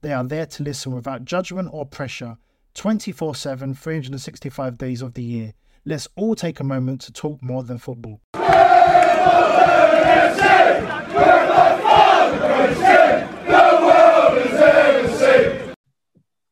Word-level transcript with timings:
They 0.00 0.12
are 0.12 0.22
there 0.22 0.46
to 0.46 0.62
listen 0.62 0.94
without 0.94 1.24
judgment 1.24 1.70
or 1.72 1.84
pressure 1.84 2.38
24 2.74 3.34
7, 3.34 3.74
365 3.74 4.78
days 4.78 5.02
of 5.02 5.14
the 5.14 5.22
year. 5.22 5.54
Let's 5.84 6.06
all 6.14 6.36
take 6.36 6.60
a 6.60 6.64
moment 6.64 7.00
to 7.02 7.12
talk 7.12 7.42
more 7.42 7.64
than 7.64 7.78
football. 7.78 8.20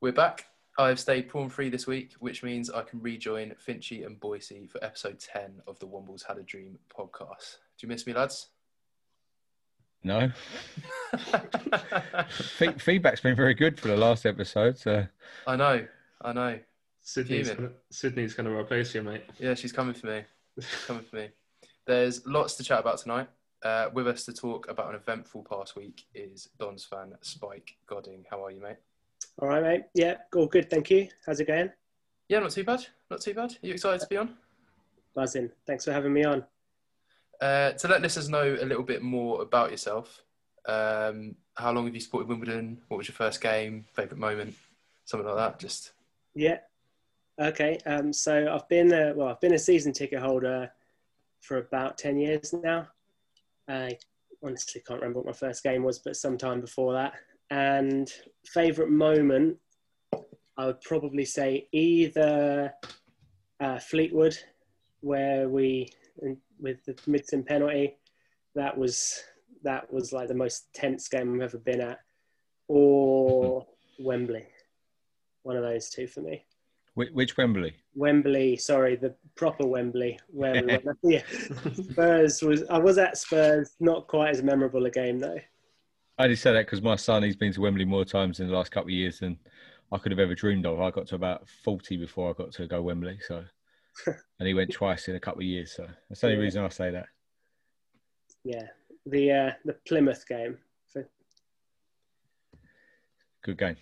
We're 0.01 0.13
back. 0.13 0.47
I've 0.79 1.01
stayed 1.01 1.29
prawn 1.29 1.49
free 1.49 1.69
this 1.69 1.87
week, 1.87 2.15
which 2.19 2.43
means 2.43 2.69
I 2.69 2.83
can 2.83 3.01
rejoin 3.01 3.55
Finchy 3.67 4.05
and 4.05 4.21
Boycey 4.21 4.69
for 4.69 4.83
episode 4.85 5.21
10 5.21 5.63
of 5.67 5.79
the 5.79 5.87
Wombles 5.87 6.25
Had 6.27 6.39
a 6.39 6.43
Dream 6.43 6.79
podcast. 6.95 7.59
Do 7.79 7.87
you 7.87 7.89
miss 7.89 8.07
me, 8.07 8.13
lads? 8.13 8.49
No. 10.05 10.31
Fe- 12.29 12.73
feedback's 12.79 13.21
been 13.21 13.37
very 13.37 13.55
good 13.55 13.79
for 13.79 13.89
the 13.89 13.97
last 13.97 14.25
episode. 14.27 14.79
So 14.79 15.07
I 15.47 15.57
know, 15.57 15.87
I 16.23 16.33
know. 16.33 16.59
Sydney's 17.03 17.49
Fuming. 17.49 17.65
gonna, 17.65 17.75
Sydney's 17.91 18.35
going 18.35 18.49
to 18.49 18.57
replace 18.57 18.95
you, 18.95 19.03
mate. 19.03 19.23
Yeah, 19.39 19.55
she's 19.55 19.73
coming 19.73 19.95
for 19.95 20.07
me. 20.09 20.23
She's 20.59 20.85
coming 20.87 21.05
for 21.05 21.17
me. 21.17 21.29
There's 21.87 22.27
lots 22.27 22.55
to 22.57 22.65
chat 22.65 22.81
about 22.81 22.99
tonight. 22.99 23.29
Uh, 23.63 23.89
with 23.95 24.07
us 24.07 24.25
to 24.25 24.33
talk 24.33 24.69
about 24.69 24.91
an 24.91 24.97
eventful 24.97 25.45
past 25.51 25.77
week 25.77 26.05
is 26.15 26.49
Don's 26.59 26.85
fan 26.85 27.15
Spike 27.23 27.77
Godding. 27.87 28.25
How 28.31 28.45
are 28.45 28.51
you, 28.51 28.61
mate? 28.61 28.77
All 29.41 29.49
right, 29.49 29.63
mate. 29.63 29.83
Yeah, 29.95 30.17
all 30.35 30.47
good. 30.47 30.69
Thank 30.71 30.91
you. 30.91 31.09
How's 31.25 31.41
it 31.41 31.47
going? 31.47 31.71
Yeah, 32.29 32.41
not 32.41 32.51
too 32.51 32.65
bad. 32.65 32.87
Not 33.11 33.21
too 33.21 33.35
bad. 33.35 33.53
Are 33.53 33.67
you 33.67 33.73
excited 33.73 34.01
to 34.01 34.07
be 34.09 34.17
on? 34.17 34.35
Buzzing. 35.15 35.51
Thanks 35.67 35.85
for 35.85 35.93
having 35.93 36.13
me 36.13 36.25
on. 36.25 36.45
Uh, 37.41 37.73
to 37.73 37.89
let 37.89 38.03
listeners 38.03 38.29
know 38.29 38.57
a 38.61 38.65
little 38.65 38.83
bit 38.83 39.03
more 39.03 39.43
about 39.43 39.71
yourself, 39.71 40.23
um, 40.67 41.37
how 41.55 41.73
long 41.73 41.87
have 41.87 41.95
you 41.95 42.01
supported 42.01 42.29
Wimbledon? 42.29 42.81
What 42.89 42.99
was 42.99 43.09
your 43.09 43.15
first 43.15 43.41
game? 43.41 43.85
Favourite 43.93 44.19
moment? 44.19 44.55
Something 45.05 45.29
like 45.29 45.37
that. 45.37 45.59
Just 45.59 45.93
Yeah. 46.35 46.59
Okay. 47.41 47.79
Um, 47.87 48.13
so 48.13 48.53
I've 48.53 48.69
been 48.69 48.93
a, 48.93 49.13
well, 49.15 49.29
I've 49.29 49.41
been 49.41 49.55
a 49.55 49.59
season 49.59 49.93
ticket 49.93 50.19
holder 50.21 50.71
for 51.41 51.59
about 51.59 51.99
ten 51.99 52.19
years 52.19 52.53
now. 52.53 52.89
I 53.69 53.99
honestly 54.43 54.83
can't 54.87 55.01
remember 55.01 55.21
what 55.21 55.27
my 55.27 55.33
first 55.33 55.63
game 55.63 55.83
was, 55.83 55.99
but 55.99 56.17
sometime 56.17 56.61
before 56.61 56.93
that. 56.95 57.15
And 57.51 58.13
favorite 58.47 58.91
moment, 58.91 59.57
I 60.57 60.67
would 60.67 60.81
probably 60.81 61.25
say 61.25 61.69
either 61.73 62.73
uh, 63.61 63.79
Fleetwood, 63.79 64.37
where 65.01 65.49
we 65.49 65.91
with 66.61 66.85
the 66.85 66.95
Midson 67.09 67.47
penalty, 67.47 67.97
that 68.55 68.77
was 68.77 69.23
that 69.63 69.93
was 69.93 70.13
like 70.13 70.29
the 70.29 70.35
most 70.35 70.73
tense 70.75 71.09
game 71.09 71.35
I've 71.35 71.43
ever 71.43 71.59
been 71.59 71.81
at, 71.81 72.01
or 72.69 73.67
Wembley. 73.99 74.47
One 75.43 75.57
of 75.57 75.63
those 75.63 75.91
two 75.91 76.07
for 76.07 76.21
me. 76.21 76.45
which, 76.95 77.37
Wembley? 77.37 77.75
Wembley, 77.95 78.57
sorry, 78.57 78.97
the 78.97 79.15
proper 79.37 79.67
Wembley, 79.67 80.19
where 80.29 80.65
we 80.65 80.79
yeah, 81.03 81.23
Spurs 81.75 82.43
was. 82.43 82.65
I 82.69 82.79
was 82.79 82.99
at 82.99 83.17
Spurs, 83.17 83.73
not 83.81 84.09
quite 84.09 84.31
as 84.31 84.43
memorable 84.43 84.87
a 84.87 84.91
game 84.91 85.19
though. 85.19 85.39
I 86.19 86.25
only 86.25 86.37
say 86.37 86.53
that 86.53 86.65
because 86.67 86.81
my 86.81 86.97
son 86.97 87.23
he's 87.23 87.37
been 87.37 87.53
to 87.53 87.61
Wembley 87.61 87.85
more 87.85 88.05
times 88.05 88.41
in 88.41 88.49
the 88.49 88.55
last 88.55 88.73
couple 88.73 88.89
of 88.89 88.95
years 88.95 89.19
than 89.21 89.39
I 89.93 89.99
could 89.99 90.13
have 90.13 90.19
ever 90.19 90.35
dreamed 90.35 90.67
of. 90.67 90.81
I 90.81 90.91
got 90.91 91.07
to 91.09 91.15
about 91.15 91.49
forty 91.65 91.97
before 91.97 92.31
I 92.31 92.33
got 92.33 92.53
to 92.53 92.67
go 92.67 92.81
Wembley. 92.83 93.19
So, 93.27 93.45
and 94.39 94.47
he 94.49 94.55
went 94.55 94.73
twice 94.73 95.09
in 95.09 95.17
a 95.17 95.21
couple 95.21 95.41
of 95.41 95.47
years. 95.47 95.73
So 95.73 95.87
that's 96.09 96.21
the 96.21 96.27
only 96.29 96.39
Yeah. 96.39 96.43
reason 96.45 96.65
I 96.65 96.69
say 96.69 96.91
that. 96.91 97.09
Yeah, 98.45 98.69
the 99.07 99.33
uh, 99.33 99.53
the 99.65 99.73
Plymouth 99.73 100.27
game, 100.29 100.59
for 100.93 101.09
Good 103.43 103.59
game. 103.59 103.77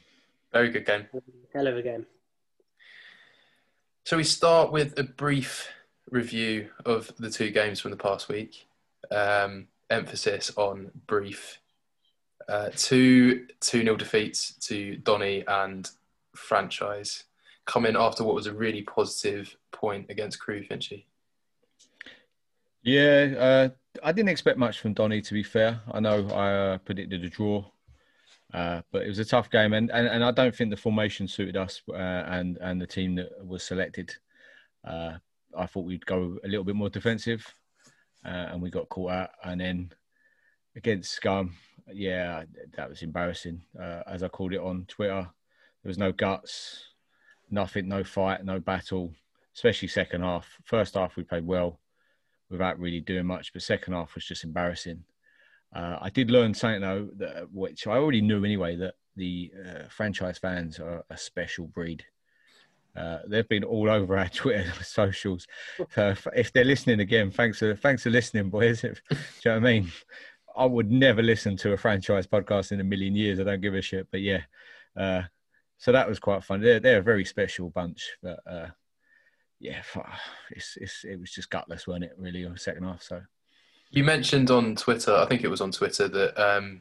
very 0.53 0.71
good 0.71 0.87
game. 0.87 1.09
hell 1.53 1.67
of 1.67 1.77
a 1.77 1.83
game. 1.83 2.07
Shall 4.07 4.19
we 4.19 4.25
start 4.25 4.71
with 4.73 4.99
a 4.99 5.03
brief 5.03 5.69
review 6.11 6.71
of 6.85 7.11
the 7.19 7.31
two 7.31 7.51
games 7.51 7.81
from 7.81 7.91
the 7.91 7.97
past 7.97 8.29
week? 8.29 8.67
Um, 9.11 9.69
emphasis 9.91 10.51
on 10.57 10.91
brief. 11.07 11.61
Uh, 12.49 12.71
two 12.77 13.47
two 13.61 13.83
nil 13.83 13.97
defeats 13.97 14.53
to 14.69 14.97
Donny 14.99 15.45
and 15.47 15.91
franchise 16.37 17.25
coming 17.67 17.97
after 17.97 18.25
what 18.25 18.35
was 18.35 18.47
a 18.47 18.55
really 18.55 18.83
positive 18.83 19.57
point 19.73 20.07
against 20.11 20.41
Crewe 20.41 20.65
Finchy. 20.65 21.05
Yeah, 22.83 23.35
uh, 23.39 23.69
I 24.03 24.13
didn't 24.13 24.29
expect 24.29 24.59
much 24.59 24.79
from 24.79 24.93
Donny. 24.93 25.23
To 25.23 25.35
be 25.35 25.43
fair, 25.43 25.81
I 25.91 26.01
know 26.01 26.29
I 26.29 26.53
uh, 26.53 26.79
predicted 26.79 27.25
a 27.25 27.31
draw, 27.31 27.65
uh, 28.53 28.83
but 28.93 29.03
it 29.05 29.09
was 29.09 29.19
a 29.19 29.25
tough 29.25 29.51
game, 29.51 29.73
and, 29.73 29.91
and, 29.91 30.07
and 30.07 30.23
I 30.23 30.31
don't 30.31 30.55
think 30.55 30.71
the 30.71 30.77
formation 30.77 31.27
suited 31.27 31.57
us 31.57 31.81
uh, 31.89 31.95
and 31.95 32.59
and 32.59 32.81
the 32.81 32.87
team 32.87 33.15
that 33.15 33.31
was 33.45 33.63
selected. 33.63 34.15
Uh, 34.87 35.15
I 35.57 35.67
thought 35.67 35.87
we'd 35.87 36.05
go 36.05 36.39
a 36.45 36.49
little 36.49 36.65
bit 36.65 36.77
more 36.77 36.91
defensive, 36.91 37.47
uh, 38.25 38.49
and 38.53 38.61
we 38.61 38.69
got 38.69 38.91
caught 38.91 39.13
out. 39.13 39.31
And 39.43 39.61
then 39.63 39.93
against 40.77 41.13
Scum, 41.13 41.55
yeah, 41.91 42.45
that 42.77 42.91
was 42.91 43.03
embarrassing. 43.03 43.63
As 44.07 44.23
I 44.23 44.29
called 44.29 44.53
it 44.53 44.61
on 44.61 44.85
Twitter, 44.89 45.23
there 45.83 45.89
was 45.89 45.97
no 45.97 46.13
guts, 46.13 46.94
nothing, 47.55 47.89
no 47.89 48.05
fight, 48.05 48.45
no 48.45 48.61
battle. 48.61 49.13
Especially 49.55 49.89
second 49.89 50.23
half. 50.23 50.47
First 50.65 50.95
half 50.95 51.17
we 51.17 51.23
played 51.23 51.47
well 51.47 51.81
without 52.51 52.79
really 52.79 53.01
doing 53.01 53.27
much. 53.27 53.53
But 53.53 53.63
second 53.63 53.93
half 53.93 54.15
was 54.15 54.25
just 54.25 54.45
embarrassing. 54.45 55.05
Uh, 55.75 55.99
I 56.01 56.11
did 56.11 56.31
learn 56.31 56.55
something 56.55 56.83
though, 56.83 57.09
that, 57.17 57.51
which 57.53 57.87
I 57.87 57.93
already 57.93 58.21
knew 58.21 58.45
anyway, 58.45 58.77
that 58.77 58.95
the 59.17 59.53
uh, 59.65 59.89
franchise 59.89 60.39
fans 60.39 60.79
are 60.79 61.05
a 61.11 61.17
special 61.17 61.67
breed. 61.67 62.05
Uh, 62.97 63.19
they've 63.27 63.49
been 63.49 63.65
all 63.65 63.91
over 63.91 64.17
our 64.17 64.29
Twitter 64.35 64.73
socials. 64.83 65.47
So 65.91 66.11
if, 66.11 66.27
if 66.35 66.53
they're 66.53 66.65
listening 66.65 67.01
again, 67.01 67.31
thanks 67.31 67.59
for 67.59 67.75
thanks 67.77 68.05
for 68.05 68.11
listening, 68.11 68.51
boys. 68.51 68.81
do 68.83 68.89
you 68.89 68.95
know 69.47 69.53
what 69.53 69.57
I 69.57 69.61
mean? 69.61 69.93
I 70.57 70.65
would 70.65 70.91
never 70.91 71.23
listen 71.23 71.57
to 71.59 71.73
a 71.73 71.77
franchise 71.77 72.27
podcast 72.27 72.71
in 72.71 72.81
a 72.81 72.85
million 72.85 73.17
years. 73.17 73.41
I 73.41 73.45
don't 73.45 73.61
give 73.61 73.75
a 73.75 73.83
shit. 73.83 74.07
But 74.13 74.21
yeah, 74.21 74.43
uh, 74.97 75.23
so 75.79 75.93
that 75.93 76.09
was 76.09 76.19
quite 76.19 76.45
fun. 76.45 76.61
They're 76.61 76.81
they're 76.81 76.99
a 76.99 77.03
very 77.03 77.25
special 77.25 77.71
bunch. 77.71 78.11
But 78.23 78.41
uh, 78.47 78.67
yeah, 79.61 79.83
it's, 80.51 80.77
it's 80.81 81.05
it 81.05 81.19
was 81.21 81.31
just 81.33 81.51
gutless, 81.51 81.87
wasn't 81.87 82.05
it? 82.05 82.13
Really, 82.19 82.45
on 82.45 82.53
the 82.53 82.59
second 82.59 82.85
half. 82.85 83.03
So 83.03 83.21
You 83.91 84.05
mentioned 84.05 84.51
on 84.51 84.77
Twitter, 84.77 85.15
I 85.15 85.27
think 85.27 85.43
it 85.45 85.49
was 85.49 85.61
on 85.61 85.73
Twitter, 85.73 86.09
that 86.09 86.39
um, 86.43 86.81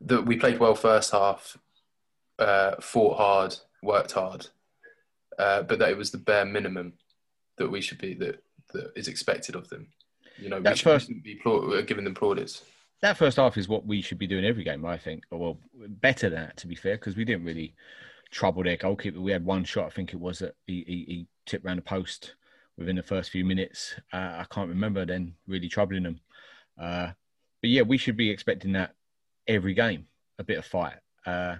that 0.00 0.22
we 0.24 0.36
played 0.36 0.58
well 0.58 0.74
first 0.74 1.12
half, 1.12 1.56
uh, 2.38 2.76
fought 2.80 3.16
hard, 3.16 3.56
worked 3.82 4.12
hard, 4.12 4.46
uh, 5.38 5.62
but 5.62 5.78
that 5.80 5.90
it 5.90 5.96
was 5.96 6.10
the 6.10 6.18
bare 6.18 6.44
minimum 6.44 6.92
that 7.56 7.68
we 7.70 7.80
should 7.80 7.98
be 7.98 8.14
that 8.14 8.42
that 8.72 8.92
is 8.96 9.08
expected 9.08 9.54
of 9.56 9.68
them. 9.68 9.88
You 10.36 10.48
know, 10.50 10.58
we 10.58 10.62
That 10.62 10.78
should 10.78 10.84
first- 10.84 11.22
be 11.22 11.34
plaud- 11.34 11.86
giving 11.86 12.04
them 12.04 12.14
plaudits. 12.14 12.62
That 13.00 13.16
first 13.16 13.36
half 13.36 13.56
is 13.56 13.68
what 13.68 13.86
we 13.86 14.02
should 14.02 14.18
be 14.18 14.26
doing 14.26 14.44
every 14.44 14.64
game, 14.64 14.84
I 14.84 14.98
think. 14.98 15.24
Well, 15.30 15.58
better 15.74 16.28
than 16.28 16.40
that, 16.40 16.56
to 16.58 16.66
be 16.66 16.74
fair, 16.74 16.96
because 16.96 17.16
we 17.16 17.24
didn't 17.24 17.44
really 17.44 17.74
trouble 18.30 18.62
their 18.62 18.76
goalkeeper. 18.76 19.20
We 19.20 19.32
had 19.32 19.44
one 19.44 19.64
shot, 19.64 19.86
I 19.86 19.90
think 19.90 20.12
it 20.12 20.20
was 20.20 20.40
that 20.40 20.54
he, 20.66 20.84
he, 20.86 21.04
he 21.06 21.26
tipped 21.46 21.64
around 21.64 21.76
the 21.76 21.82
post 21.82 22.34
within 22.76 22.96
the 22.96 23.02
first 23.02 23.30
few 23.30 23.44
minutes. 23.44 23.94
Uh, 24.12 24.16
I 24.40 24.46
can't 24.50 24.68
remember 24.68 25.04
then 25.04 25.34
really 25.46 25.68
troubling 25.68 26.04
them. 26.04 26.20
Uh, 26.78 27.10
but 27.60 27.70
yeah, 27.70 27.82
we 27.82 27.98
should 27.98 28.16
be 28.16 28.30
expecting 28.30 28.72
that 28.72 28.94
every 29.46 29.74
game, 29.74 30.06
a 30.38 30.44
bit 30.44 30.58
of 30.58 30.64
fight. 30.66 30.96
Uh, 31.26 31.56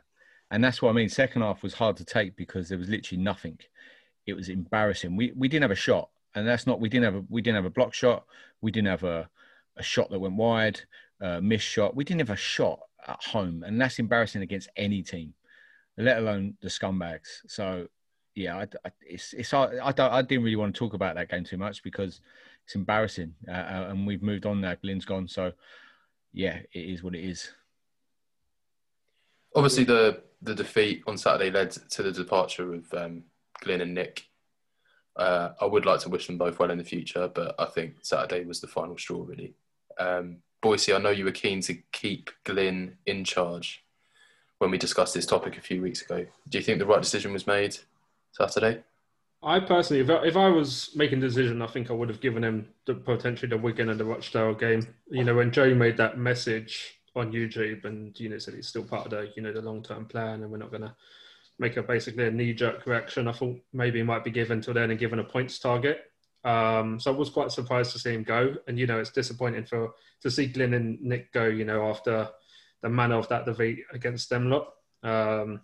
and 0.50 0.62
that's 0.62 0.80
what 0.80 0.90
I 0.90 0.92
mean. 0.92 1.08
Second 1.08 1.42
half 1.42 1.62
was 1.62 1.74
hard 1.74 1.96
to 1.96 2.04
take 2.04 2.36
because 2.36 2.68
there 2.68 2.78
was 2.78 2.88
literally 2.88 3.22
nothing. 3.22 3.58
It 4.26 4.34
was 4.34 4.48
embarrassing. 4.48 5.16
We 5.16 5.32
we 5.36 5.48
didn't 5.48 5.62
have 5.62 5.70
a 5.70 5.74
shot, 5.74 6.10
and 6.34 6.46
that's 6.46 6.66
not 6.66 6.80
we 6.80 6.88
didn't 6.88 7.04
have 7.04 7.14
a 7.16 7.24
we 7.28 7.42
didn't 7.42 7.56
have 7.56 7.64
a 7.64 7.70
block 7.70 7.92
shot. 7.92 8.24
We 8.60 8.70
didn't 8.70 8.88
have 8.88 9.04
a 9.04 9.28
a 9.76 9.82
shot 9.82 10.10
that 10.10 10.18
went 10.18 10.36
wide, 10.36 10.80
a 11.20 11.40
missed 11.40 11.66
shot. 11.66 11.96
We 11.96 12.04
didn't 12.04 12.20
have 12.20 12.30
a 12.30 12.36
shot 12.36 12.80
at 13.06 13.22
home, 13.22 13.62
and 13.64 13.80
that's 13.80 13.98
embarrassing 13.98 14.42
against 14.42 14.68
any 14.76 15.02
team, 15.02 15.34
let 15.96 16.18
alone 16.18 16.56
the 16.60 16.68
scumbags. 16.68 17.40
So 17.46 17.88
yeah, 18.34 18.56
I, 18.56 18.62
I, 18.84 18.90
it's 19.02 19.32
it's 19.32 19.52
I, 19.52 19.92
don't, 19.92 20.12
I 20.12 20.22
didn't 20.22 20.44
really 20.44 20.56
want 20.56 20.74
to 20.74 20.78
talk 20.78 20.94
about 20.94 21.16
that 21.16 21.30
game 21.30 21.44
too 21.44 21.56
much 21.56 21.82
because 21.82 22.20
it's 22.64 22.74
embarrassing, 22.74 23.34
uh, 23.48 23.52
uh 23.52 23.86
and 23.90 24.06
we've 24.06 24.22
moved 24.22 24.46
on 24.46 24.60
now. 24.60 24.74
Glyn's 24.74 25.04
gone, 25.04 25.28
so 25.28 25.52
yeah, 26.32 26.58
it 26.72 26.78
is 26.80 27.02
what 27.02 27.14
it 27.14 27.24
is. 27.24 27.50
Obviously, 29.54 29.84
the 29.84 30.22
the 30.42 30.54
defeat 30.54 31.02
on 31.06 31.18
Saturday 31.18 31.50
led 31.50 31.70
to 31.70 32.02
the 32.02 32.12
departure 32.12 32.74
of 32.74 32.94
um, 32.94 33.24
Glyn 33.60 33.80
and 33.80 33.94
Nick. 33.94 34.24
Uh, 35.16 35.50
I 35.60 35.64
would 35.64 35.84
like 35.84 35.98
to 36.00 36.08
wish 36.08 36.28
them 36.28 36.38
both 36.38 36.60
well 36.60 36.70
in 36.70 36.78
the 36.78 36.84
future, 36.84 37.26
but 37.26 37.56
I 37.58 37.64
think 37.64 37.96
Saturday 38.02 38.44
was 38.44 38.60
the 38.60 38.68
final 38.68 38.96
straw, 38.96 39.24
really. 39.26 39.54
Um, 39.98 40.38
Boycey, 40.62 40.94
I 40.94 40.98
know 40.98 41.10
you 41.10 41.24
were 41.24 41.30
keen 41.30 41.60
to 41.62 41.74
keep 41.92 42.30
Glyn 42.44 42.96
in 43.06 43.24
charge 43.24 43.84
when 44.58 44.70
we 44.70 44.78
discussed 44.78 45.14
this 45.14 45.26
topic 45.26 45.56
a 45.56 45.60
few 45.60 45.80
weeks 45.80 46.02
ago. 46.02 46.26
Do 46.48 46.58
you 46.58 46.64
think 46.64 46.78
the 46.78 46.86
right 46.86 47.02
decision 47.02 47.32
was 47.32 47.46
made 47.46 47.76
Saturday? 48.32 48.82
I 49.40 49.60
personally, 49.60 50.02
if 50.02 50.10
I, 50.10 50.26
if 50.26 50.36
I 50.36 50.48
was 50.48 50.90
making 50.96 51.18
a 51.18 51.28
decision, 51.28 51.62
I 51.62 51.68
think 51.68 51.90
I 51.90 51.94
would 51.94 52.08
have 52.08 52.20
given 52.20 52.42
him 52.42 52.68
the 52.86 52.94
potentially 52.94 53.48
the 53.48 53.56
Wigan 53.56 53.88
and 53.88 54.00
the 54.00 54.04
Rochdale 54.04 54.54
game. 54.54 54.86
You 55.10 55.22
know, 55.22 55.36
when 55.36 55.52
Joe 55.52 55.74
made 55.74 55.96
that 55.98 56.18
message 56.18 56.98
on 57.14 57.32
YouTube 57.32 57.84
and 57.84 58.18
you 58.18 58.28
know 58.28 58.38
said 58.38 58.54
he's 58.54 58.68
still 58.68 58.84
part 58.84 59.06
of 59.06 59.10
the 59.10 59.30
you 59.36 59.42
know 59.42 59.52
the 59.52 59.62
long 59.62 59.82
term 59.82 60.06
plan 60.06 60.42
and 60.42 60.50
we're 60.50 60.58
not 60.58 60.70
going 60.70 60.82
to 60.82 60.94
make 61.58 61.76
a 61.76 61.82
basically 61.82 62.26
a 62.26 62.30
knee 62.30 62.52
jerk 62.52 62.86
reaction. 62.86 63.28
I 63.28 63.32
thought 63.32 63.60
maybe 63.72 63.98
he 63.98 64.04
might 64.04 64.24
be 64.24 64.30
given 64.30 64.60
till 64.60 64.74
then 64.74 64.90
and 64.90 64.98
given 64.98 65.18
a 65.18 65.24
points 65.24 65.58
target. 65.58 66.07
Um, 66.44 67.00
so 67.00 67.12
I 67.12 67.16
was 67.16 67.30
quite 67.30 67.50
surprised 67.50 67.92
to 67.92 67.98
see 67.98 68.14
him 68.14 68.22
go, 68.22 68.54
and 68.66 68.78
you 68.78 68.86
know 68.86 68.98
it's 68.98 69.10
disappointing 69.10 69.66
for 69.66 69.92
to 70.22 70.30
see 70.30 70.46
Glyn 70.46 70.74
and 70.74 71.00
Nick 71.02 71.32
go. 71.32 71.46
You 71.46 71.64
know 71.64 71.88
after 71.88 72.28
the 72.82 72.88
manner 72.88 73.16
of 73.16 73.28
that 73.28 73.44
defeat 73.44 73.80
against 73.92 74.30
them 74.30 74.50
lot. 74.50 74.72
Um, 75.02 75.60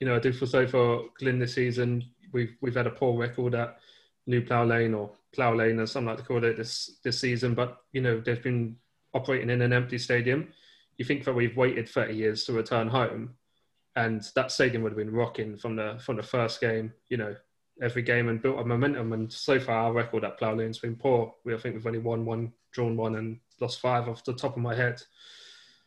you 0.00 0.06
know 0.06 0.16
I 0.16 0.18
do 0.18 0.32
feel 0.32 0.48
sorry 0.48 0.66
for 0.66 1.04
Glyn 1.18 1.38
this 1.38 1.54
season. 1.54 2.04
We've 2.32 2.56
we've 2.60 2.74
had 2.74 2.86
a 2.86 2.90
poor 2.90 3.16
record 3.16 3.54
at 3.54 3.78
New 4.26 4.42
Plough 4.42 4.64
Lane 4.64 4.94
or 4.94 5.10
Plough 5.32 5.54
Lane, 5.54 5.78
as 5.78 5.92
some 5.92 6.06
like 6.06 6.18
to 6.18 6.24
call 6.24 6.42
it 6.44 6.56
this 6.56 6.98
this 7.04 7.20
season. 7.20 7.54
But 7.54 7.78
you 7.92 8.00
know 8.00 8.20
they've 8.20 8.42
been 8.42 8.76
operating 9.14 9.50
in 9.50 9.62
an 9.62 9.72
empty 9.72 9.98
stadium. 9.98 10.48
You 10.98 11.04
think 11.04 11.24
that 11.24 11.34
we've 11.34 11.56
waited 11.56 11.88
30 11.88 12.14
years 12.14 12.44
to 12.44 12.52
return 12.52 12.88
home, 12.88 13.34
and 13.94 14.22
that 14.34 14.50
stadium 14.50 14.82
would 14.82 14.92
have 14.92 14.98
been 14.98 15.12
rocking 15.12 15.56
from 15.56 15.76
the 15.76 15.98
from 16.04 16.16
the 16.16 16.22
first 16.22 16.60
game. 16.60 16.92
You 17.08 17.18
know, 17.18 17.36
every 17.82 18.02
game 18.02 18.28
and 18.28 18.42
built 18.42 18.58
a 18.58 18.64
momentum. 18.64 19.12
And 19.12 19.32
so 19.32 19.60
far, 19.60 19.84
our 19.84 19.92
record 19.92 20.24
at 20.24 20.38
Plough 20.38 20.54
Lane's 20.54 20.78
been 20.78 20.96
poor. 20.96 21.34
We 21.44 21.54
I 21.54 21.58
think 21.58 21.74
we've 21.74 21.86
only 21.86 21.98
won 21.98 22.24
one, 22.24 22.52
drawn 22.72 22.96
one, 22.96 23.16
and 23.16 23.38
lost 23.60 23.80
five 23.80 24.08
off 24.08 24.24
the 24.24 24.32
top 24.32 24.56
of 24.56 24.62
my 24.62 24.74
head. 24.74 25.02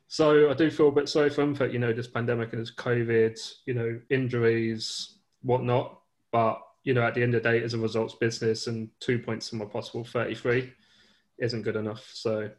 So 0.08 0.50
I 0.50 0.54
do 0.54 0.72
feel 0.72 0.88
a 0.88 0.92
bit 0.92 1.08
sorry 1.10 1.30
for 1.30 1.42
them 1.42 1.54
for 1.54 1.68
you 1.68 1.80
know 1.80 1.94
this 1.94 2.08
pandemic 2.08 2.54
and 2.54 2.62
this 2.62 2.74
COVID, 2.74 3.40
you 3.66 3.74
know 3.74 4.00
injuries, 4.10 5.16
whatnot. 5.42 6.00
But 6.32 6.62
you 6.84 6.94
know 6.94 7.04
at 7.04 7.16
the 7.16 7.24
end 7.24 7.36
of 7.36 7.44
the 7.44 7.50
day, 7.50 7.60
it's 7.60 7.74
a 7.74 7.78
results 7.78 8.16
business, 8.16 8.68
and 8.68 8.90
two 9.00 9.20
points 9.20 9.50
from 9.50 9.62
a 9.62 9.66
possible 9.66 10.04
thirty-three 10.04 10.74
isn't 11.40 11.62
good 11.62 11.76
enough. 11.76 12.10
So 12.14 12.50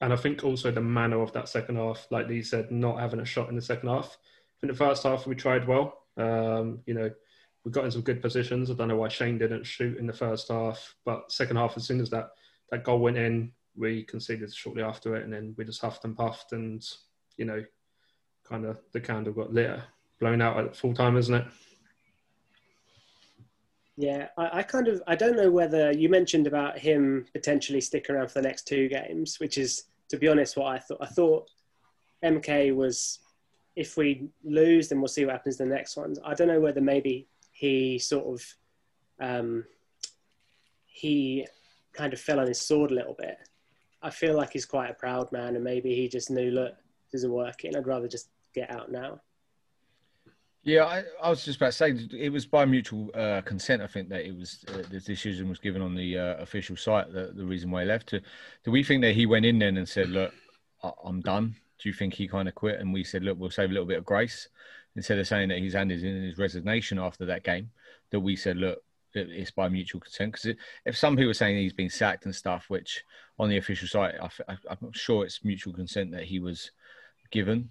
and 0.00 0.12
I 0.12 0.16
think 0.16 0.44
also 0.44 0.70
the 0.70 0.80
manner 0.80 1.20
of 1.20 1.32
that 1.32 1.48
second 1.48 1.76
half, 1.76 2.06
like 2.10 2.26
Lee 2.26 2.42
said, 2.42 2.70
not 2.70 2.98
having 2.98 3.20
a 3.20 3.24
shot 3.24 3.48
in 3.50 3.56
the 3.56 3.62
second 3.62 3.88
half. 3.90 4.16
In 4.62 4.68
the 4.68 4.74
first 4.74 5.02
half, 5.02 5.26
we 5.26 5.34
tried 5.34 5.68
well. 5.68 5.98
Um, 6.16 6.80
you 6.86 6.94
know, 6.94 7.10
we 7.64 7.70
got 7.70 7.84
in 7.84 7.90
some 7.90 8.02
good 8.02 8.22
positions. 8.22 8.70
I 8.70 8.74
don't 8.74 8.88
know 8.88 8.96
why 8.96 9.08
Shane 9.08 9.38
didn't 9.38 9.64
shoot 9.64 9.98
in 9.98 10.06
the 10.06 10.12
first 10.12 10.48
half, 10.48 10.94
but 11.04 11.30
second 11.30 11.56
half, 11.56 11.76
as 11.76 11.84
soon 11.84 12.00
as 12.00 12.10
that 12.10 12.30
that 12.70 12.84
goal 12.84 13.00
went 13.00 13.16
in, 13.16 13.52
we 13.76 14.04
conceded 14.04 14.54
shortly 14.54 14.82
after 14.82 15.16
it, 15.16 15.24
and 15.24 15.32
then 15.32 15.54
we 15.56 15.64
just 15.64 15.80
huffed 15.80 16.04
and 16.04 16.16
puffed, 16.16 16.52
and 16.52 16.82
you 17.36 17.44
know, 17.44 17.62
kind 18.44 18.64
of 18.64 18.78
the 18.92 19.00
candle 19.00 19.32
got 19.32 19.52
lit, 19.52 19.78
blown 20.18 20.40
out 20.40 20.58
at 20.58 20.76
full 20.76 20.94
time, 20.94 21.16
isn't 21.16 21.34
it? 21.34 21.46
Yeah, 23.96 24.28
I, 24.38 24.58
I, 24.58 24.62
kind 24.62 24.88
of 24.88 25.02
I 25.06 25.14
don't 25.14 25.36
know 25.36 25.50
whether 25.50 25.92
you 25.92 26.08
mentioned 26.08 26.46
about 26.46 26.78
him 26.78 27.26
potentially 27.34 27.82
sticking 27.82 28.14
around 28.14 28.28
for 28.28 28.40
the 28.40 28.48
next 28.48 28.66
two 28.66 28.88
games, 28.88 29.38
which 29.38 29.58
is 29.58 29.84
to 30.08 30.16
be 30.16 30.28
honest 30.28 30.56
what 30.56 30.74
I 30.74 30.78
thought. 30.78 30.98
I 31.02 31.06
thought 31.06 31.50
MK 32.24 32.74
was 32.74 33.18
if 33.76 33.96
we 33.96 34.28
lose, 34.42 34.88
then 34.88 35.00
we'll 35.00 35.08
see 35.08 35.24
what 35.24 35.32
happens 35.32 35.60
in 35.60 35.68
the 35.68 35.74
next 35.74 35.96
ones. 35.96 36.18
I 36.24 36.34
don't 36.34 36.48
know 36.48 36.60
whether 36.60 36.80
maybe 36.80 37.28
he 37.60 37.98
sort 37.98 38.24
of 38.24 38.54
um, 39.20 39.66
he 40.86 41.46
kind 41.92 42.14
of 42.14 42.18
fell 42.18 42.40
on 42.40 42.46
his 42.46 42.58
sword 42.58 42.90
a 42.90 42.94
little 42.94 43.12
bit. 43.12 43.36
I 44.00 44.08
feel 44.08 44.34
like 44.34 44.54
he's 44.54 44.64
quite 44.64 44.88
a 44.88 44.94
proud 44.94 45.30
man, 45.30 45.56
and 45.56 45.62
maybe 45.62 45.94
he 45.94 46.08
just 46.08 46.30
knew, 46.30 46.50
look, 46.50 46.72
this 47.12 47.18
isn't 47.18 47.30
working. 47.30 47.76
I'd 47.76 47.86
rather 47.86 48.08
just 48.08 48.30
get 48.54 48.70
out 48.70 48.90
now. 48.90 49.20
Yeah, 50.62 50.84
I, 50.84 51.02
I, 51.22 51.28
was 51.28 51.44
just 51.44 51.58
about 51.58 51.72
to 51.72 51.72
say 51.72 52.08
it 52.18 52.32
was 52.32 52.46
by 52.46 52.64
mutual 52.64 53.10
uh, 53.14 53.42
consent. 53.42 53.82
I 53.82 53.86
think 53.86 54.08
that 54.08 54.24
it 54.26 54.34
was 54.34 54.64
uh, 54.68 54.82
the 54.90 55.00
decision 55.00 55.50
was 55.50 55.58
given 55.58 55.82
on 55.82 55.94
the 55.94 56.18
uh, 56.18 56.36
official 56.36 56.76
site. 56.76 57.12
The, 57.12 57.32
the 57.34 57.44
reason 57.44 57.70
why 57.70 57.82
he 57.82 57.88
left. 57.88 58.08
To, 58.08 58.22
do 58.64 58.70
we 58.70 58.82
think 58.82 59.02
that 59.02 59.14
he 59.14 59.26
went 59.26 59.44
in 59.44 59.58
then 59.58 59.76
and 59.76 59.86
said, 59.86 60.08
"Look, 60.08 60.32
I, 60.82 60.92
am 61.06 61.20
done"? 61.20 61.56
Do 61.78 61.90
you 61.90 61.94
think 61.94 62.14
he 62.14 62.26
kind 62.26 62.48
of 62.48 62.54
quit? 62.54 62.80
And 62.80 62.90
we 62.90 63.04
said, 63.04 63.22
"Look, 63.22 63.38
we'll 63.38 63.50
save 63.50 63.68
a 63.68 63.72
little 63.72 63.86
bit 63.86 63.98
of 63.98 64.06
grace," 64.06 64.48
instead 64.96 65.18
of 65.18 65.26
saying 65.26 65.48
that 65.48 65.58
he's 65.58 65.74
handed 65.74 66.02
in 66.02 66.22
his 66.22 66.38
resignation 66.38 66.98
after 66.98 67.26
that 67.26 67.44
game. 67.44 67.70
That 68.10 68.20
we 68.20 68.36
said, 68.36 68.56
"Look, 68.56 68.82
it's 69.14 69.50
by 69.50 69.68
mutual 69.68 70.00
consent." 70.00 70.32
Because 70.32 70.56
if 70.84 70.96
some 70.96 71.16
people 71.16 71.30
are 71.30 71.34
saying 71.34 71.56
he's 71.56 71.72
been 71.72 71.90
sacked 71.90 72.24
and 72.24 72.34
stuff, 72.34 72.66
which 72.68 73.04
on 73.38 73.48
the 73.48 73.58
official 73.58 73.88
site, 73.88 74.14
I, 74.20 74.56
I'm 74.68 74.92
sure 74.92 75.24
it's 75.24 75.44
mutual 75.44 75.72
consent 75.72 76.12
that 76.12 76.24
he 76.24 76.40
was 76.40 76.70
given. 77.30 77.70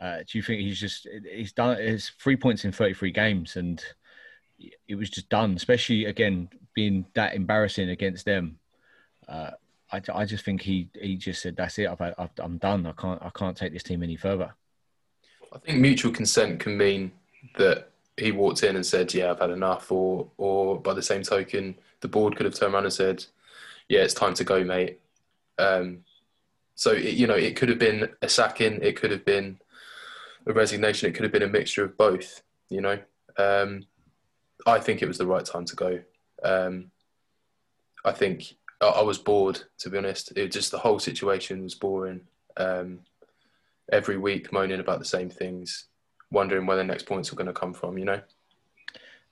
Uh, 0.00 0.18
do 0.18 0.38
you 0.38 0.42
think 0.42 0.60
he's 0.60 0.80
just 0.80 1.06
he's 1.32 1.52
done 1.52 1.76
It's 1.78 2.08
three 2.08 2.36
points 2.36 2.64
in 2.64 2.72
33 2.72 3.12
games 3.12 3.56
and 3.56 3.82
it 4.88 4.94
was 4.96 5.10
just 5.10 5.28
done, 5.28 5.54
especially 5.54 6.06
again 6.06 6.48
being 6.74 7.06
that 7.14 7.34
embarrassing 7.34 7.90
against 7.90 8.24
them. 8.24 8.58
Uh, 9.28 9.52
I, 9.92 10.00
I 10.12 10.24
just 10.24 10.44
think 10.44 10.62
he 10.62 10.88
he 11.00 11.16
just 11.16 11.42
said 11.42 11.56
that's 11.56 11.78
it. 11.78 11.88
I've, 11.88 12.00
I've, 12.00 12.30
I'm 12.38 12.58
done. 12.58 12.86
I 12.86 12.92
can't 12.92 13.22
I 13.22 13.30
can't 13.30 13.56
take 13.56 13.72
this 13.72 13.82
team 13.82 14.02
any 14.02 14.16
further. 14.16 14.54
I 15.54 15.58
think 15.58 15.78
mutual 15.78 16.12
consent 16.12 16.60
can 16.60 16.76
mean 16.76 17.12
that 17.56 17.90
he 18.16 18.32
walked 18.32 18.62
in 18.62 18.76
and 18.76 18.84
said, 18.84 19.14
"Yeah, 19.14 19.30
I've 19.30 19.40
had 19.40 19.50
enough," 19.50 19.90
or 19.90 20.30
or 20.36 20.80
by 20.80 20.94
the 20.94 21.02
same 21.02 21.22
token, 21.22 21.76
the 22.00 22.08
board 22.08 22.36
could 22.36 22.46
have 22.46 22.54
turned 22.54 22.74
around 22.74 22.84
and 22.84 22.92
said, 22.92 23.24
"Yeah, 23.88 24.00
it's 24.00 24.14
time 24.14 24.34
to 24.34 24.44
go, 24.44 24.64
mate." 24.64 25.00
Um, 25.58 26.04
so 26.74 26.92
it, 26.92 27.14
you 27.14 27.26
know, 27.26 27.34
it 27.34 27.56
could 27.56 27.68
have 27.68 27.78
been 27.78 28.08
a 28.22 28.28
sacking. 28.28 28.80
It 28.82 28.96
could 28.96 29.10
have 29.10 29.24
been 29.24 29.58
a 30.46 30.52
resignation. 30.52 31.08
It 31.08 31.12
could 31.12 31.22
have 31.22 31.32
been 31.32 31.42
a 31.42 31.48
mixture 31.48 31.84
of 31.84 31.96
both. 31.96 32.42
You 32.68 32.80
know, 32.80 32.98
um, 33.38 33.86
I 34.66 34.80
think 34.80 35.02
it 35.02 35.08
was 35.08 35.18
the 35.18 35.26
right 35.26 35.44
time 35.44 35.64
to 35.66 35.76
go. 35.76 36.00
Um, 36.42 36.90
I 38.04 38.12
think 38.12 38.56
I, 38.80 38.86
I, 38.86 39.02
was 39.02 39.18
bored, 39.18 39.62
to 39.78 39.90
be 39.90 39.98
honest. 39.98 40.32
It 40.36 40.52
just 40.52 40.70
the 40.70 40.78
whole 40.78 40.98
situation 40.98 41.62
was 41.62 41.74
boring. 41.74 42.22
Um, 42.56 43.00
every 43.92 44.16
week 44.16 44.52
moaning 44.52 44.80
about 44.80 44.98
the 44.98 45.04
same 45.04 45.30
things, 45.30 45.86
wondering 46.30 46.66
where 46.66 46.76
the 46.76 46.84
next 46.84 47.06
points 47.06 47.32
are 47.32 47.36
going 47.36 47.46
to 47.46 47.52
come 47.52 47.74
from. 47.74 47.98
You 47.98 48.04
know. 48.06 48.20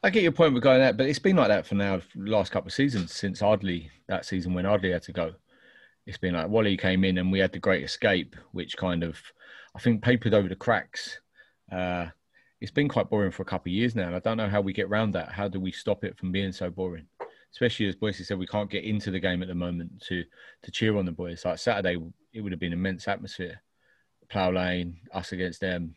I 0.05 0.11
get 0.11 0.25
your 0.25 0.33
point 0.33 0.55
regarding 0.55 0.83
that, 0.83 0.97
but 0.97 1.07
it's 1.07 1.21
been 1.21 1.37
like 1.37 1.49
that 1.49 1.67
for 1.67 1.77
now 1.77 2.01
for 2.01 2.19
the 2.19 2.31
last 2.31 2.51
couple 2.51 2.69
of 2.69 2.75
seasons 2.75 3.13
since 3.13 3.41
Ardley 3.41 3.89
that 4.09 4.25
season 4.25 4.53
when 4.53 4.67
Ardley 4.67 4.91
had 4.91 5.03
to 5.03 5.13
go. 5.13 5.33
It's 6.07 6.19
been 6.19 6.35
like 6.35 6.49
Wally 6.49 6.77
came 6.77 7.05
in 7.05 7.19
and 7.19 7.31
we 7.31 7.39
had 7.39 7.53
the 7.53 7.61
great 7.61 7.85
escape, 7.85 8.35
which 8.51 8.77
kind 8.77 9.05
of 9.05 9.21
I 9.77 9.79
think 9.79 10.03
papered 10.03 10.35
over 10.35 10.49
the 10.49 10.57
cracks. 10.57 11.21
Uh, 11.71 12.07
it's 12.61 12.73
been 12.73 12.89
quite 12.89 13.11
boring 13.11 13.31
for 13.31 13.43
a 13.43 13.47
couple 13.47 13.71
of 13.71 13.75
years 13.75 13.95
now, 13.95 14.07
and 14.07 14.17
I 14.17 14.19
don't 14.19 14.37
know 14.37 14.49
how 14.49 14.61
we 14.61 14.73
get 14.73 14.87
around 14.87 15.13
that. 15.13 15.31
How 15.31 15.49
do 15.49 15.61
we 15.61 15.73
stop 15.73 16.05
it 16.05 16.17
from 16.19 16.33
being 16.33 16.53
so 16.53 16.71
boring? 16.71 17.07
Especially 17.53 17.87
as 17.87 17.97
Boycey 17.97 18.25
said, 18.25 18.39
we 18.39 18.47
can't 18.47 18.71
get 18.71 18.85
into 18.85 19.11
the 19.11 19.21
game 19.21 19.43
at 19.43 19.49
the 19.49 19.55
moment 19.55 20.01
to 20.09 20.25
to 20.63 20.71
cheer 20.71 20.97
on 20.97 21.05
the 21.05 21.13
boys. 21.13 21.45
Like 21.45 21.59
Saturday, 21.59 21.97
it 22.33 22.41
would 22.41 22.53
have 22.53 22.61
been 22.61 22.73
immense 22.73 23.07
atmosphere. 23.07 23.61
Plough 24.33 24.51
Lane, 24.51 24.97
us 25.13 25.33
against 25.33 25.61
them. 25.61 25.95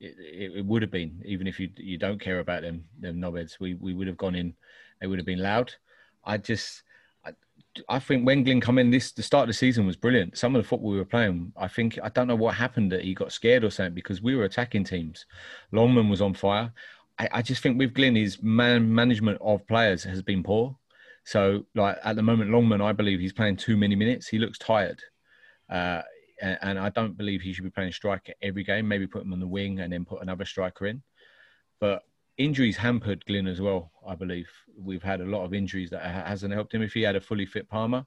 It, 0.00 0.14
it, 0.18 0.56
it, 0.56 0.66
would 0.66 0.82
have 0.82 0.90
been 0.90 1.22
even 1.24 1.46
if 1.46 1.58
you 1.58 1.70
you 1.76 1.96
don't 1.96 2.20
care 2.20 2.40
about 2.40 2.60
them 2.60 2.84
them 3.00 3.18
knobheads. 3.18 3.58
We 3.58 3.74
we 3.74 3.94
would 3.94 4.08
have 4.08 4.18
gone 4.18 4.34
in. 4.34 4.54
They 5.00 5.06
would 5.06 5.18
have 5.18 5.24
been 5.24 5.38
loud. 5.38 5.72
I 6.24 6.36
just 6.36 6.82
I 7.24 7.30
I 7.88 7.98
think 8.00 8.26
when 8.26 8.44
Glyn 8.44 8.60
come 8.60 8.78
in, 8.78 8.90
this 8.90 9.12
the 9.12 9.22
start 9.22 9.44
of 9.44 9.48
the 9.48 9.54
season 9.54 9.86
was 9.86 9.96
brilliant. 9.96 10.36
Some 10.36 10.54
of 10.54 10.62
the 10.62 10.68
football 10.68 10.90
we 10.90 10.98
were 10.98 11.04
playing, 11.04 11.52
I 11.56 11.68
think 11.68 11.98
I 12.02 12.10
don't 12.10 12.26
know 12.26 12.36
what 12.36 12.56
happened 12.56 12.92
that 12.92 13.04
he 13.04 13.14
got 13.14 13.32
scared 13.32 13.64
or 13.64 13.70
something 13.70 13.94
because 13.94 14.20
we 14.20 14.34
were 14.34 14.44
attacking 14.44 14.84
teams. 14.84 15.24
Longman 15.72 16.10
was 16.10 16.20
on 16.20 16.34
fire. 16.34 16.72
I, 17.18 17.28
I 17.32 17.42
just 17.42 17.62
think 17.62 17.78
with 17.78 17.94
Glyn, 17.94 18.16
his 18.16 18.42
man 18.42 18.92
management 18.92 19.38
of 19.40 19.66
players 19.66 20.04
has 20.04 20.20
been 20.22 20.42
poor. 20.42 20.76
So, 21.24 21.64
like 21.74 21.98
at 22.04 22.16
the 22.16 22.22
moment, 22.22 22.50
Longman, 22.50 22.82
I 22.82 22.92
believe 22.92 23.20
he's 23.20 23.32
playing 23.32 23.56
too 23.56 23.76
many 23.76 23.96
minutes. 23.96 24.28
He 24.28 24.38
looks 24.38 24.58
tired, 24.58 25.00
uh, 25.70 26.02
and, 26.40 26.58
and, 26.62 26.78
I 26.78 26.90
don't 26.90 27.16
believe 27.16 27.40
he 27.40 27.52
should 27.52 27.64
be 27.64 27.70
playing 27.70 27.92
striker 27.92 28.32
every 28.42 28.64
game. 28.64 28.86
Maybe 28.86 29.06
put 29.06 29.22
him 29.22 29.32
on 29.32 29.40
the 29.40 29.46
wing 29.46 29.80
and 29.80 29.92
then 29.92 30.04
put 30.04 30.22
another 30.22 30.44
striker 30.44 30.86
in. 30.86 31.02
But 31.80 32.02
injuries 32.36 32.76
hampered 32.76 33.24
Glyn 33.26 33.46
as 33.46 33.60
well. 33.60 33.90
I 34.06 34.14
believe 34.14 34.48
we've 34.78 35.02
had 35.02 35.20
a 35.20 35.26
lot 35.26 35.44
of 35.44 35.54
injuries 35.54 35.90
that 35.90 36.02
hasn't 36.02 36.52
helped 36.52 36.74
him. 36.74 36.82
If 36.82 36.92
he 36.92 37.02
had 37.02 37.16
a 37.16 37.20
fully 37.20 37.46
fit 37.46 37.68
Palmer, 37.68 38.04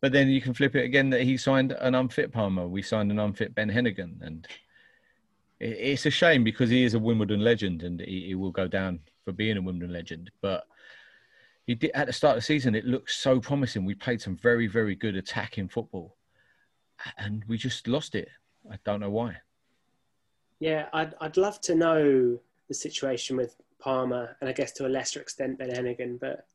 but 0.00 0.12
then 0.12 0.28
you 0.28 0.40
can 0.40 0.54
flip 0.54 0.76
it 0.76 0.84
again 0.84 1.10
that 1.10 1.22
he 1.22 1.36
signed 1.36 1.72
an 1.72 1.94
unfit 1.94 2.32
Palmer. 2.32 2.68
We 2.68 2.82
signed 2.82 3.10
an 3.10 3.18
unfit 3.18 3.54
Ben 3.54 3.70
Heneghan, 3.70 4.20
and 4.22 4.46
it's 5.60 6.06
a 6.06 6.10
shame 6.10 6.44
because 6.44 6.70
he 6.70 6.84
is 6.84 6.94
a 6.94 6.98
Wimbledon 6.98 7.40
legend 7.40 7.82
and 7.82 8.00
he, 8.00 8.26
he 8.26 8.34
will 8.34 8.52
go 8.52 8.68
down 8.68 9.00
for 9.24 9.32
being 9.32 9.56
a 9.56 9.62
Wimbledon 9.62 9.92
legend. 9.92 10.30
But 10.40 10.64
he 11.66 11.74
did 11.74 11.90
at 11.94 12.06
the 12.06 12.12
start 12.12 12.36
of 12.36 12.42
the 12.42 12.46
season. 12.46 12.74
It 12.74 12.86
looked 12.86 13.10
so 13.10 13.40
promising. 13.40 13.84
We 13.84 13.94
played 13.94 14.22
some 14.22 14.36
very, 14.36 14.66
very 14.66 14.94
good 14.94 15.16
attacking 15.16 15.68
football, 15.68 16.16
and 17.16 17.44
we 17.48 17.56
just 17.56 17.88
lost 17.88 18.14
it. 18.14 18.28
I 18.70 18.76
don't 18.84 19.00
know 19.00 19.10
why. 19.10 19.36
Yeah, 20.60 20.86
I'd 20.92 21.14
I'd 21.20 21.36
love 21.36 21.60
to 21.62 21.74
know 21.74 22.38
the 22.68 22.74
situation 22.74 23.36
with 23.36 23.56
Palmer 23.78 24.36
and 24.40 24.48
I 24.48 24.52
guess 24.52 24.72
to 24.72 24.86
a 24.86 24.88
lesser 24.88 25.20
extent 25.20 25.58
Ben 25.58 25.70
Heneghan. 25.70 26.20
But 26.20 26.46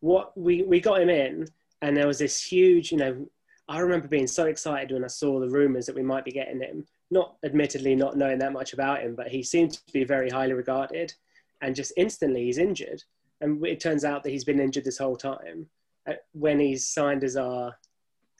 what 0.00 0.36
we, 0.36 0.62
we 0.62 0.80
got 0.80 1.00
him 1.00 1.10
in 1.10 1.48
and 1.82 1.96
there 1.96 2.06
was 2.06 2.18
this 2.18 2.42
huge, 2.42 2.92
you 2.92 2.98
know, 2.98 3.26
I 3.68 3.80
remember 3.80 4.08
being 4.08 4.26
so 4.26 4.46
excited 4.46 4.92
when 4.92 5.04
I 5.04 5.08
saw 5.08 5.40
the 5.40 5.48
rumours 5.48 5.86
that 5.86 5.94
we 5.94 6.02
might 6.02 6.24
be 6.24 6.32
getting 6.32 6.60
him. 6.60 6.86
Not 7.10 7.36
admittedly 7.44 7.94
not 7.94 8.16
knowing 8.16 8.38
that 8.38 8.52
much 8.52 8.72
about 8.72 9.02
him, 9.02 9.14
but 9.14 9.28
he 9.28 9.42
seemed 9.42 9.72
to 9.72 9.92
be 9.92 10.04
very 10.04 10.30
highly 10.30 10.54
regarded. 10.54 11.12
And 11.60 11.74
just 11.74 11.92
instantly 11.96 12.44
he's 12.44 12.58
injured. 12.58 13.02
And 13.40 13.64
it 13.66 13.80
turns 13.80 14.04
out 14.04 14.22
that 14.22 14.30
he's 14.30 14.44
been 14.44 14.60
injured 14.60 14.84
this 14.84 14.98
whole 14.98 15.16
time 15.16 15.66
uh, 16.08 16.14
when 16.32 16.58
he's 16.58 16.88
signed 16.88 17.24
as 17.24 17.36
our, 17.36 17.76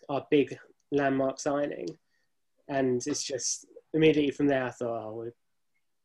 our 0.09 0.27
big 0.31 0.59
landmark 0.92 1.40
signing. 1.40 1.88
And 2.68 3.02
it's 3.07 3.25
just 3.25 3.66
immediately 3.95 4.30
from 4.30 4.49
there, 4.49 4.64
I 4.64 4.71
thought, 4.71 5.04
oh, 5.04 5.30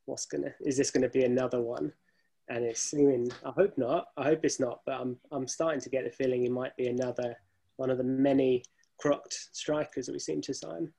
what's 0.05 0.25
gonna 0.25 0.53
is 0.61 0.77
this 0.77 0.91
gonna 0.91 1.09
be 1.09 1.23
another 1.23 1.61
one? 1.61 1.91
And 2.49 2.65
it's 2.65 2.81
seeming 2.81 3.31
I 3.45 3.51
hope 3.51 3.77
not. 3.77 4.07
I 4.17 4.25
hope 4.25 4.41
it's 4.43 4.59
not, 4.59 4.81
but 4.85 4.99
I'm 4.99 5.17
I'm 5.31 5.47
starting 5.47 5.81
to 5.81 5.89
get 5.89 6.03
the 6.03 6.11
feeling 6.11 6.45
it 6.45 6.51
might 6.51 6.75
be 6.77 6.87
another 6.87 7.35
one 7.77 7.89
of 7.89 7.97
the 7.97 8.03
many 8.03 8.63
crocked 8.99 9.33
strikers 9.51 10.05
that 10.05 10.13
we 10.13 10.19
seem 10.19 10.41
to 10.41 10.53
sign. 10.53 10.91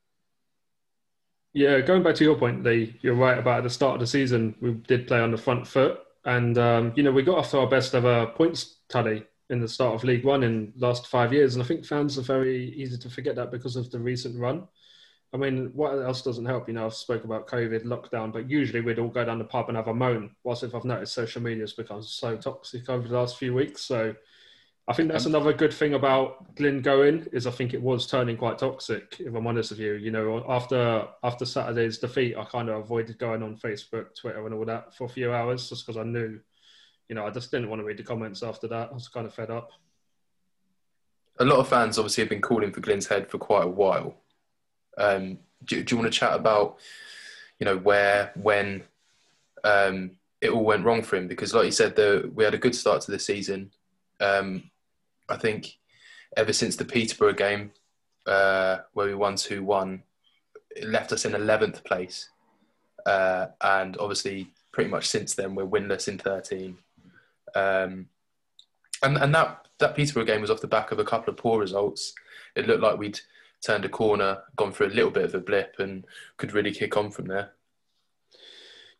Yeah, 1.52 1.80
going 1.80 2.02
back 2.02 2.16
to 2.16 2.24
your 2.24 2.36
point, 2.36 2.64
Lee, 2.64 2.98
you're 3.00 3.14
right 3.14 3.38
about 3.38 3.58
at 3.58 3.62
the 3.62 3.70
start 3.70 3.94
of 3.94 4.00
the 4.00 4.08
season 4.08 4.56
we 4.60 4.72
did 4.72 5.06
play 5.06 5.20
on 5.20 5.30
the 5.30 5.36
front 5.36 5.66
foot, 5.66 6.00
and 6.24 6.58
um, 6.58 6.92
you 6.96 7.02
know 7.02 7.12
we 7.12 7.22
got 7.22 7.38
off 7.38 7.50
to 7.52 7.60
our 7.60 7.68
best 7.68 7.94
ever 7.94 8.26
points 8.26 8.78
tally 8.88 9.24
in 9.50 9.60
the 9.60 9.68
start 9.68 9.94
of 9.94 10.04
League 10.04 10.24
One 10.24 10.42
in 10.42 10.72
last 10.76 11.06
five 11.06 11.32
years, 11.32 11.54
and 11.54 11.62
I 11.62 11.66
think 11.66 11.84
fans 11.84 12.18
are 12.18 12.22
very 12.22 12.72
easy 12.74 12.98
to 12.98 13.10
forget 13.10 13.36
that 13.36 13.50
because 13.50 13.76
of 13.76 13.90
the 13.90 13.98
recent 13.98 14.38
run. 14.38 14.66
I 15.32 15.36
mean, 15.36 15.72
what 15.74 15.90
else 15.90 16.22
doesn't 16.22 16.46
help? 16.46 16.68
You 16.68 16.74
know, 16.74 16.86
I've 16.86 16.94
spoke 16.94 17.24
about 17.24 17.48
COVID, 17.48 17.84
lockdown, 17.84 18.32
but 18.32 18.48
usually 18.48 18.80
we'd 18.80 19.00
all 19.00 19.08
go 19.08 19.24
down 19.24 19.38
the 19.38 19.44
pub 19.44 19.68
and 19.68 19.76
have 19.76 19.88
a 19.88 19.94
moan. 19.94 20.30
Whilst 20.44 20.62
if 20.62 20.76
I've 20.76 20.84
noticed 20.84 21.12
social 21.12 21.42
media 21.42 21.64
has 21.64 21.72
become 21.72 22.04
so 22.04 22.36
toxic 22.36 22.88
over 22.88 23.08
the 23.08 23.18
last 23.18 23.36
few 23.36 23.52
weeks. 23.52 23.82
So 23.82 24.14
I 24.86 24.92
think 24.92 25.10
that's 25.10 25.26
um, 25.26 25.34
another 25.34 25.52
good 25.52 25.72
thing 25.72 25.94
about 25.94 26.54
Glyn 26.56 26.82
going 26.82 27.26
is 27.32 27.46
I 27.46 27.50
think 27.50 27.74
it 27.74 27.82
was 27.82 28.06
turning 28.06 28.36
quite 28.36 28.58
toxic, 28.58 29.16
if 29.18 29.34
I'm 29.34 29.46
honest 29.46 29.70
with 29.70 29.80
you. 29.80 29.94
You 29.94 30.10
know, 30.10 30.44
after 30.48 31.08
after 31.22 31.44
Saturday's 31.44 31.98
defeat, 31.98 32.36
I 32.36 32.44
kind 32.44 32.68
of 32.68 32.76
avoided 32.76 33.18
going 33.18 33.42
on 33.42 33.56
Facebook, 33.56 34.14
Twitter 34.14 34.44
and 34.44 34.54
all 34.54 34.64
that 34.66 34.94
for 34.94 35.06
a 35.06 35.08
few 35.08 35.32
hours 35.32 35.68
just 35.68 35.86
because 35.86 35.98
I 35.98 36.04
knew, 36.04 36.38
you 37.08 37.14
know, 37.14 37.26
I 37.26 37.30
just 37.30 37.50
didn't 37.50 37.68
want 37.68 37.80
to 37.80 37.84
read 37.84 37.98
the 37.98 38.02
comments 38.02 38.42
after 38.42 38.68
that. 38.68 38.90
I 38.90 38.94
was 38.94 39.08
kind 39.08 39.26
of 39.26 39.34
fed 39.34 39.50
up. 39.50 39.70
A 41.38 41.44
lot 41.44 41.58
of 41.58 41.68
fans 41.68 41.98
obviously 41.98 42.22
have 42.22 42.30
been 42.30 42.40
calling 42.40 42.72
for 42.72 42.80
Glyn's 42.80 43.06
head 43.06 43.28
for 43.28 43.38
quite 43.38 43.64
a 43.64 43.68
while. 43.68 44.14
Um, 44.96 45.38
do, 45.64 45.82
do, 45.82 45.94
you 45.94 46.00
want 46.00 46.12
to 46.12 46.18
chat 46.18 46.32
about, 46.32 46.78
you 47.58 47.64
know, 47.64 47.76
where, 47.76 48.32
when 48.36 48.84
um, 49.64 50.12
it 50.40 50.50
all 50.50 50.64
went 50.64 50.84
wrong 50.84 51.02
for 51.02 51.16
him? 51.16 51.26
Because, 51.26 51.52
like 51.52 51.64
you 51.64 51.72
said, 51.72 51.96
the, 51.96 52.30
we 52.34 52.44
had 52.44 52.54
a 52.54 52.58
good 52.58 52.74
start 52.74 53.02
to 53.02 53.10
the 53.10 53.18
season. 53.18 53.72
Um, 54.20 54.70
I 55.28 55.36
think 55.36 55.78
ever 56.36 56.52
since 56.52 56.76
the 56.76 56.84
Peterborough 56.84 57.32
game, 57.32 57.72
uh, 58.26 58.78
where 58.92 59.06
we 59.06 59.14
won 59.14 59.36
2 59.36 59.62
1, 59.64 60.02
it 60.76 60.88
left 60.88 61.12
us 61.12 61.24
in 61.24 61.32
11th 61.32 61.84
place. 61.84 62.30
Uh, 63.04 63.46
and 63.60 63.96
obviously, 63.98 64.50
pretty 64.72 64.90
much 64.90 65.08
since 65.08 65.34
then, 65.34 65.54
we're 65.54 65.66
winless 65.66 66.08
in 66.08 66.18
13. 66.18 66.76
Um, 67.54 68.06
and 69.02 69.16
and 69.18 69.34
that, 69.34 69.68
that 69.78 69.94
Peterborough 69.94 70.24
game 70.24 70.40
was 70.40 70.50
off 70.50 70.60
the 70.60 70.66
back 70.66 70.92
of 70.92 70.98
a 70.98 71.04
couple 71.04 71.32
of 71.32 71.36
poor 71.36 71.60
results. 71.60 72.14
It 72.56 72.66
looked 72.66 72.82
like 72.82 72.98
we'd 72.98 73.20
turned 73.64 73.84
a 73.84 73.88
corner, 73.88 74.42
gone 74.56 74.72
through 74.72 74.88
a 74.88 74.88
little 74.88 75.10
bit 75.10 75.24
of 75.24 75.34
a 75.34 75.40
blip, 75.40 75.76
and 75.78 76.04
could 76.36 76.52
really 76.52 76.72
kick 76.72 76.96
on 76.96 77.10
from 77.10 77.26
there. 77.26 77.52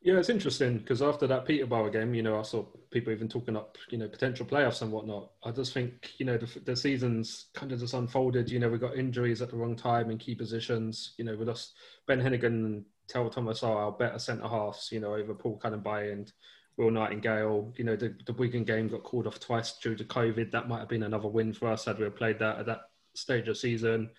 Yeah, 0.05 0.19
it's 0.19 0.29
interesting 0.29 0.79
because 0.79 1.01
after 1.01 1.27
that 1.29 1.47
Peterborough 1.47 1.89
game, 1.89 2.13
you 2.13 2.23
know, 2.23 2.39
I 2.39 2.43
saw 2.43 2.63
people 2.91 3.11
even 3.11 3.27
talking 3.27 3.57
up, 3.57 3.79
you 3.89 3.97
know, 3.97 4.07
potential 4.07 4.45
playoffs 4.45 4.83
and 4.83 4.93
whatnot. 4.93 5.31
I 5.43 5.51
just 5.51 5.73
think, 5.73 6.11
you 6.19 6.27
know, 6.27 6.37
the, 6.37 6.61
the 6.61 6.77
season's 6.77 7.47
kind 7.55 7.73
of 7.73 7.81
just 7.81 7.95
unfolded. 7.95 8.51
You 8.51 8.59
know, 8.59 8.69
we 8.69 8.77
got 8.77 8.99
injuries 8.99 9.41
at 9.41 9.51
the 9.51 9.57
wrong 9.57 9.75
time 9.75 10.11
in 10.11 10.19
key 10.19 10.35
positions. 10.35 11.15
You 11.17 11.25
know, 11.25 11.35
we 11.35 11.47
lost 11.47 11.73
Ben 12.07 12.21
Heneghan 12.21 12.45
and 12.45 12.85
Tel 13.09 13.31
Thomas 13.31 13.63
are 13.63 13.85
our 13.85 13.93
better 13.93 14.19
centre 14.19 14.47
halves, 14.47 14.91
you 14.93 15.01
know, 15.01 15.15
over 15.15 15.35
Paul 15.35 15.59
Kalambayi 15.59 16.13
and 16.13 16.31
Will 16.77 16.91
Nightingale. 16.91 17.73
You 17.77 17.85
know, 17.85 17.97
the, 17.97 18.15
the 18.27 18.33
Wigan 18.33 18.65
game 18.65 18.89
got 18.89 19.03
called 19.03 19.27
off 19.27 19.41
twice 19.41 19.79
due 19.79 19.95
to 19.95 20.05
COVID. 20.05 20.51
That 20.51 20.69
might 20.69 20.81
have 20.81 20.89
been 20.89 21.05
another 21.05 21.29
win 21.29 21.53
for 21.53 21.69
us 21.69 21.85
had 21.85 21.99
we 21.99 22.09
played 22.11 22.39
that 22.41 22.59
at 22.59 22.67
that 22.67 22.91
stage 23.15 23.49
of 23.49 23.57
season 23.57 24.11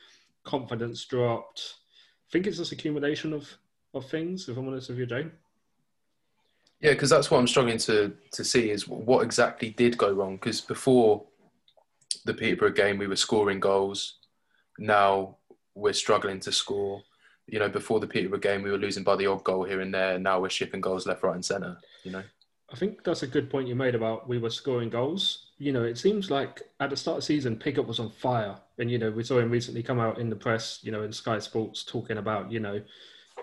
confidence 0.45 1.03
dropped. 1.05 1.75
I 2.29 2.31
think 2.31 2.47
it's 2.47 2.57
this 2.57 2.71
accumulation 2.71 3.33
of, 3.33 3.49
of 3.93 4.09
things, 4.09 4.47
if 4.47 4.55
I'm 4.57 4.67
honest 4.67 4.89
with 4.89 4.99
you, 4.99 5.05
Jane. 5.05 5.31
Yeah, 6.79 6.91
because 6.91 7.09
that's 7.09 7.29
what 7.29 7.39
I'm 7.39 7.47
struggling 7.47 7.77
to, 7.79 8.15
to 8.31 8.43
see 8.43 8.69
is 8.69 8.87
what 8.87 9.23
exactly 9.23 9.71
did 9.71 9.97
go 9.97 10.11
wrong. 10.11 10.35
Because 10.35 10.61
before 10.61 11.23
the 12.25 12.33
Peterborough 12.33 12.71
game, 12.71 12.97
we 12.97 13.07
were 13.07 13.15
scoring 13.15 13.59
goals. 13.59 14.19
Now 14.77 15.37
we're 15.73 15.93
struggling 15.93 16.39
to 16.41 16.51
score. 16.51 17.01
You 17.47 17.59
know, 17.59 17.69
before 17.69 17.99
the 17.99 18.07
Peterborough 18.07 18.39
game, 18.39 18.61
we 18.63 18.71
were 18.71 18.77
losing 18.77 19.03
by 19.03 19.15
the 19.15 19.27
odd 19.27 19.43
goal 19.43 19.63
here 19.63 19.81
and 19.81 19.93
there. 19.93 20.17
Now 20.19 20.39
we're 20.39 20.49
shipping 20.49 20.81
goals 20.81 21.05
left, 21.05 21.23
right, 21.23 21.35
and 21.35 21.45
centre. 21.45 21.77
You 22.03 22.11
know. 22.11 22.23
I 22.71 22.75
think 22.75 23.03
that's 23.03 23.23
a 23.23 23.27
good 23.27 23.49
point 23.49 23.67
you 23.67 23.75
made 23.75 23.95
about 23.95 24.27
we 24.27 24.37
were 24.37 24.49
scoring 24.49 24.89
goals. 24.89 25.51
You 25.57 25.71
know, 25.71 25.83
it 25.83 25.97
seems 25.97 26.31
like 26.31 26.63
at 26.79 26.89
the 26.89 26.97
start 26.97 27.17
of 27.17 27.21
the 27.21 27.27
season, 27.27 27.57
Pigott 27.57 27.85
was 27.85 27.99
on 27.99 28.09
fire. 28.09 28.57
And, 28.79 28.89
you 28.89 28.97
know, 28.97 29.11
we 29.11 29.23
saw 29.23 29.39
him 29.39 29.51
recently 29.51 29.83
come 29.83 29.99
out 29.99 30.19
in 30.19 30.29
the 30.29 30.35
press, 30.35 30.79
you 30.81 30.91
know, 30.91 31.03
in 31.03 31.13
Sky 31.13 31.39
Sports 31.39 31.83
talking 31.83 32.17
about, 32.17 32.51
you 32.51 32.59
know, 32.59 32.81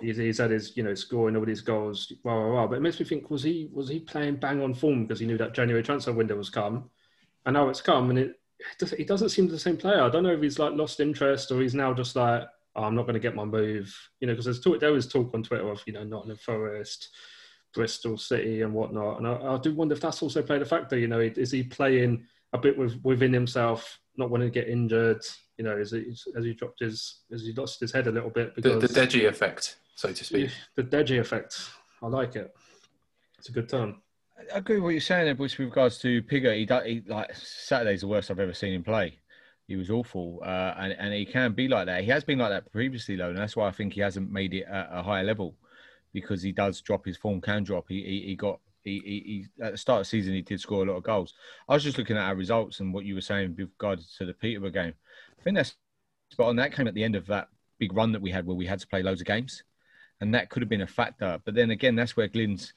he's, 0.01 0.17
he's 0.17 0.39
had 0.39 0.51
his, 0.51 0.77
you 0.77 0.83
know, 0.83 0.95
scoring 0.95 1.37
all 1.37 1.45
these 1.45 1.61
goals, 1.61 2.13
rah, 2.25 2.35
rah, 2.35 2.61
rah. 2.61 2.67
But 2.67 2.77
it 2.77 2.83
makes 2.83 2.99
me 2.99 3.07
think, 3.07 3.31
was 3.31 3.43
he 3.43 3.71
was 3.73 3.89
he 3.89 4.01
playing 4.01 4.37
bang 4.37 4.61
on 4.61 4.75
form 4.75 5.07
because 5.07 5.21
he 5.21 5.27
knew 5.27 5.39
that 5.39 5.55
January 5.55 5.83
transfer 5.83 6.13
window 6.13 6.37
was 6.37 6.51
come? 6.51 6.91
And 7.47 7.55
now 7.55 7.69
it's 7.69 7.81
come 7.81 8.11
and 8.11 8.19
it, 8.19 8.41
he 8.97 9.05
doesn't 9.05 9.31
seem 9.31 9.49
the 9.49 9.59
same 9.59 9.77
player. 9.77 10.03
I 10.03 10.09
don't 10.09 10.23
know 10.23 10.33
if 10.33 10.43
he's 10.43 10.59
like 10.59 10.75
lost 10.75 11.01
interest 11.01 11.51
or 11.51 11.61
he's 11.61 11.75
now 11.75 11.95
just 11.95 12.17
like, 12.17 12.43
oh, 12.77 12.85
I'm 12.85 12.95
not 12.95 13.03
going 13.03 13.15
to 13.15 13.21
get 13.21 13.35
my 13.35 13.45
move. 13.45 13.97
You 14.21 14.27
know, 14.27 14.35
because 14.35 14.61
there 14.81 14.93
was 14.93 15.07
talk 15.07 15.33
on 15.35 15.43
Twitter 15.43 15.69
of, 15.69 15.83
you 15.87 15.93
know, 15.93 16.05
not 16.05 16.27
Nottingham 16.27 16.39
Forest, 16.39 17.09
Bristol 17.75 18.19
City 18.19 18.63
and 18.63 18.73
whatnot. 18.73 19.19
And 19.19 19.27
I, 19.27 19.55
I, 19.55 19.59
do 19.59 19.75
wonder 19.75 19.95
if 19.95 20.01
that's 20.01 20.23
also 20.23 20.43
played 20.43 20.63
a 20.63 20.67
factor. 20.67 20.99
You 20.99 21.09
know, 21.09 21.21
is 21.21 21.51
he 21.51 21.63
playing 21.63 22.25
a 22.53 22.59
bit 22.59 22.77
with, 22.77 23.01
within 23.03 23.33
himself, 23.33 23.99
not 24.17 24.31
wanting 24.31 24.51
to 24.51 24.61
get 24.61 24.69
injured? 24.69 25.23
You 25.59 25.65
know, 25.65 25.79
as 25.79 25.93
he, 25.93 26.15
as 26.37 26.45
he 26.45 26.55
dropped 26.55 26.81
his, 26.81 27.21
as 27.33 27.43
he 27.43 27.53
lost 27.53 27.81
his 27.81 27.93
head 27.93 28.07
a 28.07 28.13
little 28.13 28.31
bit. 28.31 28.55
Because 28.55 28.81
the, 28.81 28.89
the 28.89 29.01
Deji 29.01 29.29
effect, 29.29 29.77
so 29.95 30.13
to 30.13 30.25
speak. 30.25 30.51
The, 30.77 30.83
the 30.83 30.97
Deji 30.97 31.21
effect. 31.21 31.71
I 32.03 32.09
like 32.09 32.37
it. 32.37 32.55
It's 33.39 33.49
a 33.49 33.53
good 33.53 33.69
term. 33.69 34.03
I 34.39 34.59
agree 34.59 34.77
with 34.77 34.85
what 34.85 34.91
you're 34.91 35.01
saying, 35.01 35.37
with 35.37 35.59
regards 35.59 35.99
to 35.99 36.23
Pigott. 36.23 36.57
He, 36.57 36.95
he 36.95 37.03
like 37.09 37.35
Saturday's 37.35 38.01
the 38.01 38.09
worst 38.09 38.31
I've 38.31 38.41
ever 38.41 38.55
seen 38.55 38.75
him 38.75 38.83
play. 38.83 39.19
He 39.69 39.77
was 39.77 39.91
awful, 39.91 40.41
uh, 40.45 40.75
and 40.79 40.93
and 40.99 41.15
he 41.15 41.25
can 41.25 41.53
be 41.53 41.69
like 41.69 41.87
that. 41.87 42.03
He 42.03 42.11
has 42.11 42.25
been 42.25 42.39
like 42.39 42.51
that 42.51 42.71
previously, 42.73 43.17
though, 43.17 43.29
and 43.29 43.39
that's 43.39 43.57
why 43.57 43.69
I 43.69 43.71
think 43.71 43.95
he 43.95 44.01
hasn't 44.01 44.31
made 44.31 44.53
it 44.55 44.65
at 44.65 44.89
a 44.91 45.03
higher 45.03 45.23
level 45.23 45.55
because 46.13 46.43
he 46.43 46.53
does 46.53 46.81
drop 46.81 47.05
his 47.05 47.17
form, 47.17 47.41
can 47.41 47.63
drop. 47.63 47.87
He 47.89 48.03
he, 48.03 48.23
he 48.29 48.37
got 48.37 48.61
he, 48.85 49.01
he, 49.05 49.47
he, 49.59 49.65
at 49.65 49.73
the 49.73 49.79
start 49.79 50.01
of 50.01 50.07
the 50.07 50.11
season 50.11 50.35
he 50.35 50.43
did 50.43 50.61
score 50.61 50.83
a 50.83 50.87
lot 50.87 50.97
of 50.97 51.05
goals. 51.05 51.35
I 51.69 51.75
was 51.75 51.85
just 51.85 51.99
looking 51.99 52.17
at 52.17 52.25
our 52.25 52.35
results 52.35 52.81
and 52.81 52.93
what 52.93 53.05
you 53.05 53.15
were 53.15 53.21
saying 53.21 53.51
with 53.51 53.71
regard 53.79 54.01
to 54.19 54.27
the 54.27 54.35
Peterborough 54.35 54.71
game. 54.71 54.95
I 55.39 55.43
think 55.43 55.57
that's 55.57 55.77
spot 56.31 56.49
on. 56.49 56.57
That 56.57 56.75
came 56.75 56.89
at 56.89 56.95
the 56.95 57.05
end 57.05 57.17
of 57.17 57.27
that 57.27 57.49
big 57.79 57.95
run 57.95 58.13
that 58.13 58.23
we 58.23 58.31
had 58.31 58.47
where 58.47 58.57
we 58.57 58.67
had 58.67 58.81
to 58.81 58.87
play 58.87 59.03
loads 59.03 59.21
of 59.21 59.27
games, 59.27 59.63
and 60.21 60.35
that 60.35 60.51
could 60.51 60.63
have 60.63 60.69
been 60.69 60.83
a 60.83 60.87
factor. 60.87 61.41
But 61.45 61.55
then 61.55 61.71
again, 61.71 61.95
that's 61.95 62.17
where 62.17 62.29
Glyn's 62.29 62.73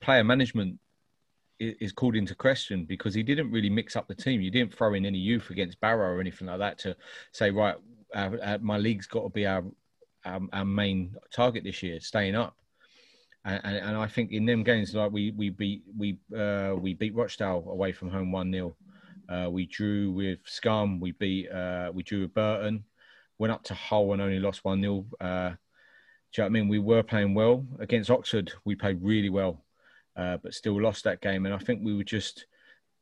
player 0.00 0.24
management 0.24 0.78
is 1.58 1.92
called 1.92 2.16
into 2.16 2.34
question 2.34 2.84
because 2.84 3.14
he 3.14 3.22
didn't 3.22 3.50
really 3.50 3.70
mix 3.70 3.96
up 3.96 4.08
the 4.08 4.14
team. 4.14 4.40
You 4.40 4.50
didn't 4.50 4.74
throw 4.74 4.94
in 4.94 5.06
any 5.06 5.18
youth 5.18 5.50
against 5.50 5.80
Barrow 5.80 6.14
or 6.14 6.20
anything 6.20 6.48
like 6.48 6.58
that 6.58 6.78
to 6.80 6.96
say, 7.32 7.50
right, 7.50 7.76
uh, 8.14 8.30
uh, 8.42 8.58
my 8.60 8.76
league's 8.76 9.06
got 9.06 9.22
to 9.22 9.30
be 9.30 9.46
our, 9.46 9.64
our, 10.24 10.40
our 10.52 10.64
main 10.64 11.16
target 11.32 11.64
this 11.64 11.82
year, 11.82 11.98
staying 12.00 12.34
up. 12.34 12.56
And, 13.46 13.76
and, 13.76 13.96
I 13.96 14.08
think 14.08 14.32
in 14.32 14.44
them 14.44 14.64
games, 14.64 14.92
like 14.92 15.12
we 15.12 15.30
we 15.30 15.50
beat 15.50 15.84
we 15.96 16.18
uh, 16.36 16.74
we 16.76 16.94
beat 16.94 17.14
Rochdale 17.14 17.64
away 17.68 17.92
from 17.92 18.10
home 18.10 18.32
one 18.32 18.52
0 18.52 18.74
uh, 19.28 19.48
We 19.48 19.66
drew 19.66 20.10
with 20.10 20.40
Scum. 20.44 20.98
We 20.98 21.12
beat 21.12 21.48
uh, 21.48 21.92
we 21.94 22.02
drew 22.02 22.22
with 22.22 22.34
Burton. 22.34 22.82
Went 23.38 23.52
up 23.52 23.62
to 23.64 23.74
Hull 23.74 24.12
and 24.12 24.20
only 24.20 24.40
lost 24.40 24.64
one 24.64 24.82
0 24.82 25.06
uh, 25.20 25.24
Do 25.24 25.26
you 25.28 25.48
know 25.48 25.56
what 26.32 26.44
I 26.44 26.48
mean? 26.48 26.68
We 26.68 26.80
were 26.80 27.04
playing 27.04 27.34
well 27.34 27.64
against 27.78 28.10
Oxford. 28.10 28.52
We 28.64 28.74
played 28.74 29.00
really 29.00 29.30
well 29.30 29.62
uh, 30.16 30.38
but 30.38 30.54
still 30.54 30.80
lost 30.80 31.04
that 31.04 31.20
game. 31.20 31.46
And 31.46 31.54
I 31.54 31.58
think 31.58 31.80
we 31.82 31.94
were 31.94 32.04
just 32.04 32.46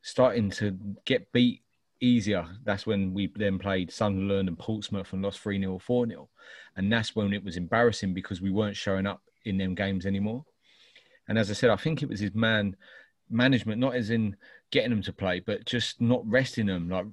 starting 0.03 0.51
to 0.51 0.77
get 1.05 1.33
beat 1.33 1.63
easier. 2.01 2.47
That's 2.65 2.87
when 2.87 3.15
we 3.15 3.31
then 3.35 3.59
played 3.59 3.93
Sunderland 3.93 4.49
and 4.49 4.59
Portsmouth 4.59 5.13
and 5.13 5.23
lost 5.23 5.41
3 5.41 5.61
0 5.61 5.79
4 5.79 6.07
0. 6.07 6.29
And 6.77 6.93
that's 6.93 7.15
when 7.15 7.33
it 7.33 7.45
was 7.45 7.57
embarrassing 7.57 8.15
because 8.15 8.41
we 8.41 8.51
weren't 8.51 8.77
showing 8.77 9.07
up 9.07 9.23
in 9.45 9.59
them 9.59 9.75
games 9.75 10.07
anymore. 10.07 10.45
And 11.29 11.39
as 11.39 11.51
I 11.51 11.55
said, 11.55 11.71
I 11.71 11.77
think 11.77 12.03
it 12.03 12.09
was 12.09 12.21
his 12.21 12.35
man 12.35 12.77
management, 13.31 13.81
not 13.81 13.95
as 13.95 14.11
in 14.11 14.37
getting 14.71 14.91
them 14.91 15.03
to 15.03 15.13
play, 15.13 15.41
but 15.41 15.65
just 15.65 16.01
not 16.01 16.27
resting 16.27 16.67
them. 16.67 16.89
Like 16.89 17.07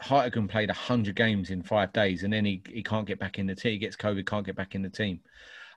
Hartigan 0.00 0.48
played 0.48 0.68
100 0.68 1.16
games 1.16 1.50
in 1.50 1.62
five 1.62 1.92
days 1.92 2.22
and 2.22 2.32
then 2.32 2.44
he, 2.44 2.62
he 2.68 2.82
can't 2.82 3.06
get 3.06 3.18
back 3.18 3.38
in 3.38 3.46
the 3.46 3.54
team. 3.54 3.72
He 3.72 3.78
gets 3.78 3.96
COVID, 3.96 4.26
can't 4.26 4.46
get 4.46 4.56
back 4.56 4.74
in 4.74 4.82
the 4.82 4.90
team. 4.90 5.20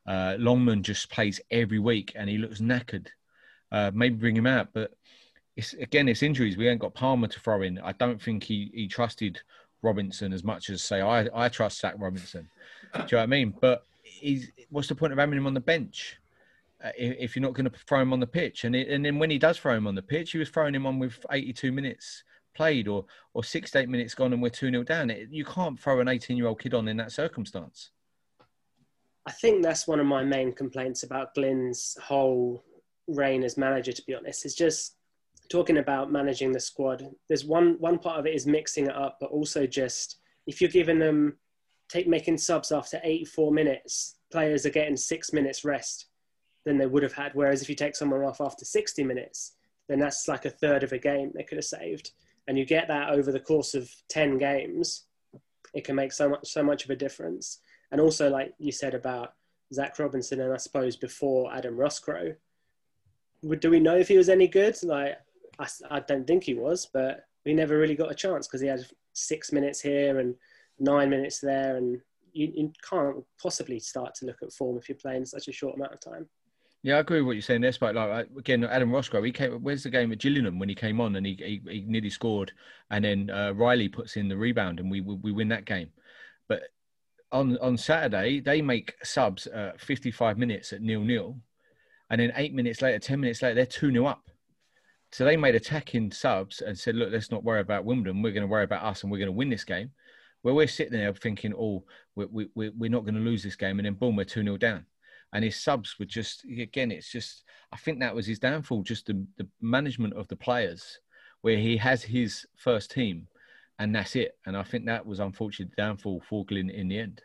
Uh, 0.06 0.36
Longman 0.38 0.84
just 0.84 1.10
plays 1.10 1.40
every 1.50 1.80
week 1.80 2.12
and 2.16 2.30
he 2.30 2.38
looks 2.38 2.60
knackered 2.60 3.08
uh, 3.74 3.92
maybe 3.94 4.16
bring 4.16 4.38
him 4.38 4.48
out. 4.48 4.70
But 4.72 4.92
it's 5.56 5.74
again, 5.74 6.08
it's 6.08 6.24
injuries. 6.24 6.58
We 6.58 6.68
ain't 6.68 6.82
got 6.82 6.94
Palmer 6.94 7.28
to 7.28 7.40
throw 7.40 7.62
in. 7.62 7.80
I 7.80 7.92
don't 7.94 8.22
think 8.22 8.44
he 8.44 8.72
he 8.74 8.88
trusted 8.88 9.40
Robinson 9.82 10.34
as 10.34 10.44
much 10.44 10.70
as 10.70 10.82
say 10.82 11.02
I 11.02 11.28
I 11.34 11.50
trust 11.50 11.82
Zach 11.82 11.96
Robinson. 11.98 12.50
Do 12.94 13.00
you 13.00 13.04
know 13.04 13.18
what 13.18 13.24
I 13.24 13.28
mean? 13.28 13.54
But 13.60 13.86
he's 14.02 14.52
what's 14.70 14.88
the 14.88 14.96
point 14.96 15.14
of 15.14 15.20
having 15.20 15.38
him 15.38 15.48
on 15.48 15.54
the 15.54 15.60
bench? 15.60 16.20
Uh, 16.84 16.90
if, 16.98 17.16
if, 17.18 17.36
you're 17.36 17.42
not 17.42 17.54
going 17.54 17.70
to 17.70 17.78
throw 17.88 18.02
him 18.02 18.12
on 18.12 18.20
the 18.20 18.28
pitch, 18.28 18.66
and 18.66 18.76
it, 18.76 18.90
and 18.90 19.06
then 19.06 19.18
when 19.18 19.30
he 19.30 19.38
does 19.38 19.58
throw 19.58 19.74
him 19.74 19.88
on 19.88 19.96
the 19.96 20.02
pitch, 20.02 20.32
he 20.32 20.38
was 20.38 20.50
throwing 20.50 20.76
him 20.76 20.86
on 20.86 21.00
with 21.00 21.26
82 21.32 21.72
minutes 21.72 22.24
played 22.54 22.88
or 22.88 23.06
or 23.34 23.44
68 23.44 23.90
minutes 23.90 24.14
gone 24.14 24.34
and 24.34 24.42
we're 24.42 24.50
2 24.50 24.70
0 24.70 24.84
down. 24.84 25.10
It, 25.10 25.30
you 25.32 25.46
can't 25.46 25.80
throw 25.80 26.00
an 26.00 26.08
18 26.08 26.38
year 26.38 26.48
old 26.48 26.62
kid 26.62 26.74
on 26.74 26.88
in 26.88 26.98
that 26.98 27.12
circumstance. 27.12 27.92
I 29.26 29.32
think 29.32 29.64
that's 29.64 29.88
one 29.88 30.00
of 30.00 30.06
my 30.06 30.24
main 30.24 30.52
complaints 30.52 31.04
about 31.04 31.34
Glyn's 31.34 31.98
whole 32.02 32.64
reign 33.08 33.44
as 33.44 33.58
manager, 33.58 33.94
to 33.94 34.06
be 34.06 34.14
honest, 34.14 34.46
is 34.46 34.56
just 34.56 34.96
talking 35.50 35.78
about 35.78 36.12
managing 36.12 36.52
the 36.52 36.60
squad. 36.60 37.06
There's 37.28 37.46
one 37.46 37.76
one 37.80 38.00
part 38.00 38.20
of 38.20 38.26
it 38.26 38.36
is 38.36 38.48
mixing 38.48 38.88
it 38.88 38.96
up, 38.96 39.18
but 39.20 39.32
also 39.32 39.66
just 39.66 40.18
if 40.48 40.62
you're 40.62 40.70
giving 40.70 41.00
them 41.00 41.38
take 41.90 42.08
making 42.08 42.38
subs 42.38 42.72
after 42.72 43.00
84 43.04 43.52
minutes, 43.52 44.16
players 44.32 44.66
are 44.66 44.72
getting 44.72 44.98
six 44.98 45.34
minutes 45.34 45.64
rest 45.64 46.08
than 46.66 46.78
they 46.78 46.86
would 46.86 47.04
have 47.04 47.14
had. 47.14 47.32
Whereas 47.34 47.62
if 47.62 47.70
you 47.70 47.76
take 47.76 47.96
someone 47.96 48.24
off 48.24 48.42
after 48.42 48.66
60 48.66 49.04
minutes, 49.04 49.54
then 49.88 50.00
that's 50.00 50.28
like 50.28 50.46
a 50.46 50.50
third 50.50 50.84
of 50.84 50.92
a 50.92 50.98
game 50.98 51.32
they 51.34 51.44
could 51.44 51.58
have 51.58 51.66
saved. 51.66 52.12
And 52.48 52.58
you 52.58 52.66
get 52.66 52.88
that 52.88 53.10
over 53.10 53.32
the 53.32 53.40
course 53.40 53.74
of 53.74 53.90
10 54.10 54.38
games, 54.38 55.06
it 55.74 55.84
can 55.84 55.96
make 55.96 56.12
so 56.12 56.30
much 56.30 56.48
so 56.48 56.64
much 56.64 56.84
of 56.84 56.90
a 56.90 56.96
difference. 56.96 57.60
And 57.92 58.02
also, 58.02 58.30
like 58.30 58.54
you 58.58 58.72
said 58.72 58.94
about 58.94 59.34
Zach 59.74 59.98
Robinson, 60.00 60.42
and 60.42 60.54
I 60.54 60.58
suppose 60.58 60.96
before 60.96 61.54
Adam 61.54 61.78
Roscrow, 61.78 62.36
do 63.60 63.70
we 63.70 63.80
know 63.80 63.98
if 63.98 64.08
he 64.08 64.18
was 64.18 64.30
any 64.30 64.48
good? 64.48 64.78
Like, 64.84 65.18
I, 65.60 65.68
I 65.90 66.00
don't 66.02 66.26
think 66.26 66.44
he 66.44 66.54
was, 66.54 66.88
but 66.92 67.26
we 67.46 67.54
never 67.54 67.78
really 67.78 67.96
got 67.96 68.12
a 68.12 68.16
chance 68.16 68.48
because 68.48 68.62
he 68.62 68.68
had 68.68 68.86
six 69.14 69.52
minutes 69.52 69.82
here 69.82 70.20
and 70.20 70.36
nine 70.80 71.10
minutes 71.10 71.40
there, 71.40 71.78
and 71.78 72.02
you, 72.32 72.52
you, 72.56 72.72
can't 72.88 73.24
possibly 73.42 73.80
start 73.80 74.16
to 74.16 74.26
look 74.26 74.42
at 74.42 74.52
form 74.54 74.78
if 74.78 74.90
you're 74.90 74.98
playing 74.98 75.26
such 75.26 75.48
a 75.48 75.52
short 75.52 75.76
amount 75.76 75.94
of 75.94 76.00
time. 76.00 76.28
Yeah, 76.82 76.98
I 76.98 77.00
agree 77.00 77.22
with 77.22 77.28
what 77.28 77.32
you're 77.34 77.42
saying 77.42 77.62
there, 77.62 77.72
Spike. 77.72 77.96
Like 77.96 78.28
again, 78.38 78.64
Adam 78.66 78.92
Roscrow, 78.92 79.24
he 79.24 79.32
came. 79.32 79.54
Where's 79.54 79.84
the 79.84 79.90
game 79.90 80.12
at 80.12 80.20
Gillingham 80.20 80.60
when 80.60 80.68
he 80.68 80.76
came 80.76 81.00
on 81.00 81.16
and 81.16 81.26
he 81.26 81.36
he, 81.36 81.62
he 81.72 81.86
nearly 81.88 82.10
scored, 82.10 82.52
and 82.90 83.06
then 83.06 83.30
uh, 83.30 83.54
Riley 83.54 83.88
puts 83.88 84.18
in 84.18 84.28
the 84.28 84.36
rebound 84.36 84.82
and 84.82 84.92
we, 84.92 85.00
we 85.00 85.16
we 85.16 85.32
win 85.32 85.48
that 85.50 85.64
game. 85.64 85.92
But 86.50 86.64
on 87.32 87.58
on 87.60 87.78
Saturday 87.78 88.42
they 88.42 88.62
make 88.62 88.96
subs 89.02 89.48
uh, 89.48 89.72
55 89.78 90.38
minutes 90.38 90.74
at 90.74 90.82
nil 90.82 91.02
nil, 91.02 91.38
and 92.10 92.20
then 92.20 92.34
eight 92.36 92.54
minutes 92.54 92.82
later, 92.82 93.00
10 93.00 93.20
minutes 93.20 93.42
later, 93.42 93.56
they're 93.56 93.66
2 93.66 93.92
0 93.92 94.06
up. 94.06 94.30
So 95.14 95.26
they 95.26 95.38
made 95.38 95.54
attacking 95.54 96.12
subs 96.12 96.62
and 96.62 96.78
said, 96.78 96.96
look, 96.96 97.12
let's 97.12 97.30
not 97.30 97.44
worry 97.44 97.62
about 97.62 97.86
Wimbledon. 97.86 98.24
We're 98.24 98.34
going 98.34 98.42
to 98.42 98.48
worry 98.48 98.64
about 98.64 98.84
us 98.84 99.04
and 99.04 99.12
we're 99.12 99.20
going 99.20 99.28
to 99.28 99.32
win 99.32 99.52
this 99.52 99.64
game. 99.64 99.92
Where 100.42 100.56
we're 100.56 100.68
sitting 100.68 100.92
there 100.94 101.14
thinking, 101.14 101.54
oh, 101.56 101.84
we, 102.16 102.50
we, 102.56 102.70
we're 102.70 102.90
not 102.90 103.04
going 103.04 103.14
to 103.14 103.22
lose 103.22 103.44
this 103.44 103.56
game. 103.56 103.78
And 103.78 103.86
then 103.86 103.94
boom, 103.94 104.16
we're 104.16 104.24
2 104.24 104.42
0 104.44 104.58
down. 104.58 104.88
And 105.32 105.44
his 105.44 105.62
subs 105.62 105.98
were 106.00 106.06
just, 106.06 106.44
again, 106.46 106.92
it's 106.92 107.12
just, 107.12 107.44
I 107.72 107.78
think 107.78 108.00
that 108.00 108.16
was 108.16 108.26
his 108.26 108.40
downfall, 108.40 108.82
just 108.82 109.06
the, 109.06 109.24
the 109.38 109.48
management 109.62 110.16
of 110.16 110.28
the 110.30 110.36
players, 110.36 110.98
where 111.42 111.58
he 111.58 111.78
has 111.78 112.02
his 112.02 112.48
first 112.58 112.90
team 112.90 113.28
and 113.78 113.96
that's 113.96 114.16
it. 114.16 114.32
And 114.48 114.58
I 114.58 114.64
think 114.64 114.88
that 114.88 115.06
was 115.06 115.20
unfortunately 115.20 115.74
the 115.76 115.82
downfall 115.84 116.24
for 116.28 116.44
Glyn 116.44 116.72
in 116.72 116.88
the 116.88 116.98
end. 116.98 117.22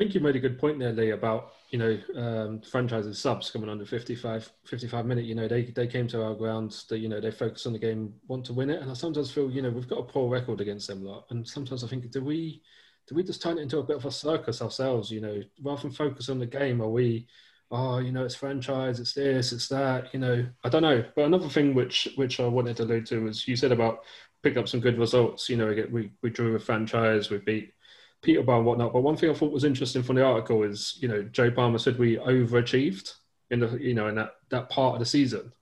I 0.00 0.02
think 0.02 0.14
you 0.14 0.20
made 0.22 0.36
a 0.36 0.40
good 0.40 0.58
point 0.58 0.78
there, 0.78 0.92
Lee, 0.94 1.10
about 1.10 1.52
you 1.68 1.78
know 1.78 1.98
um, 2.16 2.62
franchises 2.62 3.18
subs 3.18 3.50
coming 3.50 3.68
under 3.68 3.84
55, 3.84 4.50
55 4.64 5.04
minute. 5.04 5.26
You 5.26 5.34
know 5.34 5.46
they 5.46 5.64
they 5.64 5.86
came 5.86 6.08
to 6.08 6.24
our 6.24 6.34
grounds. 6.34 6.86
That 6.86 7.00
you 7.00 7.08
know 7.10 7.20
they 7.20 7.30
focus 7.30 7.66
on 7.66 7.74
the 7.74 7.78
game, 7.78 8.14
want 8.26 8.46
to 8.46 8.54
win 8.54 8.70
it, 8.70 8.80
and 8.80 8.90
I 8.90 8.94
sometimes 8.94 9.30
feel 9.30 9.50
you 9.50 9.60
know 9.60 9.68
we've 9.68 9.86
got 9.86 9.98
a 9.98 10.04
poor 10.04 10.30
record 10.30 10.62
against 10.62 10.88
them 10.88 11.04
a 11.04 11.10
lot, 11.10 11.26
and 11.28 11.46
sometimes 11.46 11.84
I 11.84 11.86
think 11.86 12.10
do 12.10 12.24
we 12.24 12.62
do 13.08 13.14
we 13.14 13.22
just 13.22 13.42
turn 13.42 13.58
it 13.58 13.60
into 13.60 13.76
a 13.76 13.82
bit 13.82 13.96
of 13.96 14.06
a 14.06 14.10
circus 14.10 14.62
ourselves? 14.62 15.10
You 15.10 15.20
know, 15.20 15.42
rather 15.62 15.82
than 15.82 15.90
focus 15.90 16.30
on 16.30 16.38
the 16.38 16.46
game, 16.46 16.80
are 16.80 16.88
we? 16.88 17.26
Oh, 17.70 17.98
you 17.98 18.10
know, 18.10 18.24
it's 18.24 18.34
franchise, 18.34 19.00
it's 19.00 19.12
this, 19.12 19.52
it's 19.52 19.68
that. 19.68 20.14
You 20.14 20.20
know, 20.20 20.46
I 20.64 20.70
don't 20.70 20.80
know. 20.80 21.04
But 21.14 21.26
another 21.26 21.50
thing 21.50 21.74
which 21.74 22.08
which 22.16 22.40
I 22.40 22.46
wanted 22.46 22.78
to 22.78 22.84
allude 22.84 23.04
to 23.08 23.24
was 23.24 23.46
you 23.46 23.54
said 23.54 23.70
about 23.70 23.98
pick 24.42 24.56
up 24.56 24.66
some 24.66 24.80
good 24.80 24.98
results. 24.98 25.50
You 25.50 25.58
know, 25.58 25.74
we 25.90 26.10
we 26.22 26.30
drew 26.30 26.56
a 26.56 26.58
franchise, 26.58 27.28
we 27.28 27.36
beat 27.36 27.74
Peterborough 28.22 28.58
and 28.58 28.66
whatnot. 28.66 28.92
But 28.92 29.02
one 29.02 29.16
thing 29.16 29.30
I 29.30 29.34
thought 29.34 29.52
was 29.52 29.64
interesting 29.64 30.02
from 30.02 30.16
the 30.16 30.24
article 30.24 30.62
is, 30.62 30.98
you 31.00 31.08
know, 31.08 31.22
Joe 31.22 31.50
Palmer 31.50 31.78
said 31.78 31.98
we 31.98 32.16
overachieved 32.16 33.14
in 33.50 33.60
the, 33.60 33.78
you 33.80 33.94
know, 33.94 34.08
in 34.08 34.14
that, 34.16 34.34
that 34.50 34.68
part 34.68 34.94
of 34.94 35.00
the 35.00 35.06
season. 35.06 35.52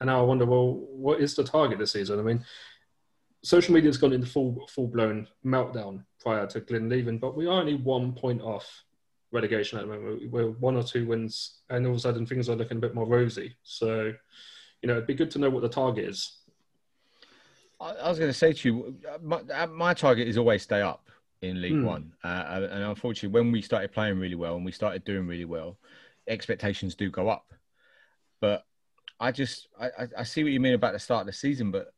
And 0.00 0.08
now 0.08 0.20
I 0.20 0.22
wonder, 0.22 0.44
well, 0.44 0.74
what 0.90 1.20
is 1.20 1.34
the 1.34 1.44
target 1.44 1.78
this 1.78 1.92
season? 1.92 2.18
I 2.18 2.22
mean, 2.22 2.44
social 3.42 3.74
media's 3.74 3.98
gone 3.98 4.12
into 4.12 4.26
full 4.26 4.66
full 4.68 4.88
blown 4.88 5.28
meltdown 5.44 6.04
prior 6.20 6.46
to 6.48 6.60
Glyn 6.60 6.88
leaving, 6.88 7.18
but 7.18 7.36
we 7.36 7.46
are 7.46 7.60
only 7.60 7.74
one 7.74 8.12
point 8.12 8.42
off 8.42 8.84
relegation 9.30 9.78
at 9.78 9.86
the 9.86 9.92
moment. 9.92 10.30
We're 10.30 10.50
one 10.50 10.76
or 10.76 10.82
two 10.82 11.06
wins, 11.06 11.60
and 11.70 11.86
all 11.86 11.92
of 11.92 11.98
a 11.98 12.00
sudden 12.00 12.26
things 12.26 12.48
are 12.48 12.56
looking 12.56 12.76
a 12.76 12.80
bit 12.80 12.94
more 12.94 13.06
rosy. 13.06 13.56
So, 13.62 14.12
you 14.82 14.86
know, 14.86 14.94
it'd 14.94 15.06
be 15.06 15.14
good 15.14 15.30
to 15.32 15.38
know 15.38 15.50
what 15.50 15.62
the 15.62 15.68
target 15.68 16.04
is. 16.04 16.38
I 17.80 18.08
was 18.08 18.18
going 18.18 18.30
to 18.30 18.38
say 18.38 18.52
to 18.52 18.68
you, 18.68 18.96
my, 19.20 19.66
my 19.66 19.92
target 19.92 20.28
is 20.28 20.38
always 20.38 20.62
stay 20.62 20.82
up 20.82 21.08
in 21.42 21.60
League 21.60 21.74
mm. 21.74 21.84
One. 21.84 22.12
Uh, 22.24 22.66
and 22.70 22.84
unfortunately, 22.84 23.38
when 23.38 23.52
we 23.52 23.60
started 23.60 23.92
playing 23.92 24.18
really 24.18 24.36
well 24.36 24.56
and 24.56 24.64
we 24.64 24.72
started 24.72 25.04
doing 25.04 25.26
really 25.26 25.44
well, 25.44 25.76
expectations 26.26 26.94
do 26.94 27.10
go 27.10 27.28
up. 27.28 27.52
But 28.40 28.64
I 29.20 29.32
just 29.32 29.68
I, 29.80 30.08
I 30.18 30.22
see 30.24 30.42
what 30.42 30.52
you 30.52 30.60
mean 30.60 30.74
about 30.74 30.92
the 30.94 30.98
start 30.98 31.22
of 31.22 31.26
the 31.26 31.32
season, 31.32 31.70
but 31.70 31.92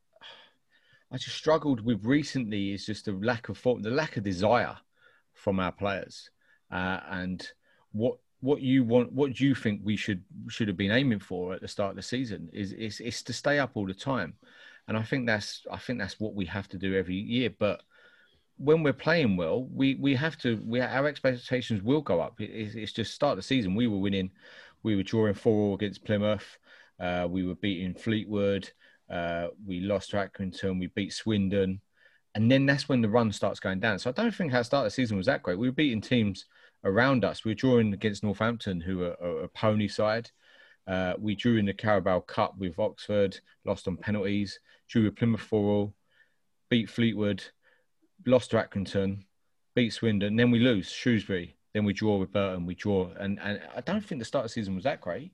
I 1.10 1.16
just 1.16 1.36
struggled 1.36 1.80
with 1.84 2.04
recently 2.04 2.72
is 2.72 2.86
just 2.86 3.04
the 3.04 3.12
lack 3.12 3.48
of 3.48 3.56
form, 3.56 3.82
the 3.82 3.90
lack 3.90 4.16
of 4.16 4.24
desire 4.24 4.76
from 5.32 5.60
our 5.60 5.72
players, 5.72 6.30
uh, 6.70 7.00
and 7.10 7.46
what 7.92 8.18
what 8.40 8.60
you 8.60 8.84
want, 8.84 9.12
what 9.12 9.40
you 9.40 9.54
think 9.54 9.80
we 9.84 9.96
should 9.96 10.22
should 10.48 10.68
have 10.68 10.76
been 10.76 10.90
aiming 10.90 11.20
for 11.20 11.54
at 11.54 11.60
the 11.60 11.68
start 11.68 11.90
of 11.90 11.96
the 11.96 12.02
season 12.02 12.50
is 12.52 12.72
is, 12.72 13.00
is 13.00 13.22
to 13.22 13.32
stay 13.32 13.58
up 13.58 13.70
all 13.74 13.86
the 13.86 13.94
time, 13.94 14.34
and 14.88 14.96
I 14.96 15.02
think 15.02 15.26
that's 15.26 15.62
I 15.70 15.78
think 15.78 15.98
that's 15.98 16.20
what 16.20 16.34
we 16.34 16.44
have 16.46 16.68
to 16.68 16.78
do 16.78 16.94
every 16.94 17.16
year, 17.16 17.50
but 17.58 17.82
when 18.56 18.82
we're 18.82 18.92
playing 18.92 19.36
well, 19.36 19.64
we 19.72 19.96
we 19.96 20.14
have 20.14 20.36
to. 20.38 20.60
We 20.64 20.80
our 20.80 21.06
expectations 21.06 21.82
will 21.82 22.02
go 22.02 22.20
up. 22.20 22.40
It, 22.40 22.76
it's 22.76 22.92
just 22.92 23.14
start 23.14 23.32
of 23.32 23.36
the 23.38 23.42
season. 23.42 23.74
We 23.74 23.86
were 23.86 23.98
winning. 23.98 24.30
We 24.82 24.96
were 24.96 25.02
drawing 25.02 25.34
four 25.34 25.68
all 25.68 25.74
against 25.74 26.04
Plymouth. 26.04 26.58
Uh, 27.00 27.26
we 27.28 27.44
were 27.44 27.56
beating 27.56 27.94
Fleetwood. 27.94 28.70
Uh, 29.10 29.48
we 29.66 29.80
lost 29.80 30.10
to 30.10 30.16
Accrington. 30.16 30.78
We 30.78 30.86
beat 30.88 31.12
Swindon, 31.12 31.80
and 32.34 32.50
then 32.50 32.66
that's 32.66 32.88
when 32.88 33.00
the 33.00 33.08
run 33.08 33.32
starts 33.32 33.60
going 33.60 33.80
down. 33.80 33.98
So 33.98 34.10
I 34.10 34.12
don't 34.12 34.34
think 34.34 34.54
our 34.54 34.64
start 34.64 34.86
of 34.86 34.92
the 34.92 34.94
season 34.94 35.16
was 35.16 35.26
that 35.26 35.42
great. 35.42 35.58
We 35.58 35.68
were 35.68 35.72
beating 35.72 36.00
teams 36.00 36.46
around 36.84 37.24
us. 37.24 37.44
We 37.44 37.50
were 37.50 37.56
drawing 37.56 37.92
against 37.92 38.22
Northampton, 38.22 38.80
who 38.80 39.04
are, 39.04 39.42
a 39.42 39.48
pony 39.48 39.88
side. 39.88 40.30
Uh, 40.86 41.14
we 41.18 41.34
drew 41.34 41.56
in 41.56 41.64
the 41.64 41.72
Carabao 41.72 42.20
Cup 42.20 42.56
with 42.58 42.78
Oxford, 42.78 43.38
lost 43.64 43.88
on 43.88 43.96
penalties. 43.96 44.60
Drew 44.88 45.04
with 45.04 45.16
Plymouth 45.16 45.40
4 45.40 45.92
beat 46.68 46.90
Fleetwood 46.90 47.42
lost 48.26 48.50
to 48.50 48.56
Accrington, 48.56 49.24
beat 49.74 49.92
Swindon, 49.92 50.36
then 50.36 50.50
we 50.50 50.58
lose 50.58 50.90
Shrewsbury, 50.90 51.56
then 51.72 51.84
we 51.84 51.92
draw 51.92 52.16
with 52.16 52.32
Burton, 52.32 52.66
we 52.66 52.74
draw, 52.74 53.10
and 53.18 53.38
and 53.40 53.60
I 53.76 53.80
don't 53.80 54.04
think 54.04 54.20
the 54.20 54.24
start 54.24 54.44
of 54.44 54.50
the 54.50 54.54
season 54.54 54.74
was 54.74 54.84
that 54.84 55.00
great. 55.00 55.32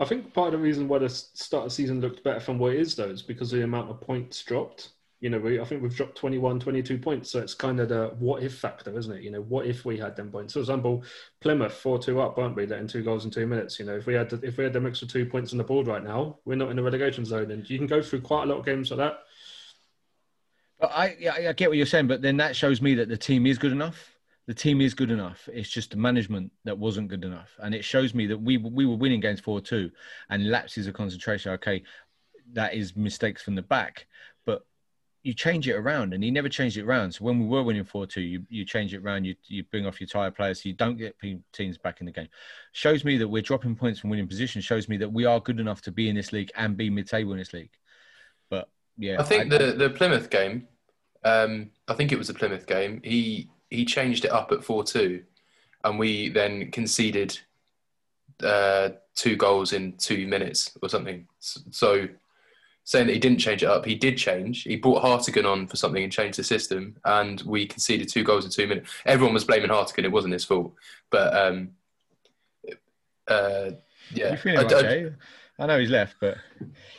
I 0.00 0.06
think 0.06 0.32
part 0.32 0.54
of 0.54 0.60
the 0.60 0.64
reason 0.64 0.88
why 0.88 0.98
the 0.98 1.10
start 1.10 1.64
of 1.64 1.70
the 1.70 1.74
season 1.74 2.00
looked 2.00 2.24
better 2.24 2.40
from 2.40 2.58
what 2.58 2.72
it 2.72 2.80
is, 2.80 2.96
though, 2.96 3.10
is 3.10 3.20
because 3.20 3.52
of 3.52 3.58
the 3.58 3.64
amount 3.64 3.90
of 3.90 4.00
points 4.00 4.42
dropped. 4.42 4.90
You 5.20 5.28
know, 5.28 5.38
we, 5.38 5.60
I 5.60 5.64
think 5.64 5.82
we've 5.82 5.94
dropped 5.94 6.16
21, 6.16 6.60
22 6.60 6.96
points. 6.96 7.30
So 7.30 7.40
it's 7.40 7.52
kind 7.52 7.78
of 7.78 7.90
the 7.90 8.14
what 8.18 8.42
if 8.42 8.56
factor, 8.58 8.98
isn't 8.98 9.12
it? 9.12 9.22
You 9.22 9.30
know, 9.30 9.42
what 9.42 9.66
if 9.66 9.84
we 9.84 9.98
had 9.98 10.16
them 10.16 10.30
points? 10.30 10.54
For 10.54 10.60
example, 10.60 11.04
Plymouth 11.42 11.74
4 11.74 11.98
2 11.98 12.18
up, 12.18 12.38
weren't 12.38 12.56
we? 12.56 12.66
Letting 12.66 12.86
two 12.86 13.02
goals 13.02 13.26
in 13.26 13.30
two 13.30 13.46
minutes. 13.46 13.78
You 13.78 13.84
know, 13.84 13.96
if 13.96 14.06
we 14.06 14.14
had 14.14 14.30
the, 14.30 14.40
if 14.42 14.56
we 14.56 14.64
had 14.64 14.72
them 14.72 14.86
extra 14.86 15.06
two 15.06 15.26
points 15.26 15.52
on 15.52 15.58
the 15.58 15.64
board 15.64 15.86
right 15.86 16.02
now, 16.02 16.38
we're 16.46 16.54
not 16.54 16.70
in 16.70 16.76
the 16.76 16.82
relegation 16.82 17.26
zone. 17.26 17.50
And 17.50 17.68
you 17.68 17.76
can 17.76 17.86
go 17.86 18.00
through 18.00 18.22
quite 18.22 18.44
a 18.44 18.46
lot 18.46 18.58
of 18.58 18.64
games 18.64 18.90
like 18.90 18.98
that. 18.98 19.18
But 20.80 20.92
I, 20.94 21.16
yeah, 21.20 21.34
I 21.34 21.52
get 21.52 21.68
what 21.68 21.76
you're 21.76 21.86
saying, 21.86 22.06
but 22.06 22.22
then 22.22 22.38
that 22.38 22.56
shows 22.56 22.80
me 22.80 22.94
that 22.94 23.08
the 23.08 23.16
team 23.16 23.46
is 23.46 23.58
good 23.58 23.72
enough. 23.72 24.16
The 24.46 24.54
team 24.54 24.80
is 24.80 24.94
good 24.94 25.10
enough. 25.10 25.48
It's 25.52 25.68
just 25.68 25.90
the 25.90 25.96
management 25.96 26.50
that 26.64 26.76
wasn't 26.76 27.08
good 27.08 27.24
enough, 27.24 27.50
and 27.62 27.74
it 27.74 27.84
shows 27.84 28.14
me 28.14 28.26
that 28.26 28.38
we 28.38 28.56
we 28.56 28.86
were 28.86 28.96
winning 28.96 29.20
games 29.20 29.40
four 29.40 29.60
two, 29.60 29.90
and 30.30 30.50
lapses 30.50 30.86
of 30.86 30.94
concentration. 30.94 31.52
Okay, 31.52 31.82
that 32.54 32.74
is 32.74 32.96
mistakes 32.96 33.42
from 33.42 33.54
the 33.54 33.62
back, 33.62 34.06
but 34.46 34.64
you 35.22 35.34
change 35.34 35.68
it 35.68 35.74
around, 35.74 36.14
and 36.14 36.24
he 36.24 36.30
never 36.30 36.48
changed 36.48 36.78
it 36.78 36.84
around. 36.84 37.12
So 37.12 37.24
when 37.24 37.38
we 37.38 37.46
were 37.46 37.62
winning 37.62 37.84
four 37.84 38.06
two, 38.06 38.22
you 38.22 38.42
you 38.48 38.64
change 38.64 38.94
it 38.94 39.02
around. 39.02 39.24
You 39.24 39.36
you 39.46 39.62
bring 39.64 39.86
off 39.86 40.00
your 40.00 40.08
tired 40.08 40.34
players, 40.34 40.62
so 40.62 40.68
you 40.68 40.74
don't 40.74 40.96
get 40.96 41.14
teams 41.52 41.78
back 41.78 42.00
in 42.00 42.06
the 42.06 42.12
game. 42.12 42.28
Shows 42.72 43.04
me 43.04 43.18
that 43.18 43.28
we're 43.28 43.42
dropping 43.42 43.76
points 43.76 44.00
from 44.00 44.10
winning 44.10 44.26
position. 44.26 44.62
Shows 44.62 44.88
me 44.88 44.96
that 44.96 45.12
we 45.12 45.26
are 45.26 45.38
good 45.38 45.60
enough 45.60 45.82
to 45.82 45.92
be 45.92 46.08
in 46.08 46.16
this 46.16 46.32
league 46.32 46.50
and 46.56 46.76
be 46.76 46.90
mid 46.90 47.06
table 47.06 47.32
in 47.32 47.38
this 47.38 47.52
league. 47.52 47.70
But 48.48 48.68
yeah, 48.96 49.20
I 49.20 49.22
think 49.22 49.50
the, 49.50 49.74
the 49.76 49.90
Plymouth 49.90 50.28
game, 50.28 50.66
um, 51.24 51.70
I 51.88 51.94
think 51.94 52.12
it 52.12 52.18
was 52.18 52.30
a 52.30 52.34
Plymouth 52.34 52.66
game. 52.66 53.00
He 53.04 53.48
he 53.68 53.84
changed 53.84 54.24
it 54.24 54.32
up 54.32 54.52
at 54.52 54.64
four 54.64 54.84
two, 54.84 55.22
and 55.84 55.98
we 55.98 56.28
then 56.28 56.70
conceded 56.70 57.38
uh, 58.42 58.90
two 59.14 59.36
goals 59.36 59.72
in 59.72 59.92
two 59.98 60.26
minutes 60.26 60.76
or 60.82 60.88
something. 60.88 61.26
So 61.38 62.08
saying 62.84 63.06
that 63.06 63.12
he 63.12 63.18
didn't 63.18 63.38
change 63.38 63.62
it 63.62 63.68
up, 63.68 63.84
he 63.84 63.94
did 63.94 64.16
change. 64.16 64.62
He 64.62 64.76
brought 64.76 65.02
Hartigan 65.02 65.46
on 65.46 65.66
for 65.66 65.76
something 65.76 66.02
and 66.02 66.12
changed 66.12 66.38
the 66.38 66.44
system, 66.44 66.96
and 67.04 67.40
we 67.42 67.66
conceded 67.66 68.08
two 68.08 68.24
goals 68.24 68.44
in 68.44 68.50
two 68.50 68.66
minutes. 68.66 68.90
Everyone 69.04 69.34
was 69.34 69.44
blaming 69.44 69.70
Hartigan; 69.70 70.04
it 70.04 70.12
wasn't 70.12 70.32
his 70.32 70.44
fault. 70.44 70.74
But 71.10 71.36
um, 71.36 71.70
uh, 73.28 73.72
yeah, 74.12 74.32
you 74.32 74.36
feeling 74.38 74.58
I- 74.58 74.62
right, 74.62 74.84
I-? 74.84 75.10
I 75.60 75.66
know 75.66 75.78
he's 75.78 75.90
left, 75.90 76.16
but 76.20 76.38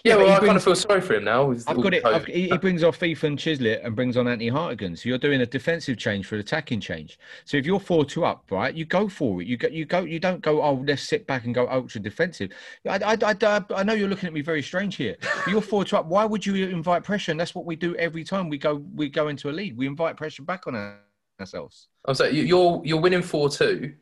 yeah. 0.04 0.14
but 0.16 0.20
well, 0.20 0.26
he 0.28 0.32
I 0.34 0.36
kind 0.36 0.40
brings- 0.42 0.56
of 0.58 0.64
feel 0.64 0.76
sorry 0.76 1.02
for 1.02 1.16
him 1.16 1.24
now. 1.24 1.52
I've 1.52 1.82
got 1.82 1.94
it. 1.96 2.06
I've, 2.06 2.26
he, 2.26 2.48
he 2.48 2.58
brings 2.60 2.84
off 2.84 3.02
Ethan 3.02 3.36
Chislett 3.36 3.84
and 3.84 3.96
brings 3.96 4.18
on 4.18 4.28
Anthony 4.28 4.50
Hartigan. 4.50 4.96
So 4.96 5.10
you're 5.10 5.18
doing 5.18 5.42
a 5.42 5.48
defensive 5.48 5.98
change 5.98 6.28
for 6.28 6.36
an 6.36 6.42
attacking 6.42 6.80
change. 6.80 7.18
So 7.46 7.58
if 7.58 7.66
you're 7.66 7.80
four 7.80 8.06
two 8.06 8.24
up, 8.24 8.46
right, 8.52 8.74
you 8.76 8.86
go 8.86 9.10
for 9.10 9.42
it. 9.42 9.48
You 9.48 9.58
go. 9.58 9.68
You 9.68 9.86
go. 9.86 10.02
You 10.02 10.20
don't 10.20 10.42
go. 10.42 10.62
Oh, 10.62 10.84
let's 10.88 11.02
sit 11.02 11.26
back 11.26 11.46
and 11.46 11.56
go 11.56 11.68
ultra 11.70 12.00
defensive. 12.00 12.52
I, 12.88 12.98
I, 12.98 13.18
I, 13.34 13.62
I 13.76 13.84
know 13.84 13.94
you're 13.94 14.08
looking 14.08 14.28
at 14.28 14.34
me 14.34 14.42
very 14.42 14.62
strange 14.62 14.96
here. 14.96 15.18
But 15.22 15.48
you're 15.48 15.62
four 15.62 15.84
two 15.84 15.98
up. 15.98 16.06
Why 16.06 16.24
would 16.26 16.46
you 16.46 16.54
invite 16.68 17.04
pressure? 17.04 17.32
And 17.32 17.40
that's 17.40 17.56
what 17.56 17.66
we 17.66 17.76
do 17.76 17.96
every 17.96 18.24
time 18.24 18.48
we 18.48 18.60
go. 18.60 18.76
We 18.94 19.10
go 19.10 19.30
into 19.30 19.50
a 19.50 19.54
lead. 19.54 19.76
We 19.76 19.88
invite 19.88 20.18
pressure 20.18 20.44
back 20.44 20.68
on 20.68 20.76
our- 20.76 21.00
ourselves. 21.40 21.88
I'm 22.06 22.14
saying 22.14 22.36
you- 22.36 22.44
you're 22.44 22.82
you're 22.86 23.02
winning 23.02 23.24
four 23.24 23.50
two, 23.50 23.96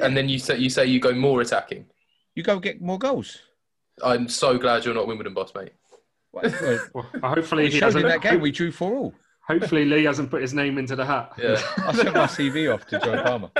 and 0.00 0.16
then 0.16 0.30
you 0.30 0.38
say 0.38 0.56
you 0.56 0.70
say 0.70 0.86
you 0.86 0.98
go 0.98 1.12
more 1.12 1.42
attacking. 1.42 1.84
You 2.34 2.42
go 2.42 2.58
get 2.58 2.80
more 2.80 2.98
goals. 2.98 3.38
I'm 4.02 4.28
so 4.28 4.58
glad 4.58 4.84
you're 4.84 4.94
not 4.94 5.06
Wimbledon 5.06 5.34
boss, 5.34 5.52
mate. 5.54 5.72
Well, 6.32 6.52
well, 6.62 6.80
Well, 6.94 7.34
hopefully 7.34 7.64
we 7.64 7.70
he 7.70 7.78
showed 7.78 7.94
in 7.96 8.02
hasn't. 8.04 8.22
that 8.22 8.22
game 8.22 8.40
we 8.40 8.50
drew 8.50 8.72
four 8.72 8.94
all. 8.96 9.14
Hopefully 9.46 9.84
Lee 9.84 10.04
hasn't 10.04 10.30
put 10.30 10.40
his 10.40 10.54
name 10.54 10.78
into 10.78 10.96
the 10.96 11.04
hat. 11.04 11.32
Yeah, 11.38 11.60
I 11.76 11.92
sent 11.92 12.14
my 12.14 12.24
CV 12.26 12.72
off 12.74 12.86
to 12.86 12.98
Joe 12.98 13.22
Palmer. 13.22 13.50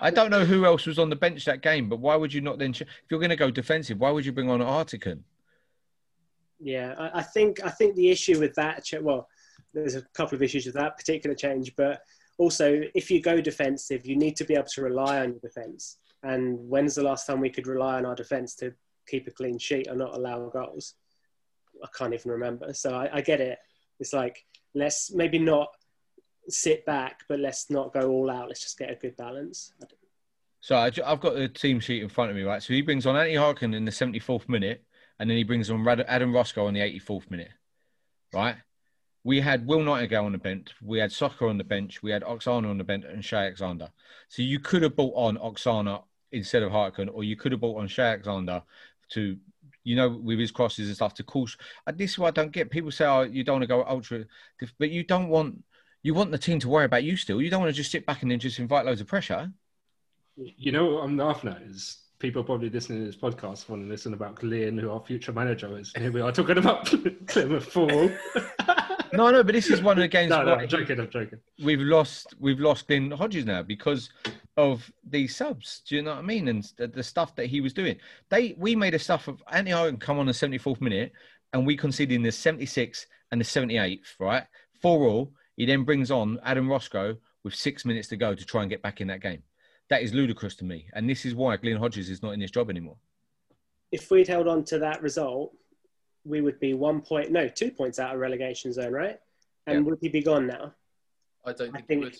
I 0.00 0.10
don't 0.10 0.30
know 0.30 0.44
who 0.44 0.64
else 0.64 0.86
was 0.86 0.98
on 0.98 1.10
the 1.10 1.16
bench 1.16 1.44
that 1.46 1.60
game, 1.60 1.88
but 1.88 1.98
why 1.98 2.14
would 2.14 2.32
you 2.32 2.40
not 2.40 2.58
then? 2.58 2.72
Ch- 2.72 2.82
if 2.82 2.88
you're 3.10 3.18
going 3.18 3.30
to 3.30 3.36
go 3.36 3.50
defensive, 3.50 3.98
why 3.98 4.10
would 4.12 4.24
you 4.24 4.30
bring 4.32 4.48
on 4.48 4.60
Hartigan? 4.60 5.24
Yeah, 6.60 6.94
I, 6.96 7.18
I 7.18 7.22
think 7.22 7.64
I 7.64 7.68
think 7.70 7.94
the 7.96 8.10
issue 8.10 8.38
with 8.38 8.54
that, 8.54 8.84
well, 9.02 9.28
there's 9.74 9.96
a 9.96 10.02
couple 10.14 10.36
of 10.36 10.42
issues 10.42 10.66
with 10.66 10.74
that 10.76 10.96
particular 10.96 11.34
change, 11.34 11.74
but 11.76 12.00
also 12.38 12.80
if 12.94 13.10
you 13.10 13.20
go 13.20 13.40
defensive, 13.40 14.06
you 14.06 14.16
need 14.16 14.36
to 14.36 14.44
be 14.44 14.54
able 14.54 14.68
to 14.68 14.82
rely 14.82 15.18
on 15.20 15.30
your 15.30 15.40
defence. 15.40 15.98
And 16.22 16.58
when's 16.68 16.94
the 16.94 17.02
last 17.02 17.26
time 17.26 17.40
we 17.40 17.50
could 17.50 17.66
rely 17.66 17.96
on 17.96 18.06
our 18.06 18.14
defence 18.14 18.54
to 18.56 18.74
keep 19.06 19.26
a 19.28 19.30
clean 19.30 19.58
sheet 19.58 19.88
or 19.88 19.94
not 19.94 20.14
allow 20.14 20.48
goals? 20.48 20.94
I 21.82 21.88
can't 21.96 22.14
even 22.14 22.32
remember. 22.32 22.72
So 22.74 22.94
I, 22.94 23.18
I 23.18 23.20
get 23.20 23.40
it. 23.40 23.58
It's 24.00 24.12
like 24.12 24.44
let's 24.74 25.12
maybe 25.12 25.38
not 25.38 25.68
sit 26.48 26.84
back, 26.86 27.20
but 27.28 27.40
let's 27.40 27.70
not 27.70 27.92
go 27.92 28.10
all 28.10 28.30
out. 28.30 28.48
Let's 28.48 28.62
just 28.62 28.78
get 28.78 28.90
a 28.90 28.94
good 28.94 29.16
balance. 29.16 29.72
So 30.60 30.76
I, 30.76 30.90
have 31.06 31.20
got 31.20 31.34
the 31.34 31.48
team 31.48 31.80
sheet 31.80 32.02
in 32.02 32.08
front 32.08 32.30
of 32.30 32.36
me, 32.36 32.42
right? 32.42 32.62
So 32.62 32.72
he 32.72 32.82
brings 32.82 33.06
on 33.06 33.16
Anthony 33.16 33.36
Hartigan 33.36 33.74
in 33.74 33.84
the 33.84 33.90
74th 33.90 34.48
minute, 34.48 34.84
and 35.18 35.28
then 35.28 35.36
he 35.36 35.44
brings 35.44 35.70
on 35.70 35.86
Adam 35.86 36.34
Roscrow 36.34 36.66
on 36.66 36.74
the 36.74 36.80
84th 36.80 37.30
minute, 37.30 37.50
right? 38.32 38.56
We 39.24 39.40
had 39.40 39.66
Will 39.66 39.82
Nightingale 39.82 40.24
on 40.24 40.32
the 40.32 40.38
bench, 40.38 40.74
we 40.82 40.98
had 40.98 41.12
Soccer 41.12 41.48
on 41.48 41.58
the 41.58 41.64
bench, 41.64 42.02
we 42.02 42.10
had 42.10 42.22
Oksana 42.22 42.68
on 42.68 42.78
the 42.78 42.84
bench, 42.84 43.04
and 43.04 43.22
Cheye 43.22 43.44
Alexander. 43.44 43.90
So 44.28 44.42
you 44.42 44.58
could 44.58 44.82
have 44.82 44.96
brought 44.96 45.14
on 45.14 45.36
Oksana 45.36 46.02
instead 46.32 46.62
of 46.62 46.70
Hartigan, 46.72 47.08
or 47.12 47.24
you 47.24 47.36
could 47.36 47.52
have 47.52 47.60
bought 47.60 47.78
on 47.80 47.88
Cheye 47.88 48.10
Alexander 48.12 48.62
to, 49.10 49.36
you 49.84 49.96
know, 49.96 50.08
with 50.08 50.38
his 50.38 50.50
crosses 50.50 50.86
and 50.88 50.96
stuff 50.96 51.14
to 51.14 51.22
cause. 51.22 51.56
Uh, 51.86 51.92
This 51.94 52.12
is 52.12 52.18
what 52.18 52.28
I 52.28 52.30
don't 52.42 52.52
get. 52.52 52.70
People 52.70 52.90
say, 52.90 53.06
"Oh, 53.06 53.22
you 53.22 53.44
don't 53.44 53.54
want 53.54 53.62
to 53.62 53.66
go 53.68 53.84
ultra," 53.84 54.24
but 54.78 54.90
you 54.90 55.02
don't 55.04 55.28
want. 55.28 55.62
You 56.02 56.14
want 56.14 56.30
the 56.30 56.38
team 56.38 56.60
to 56.60 56.68
worry 56.68 56.84
about 56.84 57.02
you 57.04 57.16
still. 57.16 57.42
You 57.42 57.50
don't 57.50 57.60
want 57.60 57.70
to 57.74 57.76
just 57.76 57.90
sit 57.90 58.06
back 58.06 58.22
and 58.22 58.30
then 58.30 58.38
just 58.38 58.58
invite 58.60 58.86
loads 58.86 59.00
of 59.00 59.06
pressure. 59.08 59.50
You 60.36 60.70
know 60.70 60.86
what 60.94 61.04
I'm 61.04 61.16
laughing 61.16 61.50
at 61.50 61.60
is 61.62 61.98
people 62.20 62.44
probably 62.44 62.70
listening 62.70 63.00
to 63.00 63.06
this 63.06 63.16
podcast 63.16 63.68
want 63.68 63.82
to 63.82 63.88
listen 63.88 64.14
about 64.14 64.36
Glyn, 64.36 64.78
who 64.78 64.90
our 64.90 65.00
future 65.04 65.32
manager 65.32 65.76
is. 65.78 65.90
And 65.94 66.04
here 66.04 66.12
we 66.12 66.20
are 66.20 66.30
talking 66.32 66.58
about 66.58 66.84
Plymouth 67.26 67.66
Fall. 67.72 68.10
No, 69.14 69.30
no, 69.30 69.42
but 69.42 69.54
this 69.54 69.70
is 69.70 69.80
one 69.80 69.96
of 69.96 70.02
the 70.02 70.08
games. 70.08 70.28
no, 70.28 70.42
no, 70.42 70.54
I'm 70.56 70.68
joking, 70.68 71.00
I'm 71.00 71.08
joking. 71.08 71.40
we've 71.64 71.80
lost 71.80 72.34
we've 72.38 72.60
lost 72.60 72.86
Glyn 72.88 73.10
Hodges 73.10 73.46
now 73.46 73.62
because 73.62 74.10
of 74.58 74.90
these 75.08 75.36
subs. 75.36 75.82
Do 75.88 75.94
you 75.94 76.02
know 76.02 76.10
what 76.10 76.18
I 76.18 76.22
mean? 76.22 76.48
And 76.48 76.64
the, 76.76 76.88
the 76.88 77.02
stuff 77.02 77.34
that 77.36 77.46
he 77.46 77.60
was 77.60 77.72
doing. 77.72 77.96
They 78.28 78.56
we 78.58 78.74
made 78.74 78.92
a 78.92 78.98
stuff 78.98 79.28
of 79.28 79.40
Anthony 79.50 79.70
Hartigan 79.70 80.00
come 80.00 80.18
on 80.18 80.26
the 80.26 80.32
74th 80.32 80.80
minute 80.80 81.12
and 81.52 81.64
we 81.64 81.76
conceded 81.76 82.14
in 82.16 82.22
the 82.22 82.30
76th 82.30 83.06
and 83.30 83.40
the 83.40 83.44
78th, 83.44 84.00
right? 84.18 84.42
Four 84.82 85.06
all. 85.06 85.32
He 85.56 85.64
then 85.64 85.84
brings 85.84 86.10
on 86.10 86.40
Adam 86.44 86.68
Roscrow 86.68 87.16
with 87.44 87.54
six 87.54 87.84
minutes 87.84 88.08
to 88.08 88.16
go 88.16 88.34
to 88.34 88.44
try 88.44 88.62
and 88.62 88.70
get 88.70 88.82
back 88.82 89.00
in 89.00 89.06
that 89.08 89.22
game. 89.22 89.42
That 89.90 90.02
is 90.02 90.12
ludicrous 90.12 90.56
to 90.56 90.64
me. 90.64 90.86
And 90.92 91.08
this 91.08 91.24
is 91.24 91.36
why 91.36 91.56
Glyn 91.56 91.76
Hodges 91.78 92.10
is 92.10 92.20
not 92.22 92.32
in 92.32 92.40
this 92.40 92.50
job 92.50 92.68
anymore. 92.68 92.96
If 93.92 94.10
we'd 94.10 94.26
held 94.28 94.48
on 94.48 94.64
to 94.64 94.78
that 94.80 95.00
result, 95.02 95.52
we 96.24 96.40
would 96.40 96.58
be 96.58 96.74
one 96.74 97.00
point, 97.00 97.30
no, 97.30 97.46
two 97.48 97.70
points 97.70 97.98
out 98.00 98.12
of 98.14 98.20
relegation 98.20 98.72
zone, 98.72 98.92
right? 98.92 99.18
And 99.68 99.78
Yeah. 99.78 99.82
would 99.90 99.98
he 100.02 100.08
be 100.08 100.20
gone 100.20 100.48
now? 100.48 100.74
I 101.46 101.52
don't 101.52 101.68
I 101.70 101.80
think, 101.80 101.86
think- 101.86 102.02
it 102.02 102.04
would. 102.06 102.18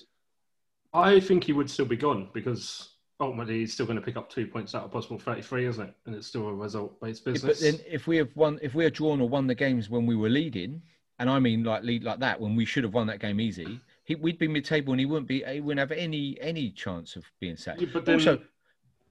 I 0.93 1.21
think 1.21 1.45
he 1.45 1.53
would 1.53 1.71
still 1.71 1.85
be 1.85 1.97
gone 1.97 2.29
because 2.33 2.91
ultimately 3.21 3.61
he's 3.61 3.73
still 3.73 3.87
going 3.87 3.99
to 3.99 4.05
pick 4.05 4.17
up 4.17 4.31
two 4.31 4.47
points 4.47 4.75
out 4.75 4.85
of 4.85 4.93
possible 4.93 5.19
33, 5.19 5.67
isn't 5.67 5.89
it? 5.89 5.95
And 6.07 6.15
it's 6.15 6.27
still 6.27 6.49
a 6.49 6.55
result 6.55 7.01
based 7.01 7.25
Yeah, 7.27 7.33
business. 7.33 7.59
But 7.59 7.65
then 7.65 7.81
if 7.91 8.07
we 8.07 8.17
have 8.17 8.35
won, 8.35 8.59
if 8.63 8.75
we 8.75 8.85
had 8.85 8.95
drawn 8.95 9.21
or 9.21 9.29
won 9.29 9.47
the 9.47 9.55
games 9.55 9.91
when 9.91 10.07
we 10.07 10.17
were 10.17 10.31
leading, 10.31 10.83
and 11.19 11.29
I 11.29 11.39
mean 11.39 11.65
like 11.65 11.83
lead 11.83 12.05
like 12.05 12.21
that 12.21 12.41
when 12.41 12.55
we 12.55 12.65
should 12.65 12.85
have 12.85 12.95
won 12.95 13.07
that 13.09 13.21
game 13.21 13.41
easy, 13.41 13.81
he, 14.05 14.15
we'd 14.15 14.39
be 14.39 14.49
mid-table 14.49 14.93
and 14.93 15.01
he 15.01 15.07
wouldn't 15.07 15.29
be, 15.29 15.43
he 15.45 15.61
wouldn't 15.61 15.81
have 15.81 15.97
any 15.97 16.39
any 16.41 16.71
chance 16.71 17.17
of 17.17 17.25
being 17.41 17.57
sacked. 17.57 17.81
Yeah, 17.81 17.89
but 17.93 18.05
then 18.05 18.15
also, 18.15 18.41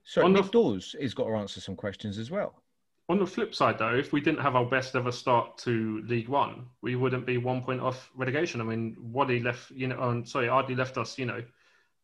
sorry, 0.04 0.26
on 0.26 0.34
the- 0.34 0.42
Nick 0.42 0.52
Daws 0.52 0.96
has 1.00 1.14
got 1.14 1.26
to 1.26 1.36
answer 1.36 1.60
some 1.60 1.76
questions 1.76 2.18
as 2.18 2.32
well. 2.32 2.62
On 3.10 3.20
the 3.20 3.26
flip 3.28 3.56
side, 3.56 3.78
though, 3.80 3.96
if 3.96 4.12
we 4.12 4.20
didn't 4.20 4.42
have 4.42 4.58
our 4.58 4.66
best 4.66 4.94
ever 4.96 5.14
start 5.14 5.58
to 5.60 6.04
League 6.08 6.28
One, 6.28 6.66
we 6.82 6.98
wouldn't 6.98 7.26
be 7.26 7.38
one 7.38 7.62
point 7.62 7.80
off 7.80 8.12
relegation. 8.16 8.60
I 8.60 8.66
mean, 8.66 8.98
Waddy 9.00 9.40
left, 9.42 9.72
you 9.72 9.88
know, 9.88 10.02
um, 10.02 10.26
sorry, 10.26 10.50
Ardley 10.50 10.76
left 10.76 10.98
us, 10.98 11.18
you 11.18 11.26
know, 11.26 11.42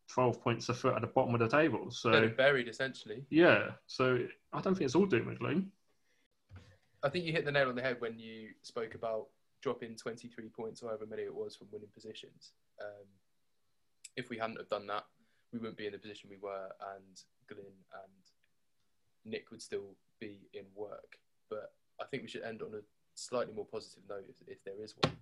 12 0.10 0.42
points 0.42 0.70
a 0.70 0.74
foot 0.74 0.96
at 0.96 1.02
the 1.02 1.08
bottom 1.08 1.34
of 1.34 1.40
the 1.40 1.48
table. 1.50 1.86
They'd 1.86 1.94
So, 1.94 2.30
buried 2.30 2.68
essentially. 2.68 3.26
yeah, 3.30 3.72
so 3.88 4.20
I 4.52 4.62
don't 4.62 4.74
think 4.76 4.86
it's 4.86 4.96
all 4.96 5.06
doom 5.06 5.30
and 5.30 5.40
gloom. 5.40 5.72
I 7.04 7.10
think 7.10 7.26
you 7.26 7.34
hit 7.34 7.46
the 7.46 7.52
nail 7.52 7.70
on 7.70 7.76
the 7.76 7.82
head 7.82 8.00
when 8.00 8.18
you 8.18 8.50
spoke 8.62 8.96
about 8.96 9.28
dropping 9.62 9.96
23 9.96 10.50
points 10.50 10.82
or 10.82 10.88
however 10.90 11.06
many 11.06 11.24
it 11.24 11.34
was 11.34 11.56
from 11.56 11.68
winning 11.72 11.90
positions. 11.94 12.52
Um, 12.82 13.08
if 14.16 14.30
we 14.30 14.38
hadn't 14.38 14.58
have 14.58 14.70
done 14.70 14.88
that, 14.88 15.06
we 15.52 15.60
wouldn't 15.60 15.78
be 15.78 15.86
in 15.86 15.94
the 15.94 16.00
position 16.00 16.30
we 16.30 16.38
were, 16.38 16.70
and 16.96 17.22
Glyn 17.48 17.66
and 17.66 19.32
Nick 19.32 19.52
would 19.52 19.62
still 19.62 19.96
be 20.20 20.40
in 20.54 20.66
work. 20.76 21.18
But 21.50 21.74
I 22.00 22.06
think 22.06 22.24
we 22.24 22.30
should 22.30 22.44
end 22.44 22.62
on 22.62 22.74
a 22.74 22.82
slightly 23.16 23.54
more 23.54 23.66
positive 23.66 24.04
note, 24.10 24.26
if, 24.30 24.36
if 24.48 24.64
there 24.64 24.82
is 24.84 24.96
one, 25.04 25.14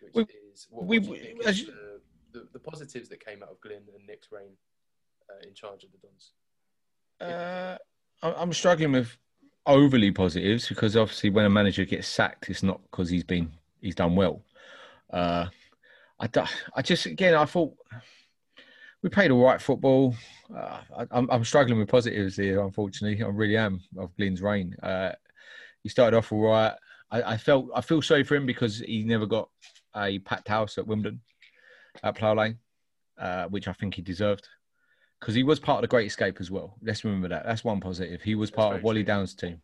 which 0.00 0.14
We- 0.14 0.22
is 0.52 0.66
what, 0.70 0.86
we- 0.86 0.98
what 0.98 1.18
you 1.18 1.24
think 1.24 1.44
as 1.46 1.60
is 1.60 1.66
the, 1.66 2.00
the, 2.32 2.46
the 2.52 2.58
positives 2.58 3.08
that 3.08 3.24
came 3.24 3.42
out 3.42 3.50
of 3.50 3.60
Glyn 3.60 3.82
and 3.94 4.06
Nick's 4.06 4.28
reign 4.32 4.52
uh, 5.28 5.46
in 5.46 5.54
charge 5.54 5.84
of 5.84 5.90
the 5.92 5.98
Dons. 5.98 6.32
Uh, 7.20 7.76
I'm 8.22 8.52
struggling 8.52 8.92
with 8.92 9.16
overly 9.66 10.10
positives 10.10 10.68
because 10.68 10.96
obviously 10.96 11.30
when 11.30 11.44
a 11.44 11.50
manager 11.50 11.84
gets 11.84 12.08
sacked, 12.08 12.48
it's 12.48 12.62
not 12.62 12.80
because 12.90 13.08
he's 13.08 13.24
been 13.24 13.50
he's 13.80 13.94
done 13.94 14.16
well. 14.16 14.42
Uh, 15.12 15.46
I, 16.18 16.28
I 16.74 16.82
just 16.82 17.06
again 17.06 17.34
I 17.34 17.44
thought 17.44 17.74
we 19.02 19.08
played 19.08 19.30
all 19.30 19.44
right 19.44 19.60
football. 19.60 20.14
Uh, 20.54 20.80
I, 20.98 21.06
I'm, 21.10 21.30
I'm 21.30 21.44
struggling 21.44 21.78
with 21.78 21.88
positives 21.88 22.36
here, 22.36 22.60
unfortunately. 22.60 23.22
I 23.24 23.28
really 23.28 23.56
am 23.56 23.80
of 23.98 24.14
Glyn's 24.16 24.42
reign. 24.42 24.76
Uh, 24.82 25.12
he 25.82 25.88
started 25.88 26.16
off 26.16 26.32
all 26.32 26.42
right. 26.42 26.74
I, 27.10 27.22
I, 27.22 27.36
felt 27.38 27.68
I 27.74 27.80
feel 27.80 28.02
sorry 28.02 28.24
for 28.24 28.36
him 28.36 28.46
because 28.46 28.80
he 28.80 29.02
never 29.02 29.26
got 29.26 29.48
a 29.96 30.18
packed 30.20 30.48
house 30.48 30.76
at 30.76 30.86
Wimbledon 30.86 31.20
at 32.02 32.16
Plough 32.16 32.34
Lane, 32.34 32.58
uh, 33.18 33.46
which 33.46 33.68
I 33.68 33.72
think 33.72 33.94
he 33.94 34.02
deserved 34.02 34.48
because 35.20 35.34
he 35.34 35.42
was 35.42 35.60
part 35.60 35.78
of 35.78 35.82
the 35.82 35.88
Great 35.88 36.06
Escape 36.06 36.38
as 36.40 36.50
well. 36.50 36.76
Let's 36.82 37.04
remember 37.04 37.28
that. 37.28 37.44
That's 37.44 37.62
one 37.62 37.80
positive. 37.80 38.22
He 38.22 38.34
was 38.34 38.50
part 38.50 38.76
of 38.76 38.82
Wally 38.82 39.02
true. 39.02 39.14
Downes' 39.14 39.34
team 39.34 39.60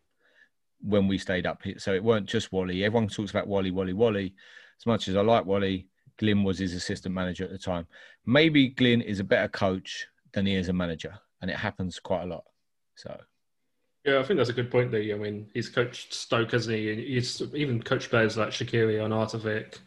when 0.81 1.07
we 1.07 1.17
stayed 1.17 1.47
up 1.47 1.63
here. 1.63 1.79
So 1.79 1.93
it 1.93 2.03
weren't 2.03 2.27
just 2.27 2.51
Wally. 2.51 2.85
Everyone 2.85 3.07
talks 3.07 3.31
about 3.31 3.47
Wally, 3.47 3.71
Wally, 3.71 3.93
Wally. 3.93 4.35
As 4.79 4.85
much 4.85 5.07
as 5.07 5.15
I 5.15 5.21
like 5.21 5.45
Wally, 5.45 5.87
Glyn 6.19 6.43
was 6.43 6.59
his 6.59 6.73
assistant 6.73 7.15
manager 7.15 7.43
at 7.43 7.49
the 7.49 7.57
time. 7.57 7.87
Maybe 8.25 8.69
Glyn 8.69 9.01
is 9.01 9.19
a 9.19 9.23
better 9.23 9.47
coach 9.47 10.05
than 10.33 10.45
he 10.45 10.53
is 10.53 10.69
a 10.69 10.73
manager, 10.73 11.17
and 11.41 11.49
it 11.49 11.57
happens 11.57 11.99
quite 11.99 12.23
a 12.23 12.27
lot. 12.27 12.43
So. 12.95 13.19
Yeah, 14.05 14.19
I 14.19 14.23
think 14.23 14.37
that's 14.37 14.49
a 14.49 14.53
good 14.53 14.71
point. 14.71 14.91
There, 14.91 15.01
I 15.01 15.17
mean, 15.17 15.49
he's 15.53 15.69
coached 15.69 16.13
Stoke, 16.13 16.51
hasn't 16.51 16.77
he? 16.77 17.13
He's 17.13 17.41
even 17.53 17.81
coached 17.81 18.09
players 18.09 18.37
like 18.37 18.49
Shaqiri 18.49 19.03
and 19.03 19.11
Arnautovic, 19.11 19.79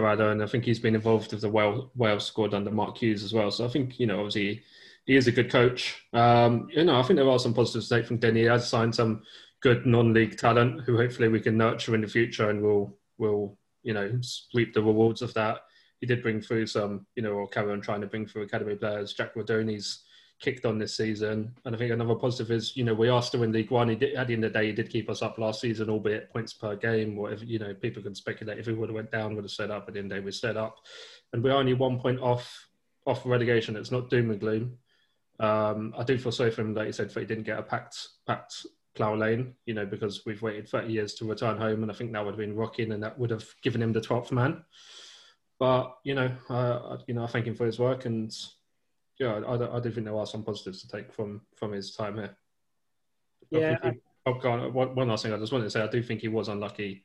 Addo, 0.00 0.32
and 0.32 0.42
I 0.42 0.46
think 0.46 0.64
he's 0.64 0.78
been 0.78 0.94
involved 0.94 1.32
with 1.32 1.42
the 1.42 1.48
Wales, 1.48 1.90
Wales 1.94 2.26
squad 2.26 2.54
under 2.54 2.70
Mark 2.70 2.98
Hughes 2.98 3.22
as 3.22 3.32
well. 3.32 3.50
So 3.50 3.64
I 3.64 3.68
think 3.68 4.00
you 4.00 4.06
know, 4.06 4.18
obviously, 4.18 4.62
he 5.04 5.16
is 5.16 5.26
a 5.26 5.32
good 5.32 5.50
coach. 5.50 6.02
Um, 6.12 6.68
you 6.70 6.84
know, 6.84 6.98
I 6.98 7.02
think 7.02 7.18
there 7.18 7.28
are 7.28 7.38
some 7.38 7.54
positives 7.54 7.88
to 7.88 7.96
take 7.96 8.06
from 8.06 8.18
Denny. 8.18 8.40
He 8.40 8.46
has 8.46 8.68
signed 8.68 8.94
some 8.94 9.22
good 9.60 9.86
non-league 9.86 10.38
talent 10.38 10.82
who 10.82 10.96
hopefully 10.96 11.28
we 11.28 11.40
can 11.40 11.56
nurture 11.56 11.94
in 11.94 12.00
the 12.00 12.08
future, 12.08 12.50
and 12.50 12.62
we'll 12.62 12.96
will 13.18 13.58
you 13.82 13.94
know 13.94 14.20
reap 14.54 14.74
the 14.74 14.82
rewards 14.82 15.22
of 15.22 15.34
that. 15.34 15.58
He 16.00 16.06
did 16.06 16.22
bring 16.22 16.40
through 16.40 16.66
some, 16.66 17.06
you 17.14 17.22
know, 17.22 17.32
or 17.32 17.48
carry 17.48 17.72
on 17.72 17.80
trying 17.80 18.00
to 18.00 18.08
bring 18.08 18.26
through 18.26 18.42
academy 18.42 18.74
players. 18.74 19.14
Jack 19.14 19.34
Rudoni's 19.34 20.02
kicked 20.42 20.66
on 20.66 20.78
this 20.78 20.94
season, 20.94 21.54
and 21.64 21.74
I 21.74 21.78
think 21.78 21.92
another 21.92 22.16
positive 22.16 22.50
is, 22.50 22.76
you 22.76 22.84
know, 22.84 22.92
we 22.92 23.08
are 23.08 23.22
still 23.22 23.44
in 23.44 23.52
League 23.52 23.70
One. 23.70 23.88
He 23.88 23.94
did, 23.94 24.14
at 24.14 24.26
the 24.26 24.34
end 24.34 24.44
of 24.44 24.52
the 24.52 24.58
day, 24.58 24.66
he 24.66 24.72
did 24.72 24.90
keep 24.90 25.08
us 25.08 25.22
up 25.22 25.38
last 25.38 25.60
season, 25.60 25.88
albeit 25.88 26.30
points 26.30 26.52
per 26.52 26.76
game. 26.76 27.16
Whatever, 27.16 27.44
you 27.44 27.58
know, 27.58 27.72
people 27.72 28.02
can 28.02 28.14
speculate 28.14 28.58
if 28.58 28.66
we 28.66 28.74
would 28.74 28.90
have 28.90 28.96
went 28.96 29.10
down, 29.10 29.34
would 29.34 29.44
have 29.44 29.50
set 29.50 29.70
up. 29.70 29.88
At 29.88 29.94
the 29.94 30.00
end 30.00 30.12
of 30.12 30.16
the 30.16 30.20
day, 30.20 30.24
we 30.24 30.32
set 30.32 30.56
up, 30.56 30.76
and 31.32 31.42
we're 31.42 31.52
only 31.52 31.74
one 31.74 31.98
point 31.98 32.20
off 32.20 32.68
off 33.06 33.24
relegation. 33.24 33.76
It's 33.76 33.90
not 33.90 34.10
doom 34.10 34.30
and 34.30 34.40
gloom. 34.40 34.78
Um, 35.40 35.94
I 35.96 36.04
do 36.04 36.18
feel 36.18 36.32
sorry 36.32 36.50
for 36.50 36.60
him, 36.60 36.74
like 36.74 36.86
you 36.86 36.92
said, 36.92 37.10
he 37.10 37.24
didn't 37.24 37.44
get 37.44 37.58
a 37.58 37.62
packed 37.62 37.96
packed 38.26 38.66
plough 38.94 39.14
lane, 39.14 39.54
you 39.64 39.74
know, 39.74 39.86
because 39.86 40.26
we've 40.26 40.42
waited 40.42 40.68
30 40.68 40.92
years 40.92 41.14
to 41.14 41.24
return 41.24 41.56
home, 41.56 41.82
and 41.82 41.90
I 41.90 41.94
think 41.94 42.12
that 42.12 42.24
would 42.24 42.32
have 42.32 42.38
been 42.38 42.56
rocking, 42.56 42.92
and 42.92 43.02
that 43.02 43.18
would 43.18 43.30
have 43.30 43.46
given 43.62 43.82
him 43.82 43.92
the 43.92 44.00
12th 44.00 44.32
man. 44.32 44.64
But 45.58 45.96
you 46.04 46.14
know, 46.14 46.30
uh, 46.48 46.98
you 47.06 47.14
know, 47.14 47.24
I 47.24 47.28
thank 47.28 47.46
him 47.46 47.54
for 47.54 47.66
his 47.66 47.78
work, 47.78 48.04
and 48.04 48.34
yeah, 49.18 49.40
I, 49.46 49.76
I, 49.76 49.80
do 49.80 49.90
think 49.90 50.06
there 50.06 50.16
are 50.16 50.26
some 50.26 50.42
positives 50.42 50.82
to 50.82 50.88
take 50.88 51.12
from 51.12 51.42
from 51.56 51.72
his 51.72 51.94
time 51.94 52.16
here. 52.16 52.36
Yeah. 53.50 53.76
I, 53.82 53.92
oh, 54.26 54.34
God, 54.34 54.72
one 54.72 55.08
last 55.08 55.22
thing 55.22 55.32
I 55.32 55.38
just 55.38 55.52
wanted 55.52 55.64
to 55.64 55.70
say, 55.70 55.82
I 55.82 55.86
do 55.86 56.02
think 56.02 56.20
he 56.20 56.28
was 56.28 56.48
unlucky, 56.48 57.04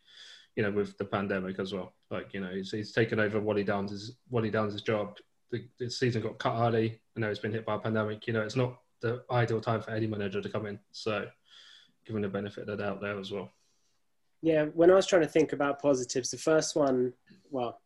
you 0.56 0.64
know, 0.64 0.72
with 0.72 0.98
the 0.98 1.06
pandemic 1.06 1.60
as 1.60 1.74
well. 1.74 1.94
Like, 2.10 2.34
you 2.34 2.40
know, 2.40 2.50
he's, 2.50 2.72
he's 2.72 2.94
taken 2.94 3.20
over 3.20 3.40
Wally 3.40 3.64
Downes' 3.64 4.14
Wally 4.30 4.50
Downes' 4.50 4.82
job. 4.82 5.18
The, 5.52 5.66
the 5.80 5.90
season 5.90 6.22
got 6.22 6.40
cut 6.40 6.60
early, 6.68 7.00
and 7.16 7.22
now 7.22 7.30
he's 7.30 7.40
been 7.40 7.54
hit 7.54 7.66
by 7.66 7.76
a 7.76 7.80
pandemic. 7.80 8.28
You 8.28 8.34
know, 8.34 8.42
it's 8.42 8.56
not 8.56 8.80
the 9.02 9.24
ideal 9.32 9.62
time 9.62 9.82
for 9.82 9.92
any 9.92 10.08
manager 10.08 10.42
to 10.42 10.50
come 10.50 10.66
in. 10.66 10.80
So 10.92 11.28
given 12.06 12.22
the 12.22 12.30
benefit 12.30 12.62
of 12.62 12.68
the 12.68 12.84
doubt 12.84 13.02
there 13.02 13.20
as 13.20 13.32
well. 13.32 13.52
Yeah, 14.42 14.66
when 14.66 14.92
I 14.92 14.96
was 14.96 15.06
trying 15.06 15.24
to 15.24 15.28
think 15.28 15.52
about 15.52 15.82
positives, 15.82 16.32
the 16.32 16.38
first 16.38 16.76
one, 16.76 17.14
well, 17.50 17.82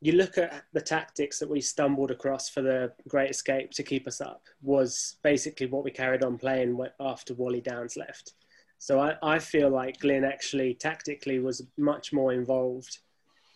you 0.00 0.12
look 0.12 0.38
at 0.38 0.64
the 0.72 0.80
tactics 0.80 1.38
that 1.38 1.48
we 1.48 1.60
stumbled 1.60 2.10
across 2.10 2.48
for 2.48 2.62
the 2.62 2.92
Great 3.08 3.30
Escape 3.30 3.70
to 3.72 3.82
keep 3.82 4.06
us 4.06 4.20
up 4.20 4.42
was 4.62 5.16
basically 5.22 5.66
what 5.66 5.84
we 5.84 5.90
carried 5.90 6.22
on 6.22 6.38
playing 6.38 6.78
after 7.00 7.34
Wally 7.34 7.60
Downes 7.60 7.96
left. 7.96 8.34
So 8.78 9.00
I, 9.00 9.14
I 9.22 9.38
feel 9.38 9.70
like 9.70 10.00
Glyn 10.00 10.24
actually 10.24 10.74
tactically 10.74 11.38
was 11.38 11.66
much 11.78 12.12
more 12.12 12.32
involved 12.32 12.98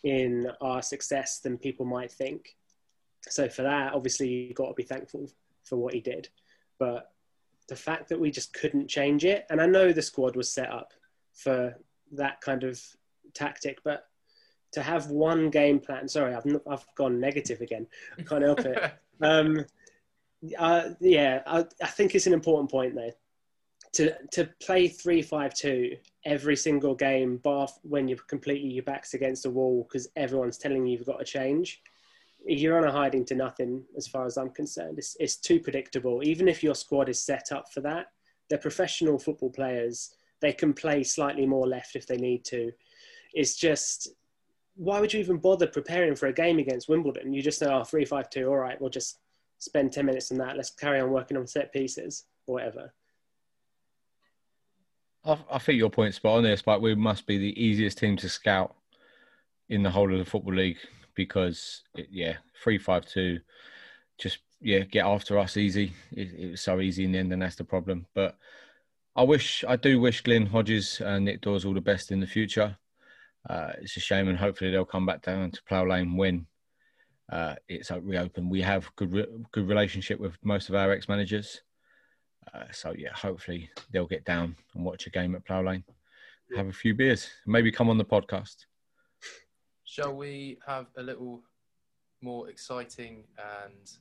in 0.03 0.47
our 0.61 0.81
success 0.81 1.39
than 1.39 1.57
people 1.57 1.85
might 1.85 2.11
think. 2.11 2.55
So 3.29 3.47
for 3.47 3.61
that, 3.61 3.93
obviously, 3.93 4.29
you've 4.29 4.55
got 4.55 4.69
to 4.69 4.73
be 4.73 4.83
thankful 4.83 5.29
for 5.63 5.77
what 5.77 5.93
he 5.93 5.99
did. 5.99 6.29
But 6.79 7.11
the 7.71 7.75
fact 7.75 8.09
that 8.09 8.19
we 8.19 8.31
just 8.31 8.53
couldn't 8.53 8.89
change 8.89 9.23
it. 9.23 9.45
And 9.49 9.61
I 9.61 9.65
know 9.65 9.93
the 9.93 10.01
squad 10.01 10.35
was 10.35 10.51
set 10.51 10.69
up 10.69 10.91
for 11.33 11.77
that 12.11 12.41
kind 12.41 12.63
of 12.63 12.81
tactic, 13.33 13.77
but 13.83 14.07
to 14.71 14.81
have 14.81 15.07
one 15.07 15.49
game 15.49 15.79
plan. 15.79 16.07
Sorry, 16.07 16.33
I've 16.33 16.45
I've 16.69 16.85
gone 16.95 17.19
negative 17.19 17.61
again. 17.61 17.87
I 18.17 18.23
can't 18.23 18.43
help 18.43 18.59
it. 18.61 18.93
Um, 19.23 19.63
uh, 20.57 20.89
yeah, 20.99 21.43
I, 21.45 21.63
I 21.83 21.85
think 21.85 22.15
it's 22.15 22.25
an 22.25 22.33
important 22.33 22.71
point 22.71 22.95
there. 22.95 23.11
To 23.93 24.15
to 24.31 24.49
play 24.59 24.87
three 24.87 25.21
five 25.21 25.53
two 25.53 25.95
every 26.25 26.55
single 26.55 26.95
game, 26.95 27.37
bar 27.37 27.67
when 27.83 28.07
you're 28.07 28.17
completely 28.27 28.69
your 28.69 28.83
back's 28.83 29.13
against 29.13 29.43
the 29.43 29.51
wall 29.51 29.85
because 29.87 30.07
everyone's 30.15 30.57
telling 30.57 30.87
you 30.87 30.97
you've 30.97 31.05
got 31.05 31.19
to 31.19 31.23
change 31.23 31.83
you're 32.45 32.77
on 32.77 32.87
a 32.87 32.91
hiding 32.91 33.25
to 33.25 33.35
nothing 33.35 33.83
as 33.97 34.07
far 34.07 34.25
as 34.25 34.37
I'm 34.37 34.49
concerned. 34.49 34.97
It's, 34.97 35.15
it's 35.19 35.35
too 35.35 35.59
predictable. 35.59 36.21
Even 36.23 36.47
if 36.47 36.63
your 36.63 36.75
squad 36.75 37.09
is 37.09 37.23
set 37.23 37.51
up 37.51 37.71
for 37.71 37.81
that, 37.81 38.07
they're 38.49 38.57
professional 38.57 39.19
football 39.19 39.51
players. 39.51 40.13
They 40.39 40.53
can 40.53 40.73
play 40.73 41.03
slightly 41.03 41.45
more 41.45 41.67
left 41.67 41.95
if 41.95 42.07
they 42.07 42.17
need 42.17 42.43
to. 42.45 42.71
It's 43.33 43.55
just, 43.55 44.09
why 44.75 44.99
would 44.99 45.13
you 45.13 45.19
even 45.19 45.37
bother 45.37 45.67
preparing 45.67 46.15
for 46.15 46.27
a 46.27 46.33
game 46.33 46.59
against 46.59 46.89
Wimbledon? 46.89 47.33
You 47.33 47.41
just 47.41 47.61
know, 47.61 47.79
oh, 47.79 47.83
3 47.83 48.05
5 48.05 48.29
2, 48.29 48.47
all 48.47 48.57
right, 48.57 48.79
we'll 48.79 48.89
just 48.89 49.19
spend 49.59 49.91
10 49.91 50.05
minutes 50.05 50.31
on 50.31 50.37
that. 50.37 50.57
Let's 50.57 50.71
carry 50.71 50.99
on 50.99 51.11
working 51.11 51.37
on 51.37 51.47
set 51.47 51.71
pieces 51.71 52.25
or 52.47 52.55
whatever. 52.55 52.93
I, 55.25 55.37
I 55.51 55.59
think 55.59 55.77
your 55.77 55.89
point's 55.89 56.17
spot 56.17 56.37
on 56.37 56.43
there, 56.43 56.57
Spike. 56.57 56.81
We 56.81 56.95
must 56.95 57.27
be 57.27 57.37
the 57.37 57.63
easiest 57.63 57.97
team 57.97 58.17
to 58.17 58.29
scout 58.29 58.75
in 59.69 59.83
the 59.83 59.91
whole 59.91 60.11
of 60.11 60.19
the 60.19 60.25
Football 60.25 60.55
League 60.55 60.79
because 61.15 61.83
it, 61.95 62.07
yeah, 62.11 62.37
three 62.63 62.77
five 62.77 63.05
two, 63.05 63.39
just 64.17 64.39
yeah, 64.59 64.79
get 64.79 65.05
after 65.05 65.37
us 65.37 65.57
easy. 65.57 65.93
It, 66.11 66.33
it, 66.37 66.51
was 66.51 66.61
so 66.61 66.79
easy 66.79 67.03
in 67.03 67.11
the 67.11 67.19
end, 67.19 67.33
and 67.33 67.41
that's 67.41 67.55
the 67.55 67.63
problem. 67.63 68.07
But 68.15 68.37
I 69.15 69.23
wish 69.23 69.63
I 69.67 69.75
do 69.75 69.99
wish 69.99 70.21
Glyn 70.21 70.47
Hodges 70.47 71.01
and 71.03 71.25
Nick 71.25 71.41
Daws 71.41 71.65
all 71.65 71.73
the 71.73 71.81
best 71.81 72.11
in 72.11 72.19
the 72.19 72.27
future. 72.27 72.77
Uh, 73.49 73.71
it's 73.81 73.97
a 73.97 73.99
shame, 73.99 74.27
and 74.27 74.37
hopefully 74.37 74.71
they'll 74.71 74.85
come 74.85 75.05
back 75.05 75.21
down 75.21 75.51
to 75.51 75.63
Plough 75.63 75.87
Lane 75.87 76.15
when 76.15 76.45
uh, 77.31 77.55
it's 77.67 77.91
reopened. 77.91 78.49
We 78.51 78.61
have 78.61 78.93
good 78.95 79.11
re- 79.11 79.45
good 79.51 79.67
relationship 79.67 80.19
with 80.19 80.37
most 80.43 80.69
of 80.69 80.75
our 80.75 80.91
ex 80.91 81.09
managers. 81.09 81.61
Uh, 82.53 82.65
so 82.71 82.93
yeah, 82.97 83.13
hopefully 83.13 83.69
they'll 83.91 84.07
get 84.07 84.25
down 84.25 84.55
and 84.75 84.83
watch 84.83 85.07
a 85.07 85.09
game 85.09 85.35
at 85.35 85.45
Plough 85.45 85.63
Lane, 85.63 85.83
have 86.55 86.67
a 86.67 86.73
few 86.73 86.93
beers, 86.93 87.29
maybe 87.45 87.71
come 87.71 87.89
on 87.89 87.97
the 87.97 88.05
podcast. 88.05 88.65
Shall 89.83 90.15
we 90.15 90.57
have 90.65 90.87
a 90.97 91.03
little 91.03 91.43
more 92.21 92.49
exciting 92.49 93.23
and 93.37 93.91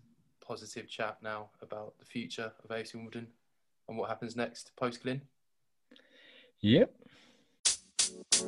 positive 0.40 0.88
chat 0.88 1.18
now 1.22 1.50
about 1.62 1.98
the 1.98 2.04
future 2.04 2.52
of 2.62 2.70
AFC 2.70 2.94
Wimbledon 2.94 3.28
and 3.88 3.98
what 3.98 4.08
happens 4.08 4.36
next 4.36 4.72
post 4.76 5.02
Glyn? 5.02 5.20
Yep. 6.60 6.92
So 8.40 8.46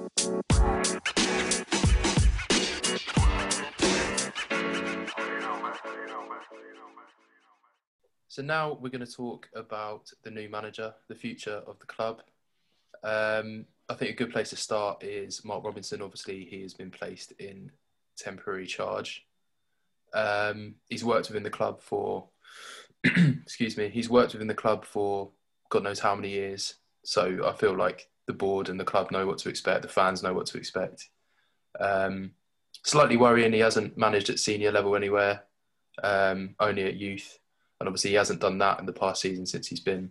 now 8.40 8.78
we're 8.80 8.88
going 8.88 9.04
to 9.04 9.12
talk 9.12 9.50
about 9.54 10.10
the 10.22 10.30
new 10.30 10.48
manager, 10.48 10.94
the 11.08 11.14
future 11.14 11.62
of 11.66 11.78
the 11.78 11.84
club. 11.84 12.22
Um, 13.04 13.66
I 13.90 13.94
think 13.94 14.12
a 14.12 14.14
good 14.14 14.32
place 14.32 14.48
to 14.50 14.56
start 14.56 15.02
is 15.02 15.44
Mark 15.44 15.62
Robinson. 15.62 16.00
Obviously, 16.00 16.46
he 16.46 16.62
has 16.62 16.72
been 16.72 16.90
placed 16.90 17.32
in 17.32 17.70
temporary 18.16 18.66
charge. 18.66 19.26
Um, 20.14 20.76
he's 20.88 21.04
worked 21.04 21.28
within 21.28 21.42
the 21.42 21.50
club 21.50 21.82
for, 21.82 22.30
excuse 23.04 23.76
me, 23.76 23.90
he's 23.90 24.08
worked 24.08 24.32
within 24.32 24.48
the 24.48 24.54
club 24.54 24.86
for 24.86 25.32
God 25.68 25.82
knows 25.82 26.00
how 26.00 26.14
many 26.14 26.30
years. 26.30 26.76
So 27.04 27.46
I 27.46 27.52
feel 27.52 27.76
like 27.76 28.08
the 28.32 28.38
board 28.38 28.68
and 28.68 28.80
the 28.80 28.84
club 28.84 29.10
know 29.10 29.26
what 29.26 29.38
to 29.38 29.48
expect. 29.48 29.82
The 29.82 29.88
fans 29.88 30.22
know 30.22 30.32
what 30.32 30.46
to 30.46 30.58
expect. 30.58 31.08
Um, 31.78 32.32
slightly 32.82 33.16
worrying, 33.16 33.52
he 33.52 33.60
hasn't 33.60 33.96
managed 33.96 34.30
at 34.30 34.38
senior 34.38 34.72
level 34.72 34.96
anywhere, 34.96 35.44
um, 36.02 36.54
only 36.58 36.84
at 36.84 36.96
youth. 36.96 37.38
And 37.78 37.88
obviously, 37.88 38.10
he 38.10 38.16
hasn't 38.16 38.40
done 38.40 38.58
that 38.58 38.80
in 38.80 38.86
the 38.86 38.92
past 38.92 39.20
season 39.20 39.44
since 39.44 39.66
he's 39.66 39.80
been 39.80 40.10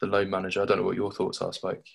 the 0.00 0.06
loan 0.06 0.30
manager. 0.30 0.62
I 0.62 0.66
don't 0.66 0.78
know 0.78 0.84
what 0.84 0.96
your 0.96 1.10
thoughts 1.12 1.40
are, 1.40 1.52
Spike. 1.52 1.86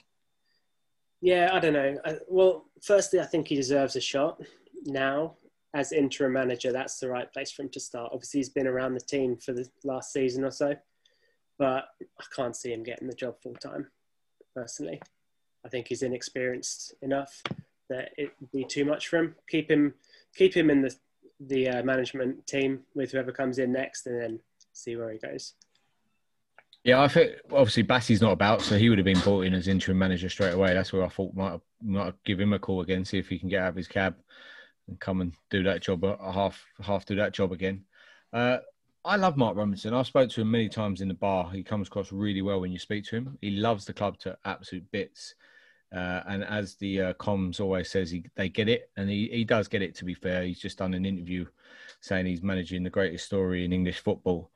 Yeah, 1.21 1.51
I 1.53 1.59
don't 1.59 1.73
know. 1.73 1.97
I, 2.03 2.17
well, 2.27 2.65
firstly, 2.81 3.19
I 3.19 3.25
think 3.25 3.47
he 3.47 3.55
deserves 3.55 3.95
a 3.95 4.01
shot 4.01 4.41
now 4.85 5.35
as 5.73 5.91
interim 5.91 6.33
manager. 6.33 6.71
That's 6.71 6.99
the 6.99 7.09
right 7.09 7.31
place 7.31 7.51
for 7.51 7.61
him 7.61 7.69
to 7.69 7.79
start. 7.79 8.11
Obviously, 8.13 8.39
he's 8.39 8.49
been 8.49 8.67
around 8.67 8.95
the 8.95 9.01
team 9.01 9.37
for 9.37 9.53
the 9.53 9.69
last 9.83 10.11
season 10.11 10.43
or 10.43 10.51
so, 10.51 10.75
but 11.59 11.85
I 12.19 12.23
can't 12.35 12.55
see 12.55 12.73
him 12.73 12.83
getting 12.83 13.07
the 13.07 13.13
job 13.13 13.35
full 13.41 13.55
time. 13.55 13.87
Personally, 14.55 14.99
I 15.65 15.69
think 15.69 15.87
he's 15.87 16.03
inexperienced 16.03 16.95
enough 17.01 17.43
that 17.89 18.11
it 18.17 18.31
would 18.39 18.51
be 18.51 18.65
too 18.65 18.85
much 18.85 19.07
for 19.07 19.17
him. 19.17 19.35
Keep 19.49 19.69
him, 19.69 19.93
keep 20.35 20.53
him 20.55 20.69
in 20.69 20.81
the 20.81 20.95
the 21.39 21.67
uh, 21.67 21.83
management 21.83 22.45
team 22.45 22.81
with 22.93 23.11
whoever 23.11 23.31
comes 23.31 23.57
in 23.57 23.71
next, 23.71 24.05
and 24.05 24.21
then 24.21 24.39
see 24.73 24.95
where 24.95 25.11
he 25.11 25.17
goes. 25.17 25.53
Yeah, 26.83 27.01
I 27.01 27.07
think 27.07 27.33
obviously 27.51 27.83
Bassey's 27.83 28.21
not 28.21 28.31
about, 28.31 28.61
so 28.61 28.77
he 28.77 28.89
would 28.89 28.97
have 28.97 29.05
been 29.05 29.19
brought 29.19 29.45
in 29.45 29.53
as 29.53 29.67
interim 29.67 29.99
manager 29.99 30.29
straight 30.29 30.53
away. 30.53 30.73
That's 30.73 30.91
where 30.91 31.03
I 31.03 31.09
thought 31.09 31.35
might 31.35 31.59
might 31.81 32.13
give 32.23 32.39
him 32.39 32.53
a 32.53 32.59
call 32.59 32.81
again, 32.81 33.05
see 33.05 33.19
if 33.19 33.29
he 33.29 33.39
can 33.39 33.49
get 33.49 33.61
out 33.61 33.69
of 33.69 33.75
his 33.75 33.87
cab 33.87 34.15
and 34.87 34.99
come 34.99 35.21
and 35.21 35.33
do 35.49 35.63
that 35.63 35.81
job, 35.81 36.03
a 36.03 36.31
half 36.31 36.63
half 36.79 37.05
do 37.05 37.15
that 37.15 37.33
job 37.33 37.51
again. 37.51 37.85
Uh, 38.33 38.57
I 39.03 39.15
love 39.15 39.35
Mark 39.35 39.57
Robinson. 39.57 39.95
I've 39.95 40.05
spoke 40.05 40.29
to 40.29 40.41
him 40.41 40.51
many 40.51 40.69
times 40.69 41.01
in 41.01 41.07
the 41.07 41.15
bar. 41.15 41.49
He 41.51 41.63
comes 41.63 41.87
across 41.87 42.11
really 42.11 42.43
well 42.43 42.61
when 42.61 42.71
you 42.71 42.77
speak 42.77 43.03
to 43.05 43.15
him. 43.15 43.37
He 43.41 43.49
loves 43.49 43.83
the 43.83 43.93
club 43.93 44.19
to 44.19 44.37
absolute 44.45 44.89
bits. 44.91 45.33
Uh, 45.93 46.21
and 46.27 46.43
as 46.43 46.75
the 46.75 47.01
uh, 47.01 47.13
comms 47.15 47.59
always 47.59 47.89
says, 47.89 48.11
he, 48.11 48.23
they 48.35 48.47
get 48.47 48.69
it, 48.69 48.91
and 48.97 49.09
he, 49.09 49.27
he 49.29 49.43
does 49.43 49.67
get 49.67 49.81
it. 49.81 49.95
To 49.95 50.05
be 50.05 50.13
fair, 50.13 50.43
he's 50.43 50.59
just 50.59 50.77
done 50.77 50.93
an 50.93 51.05
interview 51.05 51.45
saying 51.99 52.27
he's 52.27 52.43
managing 52.43 52.83
the 52.83 52.89
greatest 52.91 53.25
story 53.25 53.65
in 53.65 53.73
English 53.73 53.99
football. 53.99 54.51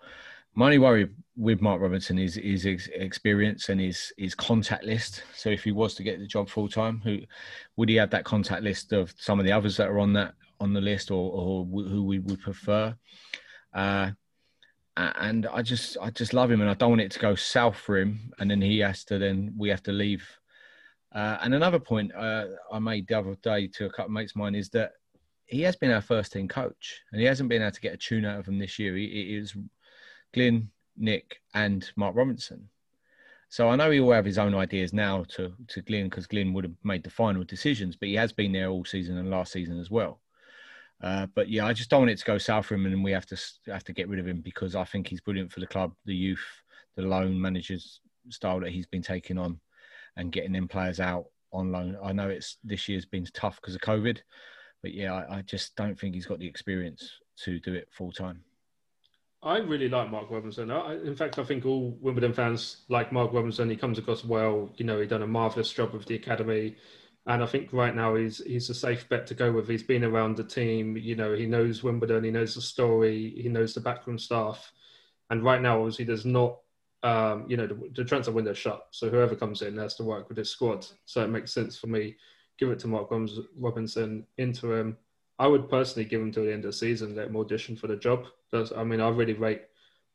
My 0.53 0.65
only 0.65 0.77
worry 0.77 1.09
with 1.35 1.59
Mark 1.59 1.81
Robinson 1.81 2.19
is 2.19 2.35
his 2.35 2.65
experience 2.65 3.67
and 3.67 3.81
his 3.81 4.13
his 4.17 4.33
contact 4.33 4.85
list. 4.85 5.23
So 5.33 5.49
if 5.49 5.65
he 5.65 5.73
was 5.73 5.95
to 5.95 6.03
get 6.03 6.19
the 6.19 6.27
job 6.27 6.47
full 6.47 6.69
time, 6.69 7.01
who 7.03 7.19
would 7.75 7.89
he 7.89 7.95
have 7.95 8.11
that 8.11 8.23
contact 8.23 8.63
list 8.63 8.93
of 8.93 9.13
some 9.17 9.37
of 9.37 9.45
the 9.45 9.51
others 9.51 9.75
that 9.77 9.89
are 9.89 9.99
on 9.99 10.13
that 10.13 10.35
on 10.61 10.71
the 10.71 10.79
list, 10.79 11.11
or, 11.11 11.31
or 11.33 11.65
who 11.65 12.03
we 12.05 12.19
would 12.19 12.39
prefer? 12.39 12.95
Uh, 13.73 14.11
and 14.97 15.45
I 15.47 15.61
just 15.61 15.97
I 16.01 16.09
just 16.09 16.33
love 16.33 16.49
him, 16.49 16.61
and 16.61 16.69
I 16.69 16.73
don't 16.73 16.91
want 16.91 17.01
it 17.01 17.11
to 17.11 17.19
go 17.19 17.35
south 17.35 17.75
for 17.75 17.97
him, 17.97 18.33
and 18.39 18.49
then 18.49 18.61
he 18.61 18.79
has 18.79 19.03
to 19.05 19.17
then 19.17 19.53
we 19.57 19.69
have 19.69 19.83
to 19.83 19.91
leave. 19.91 20.27
Uh, 21.13 21.37
and 21.41 21.53
another 21.53 21.79
point 21.79 22.13
uh, 22.13 22.45
I 22.71 22.79
made 22.79 23.07
the 23.07 23.19
other 23.19 23.35
day 23.41 23.67
to 23.67 23.85
a 23.85 23.89
couple 23.89 24.05
of 24.05 24.11
mates 24.11 24.33
of 24.33 24.37
mine 24.37 24.55
is 24.55 24.69
that 24.69 24.91
he 25.45 25.61
has 25.61 25.75
been 25.75 25.91
our 25.91 26.01
first 26.01 26.33
team 26.33 26.47
coach, 26.47 27.01
and 27.11 27.21
he 27.21 27.27
hasn't 27.27 27.49
been 27.49 27.61
able 27.61 27.71
to 27.71 27.81
get 27.81 27.93
a 27.93 27.97
tune 27.97 28.25
out 28.25 28.39
of 28.39 28.47
him 28.47 28.57
this 28.57 28.79
year. 28.79 28.95
He, 28.95 29.07
he 29.07 29.35
is 29.35 29.55
Glyn, 30.33 30.69
Nick, 30.97 31.41
and 31.53 31.89
Mark 31.95 32.15
Robinson. 32.15 32.69
So 33.49 33.69
I 33.69 33.75
know 33.75 33.91
he 33.91 33.99
will 33.99 34.11
have 34.11 34.25
his 34.25 34.37
own 34.37 34.55
ideas 34.55 34.91
now 34.93 35.23
to 35.35 35.53
to 35.67 35.81
Glyn 35.81 36.09
because 36.09 36.27
Glyn 36.27 36.53
would 36.53 36.63
have 36.63 36.75
made 36.83 37.03
the 37.03 37.09
final 37.09 37.43
decisions, 37.43 37.95
but 37.95 38.09
he 38.09 38.15
has 38.15 38.33
been 38.33 38.51
there 38.51 38.69
all 38.69 38.85
season 38.85 39.17
and 39.17 39.29
last 39.29 39.51
season 39.51 39.79
as 39.79 39.91
well. 39.91 40.19
Uh, 41.01 41.27
but 41.35 41.49
yeah, 41.49 41.65
I 41.65 41.73
just 41.73 41.89
don't 41.89 42.01
want 42.01 42.11
it 42.11 42.19
to 42.19 42.25
go 42.25 42.37
south 42.37 42.67
for 42.67 42.75
him, 42.75 42.85
and 42.85 43.03
we 43.03 43.11
have 43.11 43.25
to 43.27 43.37
have 43.67 43.83
to 43.83 43.93
get 43.93 44.07
rid 44.07 44.19
of 44.19 44.27
him 44.27 44.41
because 44.41 44.75
I 44.75 44.85
think 44.85 45.07
he's 45.07 45.21
brilliant 45.21 45.51
for 45.51 45.59
the 45.59 45.67
club, 45.67 45.93
the 46.05 46.15
youth, 46.15 46.45
the 46.95 47.03
loan 47.03 47.39
managers 47.39 47.99
style 48.29 48.59
that 48.61 48.71
he's 48.71 48.87
been 48.87 49.01
taking 49.01 49.37
on, 49.37 49.59
and 50.15 50.31
getting 50.31 50.53
them 50.53 50.67
players 50.67 50.99
out 50.99 51.25
on 51.51 51.71
loan. 51.71 51.97
I 52.03 52.11
know 52.11 52.29
it's 52.29 52.57
this 52.63 52.87
year's 52.87 53.05
been 53.05 53.25
tough 53.33 53.57
because 53.57 53.75
of 53.75 53.81
COVID, 53.81 54.19
but 54.81 54.93
yeah, 54.93 55.13
I, 55.13 55.37
I 55.37 55.41
just 55.41 55.75
don't 55.75 55.99
think 55.99 56.15
he's 56.15 56.25
got 56.25 56.39
the 56.39 56.47
experience 56.47 57.19
to 57.43 57.59
do 57.59 57.73
it 57.73 57.89
full 57.91 58.11
time. 58.11 58.43
I 59.43 59.57
really 59.57 59.89
like 59.89 60.09
Mark 60.09 60.31
Robinson. 60.31 60.71
I, 60.71 60.95
in 60.95 61.15
fact, 61.15 61.37
I 61.37 61.43
think 61.43 61.67
all 61.67 61.95
Wimbledon 62.01 62.33
fans 62.33 62.77
like 62.89 63.11
Mark 63.11 63.31
Robinson. 63.31 63.69
He 63.69 63.75
comes 63.75 63.99
across 63.99 64.25
well. 64.25 64.71
You 64.77 64.85
know, 64.85 64.99
he 64.99 65.05
done 65.05 65.21
a 65.21 65.27
marvelous 65.27 65.71
job 65.71 65.93
with 65.93 66.07
the 66.07 66.15
academy. 66.15 66.75
And 67.27 67.41
I 67.41 67.47
think 67.47 67.73
right 67.73 67.95
now 67.95 68.15
he's 68.15 68.37
he's 68.45 68.69
a 68.69 68.73
safe 68.75 69.09
bet 69.09 69.25
to 69.27 69.33
go 69.33 69.51
with. 69.51 69.67
He's 69.67 69.83
been 69.83 70.03
around 70.03 70.37
the 70.37 70.43
team, 70.43 70.95
you 70.95 71.15
know, 71.15 71.33
he 71.33 71.47
knows 71.47 71.83
Wimbledon, 71.83 72.23
he 72.23 72.31
knows 72.31 72.53
the 72.53 72.61
story, 72.61 73.33
he 73.41 73.49
knows 73.49 73.73
the 73.73 73.81
backroom 73.81 74.19
staff. 74.19 74.71
And 75.31 75.43
right 75.43 75.61
now, 75.61 75.79
obviously, 75.79 76.05
there's 76.05 76.25
not, 76.25 76.59
um, 77.01 77.45
you 77.47 77.57
know, 77.57 77.65
the, 77.65 77.89
the 77.95 78.03
transfer 78.03 78.31
window 78.31 78.53
shut. 78.53 78.85
So 78.91 79.09
whoever 79.09 79.35
comes 79.35 79.63
in 79.63 79.77
has 79.77 79.95
to 79.95 80.03
work 80.03 80.29
with 80.29 80.37
his 80.37 80.51
squad. 80.51 80.85
So 81.05 81.23
it 81.23 81.29
makes 81.29 81.51
sense 81.51 81.77
for 81.77 81.87
me. 81.87 82.15
Give 82.59 82.69
it 82.69 82.77
to 82.79 82.87
Mark 82.87 83.11
Robinson, 83.57 84.27
interim. 84.37 84.97
I 85.39 85.47
would 85.47 85.67
personally 85.67 86.07
give 86.07 86.21
him 86.21 86.31
to 86.33 86.41
the 86.41 86.53
end 86.53 86.63
of 86.63 86.71
the 86.71 86.77
season, 86.77 87.15
let 87.15 87.27
him 87.27 87.37
audition 87.37 87.75
for 87.75 87.87
the 87.87 87.95
job. 87.97 88.27
That's, 88.51 88.71
I 88.71 88.83
mean, 88.83 89.01
I 89.01 89.09
really 89.09 89.33
rate 89.33 89.63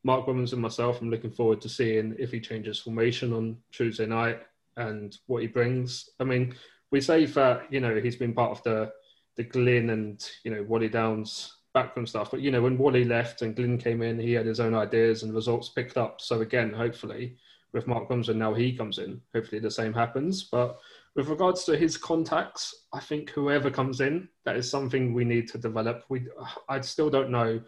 Mark 0.05 0.27
Robinson 0.27 0.61
myself. 0.61 1.01
I'm 1.01 1.11
looking 1.11 1.33
forward 1.33 1.61
to 1.63 1.69
seeing 1.69 2.15
if 2.19 2.31
he 2.31 2.41
changes 2.41 2.79
formation 2.79 3.33
on 3.33 3.59
Tuesday 3.73 4.07
night 4.07 4.41
and 4.77 5.19
what 5.27 5.43
he 5.43 5.49
brings. 5.49 6.09
I 6.21 6.25
mean, 6.25 6.55
we 6.91 7.01
say 7.01 7.25
that 7.25 7.73
you 7.73 7.81
know 7.81 8.01
he's 8.01 8.17
been 8.17 8.35
part 8.35 8.53
of 8.53 8.63
the 8.63 8.93
the 9.37 9.45
Glyn 9.45 9.91
and 9.91 10.29
you 10.45 10.51
know 10.51 10.63
Wally 10.65 10.89
Downes 10.89 11.57
background 11.73 12.09
stuff, 12.09 12.31
but 12.31 12.41
you 12.41 12.51
know 12.51 12.63
when 12.63 12.79
Wally 12.79 13.05
left 13.05 13.43
and 13.43 13.55
Glyn 13.55 13.79
came 13.79 14.03
in, 14.03 14.19
he 14.19 14.33
had 14.33 14.47
his 14.47 14.61
own 14.61 14.75
ideas 14.75 15.23
and 15.23 15.35
results 15.35 15.69
picked 15.69 15.97
up. 15.97 16.21
So 16.21 16.41
again, 16.41 16.73
hopefully 16.73 17.37
with 17.73 17.87
Mark 17.87 18.11
Robinson 18.11 18.39
now 18.39 18.53
he 18.53 18.77
comes 18.77 18.99
in, 18.99 19.21
hopefully 19.33 19.61
the 19.61 19.71
same 19.71 19.93
happens. 19.93 20.45
But 20.45 20.81
with 21.15 21.29
regards 21.29 21.65
to 21.65 21.77
his 21.77 21.97
contacts, 21.97 22.87
I 22.93 23.01
think 23.01 23.31
whoever 23.31 23.71
comes 23.71 24.01
in, 24.01 24.29
that 24.45 24.57
is 24.57 24.69
something 24.69 25.15
we 25.15 25.25
need 25.25 25.49
to 25.51 25.59
develop. 25.59 26.05
We 26.09 26.27
I 26.69 26.81
still 26.81 27.11
don't 27.11 27.31
know 27.31 27.61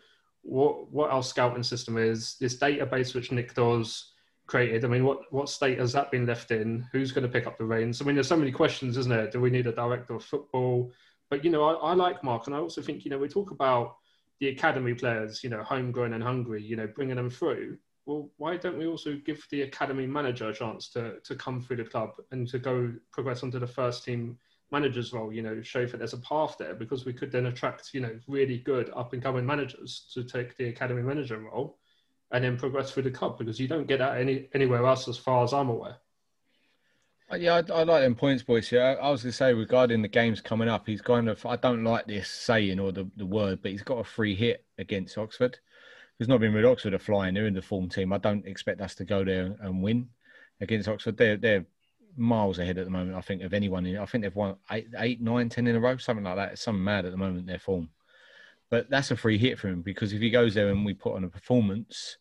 what 0.43 0.91
what 0.91 1.11
our 1.11 1.23
scouting 1.23 1.63
system 1.63 1.97
is. 1.97 2.37
This 2.41 2.59
database 2.59 3.15
which 3.15 3.33
Nick 3.33 3.55
does 3.55 4.12
created? 4.53 4.85
I 4.85 4.89
mean, 4.89 5.05
what 5.05 5.33
what 5.33 5.49
state 5.49 5.79
has 5.79 5.95
that 5.95 6.11
been 6.11 6.27
left 6.27 6.51
in? 6.51 6.87
Who's 6.93 7.11
going 7.11 7.27
to 7.27 7.33
pick 7.33 7.47
up 7.47 7.57
the 7.57 7.65
reins? 7.65 8.01
I 8.01 8.05
mean, 8.05 8.15
there's 8.15 8.29
so 8.29 8.37
many 8.37 8.53
questions, 8.53 8.99
isn't 8.99 9.11
there? 9.11 9.31
Do 9.31 9.41
we 9.41 9.49
need 9.49 9.67
a 9.67 9.73
director 9.73 10.15
of 10.15 10.23
football? 10.23 10.93
But 11.31 11.43
you 11.43 11.51
know, 11.51 11.65
I, 11.65 11.73
I 11.73 11.95
like 11.95 12.23
Mark, 12.23 12.47
and 12.47 12.55
I 12.55 12.59
also 12.59 12.83
think 12.83 13.07
you 13.07 13.11
know 13.11 13.17
we 13.17 13.29
talk 13.29 13.51
about 13.51 13.97
the 14.41 14.49
academy 14.49 14.93
players, 14.93 15.43
you 15.43 15.49
know, 15.49 15.63
homegrown 15.63 16.13
and 16.13 16.23
hungry, 16.23 16.63
you 16.63 16.77
know, 16.77 16.87
bringing 16.87 17.17
them 17.17 17.31
through. 17.31 17.79
Well, 18.05 18.31
why 18.37 18.59
don't 18.59 18.77
we 18.77 18.87
also 18.87 19.19
give 19.25 19.43
the 19.51 19.63
academy 19.63 20.07
manager 20.07 20.51
a 20.51 20.55
chance 20.55 20.91
to 20.91 21.19
to 21.21 21.35
come 21.35 21.63
through 21.63 21.79
the 21.79 21.85
club 21.85 22.11
and 22.31 22.47
to 22.49 22.59
go 22.59 22.93
progress 23.11 23.43
onto 23.43 23.59
the 23.59 23.67
first 23.67 24.05
team 24.05 24.37
manager's 24.71 25.15
role? 25.15 25.33
You 25.33 25.43
know, 25.43 25.63
show 25.63 25.87
that 25.87 25.97
there's 25.97 26.13
a 26.13 26.19
path 26.19 26.57
there 26.59 26.75
because 26.75 27.07
we 27.07 27.15
could 27.15 27.33
then 27.33 27.47
attract 27.47 27.95
you 27.95 28.03
know 28.03 28.15
really 28.29 28.59
good 28.59 28.91
up 28.95 29.15
and 29.15 29.23
coming 29.23 29.47
managers 29.47 30.11
to 30.13 30.23
take 30.23 30.59
the 30.59 30.69
academy 30.69 31.03
manager 31.03 31.39
role 31.39 31.79
and 32.33 32.43
then 32.43 32.57
progress 32.57 32.91
through 32.91 33.05
the 33.05 33.11
cup 33.11 33.39
because 33.39 33.61
you 33.61 33.69
don't 33.69 33.87
get 33.87 33.99
that 33.99 34.19
any 34.19 34.49
anywhere 34.55 34.85
else 34.87 35.07
as 35.07 35.19
far 35.19 35.45
as 35.45 35.53
I'm 35.53 35.69
aware. 35.69 35.97
Uh, 37.31 37.37
yeah, 37.37 37.55
I, 37.55 37.73
I 37.73 37.83
like 37.85 38.03
them 38.03 38.15
points, 38.15 38.43
boys. 38.43 38.71
Yeah, 38.71 38.97
I 39.01 39.11
was 39.11 39.23
going 39.23 39.31
to 39.31 39.37
say 39.37 39.55
regarding 39.55 40.03
the 40.03 40.09
games 40.09 40.41
coming 40.41 40.69
up, 40.69 40.87
he's 40.87 41.01
kind 41.01 41.29
of 41.29 41.45
I 41.47 41.57
don't 41.57 41.85
like 41.85 42.07
this 42.07 42.29
saying 42.29 42.81
or 42.81 42.93
the, 42.93 43.09
the 43.17 43.27
word, 43.27 43.61
but 43.63 43.71
he's 43.71 43.83
got 43.83 43.99
a 43.99 44.05
free 44.05 44.35
hit 44.35 44.65
against 44.79 45.17
Oxford. 45.17 45.59
There's 46.19 46.29
not 46.29 46.41
been 46.41 46.55
with 46.55 46.65
Oxford 46.65 46.95
are 46.95 46.99
flying. 46.99 47.35
They're 47.35 47.47
in 47.47 47.55
the 47.55 47.63
form 47.63 47.89
team. 47.89 48.13
I 48.13 48.19
don't 48.19 48.47
expect 48.47 48.81
us 48.81 48.95
to 48.97 49.05
go 49.05 49.25
there 49.25 49.57
and 49.61 49.83
win 49.83 50.09
against 50.61 50.89
Oxford. 50.89 51.17
They're 51.17 51.37
they're 51.37 51.65
miles 52.17 52.59
ahead 52.59 52.79
at 52.79 52.85
the 52.85 52.91
moment. 52.91 53.17
I 53.17 53.23
think 53.23 53.43
of 53.43 53.55
anyone. 53.55 53.87
I 53.97 54.05
think 54.07 54.25
they've 54.25 54.37
won 54.37 54.57
eight, 54.71 54.89
eight, 54.99 55.21
nine, 55.21 55.49
ten 55.49 55.67
in 55.67 55.77
a 55.77 55.81
row, 55.81 55.97
something 55.97 56.25
like 56.25 56.37
that. 56.37 56.53
It's 56.53 56.63
something 56.63 56.85
mad 56.85 57.07
at 57.07 57.13
the 57.13 57.17
moment. 57.17 57.47
Their 57.47 57.59
form, 57.59 57.89
but 58.71 58.91
that's 58.91 59.11
a 59.11 59.17
free 59.17 59.39
hit 59.39 59.59
for 59.59 59.69
him 59.69 59.83
because 59.83 60.13
if 60.13 60.21
he 60.21 60.31
goes 60.31 60.55
there 60.55 60.69
and 60.69 60.85
we 60.85 60.95
put 60.95 61.15
on 61.15 61.25
a 61.25 61.29
performance, 61.29 62.19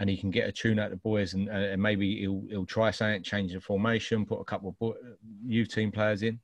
and 0.00 0.08
he 0.08 0.16
can 0.16 0.30
get 0.30 0.48
a 0.48 0.52
tune 0.52 0.78
out 0.78 0.90
the 0.90 0.96
boys, 0.96 1.34
and, 1.34 1.48
and 1.48 1.80
maybe 1.80 2.20
he'll 2.20 2.42
he'll 2.48 2.66
try 2.66 2.90
something, 2.90 3.22
change 3.22 3.52
the 3.52 3.60
formation, 3.60 4.24
put 4.26 4.40
a 4.40 4.44
couple 4.44 4.74
of 4.80 4.94
youth 5.46 5.68
team 5.68 5.92
players 5.92 6.22
in, 6.22 6.40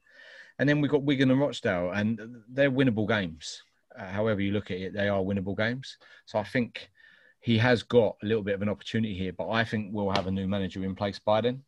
and 0.59 0.69
then 0.69 0.81
we've 0.81 0.91
got 0.91 1.03
Wigan 1.03 1.31
and 1.31 1.41
Rochdale, 1.41 1.91
and 1.91 2.21
they're 2.49 2.71
winnable 2.71 3.09
games. 3.09 3.63
Uh, 3.99 4.09
however 4.09 4.43
you 4.43 4.53
look 4.53 4.71
at 4.71 4.77
it, 4.77 4.93
they 4.93 5.09
are 5.09 5.21
winnable 5.21 5.57
games. 5.57 5.97
So 6.27 6.39
I 6.39 6.45
think 6.45 6.91
he 7.41 7.57
has 7.57 7.83
got 7.83 8.17
a 8.23 8.27
little 8.27 8.43
bit 8.43 8.55
of 8.55 8.61
an 8.61 8.69
opportunity 8.69 9.15
here, 9.15 9.33
but 9.33 9.49
I 9.49 9.65
think 9.65 9.89
we'll 9.91 10.11
have 10.11 10.27
a 10.27 10.31
new 10.31 10.47
manager 10.47 10.85
in 10.85 10.95
place 10.95 11.19
by 11.19 11.41
then. 11.41 11.63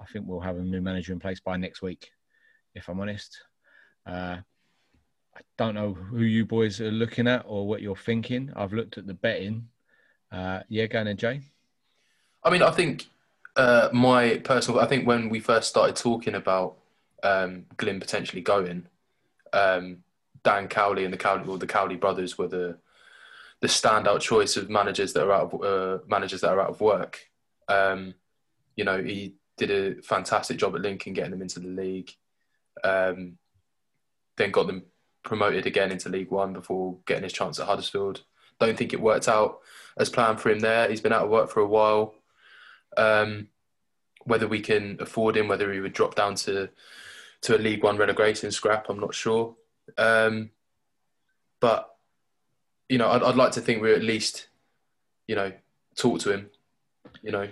I 0.00 0.04
think 0.06 0.26
we'll 0.26 0.40
have 0.40 0.56
a 0.56 0.62
new 0.62 0.80
manager 0.80 1.12
in 1.12 1.20
place 1.20 1.38
by 1.38 1.56
next 1.56 1.80
week, 1.80 2.10
if 2.74 2.88
I'm 2.88 2.98
honest. 2.98 3.38
Uh, 4.04 4.38
I 5.36 5.40
don't 5.58 5.74
know 5.74 5.94
who 5.94 6.22
you 6.22 6.44
boys 6.44 6.80
are 6.80 6.90
looking 6.90 7.28
at 7.28 7.44
or 7.46 7.68
what 7.68 7.82
you're 7.82 7.94
thinking. 7.94 8.52
I've 8.56 8.72
looked 8.72 8.98
at 8.98 9.06
the 9.06 9.14
betting 9.14 9.68
uh, 10.32 10.60
yeah, 10.68 10.86
go 10.86 11.00
on, 11.00 11.16
Jay. 11.16 11.40
I 12.42 12.50
mean, 12.50 12.62
I 12.62 12.70
think 12.70 13.06
uh, 13.56 13.88
my 13.92 14.38
personal. 14.38 14.80
I 14.80 14.86
think 14.86 15.06
when 15.06 15.28
we 15.28 15.40
first 15.40 15.68
started 15.68 15.96
talking 15.96 16.34
about 16.34 16.76
um, 17.22 17.66
Glyn 17.76 18.00
potentially 18.00 18.42
going, 18.42 18.86
um, 19.52 19.98
Dan 20.42 20.68
Cowley 20.68 21.04
and 21.04 21.12
the 21.12 21.18
Cowley, 21.18 21.44
well, 21.44 21.58
the 21.58 21.66
Cowley 21.66 21.96
brothers 21.96 22.36
were 22.36 22.48
the 22.48 22.78
the 23.60 23.68
standout 23.68 24.20
choice 24.20 24.56
of 24.56 24.68
managers 24.68 25.12
that 25.14 25.24
are 25.24 25.32
out 25.32 25.54
of 25.54 25.62
uh, 25.62 26.02
managers 26.06 26.42
that 26.42 26.50
are 26.50 26.60
out 26.60 26.70
of 26.70 26.80
work. 26.80 27.30
Um, 27.68 28.14
you 28.76 28.84
know, 28.84 29.02
he 29.02 29.36
did 29.56 29.70
a 29.70 30.02
fantastic 30.02 30.58
job 30.58 30.74
at 30.74 30.82
Lincoln 30.82 31.12
getting 31.12 31.30
them 31.30 31.42
into 31.42 31.60
the 31.60 31.68
league. 31.68 32.10
Um, 32.82 33.38
then 34.36 34.50
got 34.50 34.66
them 34.66 34.82
promoted 35.22 35.66
again 35.66 35.92
into 35.92 36.08
League 36.08 36.30
One 36.30 36.52
before 36.52 36.98
getting 37.06 37.22
his 37.22 37.32
chance 37.32 37.58
at 37.58 37.66
Huddersfield. 37.66 38.22
Don't 38.60 38.76
think 38.76 38.92
it 38.92 39.00
worked 39.00 39.28
out 39.28 39.60
as 39.98 40.10
planned 40.10 40.40
for 40.40 40.50
him 40.50 40.60
there. 40.60 40.88
He's 40.88 41.00
been 41.00 41.12
out 41.12 41.24
of 41.24 41.30
work 41.30 41.50
for 41.50 41.60
a 41.60 41.66
while. 41.66 42.14
Um, 42.96 43.48
whether 44.24 44.48
we 44.48 44.60
can 44.60 44.96
afford 45.00 45.36
him, 45.36 45.48
whether 45.48 45.72
he 45.72 45.80
would 45.80 45.92
drop 45.92 46.14
down 46.14 46.34
to 46.36 46.70
to 47.42 47.56
a 47.56 47.58
League 47.58 47.82
One 47.82 47.98
relegation 47.98 48.50
scrap, 48.50 48.88
I'm 48.88 49.00
not 49.00 49.14
sure. 49.14 49.54
Um, 49.98 50.50
but 51.60 51.90
you 52.88 52.98
know, 52.98 53.08
I'd, 53.08 53.22
I'd 53.22 53.36
like 53.36 53.52
to 53.52 53.60
think 53.60 53.82
we're 53.82 53.94
at 53.94 54.02
least, 54.02 54.48
you 55.26 55.34
know, 55.34 55.52
talk 55.96 56.20
to 56.20 56.32
him. 56.32 56.50
You 57.22 57.32
know. 57.32 57.48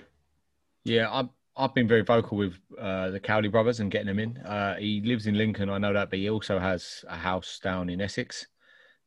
Yeah, 0.85 1.12
I've 1.12 1.29
I've 1.57 1.74
been 1.74 1.89
very 1.89 2.03
vocal 2.03 2.39
with 2.39 2.55
uh, 2.79 3.11
the 3.11 3.20
Cowley 3.20 3.49
brothers 3.49 3.81
and 3.81 3.91
getting 3.91 4.09
him 4.09 4.18
in. 4.18 4.39
Uh, 4.39 4.77
he 4.77 5.03
lives 5.03 5.27
in 5.27 5.37
Lincoln, 5.37 5.68
I 5.68 5.79
know 5.79 5.93
that, 5.93 6.09
but 6.11 6.18
he 6.18 6.31
also 6.31 6.59
has 6.59 7.05
a 7.09 7.16
house 7.16 7.61
down 7.62 7.91
in 7.91 8.01
Essex. 8.01 8.47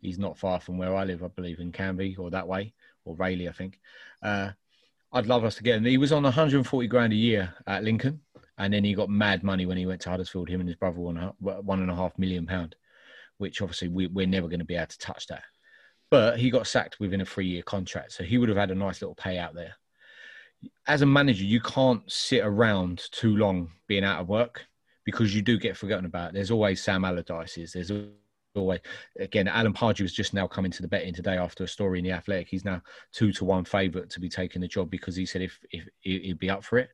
He's 0.06 0.20
not 0.20 0.38
far 0.38 0.60
from 0.60 0.78
where 0.78 0.96
I 0.96 1.04
live, 1.04 1.24
I 1.24 1.28
believe, 1.28 1.60
in 1.60 1.72
Canvey 1.72 2.18
or 2.20 2.30
that 2.30 2.48
way, 2.48 2.74
or 3.06 3.16
Rayleigh, 3.16 3.50
I 3.50 3.54
think. 3.54 3.80
Uh, 4.22 4.52
I'd 5.12 5.28
love 5.28 5.44
us 5.44 5.56
to 5.56 5.64
get 5.64 5.78
him. 5.78 5.86
He 5.86 5.98
was 5.98 6.12
on 6.12 6.24
140 6.24 6.88
grand 6.88 7.14
a 7.14 7.16
year 7.16 7.54
at 7.68 7.84
Lincoln, 7.84 8.22
and 8.58 8.74
then 8.74 8.84
he 8.84 8.94
got 8.94 9.10
mad 9.10 9.44
money 9.44 9.66
when 9.66 9.78
he 9.78 9.86
went 9.86 10.02
to 10.02 10.10
Huddersfield. 10.10 10.50
Him 10.50 10.60
and 10.60 10.70
his 10.70 10.78
brother 10.78 11.00
won 11.00 11.34
one 11.40 11.82
and 11.82 11.90
a 11.90 11.96
half 11.96 12.18
million 12.20 12.46
pound, 12.46 12.76
which 13.38 13.62
obviously 13.62 13.88
we, 13.88 14.08
we're 14.08 14.28
never 14.28 14.48
going 14.48 14.60
to 14.60 14.66
be 14.66 14.76
able 14.76 14.88
to 14.88 15.00
touch 15.00 15.28
that. 15.28 15.44
But 16.12 16.38
he 16.38 16.52
got 16.52 16.68
sacked 16.68 17.00
within 17.00 17.22
a 17.22 17.26
three-year 17.26 17.64
contract, 17.64 18.12
so 18.12 18.24
he 18.24 18.38
would 18.38 18.50
have 18.50 18.58
had 18.58 18.72
a 18.72 18.76
nice 18.76 19.02
little 19.02 19.16
payout 19.16 19.54
there. 19.54 19.74
As 20.88 21.02
a 21.02 21.06
manager, 21.06 21.44
you 21.44 21.62
can't 21.62 22.10
sit 22.12 22.44
around 22.44 23.04
too 23.12 23.36
long 23.36 23.72
being 23.88 24.04
out 24.04 24.22
of 24.22 24.30
work 24.30 24.66
because 25.04 25.36
you 25.36 25.42
do 25.42 25.58
get 25.58 25.78
forgotten 25.78 26.06
about. 26.06 26.34
There's 26.34 26.52
always 26.52 26.84
Sam 26.84 27.06
Allardyce's. 27.06 27.74
There's 27.74 27.92
always 28.56 28.80
again 29.20 29.48
Alan 29.48 29.74
Pardew 29.74 30.02
has 30.02 30.14
just 30.14 30.34
now 30.34 30.48
come 30.48 30.66
into 30.66 30.82
the 30.82 30.88
betting 30.88 31.14
today 31.14 31.38
after 31.38 31.64
a 31.64 31.68
story 31.68 32.00
in 32.00 32.06
the 32.06 32.12
Athletic. 32.12 32.48
He's 32.48 32.66
now 32.66 32.82
two 33.12 33.32
to 33.34 33.46
one 33.46 33.66
favourite 33.66 34.10
to 34.12 34.20
be 34.20 34.30
taking 34.30 34.62
the 34.62 34.68
job 34.68 34.90
because 34.90 35.16
he 35.16 35.26
said 35.26 35.42
if 35.42 35.60
if 35.72 35.88
he'd 36.02 36.40
be 36.40 36.50
up 36.50 36.64
for 36.64 36.78
it. 36.78 36.90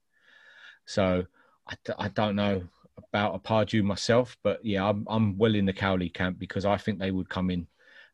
So 0.85 1.25
I, 1.67 1.75
I 1.97 2.07
don't 2.09 2.35
know 2.35 2.63
about 2.97 3.35
a 3.35 3.39
Pardew 3.39 3.83
myself, 3.83 4.37
but 4.43 4.63
yeah, 4.63 4.87
I'm 4.87 5.05
I'm 5.09 5.37
well 5.37 5.55
in 5.55 5.65
the 5.65 5.73
Cowley 5.73 6.09
camp 6.09 6.39
because 6.39 6.65
I 6.65 6.77
think 6.77 6.99
they 6.99 7.11
would 7.11 7.29
come 7.29 7.49
in 7.49 7.67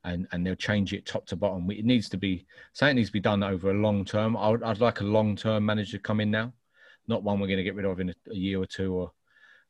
and 0.04 0.28
and 0.32 0.46
they'll 0.46 0.56
change 0.56 0.94
it 0.94 1.06
top 1.06 1.26
to 1.28 1.36
bottom. 1.36 1.70
It 1.72 1.86
needs 1.86 2.10
to 2.10 2.18
be 2.18 2.46
something 2.74 2.96
needs 2.96 3.10
to 3.10 3.14
be 3.14 3.20
done 3.20 3.44
over 3.44 3.72
a 3.72 3.74
long 3.74 4.06
term. 4.06 4.38
I'd, 4.38 4.64
I'd 4.64 4.82
like 4.82 5.02
a 5.02 5.06
long 5.06 5.36
term 5.36 5.66
manager 5.66 5.98
to 5.98 6.04
come 6.04 6.20
in 6.20 6.32
now, 6.32 6.54
not 7.08 7.24
one 7.24 7.40
we're 7.40 7.48
going 7.48 7.58
to 7.58 7.64
get 7.64 7.76
rid 7.76 7.86
of 7.86 8.00
in 8.00 8.10
a, 8.10 8.14
a 8.32 8.36
year 8.36 8.62
or 8.62 8.66
two 8.66 8.94
or 8.94 9.12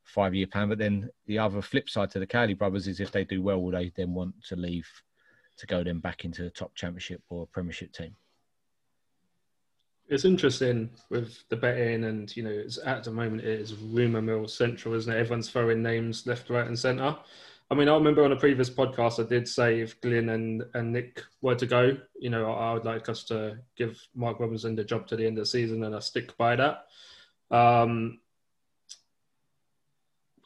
five 0.07 0.33
year 0.33 0.47
plan. 0.47 0.69
But 0.69 0.79
then 0.79 1.09
the 1.27 1.37
other 1.37 1.61
flip 1.61 1.89
side 1.89 2.09
to 2.11 2.19
the 2.19 2.27
Cowley 2.27 2.53
brothers 2.53 2.87
is 2.87 2.99
if 2.99 3.11
they 3.11 3.23
do 3.23 3.41
well, 3.41 3.61
will 3.61 3.71
they 3.71 3.91
then 3.95 4.13
want 4.13 4.33
to 4.45 4.55
leave 4.55 4.87
to 5.57 5.67
go 5.67 5.83
then 5.83 5.99
back 5.99 6.25
into 6.25 6.43
the 6.43 6.49
top 6.49 6.73
championship 6.75 7.21
or 7.29 7.47
premiership 7.47 7.91
team? 7.91 8.15
It's 10.09 10.23
interesting 10.23 10.89
with 11.09 11.43
the 11.49 11.57
betting, 11.57 12.05
and 12.05 12.35
you 12.35 12.43
know, 12.43 12.49
it's 12.49 12.79
at 12.85 13.03
the 13.03 13.11
moment 13.11 13.41
it 13.41 13.59
is 13.59 13.75
rumor 13.75 14.21
mill 14.21 14.47
central, 14.47 14.93
isn't 14.93 15.11
it? 15.11 15.17
Everyone's 15.17 15.49
throwing 15.49 15.83
names 15.83 16.25
left, 16.25 16.49
right, 16.49 16.65
and 16.65 16.79
centre. 16.79 17.17
I 17.69 17.75
mean, 17.75 17.89
I 17.89 17.95
remember 17.95 18.23
on 18.23 18.31
a 18.31 18.37
previous 18.37 18.69
podcast 18.69 19.23
I 19.23 19.27
did 19.27 19.45
say 19.45 19.81
if 19.81 19.99
Glyn 19.99 20.29
and, 20.29 20.63
and 20.73 20.93
Nick 20.93 21.21
were 21.41 21.55
to 21.55 21.65
go, 21.65 21.97
you 22.17 22.29
know, 22.29 22.49
I 22.53 22.73
would 22.73 22.85
like 22.85 23.09
us 23.09 23.25
to 23.25 23.57
give 23.75 24.01
Mark 24.15 24.39
Robinson 24.39 24.75
the 24.75 24.85
job 24.85 25.07
to 25.07 25.17
the 25.17 25.27
end 25.27 25.37
of 25.37 25.41
the 25.41 25.49
season, 25.49 25.83
and 25.83 25.93
I 25.93 25.99
stick 25.99 26.37
by 26.37 26.55
that. 26.55 26.85
Um, 27.51 28.19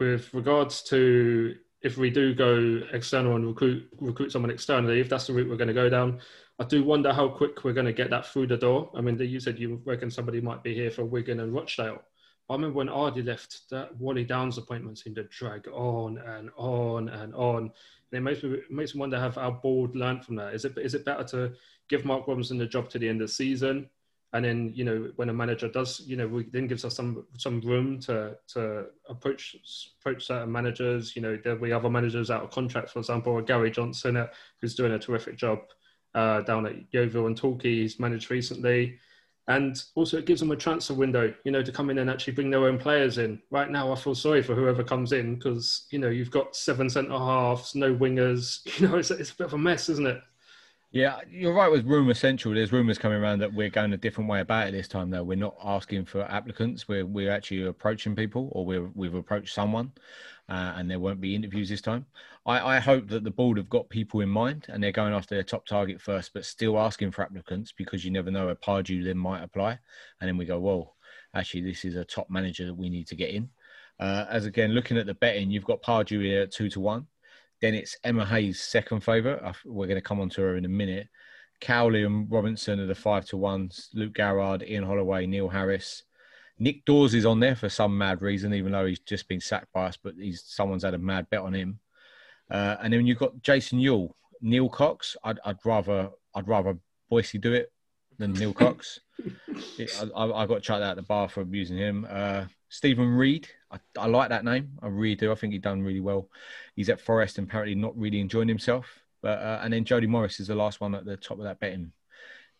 with 0.01 0.33
regards 0.33 0.81
to 0.81 1.55
if 1.83 1.95
we 1.95 2.09
do 2.09 2.33
go 2.33 2.81
external 2.91 3.35
and 3.35 3.45
recruit 3.45 3.87
recruit 3.99 4.31
someone 4.31 4.51
externally, 4.51 4.99
if 4.99 5.07
that's 5.07 5.27
the 5.27 5.33
route 5.33 5.47
we're 5.47 5.55
going 5.55 5.67
to 5.67 5.73
go 5.75 5.89
down, 5.89 6.19
I 6.59 6.63
do 6.63 6.83
wonder 6.83 7.13
how 7.13 7.27
quick 7.27 7.63
we're 7.63 7.73
going 7.73 7.85
to 7.85 7.93
get 7.93 8.09
that 8.09 8.25
through 8.25 8.47
the 8.47 8.57
door. 8.57 8.89
I 8.95 9.01
mean, 9.01 9.19
you 9.19 9.39
said 9.39 9.59
you 9.59 9.79
reckon 9.85 10.09
somebody 10.09 10.41
might 10.41 10.63
be 10.63 10.73
here 10.73 10.89
for 10.89 11.05
Wigan 11.05 11.39
and 11.39 11.53
Rochdale. 11.53 12.01
I 12.49 12.53
remember 12.53 12.77
when 12.77 12.89
Ardley 12.89 13.21
left, 13.21 13.69
that 13.69 13.95
Wally 13.97 14.25
Downes 14.25 14.57
appointment 14.57 14.97
seemed 14.97 15.17
to 15.17 15.23
drag 15.25 15.67
on 15.69 16.17
and 16.17 16.49
on 16.57 17.07
and 17.09 17.33
on. 17.35 17.57
And 17.57 17.71
it 18.11 18.21
makes 18.21 18.41
me 18.41 18.57
makes 18.71 18.95
me 18.95 18.99
wonder 19.01 19.19
have 19.19 19.37
our 19.37 19.51
board 19.51 19.95
learned 19.95 20.25
from 20.25 20.35
that. 20.37 20.55
Is 20.55 20.65
it 20.65 20.75
is 20.79 20.95
it 20.95 21.05
better 21.05 21.23
to 21.25 21.53
give 21.89 22.05
Mark 22.05 22.27
Robinson 22.27 22.57
the 22.57 22.65
job 22.65 22.89
to 22.89 22.99
the 22.99 23.07
end 23.07 23.21
of 23.21 23.27
the 23.27 23.33
season? 23.33 23.87
And 24.33 24.45
then 24.45 24.71
you 24.73 24.85
know 24.85 25.11
when 25.17 25.29
a 25.29 25.33
manager 25.33 25.67
does 25.67 26.01
you 26.05 26.15
know 26.15 26.27
we, 26.27 26.45
then 26.51 26.67
gives 26.67 26.85
us 26.85 26.95
some 26.95 27.25
some 27.37 27.59
room 27.61 27.99
to 27.99 28.37
to 28.47 28.85
approach 29.09 29.55
approach 29.99 30.25
certain 30.25 30.51
managers. 30.51 31.15
You 31.15 31.21
know 31.21 31.37
there'll 31.43 31.59
be 31.59 31.73
other 31.73 31.89
managers 31.89 32.31
out 32.31 32.43
of 32.43 32.51
contract 32.51 32.89
for 32.89 32.99
example 32.99 33.41
Gary 33.41 33.71
Johnson 33.71 34.17
uh, 34.17 34.27
who's 34.59 34.75
doing 34.75 34.93
a 34.93 34.99
terrific 34.99 35.37
job 35.37 35.59
uh, 36.15 36.41
down 36.41 36.65
at 36.65 36.75
Yeovil 36.91 37.27
and 37.27 37.35
Torquay. 37.35 37.81
He's 37.81 37.99
managed 37.99 38.31
recently. 38.31 38.97
And 39.47 39.83
also 39.95 40.17
it 40.17 40.25
gives 40.25 40.39
them 40.39 40.51
a 40.51 40.55
transfer 40.55 40.93
window 40.93 41.33
you 41.43 41.51
know 41.51 41.63
to 41.63 41.71
come 41.71 41.89
in 41.89 41.97
and 41.97 42.09
actually 42.09 42.33
bring 42.33 42.51
their 42.51 42.65
own 42.67 42.77
players 42.77 43.17
in. 43.17 43.41
Right 43.49 43.69
now 43.69 43.91
I 43.91 43.95
feel 43.95 44.15
sorry 44.15 44.43
for 44.43 44.55
whoever 44.55 44.83
comes 44.83 45.11
in 45.11 45.35
because 45.35 45.87
you 45.89 45.99
know 45.99 46.09
you've 46.09 46.31
got 46.31 46.55
seven 46.55 46.89
centre 46.89 47.17
halves 47.17 47.75
no 47.75 47.93
wingers 47.93 48.61
you 48.79 48.87
know 48.87 48.97
it's, 48.97 49.11
it's 49.11 49.31
a 49.31 49.35
bit 49.35 49.47
of 49.47 49.53
a 49.55 49.57
mess 49.57 49.89
isn't 49.89 50.07
it 50.07 50.21
yeah, 50.91 51.19
you're 51.29 51.53
right 51.53 51.71
with 51.71 51.85
rumour 51.85 52.13
central. 52.13 52.53
There's 52.53 52.73
rumours 52.73 52.97
coming 52.97 53.17
around 53.17 53.39
that 53.39 53.53
we're 53.53 53.69
going 53.69 53.93
a 53.93 53.97
different 53.97 54.29
way 54.29 54.41
about 54.41 54.67
it 54.67 54.71
this 54.71 54.89
time. 54.89 55.09
Though 55.09 55.23
we're 55.23 55.37
not 55.37 55.55
asking 55.63 56.05
for 56.05 56.23
applicants. 56.23 56.89
We're 56.89 57.05
we're 57.05 57.31
actually 57.31 57.65
approaching 57.65 58.13
people, 58.13 58.49
or 58.51 58.65
we're, 58.65 58.89
we've 58.93 59.15
approached 59.15 59.53
someone, 59.53 59.93
uh, 60.49 60.73
and 60.75 60.91
there 60.91 60.99
won't 60.99 61.21
be 61.21 61.33
interviews 61.33 61.69
this 61.69 61.81
time. 61.81 62.05
I, 62.45 62.75
I 62.75 62.79
hope 62.79 63.07
that 63.07 63.23
the 63.23 63.31
board 63.31 63.57
have 63.57 63.69
got 63.69 63.87
people 63.89 64.19
in 64.19 64.27
mind, 64.27 64.65
and 64.67 64.83
they're 64.83 64.91
going 64.91 65.13
after 65.13 65.33
their 65.33 65.43
top 65.43 65.65
target 65.65 66.01
first, 66.01 66.33
but 66.33 66.43
still 66.43 66.77
asking 66.77 67.11
for 67.11 67.21
applicants 67.21 67.71
because 67.71 68.03
you 68.03 68.11
never 68.11 68.29
know 68.29 68.49
a 68.49 68.55
Pardew 68.55 69.03
then 69.03 69.17
might 69.17 69.43
apply, 69.43 69.79
and 70.19 70.27
then 70.27 70.35
we 70.35 70.45
go, 70.45 70.59
well, 70.59 70.95
actually 71.33 71.61
this 71.61 71.85
is 71.85 71.95
a 71.95 72.03
top 72.03 72.29
manager 72.29 72.65
that 72.65 72.73
we 72.73 72.89
need 72.89 73.07
to 73.07 73.15
get 73.15 73.29
in. 73.29 73.49
Uh, 73.97 74.25
as 74.29 74.45
again, 74.45 74.71
looking 74.71 74.97
at 74.97 75.05
the 75.05 75.13
betting, 75.13 75.51
you've 75.51 75.63
got 75.63 75.81
Pardew 75.81 76.21
here 76.21 76.41
at 76.41 76.51
two 76.51 76.69
to 76.69 76.81
one. 76.81 77.07
Then 77.61 77.75
it's 77.75 77.97
Emma 78.03 78.25
Hayes' 78.25 78.59
second 78.59 79.01
favourite. 79.01 79.55
We're 79.65 79.87
going 79.87 79.95
to 79.97 80.01
come 80.01 80.19
on 80.19 80.29
to 80.29 80.41
her 80.41 80.57
in 80.57 80.65
a 80.65 80.69
minute. 80.69 81.07
Cowley 81.59 82.03
and 82.03 82.29
Robinson 82.29 82.79
are 82.79 82.87
the 82.87 82.95
five 82.95 83.25
to 83.27 83.37
ones. 83.37 83.89
Luke 83.93 84.13
Garrard, 84.13 84.63
Ian 84.63 84.83
Holloway, 84.83 85.27
Neil 85.27 85.47
Harris. 85.47 86.03
Nick 86.57 86.85
Daws 86.85 87.13
is 87.13 87.25
on 87.25 87.39
there 87.39 87.55
for 87.55 87.69
some 87.69 87.97
mad 87.97 88.21
reason, 88.21 88.53
even 88.53 88.71
though 88.71 88.85
he's 88.85 88.99
just 88.99 89.27
been 89.27 89.39
sacked 89.39 89.71
by 89.73 89.85
us, 89.85 89.97
but 89.97 90.15
he's 90.15 90.43
someone's 90.45 90.83
had 90.83 90.93
a 90.93 90.99
mad 90.99 91.27
bet 91.29 91.41
on 91.41 91.53
him. 91.53 91.79
Uh, 92.49 92.75
and 92.81 92.91
then 92.93 93.07
you've 93.07 93.19
got 93.19 93.41
Jason 93.41 93.79
Euell, 93.79 94.11
Neil 94.41 94.69
Cox. 94.69 95.15
I'd, 95.23 95.39
I'd 95.45 95.57
rather 95.63 96.09
I'd 96.35 96.47
rather 96.47 96.77
Boycey 97.11 97.39
do 97.39 97.53
it 97.53 97.71
than 98.17 98.33
Neil 98.33 98.53
Cox. 98.53 98.99
I, 99.79 100.09
I, 100.15 100.43
I, 100.43 100.45
got 100.45 100.61
chucked 100.61 100.83
out 100.83 100.95
the 100.95 101.03
bar 101.03 101.29
for 101.29 101.41
abusing 101.41 101.77
him. 101.77 102.05
Uh, 102.09 102.45
Steven 102.71 103.09
Reid, 103.09 103.49
I, 103.69 103.79
I, 103.99 104.07
like 104.07 104.29
that 104.29 104.45
name. 104.45 104.71
I 104.81 104.87
really 104.87 105.15
do. 105.15 105.29
I 105.29 105.35
think 105.35 105.51
he's 105.51 105.61
done 105.61 105.81
really 105.81 105.99
well. 105.99 106.29
He's 106.73 106.87
at 106.87 107.01
Forest 107.01 107.37
and 107.37 107.45
apparently 107.45 107.75
not 107.75 107.97
really 107.97 108.21
enjoying 108.21 108.47
himself. 108.47 108.87
But 109.21 109.39
uh, 109.39 109.59
and 109.61 109.73
then 109.73 109.83
Jody 109.83 110.07
Morris 110.07 110.39
is 110.39 110.47
the 110.47 110.55
last 110.55 110.79
one 110.79 110.95
at 110.95 111.03
the 111.03 111.17
top 111.17 111.37
of 111.37 111.43
that 111.43 111.59
betting 111.59 111.91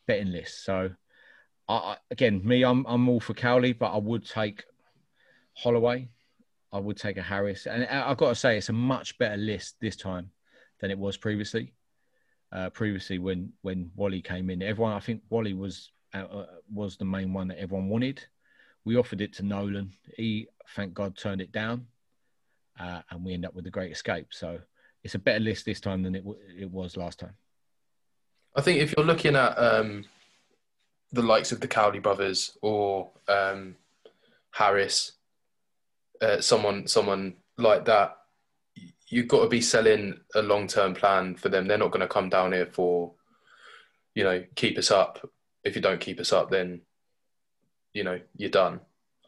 betting 0.06 0.34
list. 0.34 0.66
So 0.66 0.92
I, 1.70 1.96
again, 2.12 2.42
me, 2.44 2.64
I'm 2.64 2.86
I'm 2.88 3.08
all 3.08 3.22
for 3.22 3.34
Cowley, 3.34 3.72
but 3.72 3.94
I 3.94 3.98
would 3.98 4.28
take 4.28 4.66
Holloway. 5.56 6.10
I 6.74 6.80
would 6.80 6.98
take 6.98 7.16
a 7.16 7.22
Harris, 7.22 7.66
and 7.66 7.86
I've 7.86 8.18
got 8.18 8.30
to 8.30 8.36
say 8.36 8.58
it's 8.58 8.70
a 8.70 8.74
much 8.74 9.18
better 9.18 9.38
list 9.38 9.78
this 9.80 9.96
time 9.96 10.30
than 10.82 10.92
it 10.92 11.00
was 11.00 11.16
previously. 11.16 11.74
Uh, 12.52 12.70
previously, 12.70 13.18
when 13.18 13.54
when 13.62 13.92
Wally 13.96 14.22
came 14.22 14.50
in, 14.50 14.62
everyone 14.62 14.92
I 14.92 15.00
think 15.00 15.22
Wally 15.30 15.54
was 15.54 15.90
uh, 16.14 16.46
was 16.72 16.98
the 16.98 17.06
main 17.06 17.32
one 17.32 17.48
that 17.48 17.60
everyone 17.60 17.88
wanted. 17.88 18.22
We 18.86 18.96
offered 18.96 19.22
it 19.22 19.34
to 19.34 19.44
Nolan. 19.44 19.92
He, 20.16 20.48
thank 20.76 20.94
God, 20.94 21.16
turned 21.16 21.42
it 21.42 21.52
down, 21.52 21.86
uh, 22.80 23.02
and 23.10 23.24
we 23.24 23.34
end 23.34 23.46
up 23.46 23.54
with 23.54 23.66
the 23.66 23.72
Great 23.72 23.92
Escape. 23.92 24.28
So 24.32 24.60
it's 25.04 25.16
a 25.16 25.20
better 25.20 25.40
list 25.40 25.66
this 25.66 25.80
time 25.80 26.04
than 26.04 26.16
it 26.16 26.26
w- 26.26 26.40
it 26.58 26.70
was 26.70 26.98
last 26.98 27.20
time. 27.20 27.36
I 28.56 28.62
think 28.62 28.82
if 28.82 28.94
you're 28.96 29.06
looking 29.06 29.36
at 29.36 29.58
um, 29.58 30.06
the 31.12 31.22
likes 31.22 31.52
of 31.52 31.62
the 31.62 31.68
Cowley 31.68 32.00
brothers 32.00 32.58
or 32.62 33.10
um, 33.28 33.76
Harris, 34.52 35.14
uh, 36.22 36.42
someone 36.42 36.88
someone 36.88 37.36
like 37.58 37.86
that, 37.86 38.18
you've 39.08 39.28
got 39.28 39.44
to 39.44 39.50
be 39.50 39.62
selling 39.62 40.20
a 40.36 40.42
long 40.42 40.68
term 40.68 40.94
plan 40.94 41.36
for 41.36 41.50
them. 41.50 41.68
They're 41.68 41.78
not 41.78 41.92
going 41.92 42.02
to 42.02 42.08
come 42.08 42.30
down 42.30 42.52
here 42.54 42.66
for, 42.66 43.14
you 44.16 44.24
know, 44.24 44.44
keep 44.56 44.78
us 44.78 44.92
up. 44.92 45.30
If 45.64 45.76
you 45.76 45.82
don't 45.82 46.00
keep 46.00 46.20
us 46.20 46.34
up, 46.34 46.50
then 46.50 46.82
you 47.94 48.04
know, 48.04 48.20
you're 48.38 48.50
done. 48.50 48.80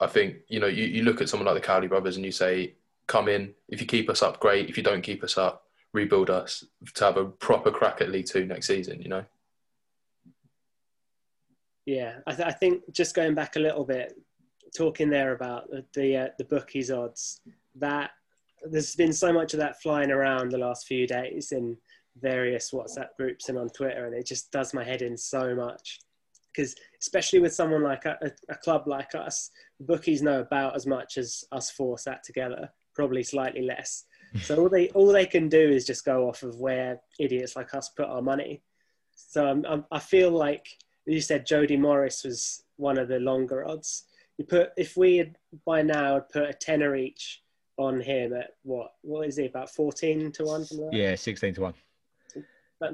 I 0.02 0.08
think, 0.08 0.38
you 0.48 0.60
know, 0.60 0.68
you, 0.68 0.86
you 0.86 1.04
look 1.04 1.22
at 1.22 1.30
someone 1.30 1.46
like 1.46 1.56
the 1.56 1.68
Cowley 1.68 1.88
brothers 1.88 2.16
and 2.16 2.26
you 2.26 2.32
say, 2.32 2.76
come 3.08 3.28
in. 3.28 3.54
If 3.70 3.82
you 3.82 3.88
keep 3.88 4.10
us 4.10 4.22
up, 4.22 4.40
great. 4.40 4.70
If 4.70 4.78
you 4.78 4.84
don't 4.84 5.02
keep 5.02 5.24
us 5.24 5.38
up, 5.38 5.68
rebuild 5.94 6.30
us 6.30 6.66
to 6.96 7.04
have 7.04 7.18
a 7.18 7.26
proper 7.26 7.72
crack 7.72 8.02
at 8.02 8.10
League 8.10 8.26
Two 8.26 8.46
next 8.46 8.68
season, 8.68 9.02
you 9.02 9.10
know? 9.10 9.26
Yeah, 11.86 12.20
I, 12.26 12.34
th- 12.34 12.48
I 12.48 12.52
think 12.52 12.82
just 12.92 13.16
going 13.16 13.36
back 13.36 13.56
a 13.56 13.60
little 13.60 13.84
bit, 13.84 14.14
talking 14.76 15.10
there 15.10 15.34
about 15.34 15.70
the 15.70 15.86
the, 15.94 16.18
uh, 16.18 16.28
the 16.38 16.46
bookies 16.46 16.90
odds, 16.90 17.42
that 17.76 18.12
there's 18.64 18.96
been 18.96 19.14
so 19.14 19.34
much 19.34 19.54
of 19.54 19.60
that 19.60 19.82
flying 19.82 20.10
around 20.10 20.50
the 20.50 20.58
last 20.58 20.88
few 20.88 21.06
days 21.06 21.52
in 21.52 21.78
various 22.22 22.72
WhatsApp 22.72 23.10
groups 23.18 23.50
and 23.50 23.58
on 23.58 23.70
Twitter, 23.70 24.06
and 24.06 24.16
it 24.16 24.26
just 24.26 24.52
does 24.52 24.74
my 24.74 24.84
head 24.84 25.02
in 25.02 25.18
so 25.18 25.54
much 25.54 26.00
because 26.54 26.76
especially 27.02 27.40
with 27.40 27.54
someone 27.54 27.84
like 27.84 28.06
a, 28.06 28.18
a, 28.50 28.56
club 28.56 28.88
like 28.88 29.16
us, 29.16 29.50
bookies 29.80 30.22
know 30.22 30.40
about 30.40 30.76
as 30.76 30.86
much 30.86 31.18
as 31.18 31.44
us 31.52 31.72
four 31.72 31.98
sat 31.98 32.24
together, 32.24 32.70
probably 32.94 33.24
slightly 33.24 33.64
less. 33.64 34.06
so 34.42 34.58
all 34.58 34.70
they 34.70 34.90
all 34.90 35.12
they 35.12 35.26
can 35.26 35.50
do 35.50 35.60
is 35.60 35.86
just 35.86 36.06
go 36.06 36.28
off 36.28 36.44
of 36.44 36.56
where 36.58 37.00
idiots 37.20 37.56
like 37.56 37.74
us 37.74 37.90
put 37.90 38.08
our 38.08 38.22
money. 38.22 38.62
So 39.16 39.46
I'm, 39.46 39.66
I'm, 39.66 39.86
i 39.92 40.00
feel 40.00 40.32
like 40.32 40.66
you 41.06 41.22
said 41.22 41.46
Jody 41.46 41.78
Morris 41.78 42.24
was 42.24 42.64
one 42.78 42.98
of 42.98 43.08
the 43.08 43.20
longer 43.20 43.68
odds. 43.68 44.06
You 44.38 44.46
put 44.46 44.72
if 44.78 44.98
we 44.98 45.18
had 45.18 45.38
by 45.66 45.82
now 45.82 46.16
had 46.16 46.30
put 46.30 46.50
a 46.50 46.54
tenner 46.54 46.96
each 46.96 47.42
on 47.78 48.00
him 48.00 48.34
at 48.34 48.52
what 48.64 48.92
what 49.02 49.28
is 49.28 49.38
he 49.38 49.46
about 49.46 49.70
fourteen 49.70 50.32
to 50.34 50.46
one? 50.46 50.66
Yeah, 50.92 51.16
sixteen 51.16 51.54
to 51.56 51.62
one. 51.62 51.74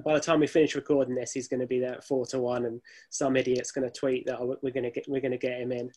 By 0.04 0.14
the 0.14 0.20
time 0.20 0.40
we 0.40 0.48
finish 0.48 0.76
recording 0.76 1.16
this, 1.16 1.34
he's 1.34 1.48
going 1.48 1.60
to 1.60 1.68
be 1.68 1.80
there 1.80 1.96
at 1.96 2.04
four 2.04 2.26
to 2.28 2.40
one, 2.40 2.66
and 2.66 2.82
some 3.10 3.36
idiot's 3.36 3.72
going 3.72 3.90
to 3.90 3.94
tweet 3.94 4.26
that 4.26 4.40
oh, 4.40 4.58
we're 4.62 4.72
going 4.72 4.84
to 4.84 4.92
get 4.92 5.06
we're 5.08 5.22
going 5.22 5.32
to 5.32 5.38
get 5.38 5.60
him 5.60 5.72
in. 5.72 5.92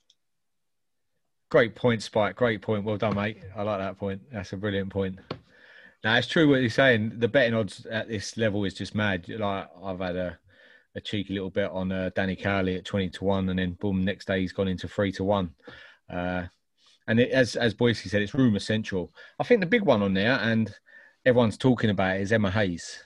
Great 1.51 1.75
point, 1.75 2.03
Spike. 2.03 2.37
Great 2.37 2.63
point. 2.63 2.85
Well 2.85 2.97
done, 2.97 3.15
mate. 3.15 3.39
I 3.55 3.63
like 3.63 3.79
that 3.79 3.99
point. 3.99 4.23
That's 4.33 4.53
a 4.53 4.57
brilliant 4.57 4.91
point. 4.91 5.19
Now 6.03 6.17
it's 6.17 6.27
true 6.27 6.49
what 6.49 6.61
you're 6.61 6.71
saying. 6.71 7.19
The 7.19 7.29
betting 7.29 7.55
odds 7.55 7.87
at 7.87 8.09
this 8.09 8.37
level 8.37 8.65
is 8.65 8.75
just 8.75 8.95
mad. 8.95 9.29
Like 9.29 9.69
I've 9.85 10.01
had 10.01 10.17
a, 10.17 10.39
a 10.97 11.01
cheeky 11.01 11.35
little 11.35 11.51
bet 11.51 11.71
on 11.71 11.93
uh, 11.93 12.11
Danny 12.15 12.37
Cowley 12.37 12.77
at 12.77 12.85
twenty 12.85 13.11
to 13.11 13.25
one, 13.25 13.49
and 13.51 13.59
then 13.59 13.73
boom, 13.73 14.05
next 14.05 14.27
day 14.27 14.41
he's 14.41 14.53
gone 14.53 14.69
into 14.69 14.89
three 14.89 15.13
to 15.13 15.25
one. 15.25 15.55
Uh, 16.11 16.45
and 17.07 17.21
it, 17.21 17.31
as 17.31 17.57
as 17.57 17.75
Boycey 17.75 18.09
said, 18.09 18.23
it's 18.23 18.35
rumour 18.35 18.59
central. 18.59 19.13
I 19.39 19.45
think 19.45 19.61
the 19.61 19.67
big 19.67 19.83
one 19.83 20.03
on 20.03 20.15
there, 20.15 20.39
and 20.41 20.75
everyone's 21.27 21.59
talking 21.59 21.91
about 21.91 22.17
it, 22.17 22.23
is 22.23 22.33
Emma 22.33 22.51
Hayes. 22.51 23.05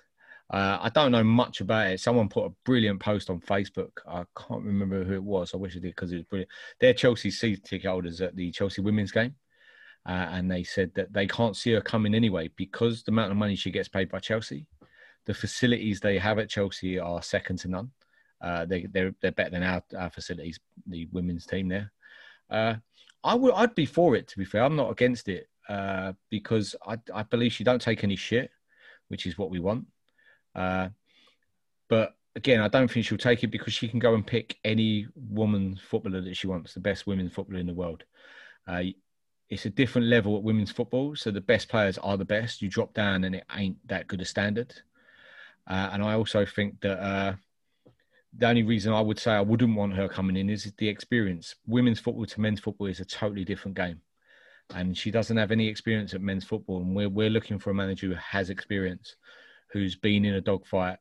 Uh, 0.49 0.79
I 0.81 0.91
don't 0.91 1.11
know 1.11 1.25
much 1.25 1.61
about 1.61 1.89
it. 1.89 2.01
Someone 2.01 2.29
put 2.29 2.47
a 2.47 2.55
brilliant 2.65 3.01
post 3.01 3.31
on 3.31 3.41
Facebook. 3.41 3.91
I 4.07 4.25
can't 4.37 4.63
remember 4.63 5.03
who 5.03 5.15
it 5.15 5.23
was. 5.23 5.53
I 5.53 5.57
wish 5.57 5.73
I 5.77 5.81
did 5.81 5.95
because 5.95 6.13
it 6.13 6.17
was 6.17 6.25
brilliant. 6.25 6.51
They're 6.81 6.95
Chelsea 6.95 7.31
season 7.31 7.65
ticket 7.65 7.91
holders 7.91 8.21
at 8.21 8.37
the 8.37 8.53
Chelsea 8.53 8.81
women's 8.81 9.11
game. 9.11 9.35
Uh, 10.09 10.29
and 10.31 10.49
they 10.49 10.63
said 10.63 10.93
that 10.95 11.13
they 11.13 11.27
can't 11.27 11.57
see 11.57 11.73
her 11.73 11.81
coming 11.81 12.15
anyway 12.15 12.49
because 12.55 13.03
the 13.03 13.11
amount 13.11 13.33
of 13.33 13.37
money 13.37 13.57
she 13.57 13.73
gets 13.73 13.89
paid 13.89 14.09
by 14.09 14.21
Chelsea, 14.21 14.65
the 15.25 15.35
facilities 15.35 15.99
they 15.99 16.17
have 16.17 16.39
at 16.39 16.49
Chelsea 16.49 16.97
are 16.97 17.21
second 17.23 17.59
to 17.59 17.69
none. 17.69 17.91
Uh, 18.41 18.65
they, 18.67 18.85
are 18.85 18.89
they're, 18.93 19.15
they're 19.21 19.33
better 19.33 19.51
than 19.51 19.65
our, 19.65 19.83
our 19.99 20.11
facilities, 20.11 20.61
the 20.87 21.09
women's 21.11 21.45
team 21.45 21.67
there. 21.67 21.91
Uh, 22.49 22.75
I 23.25 23.35
would 23.35 23.53
I'd 23.55 23.75
be 23.75 23.87
for 23.87 24.15
it 24.15 24.29
to 24.29 24.39
be 24.39 24.45
fair. 24.45 24.63
I'm 24.63 24.77
not 24.77 24.93
against 24.93 25.29
it 25.29 25.49
uh, 25.69 26.13
because 26.31 26.77
I, 26.87 26.99
I 27.13 27.25
believe 27.25 27.53
she 27.53 27.65
don't 27.65 27.83
take 27.83 28.05
any 28.05 28.15
shit, 28.15 28.51
which 29.09 29.27
is 29.27 29.37
what 29.37 29.51
we 29.51 29.59
want. 29.59 29.87
Uh, 30.57 30.89
but 31.89 32.17
again, 32.35 32.61
I 32.61 32.69
don't 32.69 32.91
think 32.91 33.07
she'll 33.07 33.19
take 33.19 33.45
it 33.45 33.53
because 33.53 33.73
she 33.73 33.89
can 33.89 33.99
go 33.99 34.15
and 34.15 34.27
pick 34.27 34.59
any 34.65 35.07
woman 35.15 35.79
footballer 35.89 36.23
that 36.23 36.37
she 36.37 36.47
wants, 36.47 36.75
the 36.75 36.81
best 36.81 37.07
women's 37.07 37.33
footballer 37.33 37.61
in 37.61 37.67
the 37.67 37.75
world. 37.75 38.05
Uh, 38.67 38.83
it's 39.49 39.67
a 39.67 39.71
different 39.71 40.09
level 40.09 40.37
at 40.37 40.43
women's 40.43 40.73
football. 40.73 41.15
So 41.15 41.31
the 41.31 41.41
best 41.41 41.69
players 41.69 41.99
are 41.99 42.17
the 42.17 42.25
best. 42.25 42.63
You 42.63 42.69
drop 42.69 42.95
down 42.95 43.25
and 43.25 43.35
it 43.37 43.45
ain't 43.55 43.77
that 43.87 44.09
good 44.09 44.21
a 44.21 44.25
standard. 44.25 44.75
Uh, 45.69 45.91
and 45.93 46.03
I 46.03 46.15
also 46.15 46.45
think 46.45 46.81
that 46.81 46.99
uh, 47.01 47.35
the 48.37 48.49
only 48.49 48.63
reason 48.63 48.93
I 48.93 49.01
would 49.01 49.19
say 49.19 49.33
I 49.33 49.41
wouldn't 49.41 49.77
want 49.77 49.95
her 49.95 50.09
coming 50.09 50.37
in 50.37 50.51
is 50.51 50.73
the 50.79 50.89
experience. 50.89 51.55
Women's 51.67 52.01
football 52.01 52.27
to 52.27 52.41
men's 52.41 52.61
football 52.61 52.89
is 52.89 53.01
a 53.01 53.05
totally 53.05 53.45
different 53.45 53.77
game. 53.77 54.01
And 54.75 54.99
she 54.99 55.13
doesn't 55.13 55.37
have 55.37 55.53
any 55.53 55.69
experience 55.69 56.13
at 56.13 56.21
men's 56.21 56.45
football. 56.45 56.79
And 56.83 56.95
we're, 56.95 57.09
we're 57.09 57.31
looking 57.31 57.59
for 57.59 57.71
a 57.71 57.75
manager 57.75 58.09
who 58.09 58.15
has 58.15 58.51
experience, 58.51 59.15
who's 59.73 59.97
been 59.97 60.25
in 60.25 60.35
a 60.35 60.41
dogfight, 60.41 60.99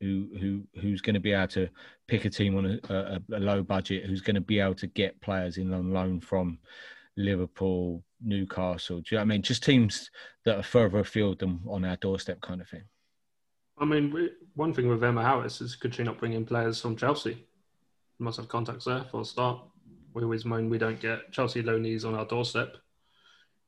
who, 0.00 0.28
who, 0.40 0.62
who's 0.80 1.00
going 1.00 1.14
to 1.14 1.20
be 1.20 1.32
able 1.32 1.48
to 1.48 1.68
pick 2.08 2.24
a 2.24 2.30
team 2.30 2.56
on 2.56 2.66
a, 2.66 2.92
a, 2.92 3.36
a 3.36 3.40
low 3.40 3.62
budget, 3.62 4.04
who's 4.04 4.20
going 4.20 4.34
to 4.34 4.40
be 4.40 4.60
able 4.60 4.74
to 4.74 4.86
get 4.86 5.20
players 5.20 5.56
in 5.56 5.72
on 5.72 5.92
loan 5.92 6.20
from 6.20 6.58
Liverpool, 7.16 8.02
Newcastle. 8.22 9.00
Do 9.00 9.04
you 9.10 9.16
know 9.18 9.22
I 9.22 9.26
mean? 9.26 9.42
Just 9.42 9.62
teams 9.62 10.10
that 10.44 10.58
are 10.58 10.62
further 10.62 10.98
afield 10.98 11.38
than 11.40 11.60
on 11.68 11.84
our 11.84 11.96
doorstep, 11.96 12.40
kind 12.40 12.60
of 12.60 12.68
thing. 12.68 12.84
I 13.78 13.84
mean, 13.84 14.30
one 14.54 14.72
thing 14.72 14.88
with 14.88 15.02
Emma 15.02 15.22
Harris 15.22 15.60
is 15.60 15.74
could 15.74 15.94
she 15.94 16.02
not 16.02 16.18
bring 16.18 16.32
in 16.32 16.44
players 16.44 16.80
from 16.80 16.96
Chelsea? 16.96 17.46
Must 18.18 18.36
have 18.36 18.48
contacts 18.48 18.84
there 18.84 19.04
for 19.10 19.22
a 19.22 19.24
start. 19.24 19.60
We 20.14 20.22
always 20.22 20.44
moan 20.44 20.70
we 20.70 20.78
don't 20.78 21.00
get 21.00 21.32
Chelsea 21.32 21.62
loanees 21.62 22.04
on 22.04 22.14
our 22.14 22.24
doorstep. 22.24 22.76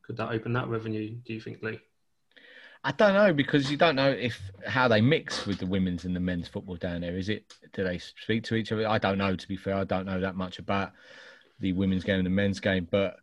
Could 0.03 0.17
that 0.19 0.31
open 0.31 0.53
that 0.53 0.69
revenue? 0.69 1.17
Do 1.25 1.35
you 1.35 1.41
think, 1.41 1.63
Lee? 1.63 1.81
I 2.87 2.93
don't 2.93 3.15
know 3.15 3.33
because 3.33 3.69
you 3.69 3.77
don't 3.77 3.97
know 3.97 4.13
if 4.13 4.41
how 4.65 4.87
they 4.87 5.01
mix 5.01 5.45
with 5.45 5.59
the 5.59 5.67
women's 5.67 6.05
and 6.05 6.15
the 6.15 6.21
men's 6.21 6.47
football 6.47 6.77
down 6.77 7.01
there. 7.01 7.17
Is 7.17 7.29
it 7.29 7.53
do 7.73 7.83
they 7.83 7.99
speak 7.99 8.45
to 8.45 8.55
each 8.55 8.71
other? 8.71 8.89
I 8.89 8.99
don't 8.99 9.19
know. 9.19 9.35
To 9.35 9.49
be 9.49 9.57
fair, 9.57 9.75
I 9.75 9.83
don't 9.83 10.07
know 10.07 10.21
that 10.21 10.37
much 10.37 10.61
about 10.61 10.93
the 11.59 11.73
women's 11.73 12.05
game 12.05 12.19
and 12.19 12.27
the 12.27 12.31
men's 12.31 12.61
game, 12.61 12.87
but 12.89 13.17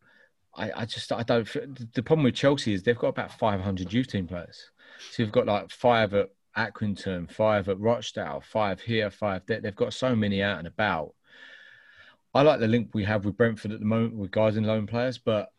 I, 0.54 0.72
I 0.76 0.86
just 0.86 1.14
I 1.14 1.24
don't. 1.24 1.48
The 1.94 2.04
problem 2.04 2.26
with 2.26 2.36
Chelsea 2.36 2.74
is 2.74 2.84
they've 2.84 2.98
got 2.98 3.08
about 3.08 3.40
500 3.40 3.94
youth 3.94 4.08
team 4.08 4.28
players. 4.28 4.70
So 5.12 5.24
you've 5.24 5.32
got 5.32 5.46
like 5.46 5.72
five 5.72 6.14
at 6.14 6.32
Accrington, 6.58 7.32
five 7.32 7.70
at 7.70 7.80
Rochdale, 7.80 8.44
five 8.46 8.82
here, 8.82 9.10
five 9.10 9.44
there. 9.46 9.62
They've 9.62 9.74
got 9.74 9.94
so 9.94 10.14
many 10.14 10.44
out 10.44 10.58
and 10.58 10.68
about. 10.68 11.14
I 12.34 12.42
like 12.42 12.60
the 12.60 12.68
link 12.68 12.90
we 12.94 13.06
have 13.06 13.24
with 13.24 13.38
Brentford 13.38 13.72
at 13.72 13.80
the 13.80 13.86
moment 13.86 14.16
with 14.16 14.30
guys 14.30 14.58
and 14.58 14.68
loan 14.68 14.88
players, 14.88 15.18
but 15.18 15.54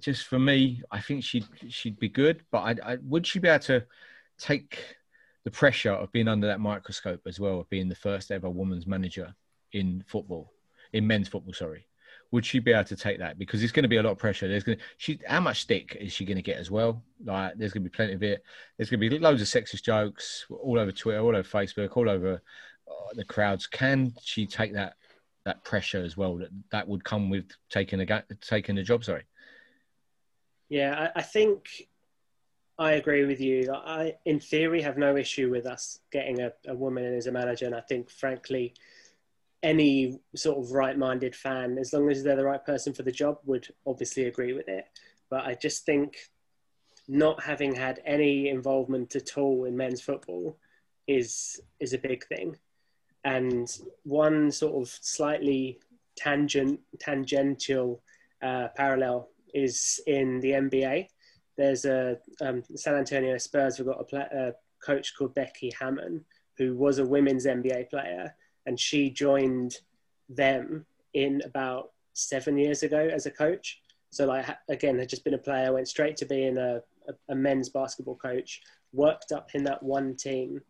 just 0.00 0.26
for 0.26 0.38
me, 0.38 0.82
I 0.90 1.00
think 1.00 1.24
she'd 1.24 1.46
she'd 1.68 1.98
be 1.98 2.08
good. 2.08 2.42
But 2.50 2.58
I, 2.58 2.92
I, 2.92 2.96
would 3.02 3.26
she 3.26 3.38
be 3.38 3.48
able 3.48 3.64
to 3.64 3.84
take 4.38 4.96
the 5.44 5.50
pressure 5.50 5.92
of 5.92 6.12
being 6.12 6.28
under 6.28 6.46
that 6.46 6.60
microscope 6.60 7.22
as 7.26 7.38
well, 7.38 7.60
of 7.60 7.70
being 7.70 7.88
the 7.88 7.94
first 7.94 8.30
ever 8.30 8.48
woman's 8.50 8.86
manager 8.86 9.34
in 9.72 10.04
football, 10.06 10.52
in 10.92 11.06
men's 11.06 11.28
football? 11.28 11.54
Sorry, 11.54 11.86
would 12.34 12.44
she 12.44 12.58
be 12.58 12.72
able 12.72 12.84
to 12.84 12.96
take 12.96 13.18
that? 13.20 13.38
Because 13.38 13.62
it's 13.62 13.72
going 13.72 13.84
to 13.84 13.88
be 13.88 13.98
a 13.98 14.02
lot 14.02 14.10
of 14.10 14.18
pressure. 14.18 14.48
There's 14.48 14.64
going 14.64 14.78
to, 14.78 14.84
she, 14.96 15.20
how 15.26 15.40
much 15.40 15.60
stick 15.60 15.96
is 16.00 16.12
she 16.12 16.24
going 16.24 16.36
to 16.36 16.42
get 16.42 16.56
as 16.56 16.70
well? 16.70 17.02
Like, 17.24 17.54
there's 17.56 17.72
going 17.72 17.84
to 17.84 17.90
be 17.90 17.94
plenty 17.94 18.14
of 18.14 18.22
it. 18.22 18.42
There's 18.76 18.90
going 18.90 19.00
to 19.00 19.08
be 19.08 19.18
loads 19.18 19.40
of 19.40 19.46
sexist 19.46 19.84
jokes 19.84 20.44
all 20.50 20.78
over 20.78 20.90
Twitter, 20.90 21.20
all 21.20 21.36
over 21.36 21.48
Facebook, 21.48 21.96
all 21.96 22.08
over 22.08 22.42
uh, 22.88 23.14
the 23.14 23.24
crowds. 23.24 23.68
Can 23.68 24.12
she 24.20 24.46
take 24.46 24.74
that 24.74 24.94
that 25.44 25.62
pressure 25.62 26.02
as 26.02 26.16
well? 26.16 26.36
That 26.38 26.50
that 26.70 26.88
would 26.88 27.04
come 27.04 27.30
with 27.30 27.50
taking 27.70 28.00
a 28.00 28.24
taking 28.40 28.78
a 28.78 28.82
job. 28.82 29.04
Sorry. 29.04 29.22
Yeah, 30.74 30.92
I, 31.14 31.20
I 31.20 31.22
think 31.22 31.88
I 32.78 32.92
agree 32.92 33.24
with 33.24 33.40
you. 33.40 33.72
I, 33.72 34.16
in 34.24 34.40
theory, 34.40 34.82
have 34.82 34.98
no 34.98 35.16
issue 35.16 35.48
with 35.48 35.66
us 35.66 36.00
getting 36.10 36.40
a, 36.40 36.50
a 36.66 36.74
woman 36.74 37.04
in 37.04 37.14
as 37.14 37.28
a 37.28 37.32
manager, 37.32 37.66
and 37.66 37.74
I 37.76 37.80
think, 37.80 38.10
frankly 38.10 38.74
any 39.64 40.20
sort 40.36 40.58
of 40.58 40.72
right-minded 40.72 41.34
fan, 41.34 41.78
as 41.78 41.94
long 41.94 42.10
as 42.10 42.22
they're 42.22 42.36
the 42.36 42.44
right 42.44 42.64
person 42.66 42.92
for 42.92 43.02
the 43.02 43.10
job, 43.10 43.38
would 43.46 43.66
obviously 43.86 44.26
agree 44.26 44.52
with 44.52 44.68
it. 44.68 44.86
But 45.30 45.46
I 45.46 45.54
just 45.54 45.86
think 45.86 46.30
not 47.08 47.42
having 47.42 47.74
had 47.74 48.02
any 48.04 48.50
involvement 48.50 49.16
at 49.16 49.38
all 49.38 49.64
in 49.64 49.74
men's 49.74 50.02
football 50.02 50.58
is 51.06 51.60
is 51.80 51.94
a 51.94 51.98
big 51.98 52.26
thing. 52.26 52.56
And 53.24 53.66
one 54.02 54.50
sort 54.50 54.74
of 54.82 54.88
slightly 54.90 55.78
tangent 56.14 56.80
tangential 56.98 58.02
uh, 58.42 58.68
parallel 58.76 59.30
is 59.54 60.00
in 60.06 60.40
the 60.40 60.50
NBA. 60.50 61.08
There's 61.56 61.84
a 61.84 62.18
um, 62.40 62.62
San 62.74 62.96
Antonio 62.96 63.38
Spurs. 63.38 63.78
We've 63.78 63.86
got 63.86 64.00
a, 64.00 64.04
play, 64.04 64.26
a 64.32 64.52
coach 64.84 65.14
called 65.16 65.34
Becky 65.34 65.72
Hammon, 65.78 66.24
who 66.58 66.76
was 66.76 66.98
a 66.98 67.06
women's 67.06 67.46
NBA 67.46 67.90
player 67.90 68.34
and 68.66 68.78
she 68.78 69.10
joined 69.10 69.76
them 70.28 70.86
in 71.12 71.42
about 71.44 71.90
seven 72.12 72.56
years 72.56 72.82
ago 72.82 73.08
as 73.12 73.26
a 73.26 73.30
coach. 73.30 73.80
So 74.10 74.26
like 74.26 74.46
again, 74.68 74.98
had 74.98 75.08
just 75.08 75.24
been 75.24 75.34
a 75.34 75.38
player, 75.38 75.72
went 75.72 75.88
straight 75.88 76.16
to 76.18 76.26
being 76.26 76.56
a, 76.56 76.80
a, 77.08 77.12
a 77.30 77.34
men's 77.34 77.68
basketball 77.68 78.16
coach, 78.16 78.62
worked 78.92 79.32
up 79.32 79.50
in 79.54 79.64
that 79.64 79.82
one 79.82 80.16
team, 80.16 80.60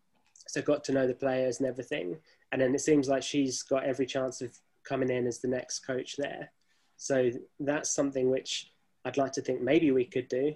so 0.46 0.62
got 0.62 0.84
to 0.84 0.92
know 0.92 1.06
the 1.06 1.14
players 1.14 1.60
and 1.60 1.68
everything. 1.68 2.16
And 2.52 2.60
then 2.60 2.74
it 2.74 2.80
seems 2.80 3.08
like 3.08 3.22
she's 3.22 3.62
got 3.62 3.84
every 3.84 4.06
chance 4.06 4.40
of 4.40 4.56
coming 4.84 5.10
in 5.10 5.26
as 5.26 5.40
the 5.40 5.48
next 5.48 5.80
coach 5.80 6.16
there. 6.16 6.50
So 6.96 7.30
that's 7.60 7.94
something 7.94 8.30
which 8.30 8.70
I'd 9.04 9.16
like 9.16 9.32
to 9.32 9.42
think 9.42 9.60
maybe 9.60 9.90
we 9.90 10.04
could 10.04 10.28
do. 10.28 10.54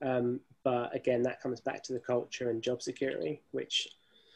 Um, 0.00 0.40
but 0.64 0.94
again, 0.94 1.22
that 1.22 1.40
comes 1.40 1.60
back 1.60 1.82
to 1.84 1.92
the 1.92 1.98
culture 1.98 2.50
and 2.50 2.62
job 2.62 2.82
security, 2.82 3.42
which 3.50 3.88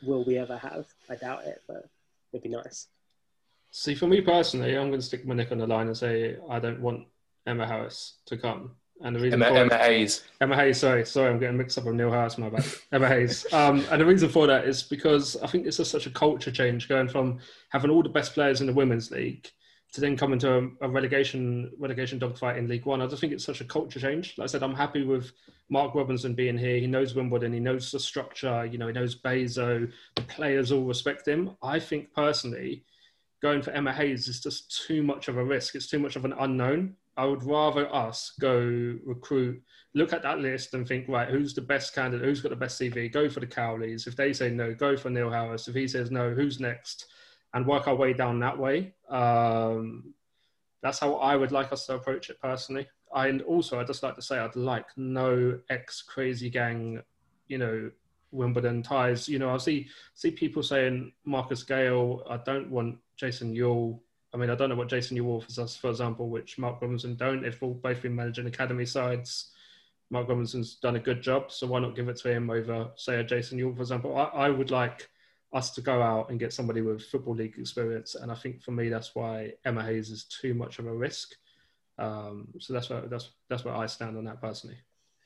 will 0.03 0.25
we 0.25 0.39
ever 0.39 0.57
have? 0.57 0.87
I 1.09 1.17
doubt 1.17 1.45
it, 1.47 1.63
but 1.67 1.89
it'd 2.33 2.43
be 2.43 2.49
nice. 2.49 2.89
See, 3.71 3.95
for 3.95 4.07
me 4.07 4.21
personally, 4.21 4.77
I'm 4.77 4.89
going 4.89 5.01
to 5.01 5.07
stick 5.07 5.27
my 5.27 5.35
neck 5.35 5.53
on 5.53 5.59
the 5.59 5.67
line 5.67 5.87
and 5.87 5.97
say 5.97 6.37
I 6.49 6.59
don't 6.59 6.81
want 6.81 7.07
Emma 7.47 7.67
Harris 7.67 8.15
to 8.27 8.37
come. 8.37 8.73
And 9.03 9.15
the 9.15 9.21
reason 9.21 9.43
Emma, 9.43 9.55
for 9.55 9.61
Emma 9.61 9.85
Hayes. 9.85 10.25
Emma 10.41 10.57
Hayes, 10.57 10.79
sorry, 10.79 11.05
sorry, 11.05 11.31
I'm 11.31 11.39
getting 11.39 11.59
mixed 11.59 11.77
up 11.77 11.85
with 11.85 11.95
Neil 11.95 12.11
Harris, 12.11 12.39
my 12.39 12.49
bad. 12.49 12.65
Emma 12.93 13.09
Hayes. 13.09 13.47
Um, 13.53 13.85
and 13.91 14.01
the 14.01 14.07
reason 14.07 14.31
for 14.31 14.47
that 14.47 14.67
is 14.67 14.83
because 14.83 15.37
I 15.43 15.47
think 15.47 15.67
it's 15.67 15.77
just 15.77 15.91
such 15.91 16.07
a 16.07 16.11
culture 16.11 16.51
change 16.51 16.89
going 16.89 17.09
from 17.09 17.39
having 17.69 17.91
all 17.91 18.03
the 18.03 18.09
best 18.09 18.33
players 18.33 18.63
in 18.63 18.67
the 18.67 18.73
women's 18.73 19.11
league 19.11 19.51
to 19.97 20.03
then 20.03 20.15
come 20.15 20.35
into 20.35 20.53
a, 20.59 20.69
a 20.83 20.89
relegation 20.91 21.73
relegation 21.79 22.19
dogfight 22.19 22.59
in 22.59 22.69
League 22.69 22.85
One. 22.85 23.01
I 23.01 23.07
just 23.07 23.19
think 23.19 23.33
it's 23.33 23.47
such 23.47 23.63
a 23.63 23.65
culture 23.65 23.99
change. 23.99 24.35
Like 24.37 24.45
I 24.45 24.47
said, 24.47 24.63
I'm 24.63 24.75
happy 24.75 25.05
with 25.05 25.33
Mark 25.71 25.95
Robinson 25.95 26.35
being 26.35 26.59
here. 26.59 26.77
He 26.77 26.87
knows 26.87 27.15
Wimbledon. 27.15 27.55
He 27.55 27.61
knows 27.61 27.91
the 27.91 27.99
structure. 27.99 28.67
You 28.67 28.77
know, 28.77 28.89
he 28.89 28.93
knows 28.93 29.19
Bezo. 29.19 29.91
The 30.15 30.23
players 30.23 30.71
all 30.71 30.85
respect 30.85 31.27
him. 31.27 31.57
I 31.63 31.79
think 31.79 32.13
personally, 32.13 32.85
going 33.41 33.63
for 33.63 33.71
Emma 33.71 33.91
Hayes 33.91 34.29
is 34.29 34.39
just 34.39 34.87
too 34.87 35.03
much 35.03 35.29
of 35.29 35.39
a 35.39 35.45
risk. 35.45 35.75
It's 35.75 35.89
too 35.89 35.99
much 35.99 36.15
of 36.15 36.27
an 36.27 36.35
unknown. 36.39 36.95
I 37.17 37.25
would 37.25 37.43
rather 37.43 37.91
us 37.95 38.33
go 38.39 38.59
recruit, 39.03 39.63
look 39.95 40.13
at 40.13 40.23
that 40.25 40.41
list 40.41 40.75
and 40.75 40.87
think, 40.87 41.09
right, 41.09 41.31
who's 41.31 41.55
the 41.55 41.63
best 41.63 41.95
candidate? 41.95 42.27
Who's 42.27 42.43
got 42.43 42.51
the 42.51 42.57
best 42.57 42.79
CV? 42.79 43.11
Go 43.11 43.31
for 43.31 43.41
the 43.41 43.47
Cowleys. 43.47 44.07
If 44.07 44.15
they 44.15 44.35
say 44.35 44.51
no, 44.51 44.75
go 44.75 44.95
for 44.95 45.09
Neil 45.09 45.31
Harris. 45.31 45.69
If 45.69 45.75
he 45.75 45.89
says 45.89 46.11
no, 46.11 46.35
who's 46.35 46.61
next? 46.61 47.07
And 47.55 47.67
work 47.67 47.89
our 47.89 47.95
way 47.95 48.13
down 48.13 48.41
that 48.41 48.59
way. 48.59 48.95
Um, 49.09 50.13
that's 50.83 50.99
how 50.99 51.15
I 51.15 51.37
would 51.37 51.53
like 51.53 51.73
us 51.73 51.87
to 51.87 51.95
approach 51.95 52.29
it 52.29 52.41
personally 52.41 52.87
and 53.15 53.43
also 53.43 53.81
I'd 53.81 53.87
just 53.87 54.03
like 54.03 54.15
to 54.17 54.23
say 54.23 54.39
I'd 54.39 54.57
like 54.57 54.87
no 54.97 55.59
ex 55.71 56.03
crazy 56.03 56.51
gang, 56.51 57.03
you 57.49 57.59
know, 57.59 57.91
Wimbledon 58.33 58.83
ties. 58.83 59.29
You 59.29 59.39
know, 59.39 59.51
I 59.51 59.57
see 59.59 59.89
see 60.15 60.31
people 60.31 60.63
saying 60.63 61.13
Marcus 61.25 61.63
Gayle. 61.63 62.23
I 62.29 62.39
don't 62.39 62.71
want 62.71 62.99
Jason 63.17 63.55
Euell. 63.55 63.99
I 64.35 64.37
mean, 64.37 64.51
I 64.51 64.55
don't 64.55 64.69
know 64.69 64.75
what 64.75 64.89
Jason 64.89 65.17
Euell 65.17 65.39
offers 65.39 65.59
us, 65.59 65.77
for 65.77 65.89
example, 65.89 66.29
which 66.29 66.59
Mark 66.59 66.83
Robinson 66.83 67.17
don't. 67.17 67.45
If 67.45 67.63
we've 67.63 67.81
both 67.81 68.03
been 68.03 68.15
managing 68.15 68.47
academy 68.47 68.85
sides, 68.85 69.53
Mark 70.11 70.29
Robinson's 70.29 70.75
done 70.75 70.97
a 70.97 71.01
good 71.01 71.23
job, 71.23 71.51
so 71.51 71.67
why 71.67 71.81
not 71.81 71.97
give 71.97 72.09
it 72.09 72.17
to 72.19 72.31
him 72.31 72.51
over, 72.51 72.91
say, 72.97 73.19
a 73.19 73.25
Jason 73.25 73.59
Euell, 73.59 73.75
for 73.75 73.83
example? 73.83 74.17
I, 74.17 74.25
I 74.25 74.51
would 74.51 74.71
like 74.71 75.09
us 75.53 75.71
to 75.71 75.81
go 75.81 76.03
out 76.03 76.31
and 76.31 76.39
get 76.39 76.53
somebody 76.53 76.81
with 76.81 77.05
football 77.05 77.35
league 77.35 77.59
experience, 77.59 78.15
and 78.15 78.31
I 78.31 78.35
think 78.35 78.63
for 78.63 78.73
me 78.73 78.89
that's 78.89 79.15
why 79.15 79.53
Emma 79.65 79.83
Hayes 79.83 80.11
is 80.11 80.25
too 80.25 80.55
much 80.55 80.79
of 80.79 80.87
a 80.87 80.95
risk. 80.95 81.33
Um, 81.99 82.49
so 82.59 82.73
that's 82.73 82.91
where 82.91 83.03
that's 83.03 83.31
that's 83.49 83.65
where 83.65 83.75
I 83.75 83.87
stand 83.87 84.17
on 84.17 84.25
that 84.25 84.41
personally. 84.41 84.77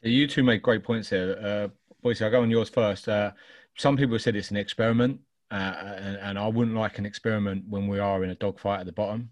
You 0.03 0.27
two 0.27 0.43
make 0.43 0.63
great 0.63 0.85
points 0.85 1.11
here, 1.11 1.39
uh, 1.43 1.69
Boycey. 2.07 2.23
I'll 2.23 2.31
go 2.31 2.43
on 2.43 2.51
yours 2.51 2.69
first. 2.69 3.09
Uh, 3.09 3.33
some 3.77 3.97
people 3.97 4.19
said 4.19 4.37
it's 4.37 4.51
an 4.51 4.57
experiment, 4.57 5.21
uh, 5.51 5.55
and, 5.55 6.17
and, 6.17 6.39
I 6.39 6.49
wouldn't 6.49 6.77
like 6.77 6.99
an 6.99 7.07
experiment 7.07 7.65
when 7.69 7.87
we 7.87 7.99
are 7.99 8.23
in 8.25 8.31
a 8.31 8.35
dogfight 8.35 8.81
at 8.81 8.87
the 8.87 8.93
bottom. 8.93 9.31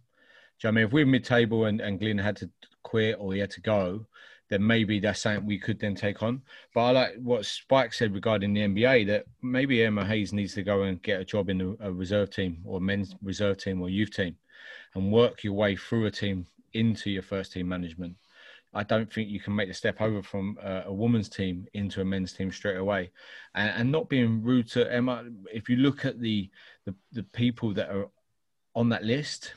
Do 0.60 0.68
you 0.68 0.68
know 0.68 0.68
I 0.68 0.72
mean 0.72 0.84
if 0.86 0.92
we're 0.92 1.06
mid-table 1.06 1.66
and, 1.66 1.80
and 1.80 1.98
Glyn 1.98 2.18
had 2.18 2.36
to 2.36 2.50
quit 2.82 3.16
or 3.18 3.32
he 3.32 3.40
had 3.40 3.50
to 3.52 3.60
go, 3.60 4.06
then 4.48 4.66
maybe 4.66 4.98
that's 4.98 5.20
something 5.20 5.46
we 5.46 5.58
could 5.58 5.78
then 5.78 5.94
take 5.94 6.22
on. 6.22 6.42
But 6.74 6.80
I 6.80 6.90
like 6.90 7.14
what 7.22 7.44
Spike 7.44 7.92
said 7.92 8.14
regarding 8.14 8.54
the 8.54 8.62
NBA 8.62 9.06
that 9.08 9.26
maybe 9.42 9.82
Emma 9.82 10.04
Hayes 10.04 10.32
needs 10.32 10.54
to 10.54 10.62
go 10.62 10.82
and 10.82 11.02
get 11.02 11.20
a 11.20 11.24
job 11.24 11.50
in 11.50 11.76
a, 11.80 11.92
reserve 11.92 12.30
team 12.30 12.58
or 12.64 12.80
men's 12.80 13.14
reserve 13.22 13.58
team 13.58 13.82
or 13.82 13.88
youth 13.88 14.10
team 14.10 14.36
and 14.94 15.12
work 15.12 15.44
your 15.44 15.52
way 15.52 15.76
through 15.76 16.06
a 16.06 16.10
team 16.10 16.46
into 16.72 17.10
your 17.10 17.22
first 17.22 17.52
team 17.52 17.68
management. 17.68 18.16
I 18.74 18.82
don't 18.82 19.10
think 19.10 19.30
you 19.30 19.40
can 19.40 19.56
make 19.56 19.68
the 19.68 19.74
step 19.74 20.00
over 20.00 20.22
from 20.22 20.58
a, 20.62 20.84
a 20.86 20.92
woman's 20.92 21.28
team 21.28 21.66
into 21.72 22.00
a 22.00 22.04
men's 22.04 22.32
team 22.32 22.52
straight 22.52 22.76
away, 22.76 23.10
and, 23.54 23.70
and, 23.70 23.90
not 23.90 24.10
being 24.10 24.42
rude 24.42 24.68
to 24.72 24.92
Emma. 24.92 25.24
If 25.50 25.70
you 25.70 25.76
look 25.76 26.04
at 26.04 26.20
the, 26.20 26.50
the 26.84 26.94
the 27.12 27.22
people 27.22 27.72
that 27.74 27.88
are 27.88 28.10
on 28.74 28.90
that 28.90 29.04
list, 29.04 29.54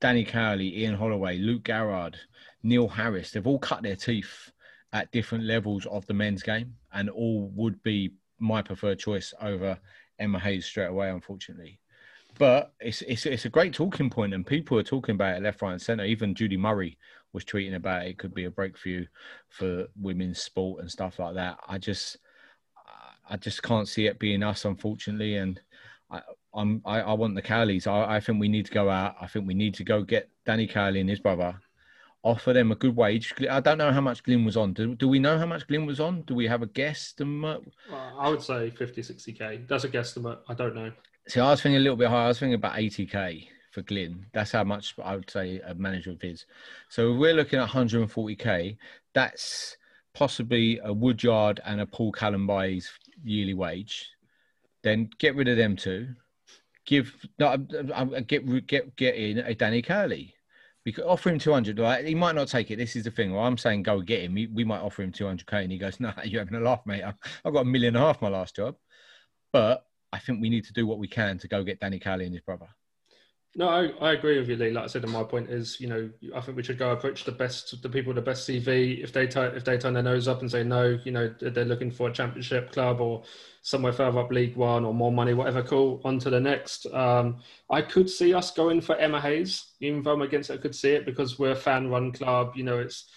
Danny 0.00 0.24
Cowley, 0.24 0.78
Ian 0.78 0.94
Holloway, 0.94 1.38
Luke 1.38 1.64
Garrard, 1.64 2.18
Neil 2.62 2.88
Harris, 2.88 3.30
they've 3.30 3.46
all 3.46 3.58
cut 3.58 3.82
their 3.82 3.96
teeth 3.96 4.50
at 4.92 5.12
different 5.12 5.44
levels 5.44 5.86
of 5.86 6.06
the 6.06 6.14
men's 6.14 6.42
game, 6.42 6.74
and 6.92 7.10
all 7.10 7.50
would 7.54 7.82
be 7.82 8.12
my 8.38 8.62
preferred 8.62 8.98
choice 8.98 9.34
over 9.40 9.78
Emma 10.18 10.38
Hayes 10.38 10.66
straight 10.66 10.86
away, 10.86 11.10
unfortunately. 11.10 11.78
But 12.38 12.72
it's 12.80 13.02
it's 13.02 13.26
it's 13.26 13.44
a 13.44 13.50
great 13.50 13.74
talking 13.74 14.10
point, 14.10 14.34
and 14.34 14.46
people 14.46 14.78
are 14.78 14.84
talking 14.84 15.14
about 15.14 15.36
it 15.36 15.42
left, 15.42 15.60
right, 15.62 15.72
and 15.72 15.82
centre. 15.82 16.04
Even 16.04 16.34
Judy 16.34 16.56
Murray 16.56 16.96
was 17.32 17.44
tweeting 17.44 17.74
about 17.74 18.06
it. 18.06 18.10
it 18.10 18.18
could 18.18 18.34
be 18.34 18.44
a 18.44 18.50
breakthrough 18.50 19.06
for 19.48 19.86
women's 20.00 20.40
sport 20.40 20.80
and 20.80 20.90
stuff 20.90 21.18
like 21.18 21.34
that. 21.34 21.58
I 21.66 21.78
just 21.78 22.16
I 23.28 23.36
just 23.36 23.62
can't 23.62 23.88
see 23.88 24.06
it 24.06 24.18
being 24.18 24.42
us, 24.42 24.64
unfortunately, 24.64 25.36
and. 25.36 25.60
I, 26.10 26.22
I'm, 26.54 26.80
I, 26.86 27.00
I 27.02 27.12
want 27.12 27.34
the 27.34 27.42
Cowleys. 27.42 27.86
I, 27.86 28.16
I 28.16 28.20
think 28.20 28.40
we 28.40 28.48
need 28.48 28.64
to 28.64 28.72
go 28.72 28.88
out. 28.88 29.16
I 29.20 29.26
think 29.26 29.46
we 29.46 29.52
need 29.52 29.74
to 29.74 29.84
go 29.84 30.02
get 30.02 30.30
Danny 30.46 30.66
Cowley 30.66 31.00
and 31.00 31.10
his 31.10 31.20
brother 31.20 31.60
offer 32.22 32.52
them 32.52 32.72
a 32.72 32.74
good 32.74 32.96
wage. 32.96 33.34
I 33.50 33.60
don't 33.60 33.78
know 33.78 33.92
how 33.92 34.00
much 34.00 34.22
Glyn 34.22 34.44
was 34.44 34.56
on. 34.56 34.72
Do, 34.72 34.94
do 34.94 35.08
we 35.08 35.18
know 35.18 35.38
how 35.38 35.46
much 35.46 35.66
Glyn 35.66 35.86
was 35.86 36.00
on? 36.00 36.22
Do 36.22 36.34
we 36.34 36.46
have 36.46 36.62
a 36.62 36.66
guesstimate? 36.66 37.66
Uh, 37.90 37.96
I 38.18 38.28
would 38.28 38.42
say 38.42 38.70
50, 38.70 39.02
60k. 39.02 39.68
That's 39.68 39.84
a 39.84 39.88
guesstimate. 39.88 40.38
I 40.48 40.54
don't 40.54 40.74
know. 40.74 40.92
See, 41.28 41.40
I 41.40 41.50
was 41.50 41.62
thinking 41.62 41.76
a 41.76 41.80
little 41.80 41.96
bit 41.96 42.08
higher. 42.08 42.24
I 42.24 42.28
was 42.28 42.38
thinking 42.38 42.54
about 42.54 42.74
80k 42.74 43.48
for 43.70 43.82
Glyn. 43.82 44.26
That's 44.32 44.52
how 44.52 44.64
much 44.64 44.94
I 45.02 45.14
would 45.14 45.30
say 45.30 45.60
a 45.64 45.74
manager 45.74 46.10
of 46.10 46.20
his. 46.20 46.46
So 46.88 47.14
we're 47.14 47.34
looking 47.34 47.58
at 47.58 47.68
140k. 47.68 48.76
That's 49.14 49.76
possibly 50.14 50.80
a 50.82 50.92
Woodyard 50.92 51.60
and 51.64 51.80
a 51.80 51.86
Paul 51.86 52.12
Kalambayi's 52.12 52.90
yearly 53.22 53.54
wage. 53.54 54.08
Then 54.82 55.10
get 55.18 55.36
rid 55.36 55.48
of 55.48 55.56
them 55.56 55.76
two. 55.76 56.08
Give 56.86 57.14
no, 57.38 57.58
get 58.26 58.66
get 58.66 58.96
get 58.96 59.14
in 59.14 59.38
a 59.38 59.54
Danny 59.54 59.82
Cowley 59.82 60.34
could 60.92 61.04
offer 61.04 61.30
him 61.30 61.38
200 61.38 61.78
right? 61.78 62.04
he 62.04 62.14
might 62.14 62.34
not 62.34 62.48
take 62.48 62.70
it 62.70 62.76
this 62.76 62.96
is 62.96 63.04
the 63.04 63.10
thing 63.10 63.32
well, 63.32 63.44
i'm 63.44 63.58
saying 63.58 63.82
go 63.82 64.00
get 64.00 64.22
him 64.22 64.34
we, 64.34 64.64
might 64.64 64.80
offer 64.80 65.02
him 65.02 65.12
200k 65.12 65.62
and 65.64 65.72
he 65.72 65.78
goes 65.78 66.00
no 66.00 66.08
nah, 66.16 66.22
you're 66.22 66.40
having 66.40 66.58
a 66.58 66.60
laugh 66.60 66.80
mate 66.86 67.02
I've, 67.02 67.52
got 67.52 67.60
a 67.60 67.64
million 67.64 67.96
and 67.96 68.04
a 68.04 68.06
half 68.06 68.22
my 68.22 68.28
last 68.28 68.56
job 68.56 68.76
but 69.52 69.84
i 70.12 70.18
think 70.18 70.40
we 70.40 70.50
need 70.50 70.64
to 70.64 70.72
do 70.72 70.86
what 70.86 70.98
we 70.98 71.08
can 71.08 71.38
to 71.38 71.48
go 71.48 71.64
get 71.64 71.80
danny 71.80 71.98
Cowley 71.98 72.24
and 72.24 72.34
his 72.34 72.42
brother 72.42 72.68
no, 73.58 73.68
I, 73.68 73.88
I 74.00 74.12
agree 74.12 74.38
with 74.38 74.48
you, 74.48 74.54
Lee. 74.54 74.70
Like 74.70 74.84
I 74.84 74.86
said, 74.86 75.04
my 75.08 75.24
point 75.24 75.50
is, 75.50 75.80
you 75.80 75.88
know, 75.88 76.08
I 76.32 76.40
think 76.40 76.56
we 76.56 76.62
should 76.62 76.78
go 76.78 76.92
approach 76.92 77.24
the 77.24 77.32
best, 77.32 77.82
the 77.82 77.88
people 77.88 78.10
with 78.14 78.24
the 78.24 78.30
best 78.30 78.48
CV. 78.48 79.02
If 79.02 79.12
they 79.12 79.26
turn, 79.26 79.56
if 79.56 79.64
they 79.64 79.76
turn 79.76 79.94
their 79.94 80.02
nose 80.04 80.28
up 80.28 80.42
and 80.42 80.48
say 80.48 80.62
no, 80.62 80.96
you 81.04 81.10
know, 81.10 81.34
they're 81.40 81.64
looking 81.64 81.90
for 81.90 82.08
a 82.08 82.12
championship 82.12 82.70
club 82.70 83.00
or 83.00 83.24
somewhere 83.62 83.92
further 83.92 84.20
up 84.20 84.30
League 84.30 84.54
One 84.54 84.84
or 84.84 84.94
more 84.94 85.10
money, 85.10 85.34
whatever. 85.34 85.64
Cool. 85.64 86.00
On 86.04 86.20
to 86.20 86.30
the 86.30 86.38
next. 86.38 86.86
Um, 86.94 87.38
I 87.68 87.82
could 87.82 88.08
see 88.08 88.32
us 88.32 88.52
going 88.52 88.80
for 88.80 88.94
Emma 88.94 89.20
Hayes, 89.20 89.72
even 89.80 90.04
though 90.04 90.12
I'm 90.12 90.22
against 90.22 90.50
it. 90.50 90.54
I 90.54 90.58
could 90.58 90.76
see 90.76 90.90
it 90.90 91.04
because 91.04 91.36
we're 91.40 91.50
a 91.50 91.56
fan-run 91.56 92.12
club. 92.12 92.52
You 92.54 92.62
know, 92.62 92.78
it's 92.78 93.10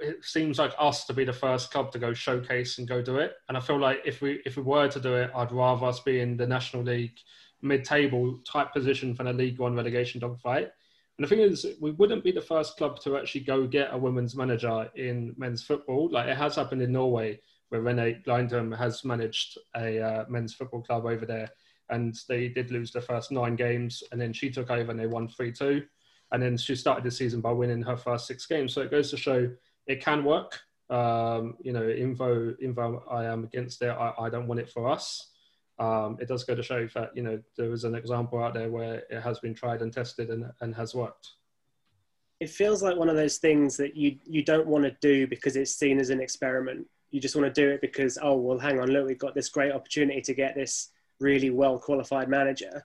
it 0.00 0.24
seems 0.24 0.58
like 0.58 0.72
us 0.78 1.04
to 1.04 1.12
be 1.12 1.26
the 1.26 1.34
first 1.34 1.70
club 1.70 1.92
to 1.92 1.98
go 1.98 2.14
showcase 2.14 2.78
and 2.78 2.88
go 2.88 3.02
do 3.02 3.16
it. 3.16 3.34
And 3.50 3.58
I 3.58 3.60
feel 3.60 3.78
like 3.78 3.98
if 4.06 4.22
we 4.22 4.40
if 4.46 4.56
we 4.56 4.62
were 4.62 4.88
to 4.88 5.00
do 5.00 5.16
it, 5.16 5.30
I'd 5.36 5.52
rather 5.52 5.84
us 5.84 6.00
be 6.00 6.20
in 6.20 6.38
the 6.38 6.46
National 6.46 6.82
League 6.82 7.18
mid-table 7.66 8.38
type 8.46 8.72
position 8.72 9.14
for 9.14 9.24
a 9.24 9.32
League 9.32 9.58
One 9.58 9.74
relegation 9.74 10.20
dogfight. 10.20 10.70
And 11.18 11.24
the 11.24 11.28
thing 11.28 11.40
is, 11.40 11.66
we 11.80 11.92
wouldn't 11.92 12.24
be 12.24 12.32
the 12.32 12.40
first 12.40 12.76
club 12.76 13.00
to 13.00 13.16
actually 13.16 13.42
go 13.42 13.66
get 13.66 13.92
a 13.92 13.98
women's 13.98 14.36
manager 14.36 14.90
in 14.96 15.34
men's 15.38 15.62
football. 15.62 16.10
Like 16.10 16.28
it 16.28 16.36
has 16.36 16.56
happened 16.56 16.82
in 16.82 16.92
Norway, 16.92 17.40
where 17.70 17.80
Rene 17.80 18.22
Glindum 18.26 18.76
has 18.76 19.04
managed 19.04 19.58
a 19.76 20.00
uh, 20.00 20.24
men's 20.28 20.54
football 20.54 20.82
club 20.82 21.06
over 21.06 21.24
there, 21.24 21.50
and 21.88 22.14
they 22.28 22.48
did 22.48 22.70
lose 22.70 22.90
the 22.90 23.00
first 23.00 23.32
nine 23.32 23.56
games, 23.56 24.02
and 24.12 24.20
then 24.20 24.32
she 24.32 24.50
took 24.50 24.70
over 24.70 24.90
and 24.90 25.00
they 25.00 25.06
won 25.06 25.28
three 25.28 25.52
two, 25.52 25.84
and 26.32 26.42
then 26.42 26.56
she 26.56 26.76
started 26.76 27.04
the 27.04 27.10
season 27.10 27.40
by 27.40 27.52
winning 27.52 27.82
her 27.82 27.96
first 27.96 28.26
six 28.26 28.46
games. 28.46 28.74
So 28.74 28.82
it 28.82 28.90
goes 28.90 29.10
to 29.10 29.16
show 29.16 29.50
it 29.86 30.04
can 30.04 30.22
work. 30.24 30.60
Um, 30.90 31.56
you 31.62 31.72
know, 31.72 31.88
info, 31.88 32.54
info. 32.62 33.02
I 33.10 33.24
am 33.24 33.44
against 33.44 33.82
it. 33.82 33.88
I, 33.88 34.12
I 34.18 34.28
don't 34.28 34.46
want 34.46 34.60
it 34.60 34.70
for 34.70 34.88
us 34.88 35.32
um, 35.78 36.16
it 36.20 36.28
does 36.28 36.44
go 36.44 36.54
to 36.54 36.62
show 36.62 36.88
that 36.94 37.14
you 37.14 37.22
know 37.22 37.40
there 37.56 37.72
is 37.72 37.84
an 37.84 37.94
example 37.94 38.42
out 38.42 38.54
there 38.54 38.70
where 38.70 39.02
it 39.10 39.20
has 39.20 39.38
been 39.40 39.54
tried 39.54 39.82
and 39.82 39.92
tested 39.92 40.30
and, 40.30 40.50
and 40.60 40.74
has 40.74 40.94
worked. 40.94 41.32
It 42.40 42.50
feels 42.50 42.82
like 42.82 42.96
one 42.96 43.08
of 43.08 43.16
those 43.16 43.38
things 43.38 43.76
that 43.76 43.96
you 43.96 44.16
you 44.24 44.42
don't 44.42 44.66
want 44.66 44.84
to 44.84 44.96
do 45.00 45.26
because 45.26 45.56
it's 45.56 45.74
seen 45.74 46.00
as 46.00 46.10
an 46.10 46.20
experiment. 46.20 46.86
You 47.10 47.20
just 47.20 47.36
want 47.36 47.52
to 47.52 47.60
do 47.60 47.70
it 47.70 47.80
because 47.80 48.18
oh 48.20 48.36
well, 48.36 48.58
hang 48.58 48.80
on, 48.80 48.88
look, 48.88 49.06
we've 49.06 49.18
got 49.18 49.34
this 49.34 49.50
great 49.50 49.72
opportunity 49.72 50.22
to 50.22 50.34
get 50.34 50.54
this 50.54 50.90
really 51.20 51.50
well 51.50 51.78
qualified 51.78 52.28
manager, 52.28 52.84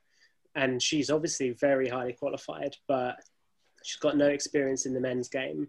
and 0.56 0.82
she's 0.82 1.10
obviously 1.10 1.52
very 1.52 1.88
highly 1.88 2.14
qualified, 2.14 2.76
but 2.88 3.16
she's 3.84 4.00
got 4.00 4.18
no 4.18 4.28
experience 4.28 4.86
in 4.86 4.94
the 4.94 5.00
men's 5.00 5.30
game. 5.30 5.68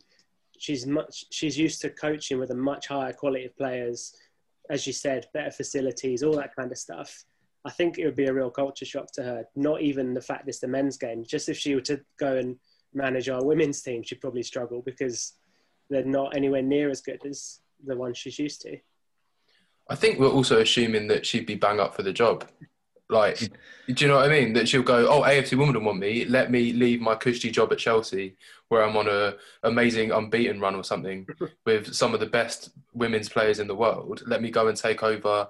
She's 0.58 0.86
much 0.86 1.26
she's 1.30 1.56
used 1.56 1.80
to 1.82 1.90
coaching 1.90 2.40
with 2.40 2.50
a 2.50 2.56
much 2.56 2.88
higher 2.88 3.12
quality 3.12 3.44
of 3.44 3.56
players 3.56 4.12
as 4.70 4.86
you 4.86 4.92
said, 4.92 5.26
better 5.34 5.50
facilities, 5.50 6.22
all 6.22 6.36
that 6.36 6.54
kind 6.54 6.70
of 6.70 6.78
stuff. 6.78 7.24
I 7.64 7.70
think 7.70 7.98
it 7.98 8.04
would 8.04 8.16
be 8.16 8.26
a 8.26 8.32
real 8.32 8.50
culture 8.50 8.84
shock 8.84 9.12
to 9.12 9.22
her. 9.22 9.44
Not 9.54 9.82
even 9.82 10.14
the 10.14 10.20
fact 10.20 10.48
it's 10.48 10.58
the 10.58 10.68
men's 10.68 10.96
game. 10.96 11.24
Just 11.24 11.48
if 11.48 11.56
she 11.56 11.74
were 11.74 11.80
to 11.82 12.00
go 12.18 12.36
and 12.36 12.56
manage 12.92 13.28
our 13.28 13.44
women's 13.44 13.82
team, 13.82 14.02
she'd 14.02 14.20
probably 14.20 14.42
struggle 14.42 14.82
because 14.82 15.34
they're 15.88 16.04
not 16.04 16.36
anywhere 16.36 16.62
near 16.62 16.90
as 16.90 17.00
good 17.00 17.24
as 17.24 17.60
the 17.84 17.96
ones 17.96 18.18
she's 18.18 18.38
used 18.38 18.62
to. 18.62 18.78
I 19.88 19.94
think 19.94 20.18
we're 20.18 20.28
also 20.28 20.60
assuming 20.60 21.08
that 21.08 21.26
she'd 21.26 21.46
be 21.46 21.54
bang 21.54 21.80
up 21.80 21.94
for 21.94 22.02
the 22.02 22.12
job. 22.12 22.48
Like, 23.12 23.38
do 23.38 23.94
you 23.96 24.08
know 24.08 24.16
what 24.16 24.24
I 24.24 24.28
mean? 24.28 24.52
That 24.54 24.68
she'll 24.68 24.82
go, 24.82 25.06
oh, 25.06 25.22
AFC 25.22 25.56
Wimbledon 25.56 25.84
want 25.84 25.98
me. 25.98 26.24
Let 26.24 26.50
me 26.50 26.72
leave 26.72 27.00
my 27.00 27.14
cushy 27.14 27.50
job 27.50 27.72
at 27.72 27.78
Chelsea, 27.78 28.36
where 28.68 28.82
I'm 28.82 28.96
on 28.96 29.08
a 29.08 29.34
amazing 29.62 30.10
unbeaten 30.10 30.60
run 30.60 30.74
or 30.74 30.84
something 30.84 31.26
with 31.66 31.94
some 31.94 32.14
of 32.14 32.20
the 32.20 32.26
best 32.26 32.70
women's 32.94 33.28
players 33.28 33.58
in 33.58 33.66
the 33.66 33.74
world. 33.74 34.22
Let 34.26 34.42
me 34.42 34.50
go 34.50 34.68
and 34.68 34.76
take 34.76 35.02
over 35.02 35.48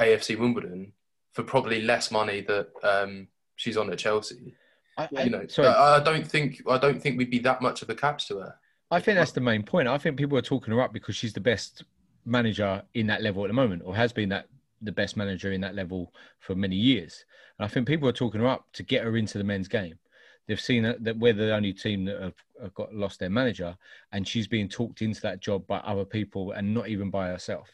AFC 0.00 0.38
Wimbledon 0.38 0.92
for 1.32 1.42
probably 1.42 1.82
less 1.82 2.10
money 2.10 2.40
that 2.42 2.68
um, 2.82 3.28
she's 3.56 3.76
on 3.76 3.90
at 3.90 3.98
Chelsea. 3.98 4.54
I, 4.96 5.08
you 5.24 5.30
know, 5.30 5.46
sorry. 5.46 5.68
I 5.68 6.00
don't 6.02 6.26
think 6.26 6.62
I 6.68 6.78
don't 6.78 7.02
think 7.02 7.18
we'd 7.18 7.30
be 7.30 7.38
that 7.40 7.62
much 7.62 7.82
of 7.82 7.88
a 7.90 7.94
catch 7.94 8.28
to 8.28 8.38
her. 8.38 8.54
I 8.90 9.00
think 9.00 9.16
that's 9.16 9.32
the 9.32 9.40
main 9.40 9.62
point. 9.62 9.88
I 9.88 9.96
think 9.96 10.18
people 10.18 10.36
are 10.36 10.42
talking 10.42 10.74
her 10.74 10.82
up 10.82 10.92
because 10.92 11.16
she's 11.16 11.32
the 11.32 11.40
best 11.40 11.84
manager 12.26 12.82
in 12.92 13.06
that 13.06 13.22
level 13.22 13.42
at 13.44 13.48
the 13.48 13.54
moment, 13.54 13.82
or 13.84 13.96
has 13.96 14.12
been 14.12 14.28
that 14.28 14.48
the 14.82 14.92
best 14.92 15.16
manager 15.16 15.52
in 15.52 15.60
that 15.62 15.74
level 15.74 16.12
for 16.40 16.54
many 16.54 16.76
years. 16.76 17.24
And 17.58 17.64
I 17.64 17.68
think 17.68 17.86
people 17.86 18.08
are 18.08 18.12
talking 18.12 18.40
her 18.40 18.48
up 18.48 18.66
to 18.74 18.82
get 18.82 19.04
her 19.04 19.16
into 19.16 19.38
the 19.38 19.44
men's 19.44 19.68
game. 19.68 19.98
They've 20.46 20.60
seen 20.60 20.82
that 20.82 21.18
we're 21.18 21.32
the 21.32 21.54
only 21.54 21.72
team 21.72 22.04
that 22.06 22.20
have, 22.20 22.34
have 22.60 22.74
got 22.74 22.92
lost 22.92 23.20
their 23.20 23.30
manager, 23.30 23.76
and 24.10 24.26
she's 24.26 24.48
being 24.48 24.68
talked 24.68 25.00
into 25.00 25.20
that 25.22 25.40
job 25.40 25.66
by 25.66 25.78
other 25.78 26.04
people 26.04 26.52
and 26.52 26.74
not 26.74 26.88
even 26.88 27.10
by 27.10 27.28
herself. 27.28 27.68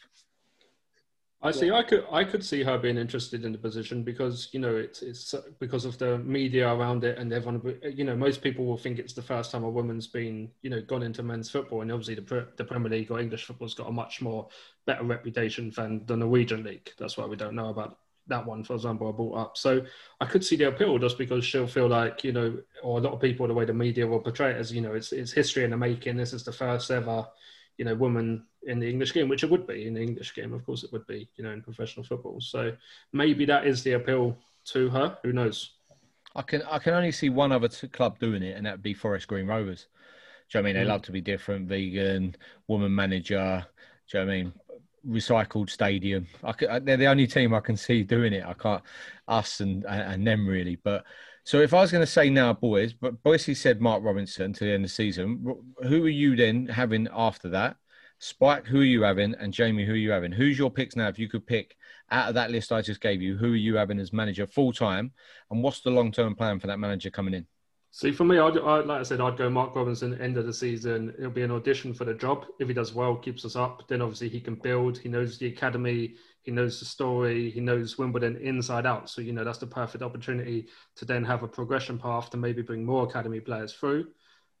I 1.41 1.51
see. 1.51 1.71
I 1.71 1.83
could 1.83 2.05
I 2.11 2.25
could 2.25 2.43
see 2.43 2.63
her 2.63 2.77
being 2.77 2.97
interested 2.97 3.45
in 3.45 3.53
the 3.53 3.57
position 3.57 4.03
because 4.03 4.49
you 4.51 4.59
know 4.59 4.75
it's 4.75 5.01
it's 5.01 5.33
uh, 5.33 5.41
because 5.57 5.85
of 5.85 5.97
the 5.97 6.17
media 6.17 6.67
around 6.73 7.05
it 7.05 7.17
and 7.17 7.31
everyone. 7.31 7.79
You 7.81 8.03
know, 8.03 8.15
most 8.15 8.41
people 8.41 8.65
will 8.65 8.77
think 8.77 8.99
it's 8.99 9.13
the 9.13 9.21
first 9.21 9.51
time 9.51 9.63
a 9.63 9.69
woman's 9.69 10.07
been 10.07 10.51
you 10.63 10.69
know 10.69 10.81
gone 10.81 11.01
into 11.01 11.23
men's 11.23 11.49
football, 11.49 11.81
and 11.81 11.91
obviously 11.93 12.15
the 12.15 12.47
the 12.57 12.65
Premier 12.65 12.91
League 12.91 13.09
or 13.09 13.21
English 13.21 13.45
football's 13.45 13.73
got 13.73 13.87
a 13.87 13.91
much 13.91 14.21
more 14.21 14.49
better 14.85 15.05
reputation 15.05 15.71
than 15.71 16.05
the 16.07 16.17
Norwegian 16.17 16.63
league. 16.63 16.91
That's 16.97 17.17
why 17.17 17.25
we 17.25 17.37
don't 17.37 17.55
know 17.55 17.69
about 17.69 17.97
that 18.27 18.45
one, 18.45 18.63
for 18.63 18.75
example, 18.75 19.07
I 19.07 19.11
brought 19.11 19.37
up. 19.37 19.57
So 19.57 19.85
I 20.19 20.25
could 20.25 20.45
see 20.45 20.57
the 20.57 20.67
appeal 20.67 20.97
just 20.99 21.17
because 21.17 21.45
she'll 21.45 21.67
feel 21.67 21.87
like 21.87 22.21
you 22.21 22.33
know, 22.33 22.57
or 22.83 22.99
a 22.99 23.01
lot 23.01 23.13
of 23.13 23.21
people 23.21 23.47
the 23.47 23.53
way 23.53 23.63
the 23.63 23.73
media 23.73 24.05
will 24.05 24.19
portray 24.19 24.51
it 24.51 24.57
as 24.57 24.73
you 24.73 24.81
know, 24.81 24.93
it's 24.93 25.13
it's 25.13 25.31
history 25.31 25.63
in 25.63 25.71
the 25.71 25.77
making. 25.77 26.17
This 26.17 26.33
is 26.33 26.43
the 26.43 26.51
first 26.51 26.91
ever 26.91 27.25
you 27.79 27.85
know, 27.85 27.95
woman 27.95 28.45
in 28.63 28.77
the 28.77 28.89
English 28.89 29.13
game, 29.13 29.29
which 29.29 29.45
it 29.45 29.49
would 29.49 29.65
be 29.65 29.87
in 29.87 29.93
the 29.93 30.01
English 30.01 30.35
game, 30.35 30.53
of 30.53 30.65
course 30.65 30.83
it 30.83 30.91
would 30.91 31.07
be, 31.07 31.29
you 31.37 31.45
know, 31.45 31.51
in 31.51 31.61
professional 31.61 32.05
football. 32.05 32.41
So 32.41 32.75
maybe 33.13 33.45
that 33.45 33.65
is 33.65 33.83
the 33.83 33.93
appeal 33.93 34.37
to 34.65 34.89
her. 34.89 35.17
Who 35.23 35.31
knows? 35.31 35.71
I 36.35 36.41
can 36.41 36.61
I 36.69 36.77
can 36.77 36.93
only 36.93 37.13
see 37.13 37.29
one 37.29 37.53
other 37.53 37.69
club 37.69 38.19
doing 38.19 38.43
it, 38.43 38.57
and 38.57 38.65
that 38.65 38.73
would 38.73 38.83
be 38.83 38.93
Forest 38.93 39.29
Green 39.29 39.47
Rovers. 39.47 39.87
Do 40.51 40.57
you 40.57 40.61
know 40.61 40.69
I 40.69 40.73
mean? 40.73 40.81
They 40.81 40.85
mm. 40.85 40.93
love 40.93 41.03
to 41.03 41.13
be 41.13 41.21
different, 41.21 41.69
vegan, 41.69 42.35
woman 42.67 42.93
manager. 42.93 43.65
Do 44.11 44.17
you 44.17 44.25
know 44.25 44.31
I 44.31 44.35
mean? 44.35 44.53
Recycled 45.07 45.69
stadium. 45.69 46.27
I 46.43 46.51
could, 46.51 46.85
they're 46.85 46.97
the 46.97 47.07
only 47.07 47.27
team 47.27 47.53
I 47.53 47.61
can 47.61 47.77
see 47.77 48.03
doing 48.03 48.33
it. 48.33 48.43
I 48.45 48.53
can't 48.53 48.83
us 49.29 49.61
and 49.61 49.85
and 49.85 50.27
them 50.27 50.45
really, 50.45 50.75
but 50.75 51.05
so 51.49 51.61
if 51.61 51.73
I 51.73 51.81
was 51.81 51.91
going 51.91 52.03
to 52.03 52.11
say 52.11 52.29
now, 52.29 52.53
boys, 52.53 52.93
but 52.93 53.23
Boycey 53.23 53.57
said 53.57 53.81
Mark 53.81 54.03
Robinson 54.03 54.53
to 54.53 54.65
the 54.65 54.69
end 54.69 54.85
of 54.85 54.91
the 54.91 54.93
season. 54.93 55.43
Who 55.81 56.05
are 56.05 56.07
you 56.07 56.35
then 56.35 56.67
having 56.67 57.07
after 57.11 57.49
that? 57.49 57.77
Spike, 58.19 58.67
who 58.67 58.81
are 58.81 58.83
you 58.83 59.01
having? 59.01 59.33
And 59.33 59.51
Jamie, 59.51 59.83
who 59.83 59.93
are 59.93 59.95
you 59.95 60.11
having? 60.11 60.31
Who's 60.31 60.59
your 60.59 60.69
picks 60.69 60.95
now? 60.95 61.07
If 61.07 61.17
you 61.17 61.27
could 61.27 61.47
pick 61.47 61.75
out 62.11 62.29
of 62.29 62.35
that 62.35 62.51
list 62.51 62.71
I 62.71 62.83
just 62.83 63.01
gave 63.01 63.23
you, 63.23 63.35
who 63.35 63.53
are 63.53 63.55
you 63.55 63.77
having 63.77 63.97
as 63.97 64.13
manager 64.13 64.45
full 64.45 64.71
time? 64.71 65.11
And 65.49 65.63
what's 65.63 65.81
the 65.81 65.89
long 65.89 66.11
term 66.11 66.35
plan 66.35 66.59
for 66.59 66.67
that 66.67 66.77
manager 66.77 67.09
coming 67.09 67.33
in? 67.33 67.47
See, 67.89 68.11
for 68.11 68.25
me, 68.25 68.37
I'd, 68.37 68.55
I, 68.59 68.81
like 68.81 68.99
I 68.99 69.03
said, 69.03 69.19
I'd 69.19 69.35
go 69.35 69.49
Mark 69.49 69.75
Robinson 69.75 70.21
end 70.21 70.37
of 70.37 70.45
the 70.45 70.53
season. 70.53 71.15
It'll 71.17 71.31
be 71.31 71.41
an 71.41 71.49
audition 71.49 71.95
for 71.95 72.05
the 72.05 72.13
job. 72.13 72.45
If 72.59 72.67
he 72.67 72.75
does 72.75 72.93
well, 72.93 73.15
keeps 73.15 73.43
us 73.43 73.55
up, 73.55 73.87
then 73.87 74.03
obviously 74.03 74.29
he 74.29 74.39
can 74.39 74.53
build. 74.53 74.99
He 74.99 75.09
knows 75.09 75.39
the 75.39 75.47
academy. 75.47 76.13
He 76.49 76.55
knows 76.55 76.79
the 76.79 76.85
story. 76.85 77.51
He 77.51 77.59
knows 77.59 77.99
Wimbledon 77.99 78.35
inside 78.37 78.87
out. 78.87 79.07
So, 79.07 79.21
you 79.21 79.33
know, 79.33 79.43
that's 79.43 79.59
the 79.59 79.67
perfect 79.67 80.03
opportunity 80.03 80.65
to 80.95 81.05
then 81.05 81.23
have 81.23 81.43
a 81.43 81.47
progression 81.47 81.99
path 81.99 82.31
to 82.31 82.37
maybe 82.37 82.63
bring 82.63 82.83
more 82.83 83.03
academy 83.03 83.39
players 83.39 83.71
through. 83.71 84.07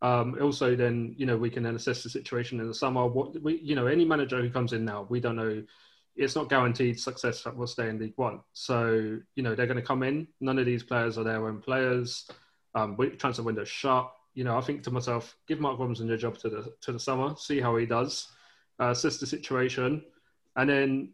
Um, 0.03 0.37
also, 0.39 0.75
then, 0.75 1.15
you 1.17 1.25
know, 1.25 1.35
we 1.35 1.49
can 1.49 1.63
then 1.63 1.75
assess 1.75 2.03
the 2.03 2.09
situation 2.11 2.59
in 2.59 2.67
the 2.67 2.75
summer. 2.75 3.07
What 3.07 3.41
we, 3.41 3.57
you 3.57 3.73
know, 3.73 3.87
any 3.87 4.05
manager 4.05 4.39
who 4.39 4.51
comes 4.51 4.71
in 4.71 4.85
now, 4.85 5.07
we 5.09 5.19
don't 5.19 5.35
know. 5.35 5.63
It's 6.15 6.35
not 6.35 6.47
guaranteed 6.47 6.99
success 6.99 7.41
that 7.41 7.57
will 7.57 7.65
stay 7.65 7.89
in 7.89 7.97
League 7.97 8.13
One. 8.17 8.41
So, 8.53 9.17
you 9.33 9.41
know, 9.41 9.55
they're 9.55 9.65
going 9.65 9.83
to 9.83 9.91
come 9.91 10.03
in. 10.03 10.27
None 10.41 10.59
of 10.59 10.67
these 10.67 10.83
players 10.83 11.17
are 11.17 11.23
their 11.23 11.47
own 11.47 11.59
players. 11.59 12.29
Um, 12.75 12.97
we 12.97 13.09
transfer 13.09 13.41
window 13.41 13.63
shut. 13.63 14.13
You 14.35 14.43
know, 14.43 14.55
I 14.55 14.61
think 14.61 14.83
to 14.83 14.91
myself, 14.91 15.35
give 15.47 15.59
Mark 15.59 15.79
Robinson 15.79 16.07
your 16.07 16.17
job 16.17 16.37
to 16.37 16.49
the 16.49 16.71
to 16.81 16.91
the 16.91 16.99
summer, 16.99 17.33
see 17.35 17.59
how 17.59 17.75
he 17.77 17.87
does, 17.87 18.27
uh, 18.79 18.91
assess 18.91 19.17
the 19.17 19.25
situation, 19.25 20.03
and 20.55 20.69
then 20.69 21.13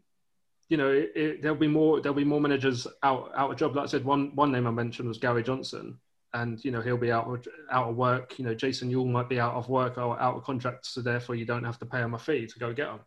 you 0.68 0.76
know, 0.76 0.90
it, 0.90 1.12
it, 1.14 1.42
there'll 1.42 1.56
be 1.56 1.68
more 1.68 2.00
there'll 2.00 2.16
be 2.16 2.24
more 2.24 2.40
managers 2.40 2.86
out 3.02 3.30
out 3.36 3.50
of 3.50 3.56
job. 3.56 3.76
Like 3.76 3.84
I 3.84 3.88
said, 3.88 4.04
one 4.04 4.34
one 4.34 4.50
name 4.50 4.66
I 4.66 4.70
mentioned 4.70 5.08
was 5.08 5.18
Gary 5.18 5.42
Johnson, 5.42 5.98
and 6.34 6.62
you 6.64 6.70
know 6.70 6.80
he'll 6.80 6.96
be 6.96 7.12
out 7.12 7.26
of, 7.26 7.46
out 7.70 7.90
of 7.90 7.96
work. 7.96 8.38
You 8.38 8.44
know, 8.44 8.54
Jason 8.54 8.90
Euell 8.90 9.10
might 9.10 9.28
be 9.28 9.38
out 9.38 9.54
of 9.54 9.68
work 9.68 9.96
or 9.96 10.20
out 10.20 10.36
of 10.36 10.44
contract, 10.44 10.86
so 10.86 11.00
therefore 11.00 11.36
you 11.36 11.44
don't 11.44 11.64
have 11.64 11.78
to 11.78 11.86
pay 11.86 11.98
him 11.98 12.14
a 12.14 12.18
fee 12.18 12.46
to 12.46 12.58
go 12.58 12.72
get 12.72 12.88
him. 12.88 13.00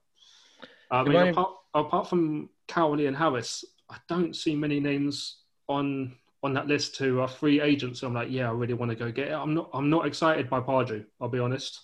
Um, 0.91 1.09
I 1.09 1.09
mean, 1.09 1.27
apart, 1.29 1.51
apart 1.73 2.09
from 2.09 2.49
Cowley 2.67 3.07
and 3.07 3.15
Harris, 3.15 3.65
I 3.89 3.97
don't 4.07 4.35
see 4.35 4.55
many 4.55 4.79
names 4.79 5.39
on 5.67 6.15
on 6.41 6.53
that 6.53 6.67
list 6.67 6.95
who 6.95 7.19
are 7.19 7.27
free 7.27 7.59
agents. 7.59 7.99
So 7.99 8.07
I'm 8.07 8.13
like, 8.13 8.29
yeah, 8.31 8.49
I 8.49 8.53
really 8.53 8.73
want 8.73 8.89
to 8.89 8.95
go 8.95 9.11
get 9.11 9.27
it. 9.27 9.33
I'm 9.33 9.53
not 9.53 9.69
I'm 9.73 9.89
not 9.89 10.05
excited 10.05 10.49
by 10.49 10.61
Pardew. 10.61 11.05
I'll 11.19 11.27
be 11.27 11.39
honest. 11.39 11.81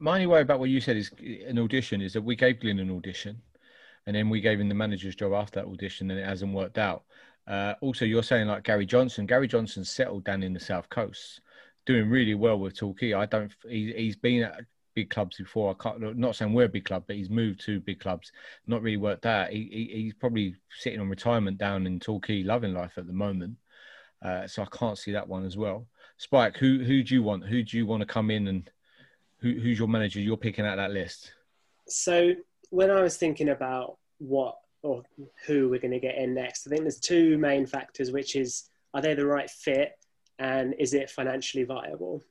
My 0.00 0.14
only 0.14 0.26
worry 0.26 0.42
about 0.42 0.58
what 0.58 0.70
you 0.70 0.80
said 0.80 0.96
is 0.96 1.12
an 1.46 1.58
audition 1.58 2.02
is 2.02 2.12
that 2.12 2.22
we 2.22 2.34
gave 2.34 2.60
Glyn 2.60 2.80
an 2.80 2.90
audition 2.90 3.40
and 4.08 4.16
then 4.16 4.30
we 4.30 4.40
gave 4.40 4.58
him 4.58 4.70
the 4.70 4.74
manager's 4.74 5.14
job 5.14 5.34
after 5.34 5.60
that 5.60 5.68
audition, 5.68 6.10
and 6.10 6.18
it 6.18 6.24
hasn't 6.24 6.54
worked 6.54 6.78
out. 6.78 7.04
Uh, 7.46 7.74
also, 7.82 8.06
you're 8.06 8.22
saying 8.22 8.48
like 8.48 8.62
Gary 8.62 8.86
Johnson. 8.86 9.26
Gary 9.26 9.46
Johnson 9.46 9.84
settled 9.84 10.24
down 10.24 10.42
in 10.42 10.54
the 10.54 10.60
South 10.60 10.88
Coast, 10.88 11.42
doing 11.84 12.08
really 12.08 12.34
well 12.34 12.58
with 12.58 12.74
Torquay. 12.74 13.12
I 13.12 13.26
don't. 13.26 13.52
He, 13.68 13.92
he's 13.94 14.16
been 14.16 14.44
at 14.44 14.60
big 14.94 15.10
clubs 15.10 15.36
before. 15.36 15.76
I 15.78 15.82
can't. 15.82 16.16
Not 16.16 16.36
saying 16.36 16.54
we're 16.54 16.64
a 16.64 16.70
big 16.70 16.86
club, 16.86 17.04
but 17.06 17.16
he's 17.16 17.28
moved 17.28 17.60
to 17.66 17.80
big 17.80 18.00
clubs. 18.00 18.32
Not 18.66 18.80
really 18.80 18.96
worked 18.96 19.26
out. 19.26 19.50
He, 19.50 19.68
he 19.70 20.02
he's 20.02 20.14
probably 20.14 20.56
sitting 20.78 21.00
on 21.00 21.10
retirement 21.10 21.58
down 21.58 21.86
in 21.86 22.00
Torquay, 22.00 22.42
loving 22.42 22.72
life 22.72 22.92
at 22.96 23.06
the 23.06 23.12
moment. 23.12 23.58
Uh, 24.24 24.46
so 24.46 24.62
I 24.62 24.66
can't 24.74 24.96
see 24.96 25.12
that 25.12 25.28
one 25.28 25.44
as 25.44 25.58
well. 25.58 25.86
Spike, 26.16 26.56
who 26.56 26.82
who 26.82 27.02
do 27.02 27.14
you 27.14 27.22
want? 27.22 27.46
Who 27.46 27.62
do 27.62 27.76
you 27.76 27.84
want 27.84 28.00
to 28.00 28.06
come 28.06 28.30
in 28.30 28.48
and 28.48 28.70
who, 29.40 29.52
who's 29.52 29.78
your 29.78 29.86
manager? 29.86 30.18
You're 30.18 30.38
picking 30.38 30.64
out 30.64 30.76
that 30.76 30.92
list. 30.92 31.32
So 31.88 32.32
when 32.70 32.90
I 32.90 33.02
was 33.02 33.16
thinking 33.16 33.48
about 33.48 33.98
what 34.18 34.56
or 34.82 35.02
who 35.46 35.68
we're 35.68 35.80
going 35.80 35.92
to 35.92 36.00
get 36.00 36.16
in 36.16 36.34
next, 36.34 36.66
I 36.66 36.70
think 36.70 36.82
there's 36.82 37.00
two 37.00 37.38
main 37.38 37.66
factors, 37.66 38.12
which 38.12 38.36
is 38.36 38.68
are 38.94 39.02
they 39.02 39.14
the 39.14 39.26
right 39.26 39.50
fit 39.50 39.92
and 40.38 40.74
is 40.78 40.94
it 40.94 41.10
financially 41.10 41.64
viable? 41.64 42.22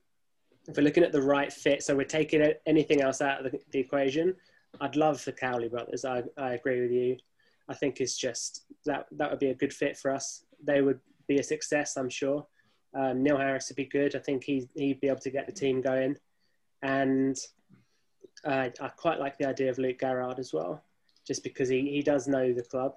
If 0.66 0.76
we're 0.76 0.82
looking 0.82 1.04
at 1.04 1.12
the 1.12 1.22
right 1.22 1.52
fit, 1.52 1.82
so 1.82 1.96
we're 1.96 2.04
taking 2.04 2.52
anything 2.66 3.00
else 3.00 3.20
out 3.20 3.44
of 3.44 3.52
the, 3.52 3.58
the 3.70 3.78
equation, 3.78 4.34
I'd 4.80 4.96
love 4.96 5.24
the 5.24 5.32
Cowley 5.32 5.68
brothers. 5.68 6.04
I, 6.04 6.22
I 6.36 6.54
agree 6.54 6.80
with 6.80 6.90
you. 6.90 7.16
I 7.68 7.74
think 7.74 8.00
it's 8.00 8.16
just 8.16 8.64
that 8.86 9.06
that 9.12 9.30
would 9.30 9.38
be 9.38 9.50
a 9.50 9.54
good 9.54 9.72
fit 9.72 9.96
for 9.96 10.10
us. 10.10 10.44
They 10.62 10.82
would 10.82 11.00
be 11.26 11.38
a 11.38 11.42
success, 11.42 11.96
I'm 11.96 12.10
sure. 12.10 12.46
Um, 12.94 13.22
Neil 13.22 13.36
Harris 13.36 13.68
would 13.68 13.76
be 13.76 13.84
good. 13.84 14.16
I 14.16 14.20
think 14.20 14.44
he, 14.44 14.68
he'd 14.74 15.00
be 15.00 15.08
able 15.08 15.20
to 15.20 15.30
get 15.30 15.46
the 15.46 15.52
team 15.52 15.80
going. 15.80 16.16
And 16.82 17.36
uh, 18.44 18.68
I 18.80 18.88
quite 18.88 19.18
like 19.18 19.38
the 19.38 19.46
idea 19.46 19.70
of 19.70 19.78
Luke 19.78 19.98
Garrard 19.98 20.38
as 20.38 20.52
well, 20.52 20.82
just 21.26 21.42
because 21.42 21.68
he, 21.68 21.90
he 21.90 22.02
does 22.02 22.28
know 22.28 22.52
the 22.52 22.62
club. 22.62 22.96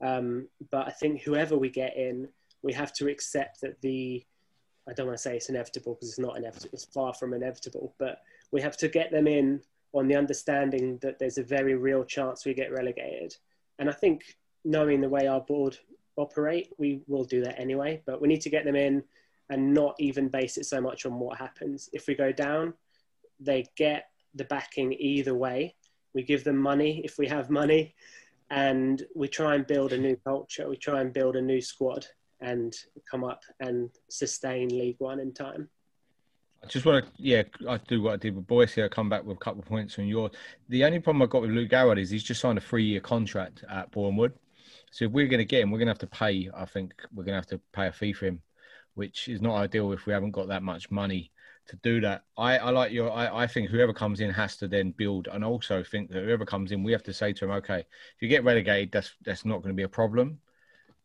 Um, 0.00 0.48
but 0.70 0.86
I 0.86 0.90
think 0.90 1.22
whoever 1.22 1.56
we 1.56 1.68
get 1.68 1.96
in, 1.96 2.28
we 2.62 2.72
have 2.72 2.92
to 2.94 3.08
accept 3.08 3.60
that 3.60 3.80
the, 3.82 4.24
I 4.88 4.92
don't 4.92 5.06
want 5.06 5.18
to 5.18 5.22
say 5.22 5.36
it's 5.36 5.48
inevitable 5.48 5.94
because 5.94 6.08
it's 6.08 6.18
not 6.18 6.36
inevitable, 6.36 6.70
it's 6.72 6.84
far 6.84 7.14
from 7.14 7.34
inevitable, 7.34 7.94
but 7.98 8.22
we 8.50 8.60
have 8.60 8.76
to 8.78 8.88
get 8.88 9.10
them 9.10 9.26
in 9.26 9.60
on 9.92 10.08
the 10.08 10.16
understanding 10.16 10.98
that 11.02 11.18
there's 11.18 11.38
a 11.38 11.42
very 11.42 11.74
real 11.74 12.04
chance 12.04 12.44
we 12.44 12.54
get 12.54 12.72
relegated. 12.72 13.36
And 13.78 13.88
I 13.88 13.92
think 13.92 14.36
knowing 14.64 15.00
the 15.00 15.08
way 15.08 15.26
our 15.26 15.40
board 15.40 15.78
operate, 16.16 16.72
we 16.78 17.00
will 17.06 17.24
do 17.24 17.42
that 17.42 17.58
anyway, 17.58 18.02
but 18.06 18.20
we 18.20 18.28
need 18.28 18.42
to 18.42 18.50
get 18.50 18.64
them 18.64 18.76
in 18.76 19.02
and 19.48 19.74
not 19.74 19.96
even 19.98 20.28
base 20.28 20.56
it 20.58 20.66
so 20.66 20.80
much 20.80 21.06
on 21.06 21.18
what 21.18 21.38
happens. 21.38 21.90
If 21.92 22.06
we 22.06 22.14
go 22.14 22.30
down, 22.30 22.74
they 23.40 23.66
get 23.76 24.09
the 24.34 24.44
backing 24.44 24.92
either 24.92 25.34
way. 25.34 25.74
We 26.14 26.22
give 26.22 26.44
them 26.44 26.56
money 26.56 27.02
if 27.04 27.18
we 27.18 27.26
have 27.28 27.50
money, 27.50 27.94
and 28.50 29.02
we 29.14 29.28
try 29.28 29.54
and 29.54 29.66
build 29.66 29.92
a 29.92 29.98
new 29.98 30.16
culture. 30.24 30.68
We 30.68 30.76
try 30.76 31.00
and 31.00 31.12
build 31.12 31.36
a 31.36 31.42
new 31.42 31.60
squad 31.60 32.06
and 32.40 32.74
come 33.10 33.22
up 33.22 33.42
and 33.60 33.90
sustain 34.08 34.68
League 34.68 34.96
One 34.98 35.20
in 35.20 35.32
time. 35.32 35.68
I 36.62 36.66
just 36.66 36.84
want 36.84 37.04
to, 37.04 37.10
yeah, 37.16 37.42
I 37.68 37.78
do 37.88 38.02
what 38.02 38.14
I 38.14 38.16
did 38.16 38.36
with 38.36 38.46
Boycey. 38.46 38.84
I 38.84 38.88
come 38.88 39.08
back 39.08 39.24
with 39.24 39.36
a 39.36 39.40
couple 39.40 39.60
of 39.60 39.66
points 39.66 39.98
on 39.98 40.06
your. 40.06 40.30
The 40.68 40.84
only 40.84 40.98
problem 40.98 41.22
I've 41.22 41.30
got 41.30 41.42
with 41.42 41.52
Luke 41.52 41.70
Garrard 41.70 41.98
is 41.98 42.10
he's 42.10 42.22
just 42.22 42.40
signed 42.40 42.58
a 42.58 42.60
three-year 42.60 43.00
contract 43.00 43.64
at 43.70 43.90
Bournemouth. 43.92 44.32
So 44.90 45.06
if 45.06 45.12
we're 45.12 45.28
going 45.28 45.38
to 45.38 45.44
get 45.44 45.62
him, 45.62 45.70
we're 45.70 45.78
going 45.78 45.86
to 45.86 45.92
have 45.92 45.98
to 46.00 46.06
pay. 46.06 46.50
I 46.54 46.64
think 46.64 46.92
we're 47.14 47.24
going 47.24 47.34
to 47.34 47.38
have 47.38 47.46
to 47.46 47.60
pay 47.72 47.86
a 47.86 47.92
fee 47.92 48.12
for 48.12 48.26
him, 48.26 48.42
which 48.94 49.28
is 49.28 49.40
not 49.40 49.56
ideal 49.56 49.92
if 49.92 50.04
we 50.06 50.12
haven't 50.12 50.32
got 50.32 50.48
that 50.48 50.62
much 50.62 50.90
money 50.90 51.30
to 51.70 51.76
do 51.76 52.00
that. 52.02 52.24
I, 52.36 52.58
I 52.58 52.70
like 52.70 52.92
your. 52.92 53.10
I, 53.10 53.44
I 53.44 53.46
think 53.46 53.70
whoever 53.70 53.92
comes 53.92 54.20
in 54.20 54.30
has 54.30 54.56
to 54.58 54.68
then 54.68 54.90
build, 54.90 55.28
and 55.32 55.44
also 55.44 55.82
think 55.82 56.10
that 56.10 56.24
whoever 56.24 56.44
comes 56.44 56.72
in, 56.72 56.82
we 56.82 56.92
have 56.92 57.02
to 57.04 57.12
say 57.12 57.32
to 57.32 57.44
him, 57.44 57.50
okay, 57.52 57.80
if 57.80 58.20
you 58.20 58.28
get 58.28 58.44
relegated, 58.44 58.92
that's 58.92 59.12
that's 59.24 59.44
not 59.44 59.58
going 59.58 59.70
to 59.70 59.76
be 59.76 59.84
a 59.84 59.88
problem, 59.88 60.38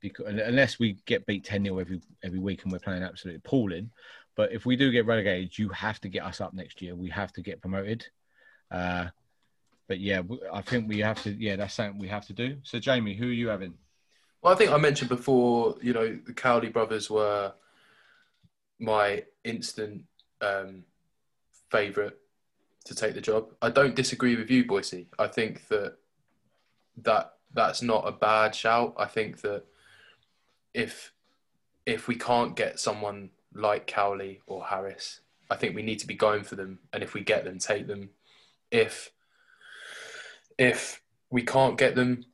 because 0.02 0.26
unless 0.28 0.80
we 0.80 0.98
get 1.06 1.26
beat 1.26 1.46
ten 1.46 1.64
0 1.64 1.80
every 1.80 2.02
every 2.24 2.40
week 2.40 2.64
and 2.64 2.72
we're 2.72 2.80
playing 2.80 3.04
absolutely 3.04 3.38
appalling. 3.38 3.90
But 4.36 4.52
if 4.52 4.66
we 4.66 4.76
do 4.76 4.92
get 4.92 5.06
relegated, 5.06 5.58
you 5.58 5.70
have 5.70 6.02
to 6.02 6.10
get 6.10 6.24
us 6.24 6.42
up 6.42 6.54
next 6.54 6.82
year. 6.82 6.94
We 6.94 7.10
have 7.10 7.32
to 7.34 7.42
get 7.42 7.62
promoted. 7.62 8.06
Uh, 8.70 9.08
but 9.88 10.00
yeah, 10.00 10.22
I 10.52 10.62
think 10.62 10.90
we 10.90 11.00
have 11.00 11.22
to. 11.24 11.32
Yeah, 11.32 11.56
that's 11.56 11.76
something 11.76 12.00
we 12.00 12.10
have 12.10 12.26
to 12.28 12.34
do. 12.34 12.58
So 12.64 12.80
Jamie, 12.80 13.16
who 13.16 13.28
are 13.28 13.32
you 13.32 13.48
having? 13.48 13.76
Well, 14.42 14.54
I 14.54 14.58
think 14.58 14.72
I 14.72 14.78
mentioned 14.78 15.10
before. 15.10 15.76
You 15.82 15.94
know, 15.94 16.20
the 16.26 16.34
Cowley 16.34 16.70
brothers 16.70 17.10
were 17.10 17.54
my 18.80 19.24
instant 19.44 20.04
um, 20.42 20.84
favourite 21.70 22.14
to 22.86 22.96
take 22.96 23.16
the 23.16 23.22
job. 23.22 23.50
I 23.62 23.70
don't 23.70 23.96
disagree 23.96 24.36
with 24.36 24.50
you, 24.50 24.64
Boycey. 24.64 25.08
I 25.18 25.28
think 25.28 25.68
that 25.68 25.98
that 27.04 27.34
that's 27.54 27.82
not 27.82 28.08
a 28.08 28.12
bad 28.12 28.54
shout. 28.56 28.94
I 28.98 29.06
think 29.06 29.42
that 29.42 29.64
if 30.74 31.12
if 31.86 32.08
we 32.08 32.16
can't 32.16 32.56
get 32.56 32.80
someone 32.80 33.30
like 33.54 33.88
Cowley 33.88 34.42
or 34.48 34.66
Harris, 34.66 35.22
I 35.50 35.56
think 35.56 35.76
we 35.76 35.84
need 35.84 36.00
to 36.00 36.08
be 36.08 36.16
going 36.16 36.44
for 36.44 36.56
them. 36.56 36.80
And 36.94 37.04
if 37.04 37.14
we 37.14 37.22
get 37.22 37.44
them, 37.44 37.60
take 37.60 37.88
them. 37.88 38.10
If 38.72 39.12
if 40.58 41.02
we 41.30 41.42
can't 41.42 41.78
get 41.78 41.96
them, 41.96 42.26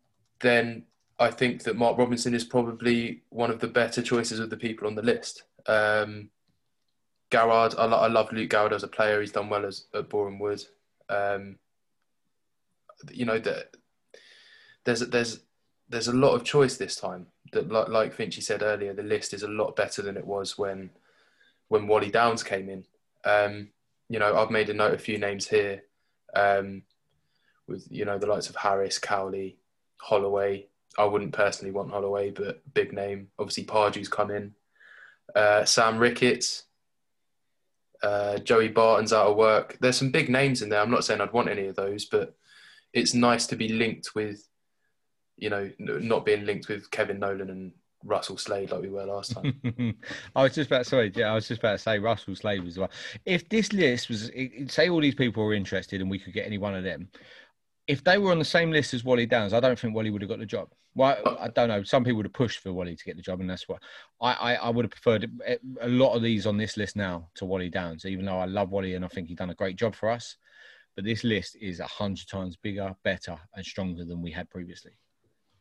then 0.41 0.83
I 1.19 1.31
think 1.31 1.63
that 1.63 1.77
Mark 1.77 1.97
Robinson 1.97 2.33
is 2.33 2.43
probably 2.43 3.21
one 3.29 3.51
of 3.51 3.59
the 3.59 3.67
better 3.67 4.01
choices 4.01 4.39
of 4.39 4.49
the 4.49 4.57
people 4.57 4.87
on 4.87 4.95
the 4.95 5.01
list. 5.01 5.43
Um, 5.67 6.29
Garrard, 7.31 7.73
I, 7.77 7.85
I 7.85 8.07
love 8.07 8.31
Luke 8.31 8.49
Garrard 8.49 8.73
as 8.73 8.83
a 8.83 8.87
player. 8.87 9.19
He's 9.21 9.31
done 9.31 9.49
well 9.49 9.65
as 9.65 9.85
at 9.93 10.09
Boreham 10.09 10.37
Wood. 10.37 10.63
Um, 11.09 11.57
you 13.11 13.25
know 13.25 13.39
that 13.39 13.75
there's 14.83 14.99
there's 15.01 15.39
there's 15.89 16.07
a 16.07 16.13
lot 16.13 16.35
of 16.35 16.43
choice 16.43 16.77
this 16.77 16.95
time. 16.95 17.27
That 17.53 17.69
like, 17.69 17.89
like 17.89 18.15
Finchy 18.15 18.41
said 18.41 18.61
earlier, 18.61 18.93
the 18.93 19.03
list 19.03 19.33
is 19.33 19.43
a 19.43 19.47
lot 19.47 19.75
better 19.75 20.01
than 20.01 20.17
it 20.17 20.25
was 20.25 20.57
when 20.57 20.91
when 21.67 21.87
Wally 21.87 22.11
Downes 22.11 22.43
came 22.43 22.69
in. 22.69 22.85
Um, 23.25 23.69
you 24.09 24.19
know, 24.19 24.37
I've 24.37 24.51
made 24.51 24.69
a 24.69 24.73
note 24.73 24.93
of 24.93 24.99
a 24.99 25.03
few 25.03 25.17
names 25.17 25.47
here, 25.47 25.83
um, 26.35 26.83
with 27.67 27.87
you 27.89 28.05
know 28.05 28.17
the 28.17 28.27
likes 28.27 28.49
of 28.49 28.55
Harris, 28.55 28.99
Cowley, 28.99 29.57
Holloway. 29.97 30.67
I 30.97 31.05
wouldn't 31.05 31.31
personally 31.31 31.71
want 31.71 31.91
Holloway, 31.91 32.31
but 32.31 32.61
big 32.73 32.91
name. 32.91 33.29
Obviously, 33.39 33.63
Pardew's 33.63 34.09
come 34.09 34.31
in. 34.31 34.53
Uh, 35.33 35.63
Sam 35.63 35.97
Ricketts, 35.97 36.63
uh, 38.03 38.37
Joey 38.39 38.69
Barton's 38.69 39.13
out 39.13 39.27
of 39.27 39.37
work. 39.37 39.77
There's 39.79 39.97
some 39.97 40.11
big 40.11 40.29
names 40.29 40.61
in 40.61 40.69
there. 40.69 40.81
I'm 40.81 40.91
not 40.91 41.05
saying 41.05 41.21
I'd 41.21 41.33
want 41.33 41.49
any 41.49 41.67
of 41.67 41.75
those, 41.75 42.05
but 42.05 42.35
it's 42.93 43.13
nice 43.13 43.47
to 43.47 43.55
be 43.55 43.69
linked 43.69 44.15
with, 44.15 44.47
you 45.37 45.49
know, 45.49 45.69
not 45.79 46.25
being 46.25 46.45
linked 46.45 46.67
with 46.67 46.89
Kevin 46.91 47.19
Nolan 47.19 47.49
and 47.49 47.71
Russell 48.03 48.37
Slade 48.37 48.71
like 48.71 48.81
we 48.81 48.89
were 48.89 49.05
last 49.05 49.33
time. 49.33 49.95
I 50.35 50.43
was 50.43 50.55
just 50.55 50.69
about 50.69 50.85
sorry, 50.85 51.11
yeah, 51.15 51.31
I 51.31 51.35
was 51.35 51.47
just 51.47 51.59
about 51.59 51.73
to 51.73 51.77
say 51.77 51.99
Russell 51.99 52.35
Slade 52.35 52.65
as 52.65 52.77
well. 52.77 52.91
If 53.25 53.47
this 53.49 53.71
list 53.73 54.09
was 54.09 54.31
say 54.67 54.89
all 54.89 55.01
these 55.01 55.15
people 55.15 55.43
were 55.43 55.53
interested 55.53 56.01
and 56.01 56.09
we 56.09 56.19
could 56.19 56.33
get 56.33 56.45
any 56.45 56.57
one 56.57 56.75
of 56.75 56.83
them, 56.83 57.09
if 57.91 58.05
they 58.05 58.17
were 58.17 58.31
on 58.31 58.39
the 58.39 58.45
same 58.45 58.71
list 58.71 58.93
as 58.93 59.03
Wally 59.03 59.25
Downes, 59.25 59.51
I 59.51 59.59
don't 59.59 59.77
think 59.77 59.93
Wally 59.93 60.11
would 60.11 60.21
have 60.21 60.29
got 60.29 60.39
the 60.39 60.45
job. 60.45 60.69
Well, 60.95 61.37
I 61.37 61.49
don't 61.49 61.67
know. 61.67 61.83
Some 61.83 62.05
people 62.05 62.17
would 62.17 62.25
have 62.25 62.31
pushed 62.31 62.59
for 62.59 62.71
Wally 62.71 62.95
to 62.95 63.03
get 63.03 63.17
the 63.17 63.21
job, 63.21 63.41
and 63.41 63.49
that's 63.49 63.67
what 63.67 63.83
I, 64.21 64.31
I, 64.33 64.53
I 64.55 64.69
would 64.69 64.85
have 64.85 64.91
preferred 64.91 65.29
a 65.81 65.89
lot 65.89 66.15
of 66.15 66.21
these 66.21 66.47
on 66.47 66.55
this 66.55 66.77
list 66.77 66.95
now 66.95 67.27
to 67.35 67.43
Wally 67.43 67.69
Downes, 67.69 68.05
even 68.05 68.23
though 68.23 68.39
I 68.39 68.45
love 68.45 68.69
Wally 68.69 68.95
and 68.95 69.03
I 69.03 69.09
think 69.09 69.27
he's 69.27 69.37
done 69.37 69.49
a 69.49 69.55
great 69.55 69.75
job 69.75 69.93
for 69.93 70.09
us. 70.09 70.37
But 70.95 71.03
this 71.03 71.25
list 71.25 71.57
is 71.59 71.81
a 71.81 71.85
hundred 71.85 72.29
times 72.29 72.55
bigger, 72.55 72.95
better, 73.03 73.37
and 73.55 73.65
stronger 73.65 74.05
than 74.05 74.21
we 74.21 74.31
had 74.31 74.49
previously. 74.49 74.91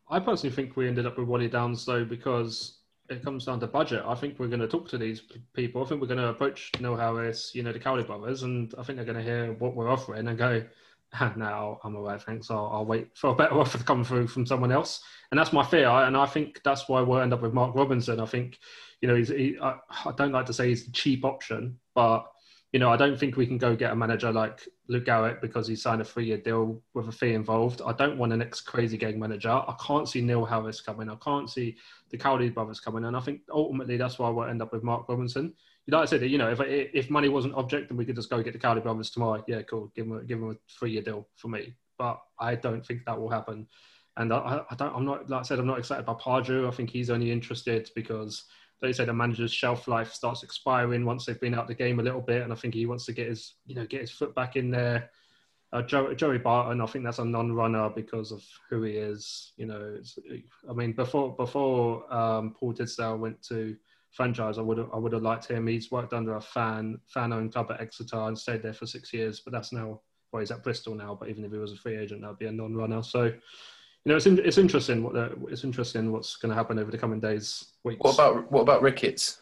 I 0.09 0.21
personally 0.21 0.55
think 0.55 0.77
we 0.77 0.87
ended 0.87 1.07
up 1.07 1.19
with 1.19 1.27
Wally 1.27 1.49
Downes 1.49 1.85
though 1.85 2.05
because 2.05 2.79
it 3.09 3.25
comes 3.25 3.45
down 3.45 3.59
to 3.59 3.67
budget. 3.67 4.05
I 4.07 4.15
think 4.15 4.39
we're 4.39 4.47
going 4.47 4.61
to 4.61 4.69
talk 4.69 4.89
to 4.91 4.99
these 4.99 5.23
people. 5.53 5.83
I 5.83 5.87
think 5.89 6.01
we're 6.01 6.07
going 6.07 6.21
to 6.21 6.29
approach 6.29 6.71
Neil 6.81 6.95
Harris, 6.95 7.53
you 7.55 7.65
know, 7.65 7.73
the 7.73 7.81
Cowley 7.81 8.05
brothers, 8.05 8.45
and 8.45 8.73
I 8.79 8.85
think 8.85 8.97
they're 8.97 9.05
going 9.05 9.19
to 9.19 9.23
hear 9.23 9.53
what 9.55 9.75
we're 9.75 9.91
offering 9.91 10.29
and 10.29 10.39
go, 10.39 10.63
"Ah, 11.15 11.33
"Now 11.37 11.79
I'm 11.85 11.97
aware, 11.97 12.19
thanks. 12.19 12.51
I'll, 12.51 12.71
I'll 12.73 12.87
wait 12.87 13.17
for 13.17 13.31
a 13.31 13.35
better 13.35 13.55
offer 13.61 13.79
to 13.79 13.85
come 13.85 14.05
through 14.05 14.29
from 14.29 14.47
someone 14.47 14.73
else." 14.73 15.03
And 15.31 15.39
that's 15.39 15.53
my 15.53 15.65
fear, 15.65 15.89
and 15.89 16.17
I 16.17 16.27
think 16.27 16.61
that's 16.65 16.89
why 16.89 17.01
we'll 17.01 17.21
end 17.21 17.33
up 17.33 17.43
with 17.43 17.55
Mark 17.55 17.75
Robinson. 17.75 18.21
I 18.21 18.27
think, 18.27 18.59
you 19.01 19.09
know, 19.09 19.15
he's. 19.15 19.29
He, 19.29 19.57
I, 19.61 19.77
I 20.05 20.13
don't 20.17 20.33
like 20.33 20.47
to 20.47 20.53
say 20.53 20.69
he's 20.69 20.87
the 20.87 20.93
cheap 20.93 21.25
option, 21.25 21.79
but 21.95 22.27
you 22.73 22.79
know, 22.79 22.91
I 22.91 22.97
don't 22.97 23.19
think 23.19 23.37
we 23.37 23.47
can 23.47 23.59
go 23.59 23.75
get 23.75 23.91
a 23.91 23.97
manager 23.97 24.33
like 24.33 24.61
Luke 24.89 25.05
Garrard 25.05 25.41
because 25.41 25.67
he 25.67 25.75
signed 25.75 26.01
a 26.01 26.05
three-year 26.05 26.39
deal 26.39 26.81
with 26.95 27.09
a 27.09 27.13
fee 27.13 27.35
involved. 27.35 27.83
I 27.85 27.93
don't 27.93 28.17
want 28.17 28.33
an 28.33 28.43
ex-crazy 28.43 28.97
gang 28.97 29.19
manager. 29.19 29.51
I 29.51 29.75
can't 29.85 30.09
see 30.09 30.21
Neil 30.21 30.45
Harris 30.45 30.81
coming. 30.81 31.11
I 31.11 31.17
can't 31.17 31.51
see 31.51 31.77
the 32.11 32.17
Cowley 32.17 32.49
brothers 32.49 32.79
coming. 32.79 33.05
And 33.07 33.17
I 33.17 33.21
think 33.21 33.41
ultimately 33.53 33.97
that's 33.97 34.21
why 34.21 34.29
we'll 34.29 34.49
end 34.49 34.63
up 34.63 34.73
with 34.73 34.85
Mark 34.85 35.09
Robinson. 35.09 35.53
Like 35.91 36.03
I 36.03 36.05
said, 36.05 36.23
you 36.23 36.39
know, 36.39 36.51
if 36.51 36.61
if 36.61 37.11
money 37.11 37.29
wasn't 37.29 37.55
object, 37.55 37.89
then 37.89 37.97
we 37.97 38.05
could 38.05 38.17
just 38.17 38.31
go 38.31 38.43
get 38.43 38.53
the 38.53 38.59
Cowley 38.59 38.81
brothers 38.81 39.11
tomorrow. 39.11 39.45
Yeah, 39.47 39.63
cool. 39.63 39.91
Give 39.95 40.09
them 40.09 40.19
a, 40.19 40.25
give 40.25 40.41
them 40.41 40.51
a 40.51 40.55
three-year 40.79 41.03
deal 41.03 41.29
for 41.37 41.49
me. 41.49 41.75
But 41.99 42.21
I 42.39 42.55
don't 42.55 42.85
think 42.85 43.05
that 43.05 43.21
will 43.21 43.31
happen. 43.31 43.67
And 44.17 44.33
I, 44.33 44.63
I 44.71 44.75
don't. 44.75 44.95
I'm 44.95 45.05
not. 45.05 45.29
Like 45.31 45.41
I 45.41 45.43
said, 45.43 45.59
I'm 45.59 45.67
not 45.67 45.79
excited 45.79 46.07
by 46.07 46.15
Pardew. 46.15 46.69
I 46.69 46.71
think 46.71 46.91
he's 46.91 47.11
only 47.11 47.31
interested 47.31 47.91
because 47.95 48.45
they 48.81 48.93
say 48.93 49.05
the 49.05 49.13
manager's 49.13 49.53
shelf 49.53 49.89
life 49.89 50.13
starts 50.13 50.43
expiring 50.43 51.05
once 51.05 51.27
they've 51.27 51.41
been 51.41 51.55
out 51.55 51.69
the 51.69 51.75
game 51.75 52.01
a 52.01 52.03
little 52.03 52.21
bit, 52.21 52.43
and 52.43 52.53
I 52.53 52.57
think 52.57 52.75
he 52.75 52.87
wants 52.87 53.05
to 53.07 53.13
get 53.13 53.29
his, 53.29 53.55
you 53.67 53.75
know, 53.75 53.87
get 53.87 54.01
his 54.01 54.11
foot 54.11 54.35
back 54.35 54.57
in 54.57 54.71
there. 54.71 55.11
Uh, 55.73 55.83
Joe, 55.83 56.13
Joey 56.15 56.39
Barton, 56.39 56.81
I 56.81 56.87
think 56.87 57.05
that's 57.05 57.21
a 57.21 57.25
non-runner 57.25 57.91
because 57.91 58.33
of 58.33 58.43
who 58.69 58.83
he 58.83 58.93
is. 58.93 59.53
You 59.57 59.67
know, 59.67 59.99
I 60.69 60.73
mean, 60.73 60.93
before 60.93 61.37
before 61.37 62.13
um, 62.13 62.57
Paul 62.59 62.73
Tisdale 62.73 63.19
went 63.19 63.41
to 63.45 63.77
franchise, 64.13 64.59
I 64.59 64.63
would 64.63 64.79
have 64.79 64.89
I 64.93 64.99
would 64.99 65.13
have 65.13 65.23
liked 65.23 65.47
him. 65.47 65.67
He's 65.67 65.91
worked 65.91 66.13
under 66.13 66.37
a 66.37 66.41
fan 66.41 66.99
fan-owned 67.07 67.53
club 67.53 67.71
at 67.71 67.81
Exeter 67.81 68.21
and 68.21 68.39
stayed 68.39 68.63
there 68.63 68.75
for 68.75 68.87
six 68.87 69.13
years, 69.13 69.41
but 69.41 69.53
that's 69.53 69.73
now 69.73 70.01
well, 70.33 70.41
he's 70.41 70.51
at 70.51 70.63
Bristol 70.63 70.95
now. 70.95 71.17
But 71.19 71.29
even 71.29 71.45
if 71.45 71.53
he 71.53 71.59
was 71.59 71.73
a 71.73 71.77
free 71.77 71.97
agent, 71.97 72.23
that'd 72.23 72.39
be 72.39 72.47
a 72.47 72.53
non-runner. 72.53 73.03
So 73.03 73.33
you 74.05 74.11
know, 74.11 74.17
it's 74.17 74.27
in, 74.27 74.39
it's 74.39 74.59
interesting 74.59 75.03
what 75.03 75.13
the, 75.13 75.37
it's 75.49 75.65
interesting 75.65 76.11
what's 76.11 76.37
going 76.37 76.51
to 76.51 76.57
happen 76.57 76.79
over 76.79 76.91
the 76.91 76.99
coming 76.99 77.21
days, 77.21 77.73
weeks. 77.85 78.01
what 78.01 78.15
about 78.15 78.51
what 78.51 78.63
about 78.63 78.83
Ricketts? 78.83 79.39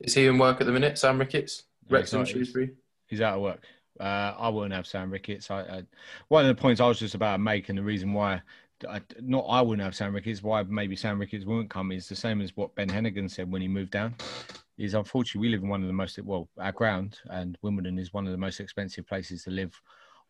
Is 0.00 0.14
he 0.14 0.26
in 0.26 0.38
work 0.38 0.60
at 0.60 0.66
the 0.66 0.72
minute? 0.72 0.98
Sam 0.98 1.18
Ricketts, 1.18 1.64
Yeah, 1.88 1.96
Wrexham, 1.96 2.20
he's 2.20 2.28
Shrewsbury. 2.28 2.70
He's 3.06 3.20
out 3.20 3.36
of 3.36 3.42
work. 3.42 3.64
Uh, 3.98 4.34
I 4.38 4.48
wouldn't 4.48 4.74
have 4.74 4.86
Sam 4.86 5.10
Ricketts. 5.10 5.50
I, 5.50 5.60
I, 5.62 5.82
one 6.28 6.44
of 6.44 6.54
the 6.54 6.60
points 6.60 6.80
I 6.80 6.86
was 6.86 6.98
just 6.98 7.14
about 7.14 7.32
to 7.32 7.38
make, 7.38 7.68
and 7.68 7.78
the 7.78 7.82
reason 7.82 8.12
why, 8.12 8.42
I, 8.88 9.00
not 9.20 9.46
I 9.48 9.60
wouldn't 9.60 9.84
have 9.84 9.94
Sam 9.94 10.14
Ricketts, 10.14 10.42
why 10.42 10.62
maybe 10.62 10.96
Sam 10.96 11.18
Ricketts 11.18 11.44
won't 11.44 11.70
come 11.70 11.92
is 11.92 12.08
the 12.08 12.16
same 12.16 12.40
as 12.40 12.56
what 12.56 12.74
Ben 12.74 12.88
Heneghan 12.88 13.30
said 13.30 13.50
when 13.50 13.62
he 13.62 13.68
moved 13.68 13.90
down. 13.90 14.14
Is 14.76 14.94
unfortunately 14.94 15.48
we 15.48 15.52
live 15.52 15.64
in 15.64 15.68
one 15.68 15.82
of 15.82 15.88
the 15.88 15.92
most 15.92 16.18
well, 16.20 16.48
our 16.58 16.70
ground 16.70 17.18
and 17.30 17.58
Wimbledon 17.62 17.98
is 17.98 18.12
one 18.12 18.26
of 18.26 18.32
the 18.32 18.38
most 18.38 18.60
expensive 18.60 19.06
places 19.08 19.42
to 19.44 19.50
live, 19.50 19.74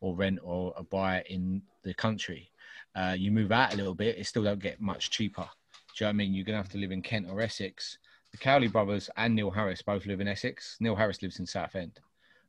or 0.01 0.15
rent 0.15 0.39
or 0.43 0.75
buy 0.91 1.23
in 1.29 1.61
the 1.83 1.93
country. 1.95 2.51
Uh, 2.95 3.15
you 3.19 3.31
move 3.31 3.53
out 3.53 3.75
a 3.75 3.77
little 3.77 3.95
bit, 3.95 4.17
it 4.17 4.27
still 4.27 4.45
don't 4.45 4.63
get 4.63 4.81
much 4.81 5.11
cheaper. 5.11 5.49
Do 5.97 6.05
you 6.05 6.07
know 6.07 6.09
what 6.09 6.11
I 6.11 6.13
mean? 6.13 6.35
You're 6.35 6.45
gonna 6.45 6.59
have 6.59 6.71
to 6.71 6.79
live 6.79 6.93
in 6.93 7.03
Kent 7.03 7.27
or 7.31 7.41
Essex. 7.41 7.99
The 8.31 8.39
Cowley 8.39 8.69
brothers 8.69 9.11
and 9.17 9.35
Neil 9.35 9.51
Harris 9.51 9.83
both 9.83 10.07
live 10.07 10.21
in 10.21 10.29
Essex. 10.29 10.77
Neil 10.81 10.97
Harris 10.97 11.23
lives 11.23 11.39
in 11.39 11.47
Southend. 11.47 12.01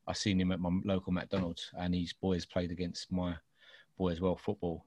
I 0.07 0.13
seen 0.13 0.39
him 0.39 0.51
at 0.51 0.59
my 0.59 0.69
local 0.85 1.13
McDonald's, 1.13 1.69
and 1.77 1.93
his 1.93 2.13
boys 2.13 2.45
played 2.45 2.71
against 2.71 3.11
my 3.11 3.35
boy 3.97 4.09
as 4.09 4.21
well 4.21 4.35
football. 4.35 4.85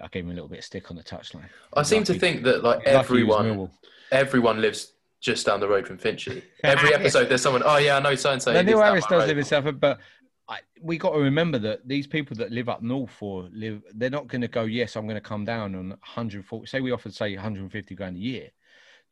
I 0.00 0.08
gave 0.08 0.24
him 0.24 0.30
a 0.30 0.34
little 0.34 0.48
bit 0.48 0.60
of 0.60 0.64
stick 0.64 0.90
on 0.90 0.96
the 0.96 1.02
touchline. 1.02 1.48
I 1.74 1.82
seem 1.82 2.04
to 2.04 2.18
think 2.18 2.42
that 2.44 2.62
like 2.62 2.86
lucky 2.86 3.18
he 3.18 3.22
was 3.24 3.40
everyone, 3.40 3.70
everyone 4.10 4.60
lives 4.60 4.92
just 5.20 5.46
down 5.46 5.60
the 5.60 5.68
road 5.68 5.86
from 5.86 5.98
Finchley. 5.98 6.42
Every 6.64 6.92
episode, 6.94 7.28
there's 7.28 7.42
someone. 7.42 7.62
Oh 7.64 7.76
yeah, 7.76 7.96
I 7.96 8.00
know 8.00 8.14
so 8.14 8.32
and 8.32 8.42
so. 8.42 8.52
Now, 8.52 8.62
Neil 8.62 8.80
Harris 8.80 9.06
does 9.06 9.26
live 9.26 9.38
in 9.38 9.44
Southend, 9.44 9.80
but 9.80 10.00
I, 10.48 10.58
we 10.82 10.98
got 10.98 11.12
to 11.12 11.20
remember 11.20 11.58
that 11.60 11.86
these 11.86 12.06
people 12.06 12.36
that 12.38 12.50
live 12.50 12.68
up 12.68 12.82
north 12.82 13.16
or 13.20 13.48
live, 13.52 13.82
they're 13.94 14.10
not 14.10 14.26
going 14.26 14.40
to 14.40 14.48
go. 14.48 14.64
Yes, 14.64 14.96
I'm 14.96 15.06
going 15.06 15.16
to 15.16 15.20
come 15.20 15.44
down 15.44 15.74
on 15.74 15.90
140. 15.90 16.66
Say 16.66 16.80
we 16.80 16.90
offered 16.90 17.14
say 17.14 17.34
150 17.34 17.94
grand 17.94 18.16
a 18.16 18.20
year. 18.20 18.48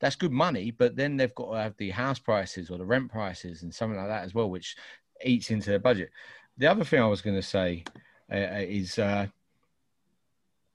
That's 0.01 0.17
good 0.17 0.33
money, 0.33 0.71
but 0.71 0.97
then 0.97 1.17
they've 1.17 1.35
got 1.35 1.53
to 1.53 1.59
have 1.59 1.77
the 1.77 1.91
house 1.91 2.19
prices 2.19 2.71
or 2.71 2.79
the 2.79 2.85
rent 2.85 3.11
prices 3.11 3.63
and 3.63 3.73
something 3.73 3.99
like 3.99 4.09
that 4.09 4.25
as 4.25 4.35
well, 4.35 4.51
which 4.51 4.77
eats 5.25 5.51
into 5.51 5.71
their 5.71 5.79
budget. 5.79 6.11
The 6.57 6.67
other 6.67 6.85
thing 6.85 7.01
I 7.01 7.07
was 7.07 7.23
going 7.23 7.37
to 7.37 7.43
say 7.43 7.85
uh, 8.33 8.37
is. 8.37 8.99
Uh, 8.99 9.29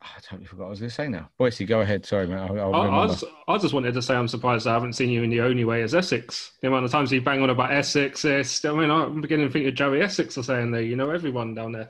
Ah, 0.06 0.14
I 0.18 0.20
totally 0.20 0.46
forgot 0.46 0.64
what 0.64 0.68
I 0.68 0.70
was 0.70 0.80
going 0.80 0.90
to 0.90 0.96
say 0.96 1.08
now. 1.08 1.30
Boycey, 1.40 1.66
go 1.66 1.82
ahead. 1.82 2.06
Sorry, 2.06 2.28
man. 2.28 2.38
I'll, 2.38 2.60
I'll 2.60 2.76
I, 2.76 2.80
I, 2.80 2.86
remember. 2.86 3.14
just, 3.14 3.24
I 3.48 3.58
just 3.58 3.74
wanted 3.74 3.96
to 3.96 4.02
say 4.04 4.14
I'm 4.14 4.28
surprised 4.28 4.68
I 4.68 4.74
haven't 4.74 4.94
seen 4.94 5.10
you 5.10 5.24
in 5.24 5.32
the 5.32 5.42
only 5.42 5.66
way 5.66 5.82
as 5.82 5.96
Essex. 5.96 6.52
The 6.62 6.68
amount 6.68 6.86
of 6.86 6.92
times 6.92 7.12
you 7.12 7.22
bang 7.22 7.42
on 7.42 7.50
about 7.50 7.72
Essex, 7.74 8.24
it's, 8.24 8.64
I 8.64 8.72
mean, 8.74 8.92
I'm 8.92 9.20
beginning 9.22 9.48
to 9.48 9.52
think 9.52 9.68
of 9.68 9.74
Joey 9.74 10.02
Essex 10.02 10.38
or 10.38 10.44
saying 10.44 10.70
there. 10.72 10.82
You 10.82 10.96
know 10.96 11.10
everyone 11.10 11.56
down 11.56 11.72
there. 11.72 11.90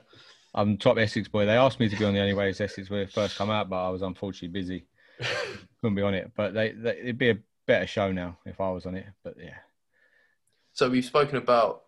I'm 0.53 0.77
top 0.77 0.97
Essex 0.97 1.27
boy. 1.27 1.45
They 1.45 1.57
asked 1.57 1.81
me 1.81 1.89
to 1.89 1.97
be 1.97 2.05
on 2.05 2.13
the 2.13 2.21
only 2.21 2.33
way 2.33 2.47
as 2.47 2.61
Essex 2.61 2.89
when 2.89 3.01
it 3.01 3.11
first 3.11 3.37
come 3.37 3.49
out, 3.49 3.69
but 3.69 3.85
I 3.85 3.89
was 3.89 4.01
unfortunately 4.01 4.57
busy. 4.57 4.85
Couldn't 5.81 5.95
be 5.95 6.01
on 6.01 6.13
it. 6.13 6.31
But 6.37 6.53
they, 6.53 6.71
they, 6.71 6.97
it'd 6.99 7.17
be 7.17 7.31
a 7.31 7.37
better 7.67 7.85
show 7.87 8.13
now 8.13 8.37
if 8.45 8.61
I 8.61 8.69
was 8.69 8.85
on 8.85 8.95
it. 8.95 9.07
But 9.25 9.35
yeah, 9.37 9.57
So 10.71 10.89
we've 10.89 11.03
spoken 11.03 11.35
about 11.35 11.83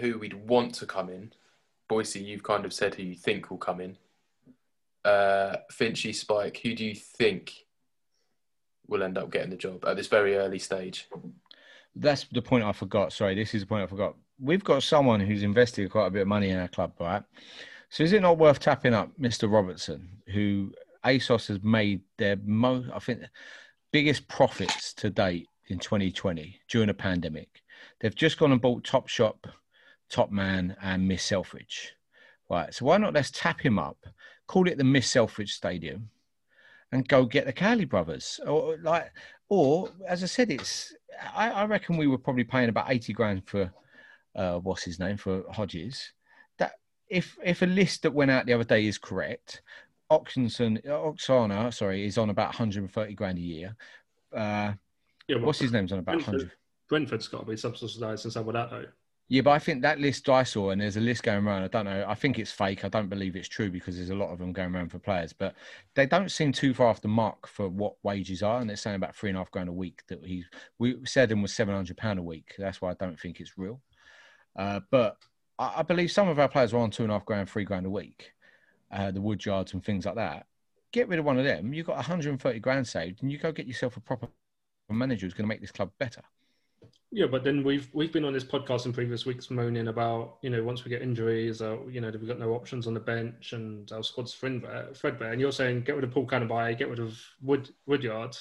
who 0.00 0.18
we'd 0.18 0.32
want 0.48 0.74
to 0.76 0.86
come 0.86 1.10
in. 1.10 1.32
Boycey, 1.90 2.24
you've 2.24 2.42
kind 2.42 2.64
of 2.64 2.72
said 2.72 2.94
who 2.94 3.02
you 3.02 3.14
think 3.14 3.50
will 3.50 3.58
come 3.58 3.82
in. 3.82 3.98
Uh, 5.06 5.56
Finchy, 5.70 6.14
Spike, 6.14 6.60
who 6.62 6.74
do 6.74 6.84
you 6.84 6.94
think 6.94 7.54
will 8.88 9.02
end 9.02 9.18
up 9.18 9.30
getting 9.30 9.50
the 9.50 9.56
job 9.56 9.84
at 9.84 9.96
this 9.96 10.08
very 10.08 10.36
early 10.36 10.58
stage? 10.58 11.08
that's 11.96 12.26
the 12.30 12.42
point 12.42 12.64
I 12.64 12.72
forgot. 12.72 13.12
Sorry, 13.12 13.34
this 13.34 13.54
is 13.54 13.62
the 13.62 13.66
point 13.66 13.82
I 13.82 13.86
forgot. 13.86 14.14
We've 14.38 14.62
got 14.62 14.82
someone 14.82 15.20
who's 15.20 15.42
invested 15.42 15.90
quite 15.90 16.06
a 16.06 16.10
bit 16.10 16.22
of 16.22 16.28
money 16.28 16.50
in 16.50 16.58
our 16.58 16.68
club, 16.68 16.92
right? 17.00 17.22
So 17.88 18.04
is 18.04 18.12
it 18.12 18.22
not 18.22 18.38
worth 18.38 18.60
tapping 18.60 18.94
up 18.94 19.10
Mr. 19.18 19.50
Robertson, 19.50 20.08
who 20.32 20.72
ASOS 21.04 21.48
has 21.48 21.62
made 21.62 22.02
their 22.18 22.36
most, 22.44 22.90
I 22.92 22.98
think, 22.98 23.22
biggest 23.92 24.28
profits 24.28 24.92
to 24.94 25.08
date 25.08 25.46
in 25.68 25.78
2020 25.78 26.60
during 26.68 26.90
a 26.90 26.94
pandemic? 26.94 27.62
They've 28.00 28.14
just 28.14 28.38
gone 28.38 28.52
and 28.52 28.60
bought 28.60 28.84
Top 28.84 29.08
Shop, 29.08 29.46
Top 30.10 30.30
Man, 30.30 30.76
and 30.82 31.08
Miss 31.08 31.22
Selfridge. 31.22 31.92
Right. 32.50 32.72
So 32.74 32.84
why 32.84 32.98
not 32.98 33.14
let's 33.14 33.30
tap 33.30 33.60
him 33.60 33.78
up, 33.78 33.98
call 34.46 34.68
it 34.68 34.78
the 34.78 34.84
Miss 34.84 35.10
Selfridge 35.10 35.52
Stadium, 35.52 36.10
and 36.92 37.08
go 37.08 37.24
get 37.24 37.46
the 37.46 37.52
Cowley 37.52 37.84
brothers, 37.84 38.40
or 38.46 38.76
like, 38.82 39.12
or 39.48 39.90
as 40.08 40.22
I 40.22 40.26
said, 40.26 40.50
it's. 40.50 40.94
I, 41.34 41.50
I 41.50 41.64
reckon 41.64 41.96
we 41.96 42.06
were 42.06 42.18
probably 42.18 42.44
paying 42.44 42.68
about 42.68 42.90
eighty 42.90 43.12
grand 43.12 43.48
for, 43.48 43.72
uh, 44.34 44.58
what's 44.58 44.82
his 44.82 44.98
name 44.98 45.16
for 45.16 45.44
Hodges. 45.50 46.12
That 46.58 46.72
if 47.08 47.38
if 47.42 47.62
a 47.62 47.66
list 47.66 48.02
that 48.02 48.12
went 48.12 48.30
out 48.30 48.46
the 48.46 48.52
other 48.52 48.64
day 48.64 48.86
is 48.86 48.98
correct, 48.98 49.62
Oxenson, 50.10 50.84
Oxana, 50.86 51.72
sorry, 51.72 52.06
is 52.06 52.18
on 52.18 52.30
about 52.30 52.48
130 52.48 53.14
grand 53.14 53.38
a 53.38 53.40
year. 53.40 53.76
Uh, 54.32 54.74
Yeah, 55.28 55.36
well, 55.36 55.46
what's 55.46 55.58
his 55.58 55.72
name's 55.72 55.92
on 55.92 55.98
about 55.98 56.16
100? 56.16 56.38
Brentford, 56.38 56.58
Brentford's 56.88 57.28
got 57.28 57.40
to 57.40 57.46
be 57.46 57.56
subsidised 57.56 58.24
and 58.24 58.32
stuff 58.32 58.46
like 58.46 58.54
that, 58.54 58.70
though. 58.70 58.86
Yeah, 59.28 59.42
but 59.42 59.50
I 59.50 59.58
think 59.58 59.82
that 59.82 59.98
list 59.98 60.28
I 60.28 60.44
saw, 60.44 60.70
and 60.70 60.80
there's 60.80 60.96
a 60.96 61.00
list 61.00 61.24
going 61.24 61.44
around. 61.44 61.64
I 61.64 61.68
don't 61.68 61.86
know. 61.86 62.04
I 62.06 62.14
think 62.14 62.38
it's 62.38 62.52
fake. 62.52 62.84
I 62.84 62.88
don't 62.88 63.08
believe 63.08 63.34
it's 63.34 63.48
true 63.48 63.70
because 63.70 63.96
there's 63.96 64.10
a 64.10 64.14
lot 64.14 64.30
of 64.30 64.38
them 64.38 64.52
going 64.52 64.72
around 64.72 64.90
for 64.90 65.00
players, 65.00 65.32
but 65.32 65.56
they 65.94 66.06
don't 66.06 66.30
seem 66.30 66.52
too 66.52 66.72
far 66.72 66.86
off 66.86 67.00
the 67.00 67.08
mark 67.08 67.48
for 67.48 67.68
what 67.68 67.96
wages 68.04 68.44
are. 68.44 68.60
And 68.60 68.70
they're 68.70 68.76
saying 68.76 68.94
about 68.94 69.16
three 69.16 69.30
and 69.30 69.36
a 69.36 69.40
half 69.40 69.50
grand 69.50 69.68
a 69.68 69.72
week. 69.72 70.02
That 70.08 70.24
he 70.24 70.44
we 70.78 70.98
said 71.04 71.32
him 71.32 71.42
was 71.42 71.52
seven 71.52 71.74
hundred 71.74 71.96
pound 71.96 72.20
a 72.20 72.22
week. 72.22 72.54
That's 72.56 72.80
why 72.80 72.90
I 72.92 72.94
don't 72.94 73.18
think 73.18 73.40
it's 73.40 73.58
real. 73.58 73.80
Uh, 74.54 74.80
but 74.92 75.16
I, 75.58 75.74
I 75.78 75.82
believe 75.82 76.12
some 76.12 76.28
of 76.28 76.38
our 76.38 76.48
players 76.48 76.72
are 76.72 76.78
on 76.78 76.90
two 76.92 77.02
and 77.02 77.10
a 77.10 77.16
half 77.16 77.26
grand, 77.26 77.50
three 77.50 77.64
grand 77.64 77.86
a 77.86 77.90
week. 77.90 78.32
Uh, 78.92 79.10
the 79.10 79.20
wood 79.20 79.44
yards 79.44 79.72
and 79.74 79.84
things 79.84 80.06
like 80.06 80.14
that. 80.14 80.46
Get 80.92 81.08
rid 81.08 81.18
of 81.18 81.24
one 81.24 81.38
of 81.38 81.44
them. 81.44 81.74
You've 81.74 81.86
got 81.86 81.96
130 81.96 82.60
grand 82.60 82.86
saved, 82.86 83.22
and 83.22 83.32
you 83.32 83.38
go 83.38 83.50
get 83.50 83.66
yourself 83.66 83.96
a 83.96 84.00
proper 84.00 84.28
manager 84.88 85.26
who's 85.26 85.34
going 85.34 85.44
to 85.44 85.48
make 85.48 85.60
this 85.60 85.72
club 85.72 85.90
better. 85.98 86.22
Yeah, 87.16 87.24
but 87.24 87.44
then 87.44 87.64
we've 87.64 87.88
we've 87.94 88.12
been 88.12 88.26
on 88.26 88.34
this 88.34 88.44
podcast 88.44 88.84
in 88.84 88.92
previous 88.92 89.24
weeks 89.24 89.50
moaning 89.50 89.88
about 89.88 90.36
you 90.42 90.50
know 90.50 90.62
once 90.62 90.84
we 90.84 90.90
get 90.90 91.00
injuries, 91.00 91.62
uh, 91.62 91.78
you 91.88 92.02
know 92.02 92.10
we've 92.10 92.28
got 92.28 92.38
no 92.38 92.50
options 92.50 92.86
on 92.86 92.92
the 92.92 93.00
bench 93.00 93.54
and 93.54 93.90
our 93.90 94.02
squad's 94.02 94.34
threadbare. 94.34 94.88
threadbare. 94.92 95.32
And 95.32 95.40
you're 95.40 95.50
saying 95.50 95.84
get 95.84 95.94
rid 95.94 96.04
of 96.04 96.10
Paul 96.10 96.26
Kalambayi, 96.26 96.76
get 96.76 96.90
rid 96.90 96.98
of 96.98 97.18
Wood 97.40 97.70
Woodyard. 97.86 98.36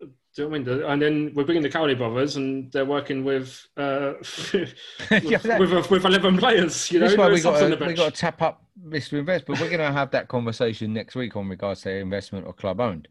Do 0.00 0.08
you 0.36 0.48
know 0.48 0.54
I 0.56 0.58
mean? 0.58 0.82
And 0.84 1.02
then 1.02 1.32
we're 1.34 1.44
bringing 1.44 1.62
the 1.62 1.68
Cowley 1.68 1.94
brothers, 1.94 2.36
and 2.36 2.72
they're 2.72 2.86
working 2.86 3.24
with 3.24 3.62
uh, 3.76 4.14
with, 4.20 4.74
Yeah, 5.22 5.36
that- 5.36 5.60
with, 5.60 5.90
with 5.90 6.06
eleven 6.06 6.38
players. 6.38 6.90
You 6.90 7.00
know, 7.00 7.08
This 7.08 7.18
why 7.18 7.28
we 7.28 7.42
got 7.42 7.58
to, 7.58 7.86
we 7.86 7.92
got 7.92 8.14
to 8.14 8.18
tap 8.18 8.40
up 8.40 8.64
Mr. 8.82 9.18
Invest, 9.18 9.44
but 9.46 9.60
we're 9.60 9.68
going 9.68 9.80
to 9.80 9.92
have 9.92 10.10
that 10.12 10.28
conversation 10.28 10.94
next 10.94 11.14
week 11.14 11.36
on 11.36 11.46
regards 11.46 11.82
to 11.82 11.90
investment 11.94 12.46
or 12.46 12.54
club 12.54 12.80
owned. 12.80 13.06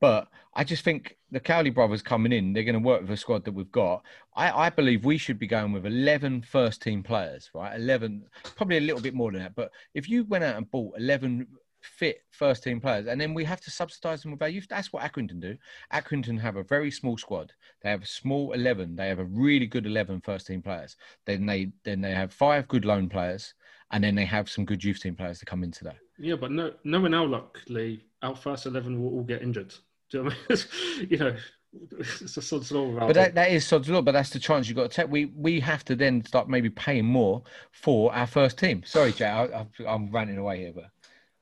But 0.00 0.28
I 0.54 0.64
just 0.64 0.84
think 0.84 1.16
the 1.30 1.40
Cowley 1.40 1.70
brothers 1.70 2.02
coming 2.02 2.32
in, 2.32 2.52
they're 2.52 2.64
going 2.64 2.74
to 2.74 2.86
work 2.86 3.02
with 3.02 3.10
a 3.10 3.16
squad 3.16 3.44
that 3.44 3.52
we've 3.52 3.70
got. 3.72 4.04
I, 4.34 4.66
I 4.66 4.70
believe 4.70 5.04
we 5.04 5.18
should 5.18 5.38
be 5.38 5.46
going 5.46 5.72
with 5.72 5.86
11 5.86 6.42
first 6.42 6.82
team 6.82 7.02
players, 7.02 7.50
right? 7.54 7.74
11, 7.76 8.24
probably 8.56 8.78
a 8.78 8.82
little 8.82 9.00
bit 9.00 9.14
more 9.14 9.32
than 9.32 9.42
that. 9.42 9.54
But 9.54 9.70
if 9.94 10.08
you 10.08 10.24
went 10.24 10.44
out 10.44 10.56
and 10.56 10.70
bought 10.70 10.98
11 10.98 11.46
fit 11.80 12.22
first 12.30 12.64
team 12.64 12.80
players 12.80 13.06
and 13.06 13.20
then 13.20 13.32
we 13.32 13.44
have 13.44 13.60
to 13.60 13.70
subsidise 13.70 14.22
them 14.22 14.32
with 14.32 14.42
our 14.42 14.48
youth, 14.48 14.66
that's 14.68 14.92
what 14.92 15.02
Accrington 15.02 15.40
do. 15.40 15.56
Accrington 15.92 16.40
have 16.40 16.56
a 16.56 16.64
very 16.64 16.90
small 16.90 17.16
squad. 17.16 17.52
They 17.82 17.90
have 17.90 18.02
a 18.02 18.06
small 18.06 18.52
11. 18.52 18.96
They 18.96 19.08
have 19.08 19.18
a 19.18 19.24
really 19.24 19.66
good 19.66 19.86
11 19.86 20.20
first 20.22 20.46
team 20.46 20.62
players. 20.62 20.96
Then 21.24 21.46
they, 21.46 21.70
then 21.84 22.00
they 22.00 22.12
have 22.12 22.32
five 22.32 22.68
good 22.68 22.84
loan 22.84 23.08
players 23.08 23.54
and 23.90 24.02
then 24.02 24.14
they 24.14 24.24
have 24.24 24.50
some 24.50 24.64
good 24.64 24.82
youth 24.82 25.00
team 25.00 25.14
players 25.14 25.38
to 25.38 25.44
come 25.44 25.62
into 25.62 25.84
that. 25.84 25.96
Yeah, 26.18 26.36
but 26.36 26.50
no, 26.50 26.72
knowing 26.84 27.14
our 27.14 27.26
luck, 27.26 27.60
Lee, 27.68 28.02
our 28.22 28.34
first 28.34 28.66
eleven 28.66 29.02
will 29.02 29.10
all 29.10 29.22
get 29.22 29.42
injured. 29.42 29.74
Do 30.10 30.18
you 30.18 30.24
know 30.24 30.30
what 30.30 30.36
I 30.50 30.54
mean? 31.00 31.08
you 31.10 31.16
know, 31.18 31.36
it's 31.98 32.36
a 32.36 32.42
sod's 32.42 32.72
law. 32.72 32.88
without 32.88 33.08
But 33.08 33.16
it. 33.16 33.20
that, 33.20 33.34
that 33.34 33.50
is 33.50 33.66
sod's 33.66 33.88
law, 33.88 34.02
but 34.02 34.12
that's 34.12 34.30
the 34.30 34.38
chance 34.38 34.68
you've 34.68 34.76
got 34.76 34.90
to 34.90 34.96
take. 35.02 35.10
We 35.10 35.26
we 35.26 35.60
have 35.60 35.84
to 35.86 35.96
then 35.96 36.24
start 36.24 36.48
maybe 36.48 36.70
paying 36.70 37.04
more 37.04 37.42
for 37.72 38.14
our 38.14 38.26
first 38.26 38.58
team. 38.58 38.82
Sorry, 38.84 39.12
Jay, 39.12 39.26
I, 39.26 39.44
I, 39.44 39.66
I'm 39.86 40.10
ranting 40.10 40.38
away 40.38 40.60
here, 40.60 40.72
but 40.74 40.90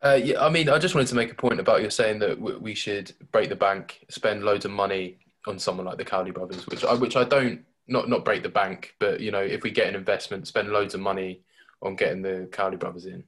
Uh, 0.03 0.15
yeah, 0.23 0.45
I 0.45 0.51
mean, 0.51 0.69
I 0.69 0.79
just 0.79 0.95
wanted 0.95 1.09
to 1.09 1.15
make 1.15 1.31
a 1.31 1.35
point 1.35 1.61
about 1.61 1.83
you 1.83 1.91
saying 1.91 2.19
that 2.21 2.39
w- 2.39 2.59
we 2.59 2.75
should 2.75 3.13
break 3.33 3.49
the 3.49 3.57
bank, 3.57 4.05
spend 4.11 4.45
loads 4.45 4.65
of 4.65 4.71
money 4.71 5.19
on 5.47 5.59
someone 5.59 5.87
like 5.87 5.99
the 5.99 6.05
Cowley 6.05 6.31
brothers, 6.31 6.67
which 6.67 6.85
I, 6.85 6.95
which 6.95 7.17
I 7.17 7.25
don't 7.25 7.65
not 7.87 8.09
not 8.09 8.25
break 8.25 8.43
the 8.43 8.49
bank, 8.49 8.95
but 8.99 9.21
you 9.21 9.31
know, 9.31 9.43
if 9.43 9.63
we 9.63 9.71
get 9.71 9.89
an 9.89 9.95
investment, 9.95 10.47
spend 10.47 10.71
loads 10.71 10.95
of 10.95 11.01
money 11.01 11.43
on 11.83 11.97
getting 11.97 12.23
the 12.23 12.49
Cowley 12.51 12.77
brothers 12.77 13.07
in. 13.07 13.25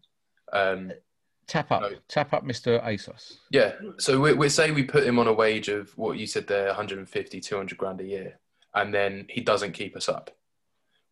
Um, 0.53 0.93
tap 1.47 1.70
up, 1.70 1.82
No. 1.82 1.90
tap 2.09 2.32
up, 2.32 2.44
Mr. 2.44 2.82
ASOS. 2.84 3.38
yeah, 3.51 3.72
so 3.99 4.20
we, 4.20 4.32
we 4.32 4.49
say 4.49 4.70
we 4.70 4.82
put 4.84 5.05
him 5.05 5.18
on 5.18 5.26
a 5.28 5.32
wage 5.32 5.68
of 5.68 5.97
what 5.97 6.18
you 6.18 6.26
said 6.26 6.47
there, 6.47 6.66
150, 6.66 7.40
200 7.40 7.78
grand 7.78 8.01
a 8.01 8.05
year, 8.05 8.38
and 8.74 8.92
then 8.92 9.26
he 9.28 9.40
doesn't 9.40 9.72
keep 9.72 9.97
us 9.97 10.09
up. 10.09 10.30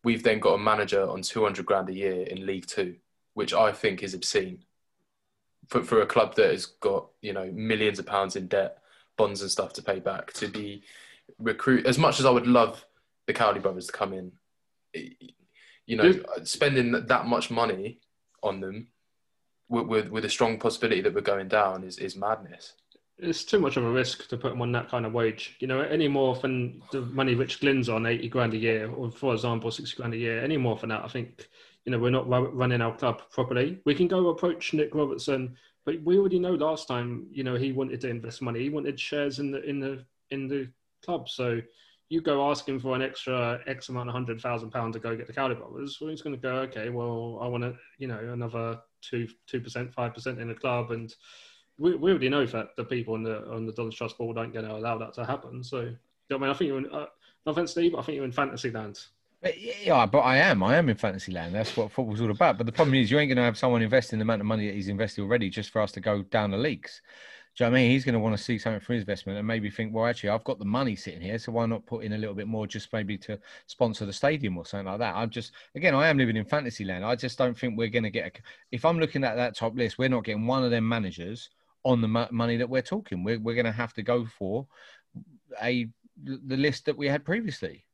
We've 0.03 0.23
then 0.23 0.39
got 0.39 0.53
a 0.53 0.57
manager 0.59 1.07
on 1.09 1.21
200 1.21 1.65
grand 1.65 1.89
a 1.89 1.93
year 1.93 2.23
in 2.23 2.45
League 2.45 2.67
Two, 2.67 2.95
which 3.33 3.53
I 3.53 3.71
think 3.71 4.03
is 4.03 4.13
obscene 4.13 4.63
for, 5.67 5.83
for 5.83 6.01
a 6.01 6.05
club 6.05 6.35
that 6.35 6.51
has 6.51 6.65
got 6.67 7.07
you 7.21 7.33
know 7.33 7.49
millions 7.51 7.97
of 7.97 8.05
pounds 8.05 8.35
in 8.35 8.47
debt, 8.47 8.77
bonds 9.17 9.41
and 9.41 9.49
stuff 9.49 9.73
to 9.73 9.81
pay 9.81 9.99
back. 9.99 10.31
To 10.33 10.47
be 10.47 10.83
recruit 11.39 11.87
as 11.87 11.97
much 11.97 12.19
as 12.19 12.25
I 12.25 12.29
would 12.29 12.45
love 12.45 12.85
the 13.25 13.33
Cowley 13.33 13.59
brothers 13.59 13.87
to 13.87 13.91
come 13.93 14.13
in, 14.13 14.31
you 15.87 15.95
know, 15.97 16.13
spending 16.43 16.91
that 16.91 17.25
much 17.25 17.49
money 17.49 17.99
on 18.43 18.59
them 18.59 18.87
with, 19.69 19.87
with, 19.87 20.09
with 20.09 20.25
a 20.25 20.29
strong 20.29 20.59
possibility 20.59 21.01
that 21.01 21.13
we're 21.13 21.21
going 21.21 21.47
down 21.47 21.83
is, 21.83 21.97
is 21.97 22.15
madness. 22.15 22.73
it's 23.17 23.43
too 23.43 23.59
much 23.59 23.77
of 23.77 23.85
a 23.85 23.91
risk 23.91 24.27
to 24.29 24.37
put 24.37 24.51
him 24.51 24.61
on 24.61 24.71
that 24.73 24.89
kind 24.89 25.05
of 25.05 25.13
wage. 25.13 25.55
You 25.59 25.67
know, 25.67 25.81
any 25.81 26.07
more 26.07 26.35
than 26.35 26.81
the 26.91 27.01
money 27.01 27.35
which 27.35 27.59
Glyn's 27.59 27.89
on, 27.89 28.05
80 28.05 28.29
grand 28.29 28.53
a 28.53 28.57
year, 28.57 28.91
or 28.91 29.11
for 29.11 29.33
example, 29.33 29.71
60 29.71 29.95
grand 29.95 30.13
a 30.13 30.17
year, 30.17 30.43
any 30.43 30.57
more 30.57 30.75
than 30.75 30.89
that, 30.89 31.03
I 31.03 31.07
think, 31.07 31.47
you 31.85 31.91
know, 31.91 31.99
we're 31.99 32.09
not 32.09 32.29
running 32.29 32.81
our 32.81 32.95
club 32.95 33.21
properly. 33.31 33.79
We 33.85 33.95
can 33.95 34.07
go 34.07 34.29
approach 34.29 34.73
Nick 34.73 34.93
Robertson, 34.93 35.55
but 35.85 36.01
we 36.03 36.17
already 36.17 36.39
know 36.39 36.55
last 36.55 36.87
time, 36.87 37.27
you 37.31 37.43
know, 37.43 37.55
he 37.55 37.71
wanted 37.71 38.01
to 38.01 38.09
invest 38.09 38.41
money. 38.41 38.59
He 38.59 38.69
wanted 38.69 38.99
shares 38.99 39.39
in 39.39 39.51
the, 39.51 39.63
in 39.63 39.79
the, 39.79 40.03
in 40.31 40.47
the 40.47 40.67
club. 41.03 41.29
So 41.29 41.61
you 42.09 42.21
go 42.21 42.49
asking 42.49 42.79
for 42.79 42.95
an 42.95 43.01
extra 43.01 43.59
X 43.67 43.89
amount, 43.89 44.09
hundred 44.09 44.39
thousand 44.39 44.71
pounds 44.71 44.95
to 44.95 44.99
go 44.99 45.15
get 45.15 45.27
the 45.27 45.33
Cowley 45.33 45.55
brothers. 45.55 45.97
Well, 45.99 46.11
he's 46.11 46.21
going 46.21 46.35
to 46.35 46.41
go, 46.41 46.55
okay, 46.57 46.89
well, 46.89 47.39
I 47.41 47.47
want 47.47 47.63
to, 47.63 47.75
you 47.97 48.07
know, 48.07 48.19
another 48.31 48.79
two, 49.01 49.27
two 49.47 49.59
percent, 49.59 49.93
five 49.93 50.13
percent 50.13 50.39
in 50.39 50.47
the 50.47 50.53
club, 50.53 50.91
and 50.91 51.13
we, 51.77 51.95
we 51.95 52.11
already 52.11 52.29
know 52.29 52.45
that 52.45 52.75
the 52.77 52.83
people 52.83 53.15
on 53.15 53.23
the 53.23 53.47
on 53.49 53.65
the 53.65 53.73
Dons 53.73 53.95
Trust 53.95 54.17
board 54.17 54.37
aren't 54.37 54.53
going 54.53 54.65
to 54.65 54.75
allow 54.75 54.97
that 54.97 55.13
to 55.15 55.25
happen. 55.25 55.63
So, 55.63 55.93
I 56.31 56.37
mean, 56.37 56.49
I 56.49 56.53
think 56.53 56.67
you're 56.69 56.77
in. 56.77 56.91
Uh, 56.91 57.07
no 57.45 57.51
offense, 57.51 57.71
Steve, 57.71 57.95
I 57.95 58.01
think 58.01 58.15
you're 58.15 58.25
in 58.25 58.31
fantasy 58.31 58.71
land. 58.71 58.99
But 59.41 59.61
yeah, 59.61 60.07
but 60.07 60.19
I 60.19 60.37
am. 60.37 60.63
I 60.63 60.77
am 60.77 60.89
in 60.89 60.95
fantasy 60.95 61.31
land. 61.31 61.53
That's 61.53 61.77
what 61.77 61.91
football's 61.91 62.21
all 62.21 62.31
about. 62.31 62.57
But 62.57 62.65
the 62.65 62.71
problem 62.71 62.95
is, 62.95 63.11
you 63.11 63.19
ain't 63.19 63.29
going 63.29 63.37
to 63.37 63.43
have 63.43 63.57
someone 63.57 63.83
investing 63.83 64.17
the 64.17 64.23
amount 64.23 64.41
of 64.41 64.47
money 64.47 64.67
that 64.67 64.73
he's 64.73 64.87
invested 64.87 65.21
already 65.21 65.49
just 65.49 65.69
for 65.69 65.81
us 65.81 65.91
to 65.91 65.99
go 65.99 66.23
down 66.23 66.51
the 66.51 66.57
leagues. 66.57 67.01
You 67.57 67.65
know 67.65 67.71
what 67.71 67.77
I 67.77 67.81
mean? 67.81 67.91
He's 67.91 68.03
going 68.03 68.13
to 68.13 68.19
want 68.19 68.35
to 68.35 68.43
see 68.43 68.57
something 68.57 68.81
for 68.81 68.93
his 68.93 69.03
investment 69.03 69.37
and 69.39 69.47
maybe 69.47 69.69
think, 69.69 69.93
well, 69.93 70.05
actually, 70.05 70.29
I've 70.29 70.43
got 70.43 70.59
the 70.59 70.65
money 70.65 70.95
sitting 70.95 71.21
here, 71.21 71.39
so 71.39 71.53
why 71.53 71.65
not 71.65 71.85
put 71.85 72.03
in 72.03 72.11
a 72.11 72.17
little 72.17 72.35
bit 72.35 72.47
more 72.47 72.67
just 72.67 72.91
maybe 72.91 73.17
to 73.19 73.39
sponsor 73.67 74.05
the 74.05 74.11
stadium 74.11 74.57
or 74.57 74.65
something 74.65 74.87
like 74.87 74.99
that? 74.99 75.15
I'm 75.15 75.29
just, 75.29 75.53
again, 75.73 75.95
I 75.95 76.09
am 76.09 76.17
living 76.17 76.35
in 76.35 76.43
fantasy 76.43 76.83
land. 76.83 77.05
I 77.05 77.15
just 77.15 77.37
don't 77.37 77.57
think 77.57 77.77
we're 77.77 77.87
going 77.87 78.03
to 78.03 78.09
get, 78.09 78.27
a, 78.27 78.31
if 78.71 78.83
I'm 78.83 78.99
looking 78.99 79.23
at 79.23 79.35
that 79.35 79.55
top 79.55 79.75
list, 79.77 79.97
we're 79.97 80.09
not 80.09 80.25
getting 80.25 80.45
one 80.47 80.65
of 80.65 80.71
them 80.71 80.87
managers 80.87 81.49
on 81.85 82.01
the 82.01 82.09
mo- 82.09 82.27
money 82.29 82.57
that 82.57 82.69
we're 82.69 82.81
talking. 82.81 83.23
We're, 83.23 83.39
we're 83.39 83.55
going 83.55 83.65
to 83.65 83.71
have 83.71 83.93
to 83.93 84.03
go 84.03 84.25
for 84.25 84.67
a 85.61 85.87
the 86.23 86.57
list 86.57 86.85
that 86.85 86.97
we 86.97 87.07
had 87.07 87.25
previously. 87.25 87.85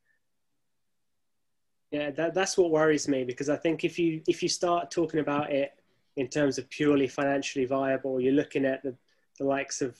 Yeah, 1.91 2.11
that, 2.11 2.33
that's 2.33 2.57
what 2.57 2.71
worries 2.71 3.07
me 3.07 3.23
because 3.23 3.49
I 3.49 3.57
think 3.57 3.83
if 3.83 3.99
you 3.99 4.21
if 4.27 4.41
you 4.41 4.49
start 4.49 4.91
talking 4.91 5.19
about 5.19 5.51
it 5.51 5.71
in 6.15 6.27
terms 6.27 6.57
of 6.57 6.69
purely 6.69 7.07
financially 7.07 7.65
viable, 7.65 8.21
you're 8.21 8.33
looking 8.33 8.65
at 8.65 8.83
the, 8.83 8.95
the 9.41 9.47
likes 9.47 9.81
of 9.81 9.97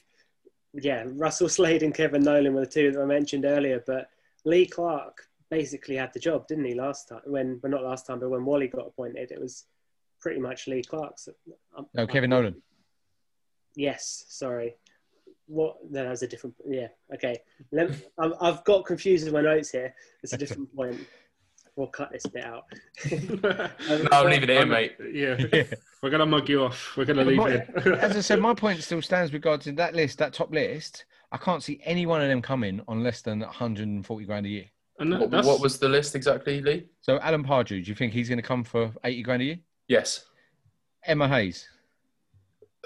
yeah 0.74 1.04
Russell 1.08 1.50
Slade 1.50 1.84
and 1.84 1.94
Kevin 1.94 2.22
Nolan 2.22 2.54
were 2.54 2.62
the 2.62 2.68
two 2.68 2.92
that 2.92 3.02
I 3.02 3.06
mentioned 3.06 3.44
earlier, 3.44 3.84
but 3.86 4.10
Lee 4.46 4.68
Clark 4.68 5.28
basically 5.50 5.96
had 5.96 6.14
the 6.14 6.20
job, 6.20 6.48
didn't 6.48 6.66
he? 6.66 6.76
Last 6.76 7.10
time 7.10 7.22
when 7.26 7.60
well 7.62 7.72
not 7.72 7.84
last 7.84 8.06
time, 8.06 8.20
but 8.20 8.30
when 8.30 8.46
Wally 8.46 8.68
got 8.68 8.88
appointed, 8.88 9.32
it 9.32 9.42
was 9.42 9.66
pretty 10.22 10.40
much 10.40 10.68
Lee 10.68 10.84
Clark. 10.84 11.14
So, 11.18 11.34
um, 11.76 11.88
No, 11.96 12.06
Kevin 12.06 12.30
Nolan. 12.30 12.62
Yes, 13.76 14.26
sorry. 14.30 14.76
What? 15.48 15.78
No, 15.90 16.04
that's 16.08 16.22
a 16.22 16.28
different. 16.28 16.56
Yeah, 16.68 16.90
okay. 17.14 17.40
Let, 17.72 17.90
I've, 18.20 18.34
I've 18.40 18.64
got 18.64 18.86
confused 18.86 19.26
with 19.26 19.34
my 19.34 19.42
notes 19.42 19.72
here. 19.72 19.94
It's 20.22 20.34
a 20.34 20.38
different 20.44 20.74
point. 20.76 21.00
We'll 21.76 21.88
cut 21.88 22.12
this 22.12 22.26
bit 22.26 22.44
out. 22.44 22.66
No, 23.12 24.08
I'm 24.12 24.30
leaving 24.30 24.50
it 24.50 24.62
in, 24.62 24.70
mate. 24.70 24.96
Yeah, 25.12 25.38
we're 26.04 26.10
going 26.10 26.20
to 26.20 26.26
mug 26.26 26.50
you 26.50 26.64
off. 26.64 26.96
We're 26.98 27.06
going 27.06 27.18
to 27.18 27.26
leave 27.26 27.38
My- 27.38 27.50
it. 27.52 27.70
As 28.00 28.16
I 28.16 28.22
said, 28.22 28.40
my 28.40 28.54
point 28.54 28.82
still 28.84 29.02
stands 29.02 29.34
regards 29.34 29.64
to 29.66 29.72
that 29.74 29.96
list, 29.96 30.18
that 30.20 30.34
top 30.34 30.52
list. 30.52 31.06
I 31.32 31.38
can't 31.38 31.64
see 31.64 31.80
any 31.86 32.06
one 32.06 32.22
of 32.22 32.28
them 32.28 32.42
coming 32.42 32.82
on 32.88 33.04
less 33.04 33.22
than 33.22 33.40
140 33.40 34.26
grand 34.26 34.46
a 34.46 34.50
year. 34.50 34.66
and 35.00 35.14
that, 35.14 35.30
What, 35.30 35.46
what 35.46 35.62
was 35.62 35.80
the 35.80 35.88
list 35.88 36.14
exactly, 36.16 36.62
Lee? 36.62 36.88
So 37.02 37.20
Alan 37.20 37.44
Pardew, 37.44 37.70
do 37.84 37.90
you 37.90 37.96
think 37.96 38.12
he's 38.12 38.28
going 38.28 38.38
to 38.42 38.44
come 38.48 38.64
for 38.66 38.92
80 39.06 39.24
grand 39.24 39.42
a 39.42 39.46
year? 39.46 39.60
Yes. 39.88 40.26
Emma 41.06 41.28
Hayes, 41.28 41.68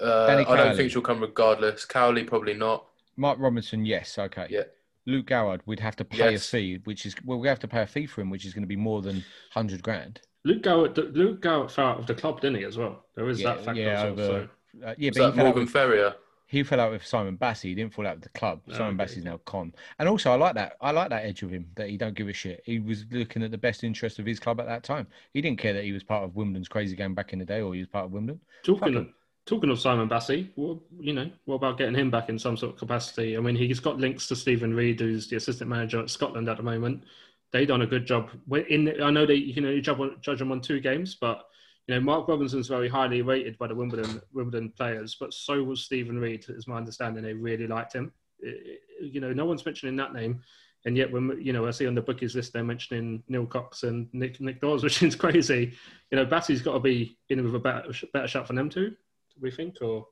Uh, 0.00 0.44
I 0.48 0.56
don't 0.56 0.76
think 0.76 0.92
she'll 0.92 1.02
come 1.02 1.20
regardless. 1.20 1.84
Cowley 1.84 2.22
probably 2.24 2.54
not. 2.54 2.86
Mark 3.16 3.38
Robinson, 3.40 3.84
yes, 3.84 4.16
okay. 4.18 4.46
Yeah. 4.48 4.62
Luke 5.06 5.26
Garrard, 5.26 5.62
we'd 5.66 5.80
have 5.80 5.96
to 5.96 6.04
pay 6.04 6.32
Yes. 6.32 6.46
a 6.48 6.50
fee, 6.56 6.80
which 6.84 7.06
is 7.06 7.14
well, 7.24 7.38
we 7.38 7.48
have 7.48 7.60
to 7.60 7.68
pay 7.68 7.82
a 7.82 7.86
fee 7.86 8.06
for 8.06 8.20
him, 8.20 8.30
which 8.30 8.44
is 8.44 8.52
going 8.52 8.62
to 8.64 8.68
be 8.68 8.76
more 8.76 9.02
than 9.02 9.16
100 9.52 9.82
grand. 9.82 10.20
Luke 10.44 10.62
Garrard, 10.62 10.96
Luke 11.14 11.40
Garrard 11.42 11.70
fell 11.72 11.86
out 11.86 11.98
of 12.00 12.06
the 12.06 12.14
club, 12.14 12.40
didn't 12.40 12.58
he, 12.58 12.64
as 12.64 12.76
well? 12.76 13.04
There 13.14 13.28
is 13.28 13.40
Yeah, 13.40 13.54
that 13.54 13.64
factor 13.64 13.80
yeah, 13.80 14.02
over- 14.04 14.26
So. 14.26 14.48
Uh, 14.86 14.94
yeah, 14.98 15.10
Was 15.10 15.16
but 15.18 15.34
that 15.36 15.42
Morgan 15.42 15.62
with, 15.64 15.70
Ferrier? 15.72 16.14
he 16.46 16.62
fell 16.62 16.78
out 16.80 16.92
with 16.92 17.04
Simon 17.04 17.36
Bassey. 17.36 17.62
He 17.70 17.74
didn't 17.74 17.94
fall 17.94 18.06
out 18.06 18.16
with 18.16 18.24
the 18.24 18.38
club. 18.38 18.60
Oh, 18.68 18.72
Simon 18.72 19.00
okay. 19.00 19.10
Bassey's 19.12 19.24
now 19.24 19.38
con. 19.38 19.72
And 19.98 20.08
also, 20.08 20.30
I 20.30 20.34
like 20.36 20.54
that. 20.54 20.76
I 20.80 20.90
like 20.90 21.08
that 21.10 21.24
edge 21.24 21.42
of 21.42 21.50
him 21.50 21.66
that 21.76 21.88
he 21.88 21.96
don't 21.96 22.14
give 22.14 22.28
a 22.28 22.32
shit. 22.32 22.62
He 22.64 22.78
was 22.78 23.04
looking 23.10 23.42
at 23.42 23.50
the 23.50 23.58
best 23.58 23.82
interest 23.84 24.18
of 24.18 24.26
his 24.26 24.38
club 24.38 24.60
at 24.60 24.66
that 24.66 24.82
time. 24.84 25.06
He 25.32 25.40
didn't 25.40 25.58
care 25.58 25.72
that 25.72 25.84
he 25.84 25.92
was 25.92 26.04
part 26.04 26.22
of 26.24 26.36
Wimbledon's 26.36 26.68
crazy 26.68 26.94
game 26.94 27.14
back 27.14 27.32
in 27.32 27.38
the 27.38 27.44
day, 27.44 27.60
or 27.62 27.72
he 27.74 27.80
was 27.80 27.88
part 27.88 28.04
of 28.04 28.12
Wimbledon. 28.12 28.40
Talking. 28.64 29.12
Talking 29.46 29.70
of 29.70 29.78
Simon 29.78 30.08
well, 30.56 30.82
you 30.98 31.12
know, 31.12 31.30
what 31.44 31.54
about 31.54 31.78
getting 31.78 31.94
him 31.94 32.10
back 32.10 32.28
in 32.28 32.36
some 32.36 32.56
sort 32.56 32.72
of 32.72 32.78
capacity? 32.80 33.36
I 33.36 33.40
mean, 33.40 33.54
he's 33.54 33.78
got 33.78 33.98
links 33.98 34.26
to 34.26 34.36
Steven 34.36 34.74
Reid, 34.74 34.98
who's 34.98 35.28
the 35.28 35.36
assistant 35.36 35.70
manager 35.70 36.00
at 36.00 36.10
Scotland 36.10 36.48
at 36.48 36.56
the 36.56 36.64
moment. 36.64 37.04
They've 37.52 37.68
done 37.68 37.82
a 37.82 37.86
good 37.86 38.06
job. 38.06 38.30
In 38.68 39.00
I 39.00 39.10
know 39.10 39.24
they 39.24 39.34
you 39.34 39.54
can 39.54 39.64
only 39.64 39.80
judge, 39.80 39.98
judge 40.20 40.40
them 40.40 40.50
on 40.50 40.60
two 40.60 40.80
games, 40.80 41.14
but 41.14 41.44
you 41.86 41.94
know, 41.94 42.00
Mark 42.00 42.26
Robinson's 42.26 42.66
very 42.66 42.88
highly 42.88 43.22
rated 43.22 43.56
by 43.56 43.68
the 43.68 43.74
Wimbledon 43.74 44.20
Wimbledon 44.32 44.70
players, 44.70 45.16
but 45.18 45.32
so 45.32 45.62
was 45.62 45.84
Steven 45.84 46.18
Reid, 46.18 46.44
is 46.48 46.66
my 46.66 46.76
understanding. 46.76 47.22
They 47.22 47.32
really 47.32 47.68
liked 47.68 47.92
him. 47.92 48.12
It, 48.40 48.80
you 49.00 49.20
know, 49.20 49.32
no 49.32 49.44
one's 49.44 49.64
mentioning 49.64 49.94
that 49.96 50.12
name, 50.12 50.42
and 50.86 50.96
yet 50.96 51.12
when 51.12 51.38
you 51.40 51.52
know 51.52 51.68
I 51.68 51.70
see 51.70 51.86
on 51.86 51.94
the 51.94 52.02
bookies 52.02 52.34
list 52.34 52.52
they're 52.52 52.64
mentioning 52.64 53.22
Neil 53.28 53.46
Cox 53.46 53.84
and 53.84 54.08
Nick 54.12 54.40
Nick 54.40 54.60
Daws, 54.60 54.82
which 54.84 55.04
is 55.04 55.14
crazy. 55.14 55.72
You 56.10 56.16
know, 56.16 56.26
Bassey's 56.26 56.62
got 56.62 56.72
to 56.72 56.80
be 56.80 57.16
in 57.28 57.44
with 57.44 57.54
a 57.54 57.60
better 57.60 57.92
better 58.12 58.26
shot 58.26 58.48
for 58.48 58.54
them 58.54 58.68
too. 58.68 58.96
Do 59.36 59.42
we 59.42 59.50
think, 59.50 59.76
or 59.82 60.06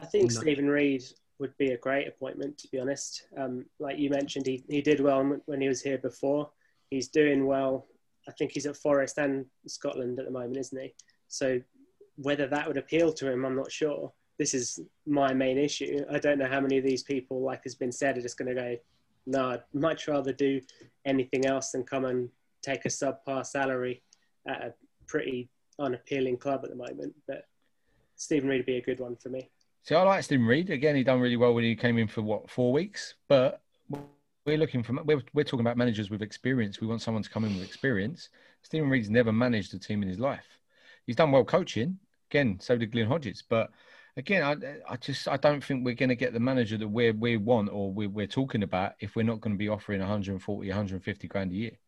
I 0.00 0.06
think 0.06 0.32
no. 0.32 0.40
Steven 0.40 0.68
Reid 0.68 1.04
would 1.38 1.56
be 1.58 1.72
a 1.72 1.78
great 1.78 2.08
appointment. 2.08 2.56
To 2.58 2.68
be 2.68 2.80
honest, 2.80 3.26
um, 3.36 3.66
like 3.78 3.98
you 3.98 4.10
mentioned, 4.10 4.46
he 4.46 4.64
he 4.68 4.80
did 4.80 5.00
well 5.00 5.38
when 5.46 5.60
he 5.60 5.68
was 5.68 5.82
here 5.82 5.98
before. 5.98 6.50
He's 6.90 7.08
doing 7.08 7.46
well. 7.46 7.86
I 8.28 8.32
think 8.32 8.52
he's 8.52 8.66
at 8.66 8.76
Forest 8.76 9.18
and 9.18 9.46
Scotland 9.66 10.18
at 10.18 10.24
the 10.24 10.30
moment, 10.30 10.56
isn't 10.56 10.80
he? 10.80 10.94
So 11.28 11.60
whether 12.16 12.46
that 12.46 12.66
would 12.68 12.76
appeal 12.76 13.12
to 13.12 13.30
him, 13.30 13.44
I'm 13.44 13.56
not 13.56 13.72
sure. 13.72 14.12
This 14.38 14.54
is 14.54 14.80
my 15.06 15.32
main 15.32 15.58
issue. 15.58 16.04
I 16.10 16.18
don't 16.18 16.38
know 16.38 16.48
how 16.48 16.60
many 16.60 16.78
of 16.78 16.84
these 16.84 17.02
people, 17.02 17.42
like 17.42 17.62
has 17.64 17.74
been 17.74 17.92
said, 17.92 18.16
are 18.16 18.22
just 18.22 18.38
going 18.38 18.54
to 18.54 18.60
go, 18.60 18.76
no, 19.26 19.50
I'd 19.50 19.62
much 19.72 20.08
rather 20.08 20.32
do 20.32 20.60
anything 21.04 21.46
else 21.46 21.70
than 21.70 21.84
come 21.84 22.04
and 22.04 22.28
take 22.62 22.84
a 22.84 22.88
subpar 22.88 23.44
salary 23.44 24.02
at 24.46 24.62
a 24.62 24.74
pretty 25.06 25.48
unappealing 25.78 26.36
club 26.36 26.60
at 26.64 26.70
the 26.70 26.76
moment. 26.76 27.14
But 27.26 27.44
Steven 28.22 28.48
Reid 28.48 28.60
would 28.60 28.66
be 28.66 28.76
a 28.76 28.82
good 28.82 29.00
one 29.00 29.16
for 29.16 29.28
me. 29.28 29.50
See, 29.82 29.94
I 29.94 30.02
like 30.02 30.22
Steven 30.22 30.46
Reid. 30.46 30.70
Again, 30.70 30.94
he 30.94 31.02
done 31.02 31.20
really 31.20 31.36
well 31.36 31.54
when 31.54 31.64
he 31.64 31.74
came 31.74 31.98
in 31.98 32.06
for 32.06 32.22
what 32.22 32.48
four 32.48 32.72
weeks. 32.72 33.14
But 33.28 33.62
we're 34.46 34.58
looking 34.58 34.82
for 34.82 34.94
we're, 35.02 35.22
we're 35.34 35.44
talking 35.44 35.60
about 35.60 35.76
managers 35.76 36.10
with 36.10 36.22
experience. 36.22 36.80
We 36.80 36.86
want 36.86 37.02
someone 37.02 37.22
to 37.22 37.30
come 37.30 37.44
in 37.44 37.54
with 37.54 37.64
experience. 37.64 38.28
Steven 38.62 38.88
Reid's 38.88 39.10
never 39.10 39.32
managed 39.32 39.74
a 39.74 39.78
team 39.78 40.02
in 40.02 40.08
his 40.08 40.18
life 40.18 40.46
he's 41.06 41.16
done 41.16 41.32
well 41.32 41.44
coaching. 41.44 41.98
Again, 42.30 42.58
so 42.60 42.76
did 42.76 42.92
Glyn 42.92 43.08
Hodges. 43.08 43.42
But 43.46 43.70
again, 44.16 44.42
I, 44.42 44.92
I 44.92 44.96
just 44.96 45.28
I 45.28 45.36
don't 45.36 45.62
think 45.62 45.84
we're 45.84 45.94
going 45.94 46.08
to 46.08 46.16
get 46.16 46.32
the 46.32 46.40
manager 46.40 46.78
that 46.78 46.88
we 46.88 47.10
we 47.10 47.36
want 47.36 47.70
or 47.70 47.92
we, 47.92 48.06
we're 48.06 48.26
talking 48.26 48.62
about 48.62 48.94
if 49.00 49.16
we're 49.16 49.22
not 49.22 49.40
going 49.40 49.54
to 49.54 49.58
be 49.58 49.68
offering 49.68 50.00
140, 50.00 50.68
150 50.68 51.28
grand 51.28 51.52
a 51.52 51.54
year. 51.54 51.78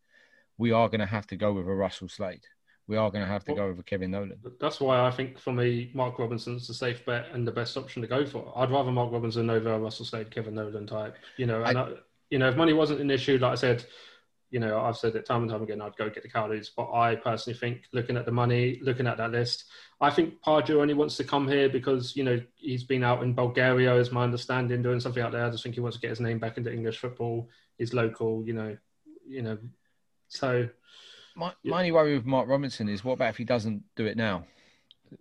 We 0.57 0.72
are 0.72 0.89
going 0.89 1.01
to 1.01 1.07
have 1.07 1.26
to 1.28 1.37
go 1.37 1.53
with 1.53 1.66
a 1.66 1.74
Russell 1.74 2.09
Slade. 2.09 2.47
We 2.87 2.99
are 2.99 3.11
going 3.11 3.24
to 3.24 3.30
have 3.30 3.45
to 3.45 3.55
go 3.55 3.72
with 3.72 3.87
Kevin 3.87 4.11
Nolan. 4.11 4.39
That's 4.61 4.78
why 4.78 5.01
I 5.01 5.11
think 5.11 5.39
for 5.39 5.53
me, 5.53 5.91
Mark 5.95 6.18
Robinson's 6.18 6.68
the 6.68 6.74
safe 6.74 7.05
bet 7.07 7.26
and 7.32 7.47
the 7.47 7.53
best 7.53 7.78
option 7.78 8.03
to 8.03 8.09
go 8.09 8.26
for. 8.26 8.53
I'd 8.57 8.70
rather 8.70 8.93
Mark 8.93 9.11
Robinson 9.11 9.49
over 9.49 9.72
a 9.72 9.78
Russell 9.78 10.05
Slade, 10.05 10.30
Kevin 10.30 10.55
Nolan 10.55 10.87
type. 10.87 11.16
You 11.39 11.47
know, 11.47 11.62
and 11.62 11.78
I, 11.78 11.82
I, 11.82 11.93
you 12.28 12.39
know, 12.39 12.49
if 12.51 12.57
money 12.57 12.74
wasn't 12.74 13.01
an 13.01 13.11
issue, 13.11 13.39
like 13.39 13.53
I 13.53 13.55
said, 13.55 13.87
you 14.51 14.61
know, 14.61 14.78
I've 14.78 14.99
said 14.99 15.16
it 15.16 15.24
time 15.24 15.43
and 15.43 15.51
time 15.51 15.62
again, 15.62 15.80
I'd 15.80 15.97
go 15.97 16.11
get 16.11 16.22
the 16.22 16.28
Cowleys. 16.28 16.68
But 16.76 16.93
I 16.93 17.16
personally 17.16 17.59
think, 17.59 17.85
looking 17.93 18.18
at 18.18 18.26
the 18.26 18.32
money, 18.32 18.78
looking 18.82 19.07
at 19.07 19.16
that 19.16 19.32
list, 19.32 19.64
I 20.03 20.11
think 20.11 20.43
Pardew 20.43 20.82
only 20.82 20.95
wants 20.95 21.16
to 21.16 21.24
come 21.24 21.49
here 21.49 21.70
because, 21.70 22.14
you 22.14 22.22
know, 22.22 22.39
he's 22.57 22.85
been 22.85 23.03
out 23.03 23.22
in 23.22 23.32
Bulgaria, 23.32 23.95
is 23.97 24.12
my 24.12 24.24
understanding, 24.24 24.82
doing 24.82 25.01
something 25.01 25.22
out 25.22 25.32
there. 25.32 25.47
I 25.47 25.51
just 25.51 25.62
think 25.62 25.74
he 25.74 25.80
wants 25.80 25.97
to 25.97 26.03
get 26.03 26.11
his 26.11 26.20
name 26.20 26.39
back 26.39 26.59
into 26.59 26.70
English 26.70 26.99
football. 26.99 27.49
He's 27.78 27.95
local, 27.95 28.45
you 28.47 28.53
know, 28.53 28.76
you 29.26 29.41
know. 29.41 29.57
So. 30.28 30.68
My, 31.37 31.53
my 31.64 31.78
only 31.78 31.93
worry 31.93 32.14
with 32.14 32.26
Mark 32.26 32.49
Robinson 32.49 32.89
is 32.89 33.05
what 33.05 33.14
about 33.14 33.30
if 33.30 33.37
he 33.37 33.45
doesn't 33.45 33.82
do 33.97 34.07
it 34.07 34.16
now? 34.16 34.45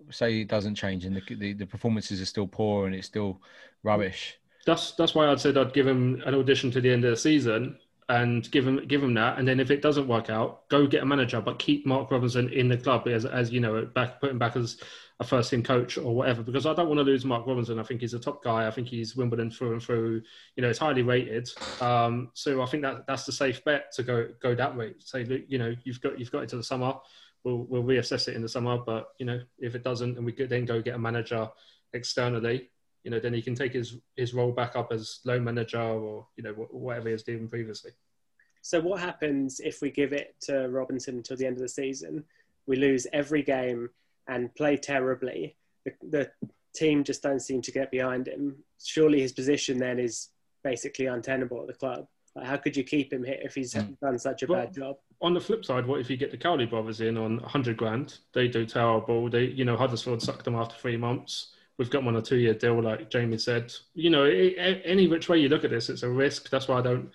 Say 0.10 0.34
he 0.34 0.44
doesn't 0.44 0.76
change 0.76 1.06
and 1.06 1.16
the, 1.16 1.36
the, 1.36 1.54
the 1.54 1.66
performances 1.66 2.22
are 2.22 2.26
still 2.26 2.48
poor 2.48 2.86
and 2.86 2.96
it's 2.96 3.08
still 3.08 3.42
rubbish. 3.84 4.38
That's 4.66 4.92
that's 4.94 5.14
why 5.14 5.28
I'd 5.28 5.42
said 5.42 5.58
I'd 5.58 5.74
give 5.74 5.88
him 5.88 6.22
an 6.26 6.36
audition 6.36 6.72
to 6.72 6.82
the 6.82 6.90
end 6.90 7.04
of 7.04 7.12
the 7.12 7.18
season 7.18 7.78
and 8.10 8.50
give 8.52 8.68
him 8.68 8.86
give 8.88 9.04
him 9.04 9.14
that. 9.16 9.38
And 9.38 9.48
then 9.48 9.60
if 9.60 9.72
it 9.72 9.82
doesn't 9.82 10.08
work 10.08 10.30
out, 10.30 10.68
go 10.70 10.88
get 10.88 11.04
a 11.04 11.06
manager, 11.06 11.42
but 11.42 11.60
keep 11.60 11.86
Mark 11.86 12.12
Robinson 12.12 12.50
in 12.50 12.68
the 12.68 12.78
club 12.78 13.08
as 13.08 13.26
as 13.26 13.52
you 13.52 13.60
know, 13.60 13.86
back 13.86 14.20
put 14.20 14.32
him 14.32 14.40
back 14.40 14.56
as 14.56 14.78
a 15.20 15.24
first 15.24 15.50
team 15.50 15.64
coach 15.64 15.98
or 15.98 16.16
whatever. 16.16 16.44
Because 16.44 16.66
I 16.66 16.74
don't 16.74 16.88
want 16.88 17.00
to 17.00 17.04
lose 17.04 17.26
Mark 17.26 17.46
Robinson. 17.48 17.80
I 17.80 17.84
think 17.84 18.02
he's 18.02 18.14
a 18.14 18.20
top 18.20 18.44
guy. 18.44 18.68
I 18.68 18.72
think 18.72 18.88
he's 18.88 19.16
Wimbledon 19.16 19.52
through 19.52 19.74
and 19.74 19.82
through. 19.82 20.22
You 20.56 20.64
know, 20.64 20.70
it's 20.70 20.80
highly 20.80 21.04
rated. 21.04 21.50
Um, 21.82 22.32
so 22.34 22.62
I 22.62 22.66
think 22.66 22.84
that 22.84 23.08
that's 23.08 23.26
the 23.26 23.32
safe 23.32 23.64
bet 23.64 23.92
to 23.94 24.04
go 24.04 24.30
go 24.42 24.56
that 24.56 24.76
way. 24.76 24.94
Say, 25.00 25.46
you 25.48 25.58
know, 25.58 25.76
you've 25.84 26.02
got 26.02 26.20
you've 26.20 26.32
got 26.32 26.44
into 26.44 26.58
the 26.58 26.64
summer. 26.64 26.96
We'll 27.44 27.66
we'll 27.70 27.84
reassess 27.84 28.28
it 28.28 28.36
in 28.36 28.42
the 28.42 28.50
summer. 28.50 28.78
But 28.78 29.10
you 29.20 29.26
know, 29.26 29.42
if 29.60 29.76
it 29.76 29.84
doesn't, 29.84 30.18
and 30.18 30.26
we 30.26 30.32
could 30.32 30.50
then 30.50 30.66
go 30.66 30.82
get 30.82 30.96
a 30.96 31.00
manager 31.00 31.50
externally 31.94 32.70
you 33.04 33.12
know, 33.12 33.20
then 33.20 33.34
he 33.34 33.42
can 33.42 33.56
take 33.56 33.74
his 33.74 33.98
his 34.16 34.34
role 34.34 34.52
back 34.52 34.76
up 34.76 34.92
as 34.92 35.20
loan 35.26 35.44
manager 35.44 35.82
or 35.82 36.28
you 36.38 36.44
know 36.44 36.54
whatever 36.54 37.10
he 37.10 37.14
was 37.14 37.24
doing 37.24 37.48
previously. 37.48 37.92
So 38.62 38.80
what 38.80 39.02
happens 39.02 39.60
if 39.60 39.82
we 39.82 39.92
give 39.92 40.14
it 40.14 40.36
to 40.44 40.70
Robinson 40.70 41.18
until 41.18 41.36
the 41.36 41.46
end 41.46 41.58
of 41.58 41.62
the 41.62 41.68
season? 41.68 42.24
We 42.66 42.78
lose 42.78 43.06
every 43.12 43.44
game 43.44 43.90
and 44.30 44.56
play 44.56 44.78
terribly. 44.78 45.58
The, 45.84 45.92
the 46.10 46.32
team 46.74 47.04
just 47.04 47.22
don't 47.22 47.42
seem 47.42 47.62
to 47.64 47.72
get 47.74 47.92
behind 47.92 48.30
him. 48.30 48.64
Surely 48.82 49.20
his 49.20 49.34
position 49.34 49.80
then 49.80 50.00
is 50.00 50.30
basically 50.64 51.08
untenable 51.08 51.60
at 51.60 51.68
the 51.68 51.74
club. 51.74 52.08
Like 52.36 52.48
how 52.48 52.56
could 52.56 52.78
you 52.78 52.86
keep 52.86 53.12
him 53.12 53.26
here 53.26 53.40
if 53.44 53.54
he's 53.54 53.74
mm. 53.74 54.00
done 54.00 54.18
such 54.18 54.44
a 54.44 54.48
but 54.48 54.54
bad 54.54 54.74
job? 54.74 54.96
On 55.22 55.34
the 55.34 55.42
flip 55.42 55.66
side, 55.66 55.86
what 55.86 56.00
if 56.00 56.10
you 56.10 56.16
get 56.16 56.32
the 56.32 56.38
Cowley 56.38 56.66
brothers 56.66 57.02
in 57.02 57.18
on 57.18 57.42
100 57.42 57.76
grand? 57.76 58.20
They 58.34 58.48
do 58.48 58.66
terrible. 58.66 59.30
They, 59.30 59.44
you 59.44 59.66
know, 59.66 59.76
Huddersfield 59.76 60.22
sucked 60.22 60.46
them 60.46 60.56
after 60.56 60.76
three 60.76 60.98
months 60.98 61.54
we've 61.78 61.90
got 61.90 62.04
one 62.04 62.16
or 62.16 62.22
two 62.22 62.38
year 62.38 62.54
deal, 62.54 62.82
like 62.82 63.10
Jamie 63.10 63.38
said. 63.38 63.74
You 63.94 64.10
know, 64.10 64.26
it, 64.26 64.82
any 64.86 65.08
which 65.08 65.30
way 65.30 65.40
you 65.40 65.50
look 65.50 65.64
at 65.64 65.72
this, 65.72 65.90
it's 65.90 66.04
a 66.04 66.10
risk. 66.10 66.50
That's 66.50 66.68
why 66.68 66.80
I 66.80 66.82
don't. 66.82 67.10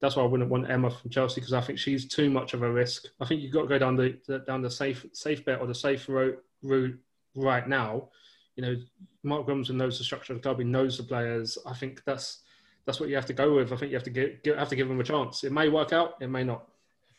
That's 0.00 0.16
why 0.16 0.22
I 0.22 0.26
wouldn't 0.26 0.50
want 0.50 0.70
Emma 0.70 0.90
from 0.90 1.10
Chelsea 1.10 1.40
because 1.40 1.54
I 1.54 1.62
think 1.62 1.78
she's 1.78 2.06
too 2.06 2.30
much 2.30 2.52
of 2.52 2.62
a 2.62 2.70
risk. 2.70 3.04
I 3.20 3.24
think 3.24 3.40
you've 3.40 3.52
got 3.52 3.62
to 3.62 3.68
go 3.68 3.78
down 3.78 3.96
the, 3.96 4.42
down 4.46 4.60
the 4.60 4.70
safe 4.70 5.06
safe 5.12 5.44
bet 5.44 5.60
or 5.60 5.66
the 5.66 5.74
safe 5.74 6.08
route, 6.08 6.42
route 6.62 6.98
right 7.34 7.66
now. 7.66 8.10
You 8.56 8.62
know, 8.62 8.76
Mark 9.22 9.48
Robinson 9.48 9.78
knows 9.78 9.98
the 9.98 10.04
structure 10.04 10.34
of 10.34 10.38
the 10.38 10.42
club. 10.42 10.58
He 10.58 10.64
knows 10.64 10.98
the 10.98 11.02
players. 11.02 11.56
I 11.66 11.74
think 11.74 12.02
that's 12.04 12.42
that's 12.84 13.00
what 13.00 13.08
you 13.08 13.14
have 13.16 13.26
to 13.26 13.32
go 13.32 13.54
with. 13.54 13.72
I 13.72 13.76
think 13.76 13.90
you 13.90 13.96
have 13.96 14.04
to 14.04 14.10
get 14.10 14.46
have 14.46 14.68
to 14.68 14.76
give 14.76 14.90
him 14.90 15.00
a 15.00 15.04
chance. 15.04 15.44
It 15.44 15.52
may 15.52 15.68
work 15.68 15.92
out. 15.92 16.14
It 16.20 16.28
may 16.28 16.44
not. 16.44 16.68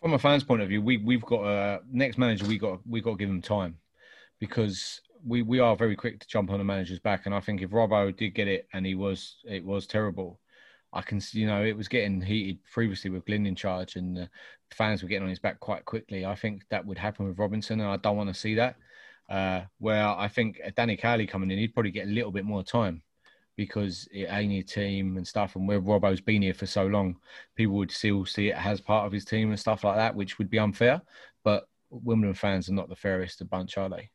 From 0.01 0.13
a 0.13 0.19
fan's 0.19 0.43
point 0.43 0.61
of 0.61 0.69
view, 0.69 0.81
we 0.81 0.97
we've 0.97 1.25
got 1.25 1.45
a 1.45 1.81
next 1.91 2.17
manager. 2.17 2.45
We 2.45 2.57
got 2.57 2.79
we 2.87 3.01
got 3.01 3.11
to 3.11 3.17
give 3.17 3.29
him 3.29 3.41
time 3.41 3.77
because 4.39 5.01
we 5.25 5.41
we 5.41 5.59
are 5.59 5.75
very 5.75 5.95
quick 5.95 6.19
to 6.19 6.27
jump 6.27 6.51
on 6.51 6.59
a 6.59 6.63
manager's 6.63 6.99
back, 6.99 7.25
and 7.25 7.35
I 7.35 7.39
think 7.39 7.61
if 7.61 7.71
Robbo 7.71 8.15
did 8.15 8.31
get 8.31 8.47
it 8.47 8.67
and 8.73 8.85
he 8.85 8.95
was 8.95 9.37
it 9.45 9.63
was 9.63 9.87
terrible, 9.87 10.39
I 10.93 11.01
can 11.01 11.19
see 11.19 11.39
you 11.39 11.47
know 11.47 11.63
it 11.63 11.77
was 11.77 11.87
getting 11.87 12.21
heated 12.21 12.59
previously 12.71 13.09
with 13.09 13.25
Glyn 13.25 13.45
in 13.45 13.55
charge, 13.55 13.95
and 13.95 14.17
the 14.17 14.29
fans 14.71 15.01
were 15.01 15.09
getting 15.09 15.23
on 15.23 15.29
his 15.29 15.39
back 15.39 15.59
quite 15.59 15.85
quickly. 15.85 16.25
I 16.25 16.35
think 16.35 16.63
that 16.69 16.85
would 16.85 16.97
happen 16.97 17.27
with 17.27 17.39
Robinson, 17.39 17.79
and 17.81 17.89
I 17.89 17.97
don't 17.97 18.17
want 18.17 18.29
to 18.29 18.39
see 18.39 18.55
that. 18.55 18.75
Uh, 19.29 19.65
where 19.79 20.07
I 20.07 20.29
think 20.29 20.61
Danny 20.75 20.95
Cowley 20.95 21.27
coming 21.27 21.51
in, 21.51 21.57
he'd 21.59 21.73
probably 21.73 21.91
get 21.91 22.07
a 22.07 22.11
little 22.11 22.31
bit 22.31 22.45
more 22.45 22.63
time 22.63 23.01
because 23.57 24.07
it 24.11 24.27
ain't 24.29 24.53
a 24.53 24.61
team 24.61 25.17
and 25.17 25.27
stuff. 25.27 25.55
And 25.55 25.67
where 25.67 25.81
Robbo's 25.81 26.21
been 26.21 26.43
here 26.43 26.53
for 26.53 26.67
so 26.67 26.85
long, 26.85 27.17
people 27.55 27.75
would 27.75 27.91
still 27.91 28.25
see 28.25 28.49
it 28.49 28.65
as 28.65 28.79
part 28.79 29.05
of 29.05 29.11
his 29.11 29.25
team 29.25 29.49
and 29.49 29.59
stuff 29.59 29.83
like 29.83 29.97
that, 29.97 30.15
which 30.15 30.37
would 30.37 30.49
be 30.49 30.59
unfair. 30.59 31.01
But 31.43 31.67
Wimbledon 31.89 32.35
fans 32.35 32.69
are 32.69 32.73
not 32.73 32.87
the 32.87 32.95
fairest 32.95 33.41
of 33.41 33.49
bunch, 33.49 33.77
are 33.77 33.89
they? 33.89 34.11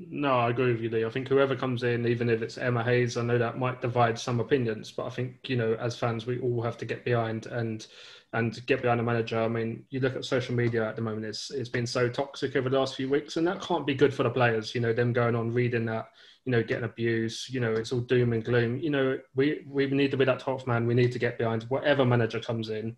No, 0.00 0.38
I 0.38 0.50
agree 0.50 0.70
with 0.70 0.80
you, 0.80 0.90
Lee. 0.90 1.04
I 1.04 1.10
think 1.10 1.26
whoever 1.26 1.56
comes 1.56 1.82
in, 1.82 2.06
even 2.06 2.30
if 2.30 2.40
it's 2.40 2.56
Emma 2.56 2.84
Hayes, 2.84 3.16
I 3.16 3.22
know 3.22 3.36
that 3.36 3.58
might 3.58 3.80
divide 3.80 4.16
some 4.16 4.38
opinions, 4.38 4.92
but 4.92 5.06
I 5.06 5.10
think 5.10 5.48
you 5.48 5.56
know, 5.56 5.74
as 5.74 5.96
fans, 5.96 6.24
we 6.24 6.38
all 6.38 6.62
have 6.62 6.76
to 6.78 6.84
get 6.84 7.04
behind 7.04 7.46
and 7.46 7.84
and 8.32 8.64
get 8.66 8.80
behind 8.80 9.00
a 9.00 9.02
manager. 9.02 9.40
I 9.42 9.48
mean, 9.48 9.84
you 9.90 9.98
look 9.98 10.14
at 10.14 10.24
social 10.24 10.54
media 10.54 10.88
at 10.88 10.94
the 10.94 11.02
moment; 11.02 11.26
it's 11.26 11.50
it's 11.50 11.68
been 11.68 11.86
so 11.86 12.08
toxic 12.08 12.54
over 12.54 12.68
the 12.68 12.78
last 12.78 12.94
few 12.94 13.08
weeks, 13.08 13.36
and 13.38 13.46
that 13.48 13.60
can't 13.60 13.86
be 13.86 13.94
good 13.94 14.14
for 14.14 14.22
the 14.22 14.30
players. 14.30 14.72
You 14.72 14.82
know, 14.82 14.92
them 14.92 15.12
going 15.12 15.34
on 15.34 15.52
reading 15.52 15.86
that, 15.86 16.10
you 16.44 16.52
know, 16.52 16.62
getting 16.62 16.84
abuse. 16.84 17.48
You 17.50 17.58
know, 17.58 17.72
it's 17.72 17.90
all 17.90 18.00
doom 18.00 18.32
and 18.32 18.44
gloom. 18.44 18.78
You 18.78 18.90
know, 18.90 19.18
we 19.34 19.64
we 19.68 19.86
need 19.88 20.12
to 20.12 20.16
be 20.16 20.24
that 20.26 20.38
top 20.38 20.64
man. 20.68 20.86
We 20.86 20.94
need 20.94 21.10
to 21.12 21.18
get 21.18 21.38
behind 21.38 21.64
whatever 21.64 22.04
manager 22.04 22.38
comes 22.38 22.70
in. 22.70 22.96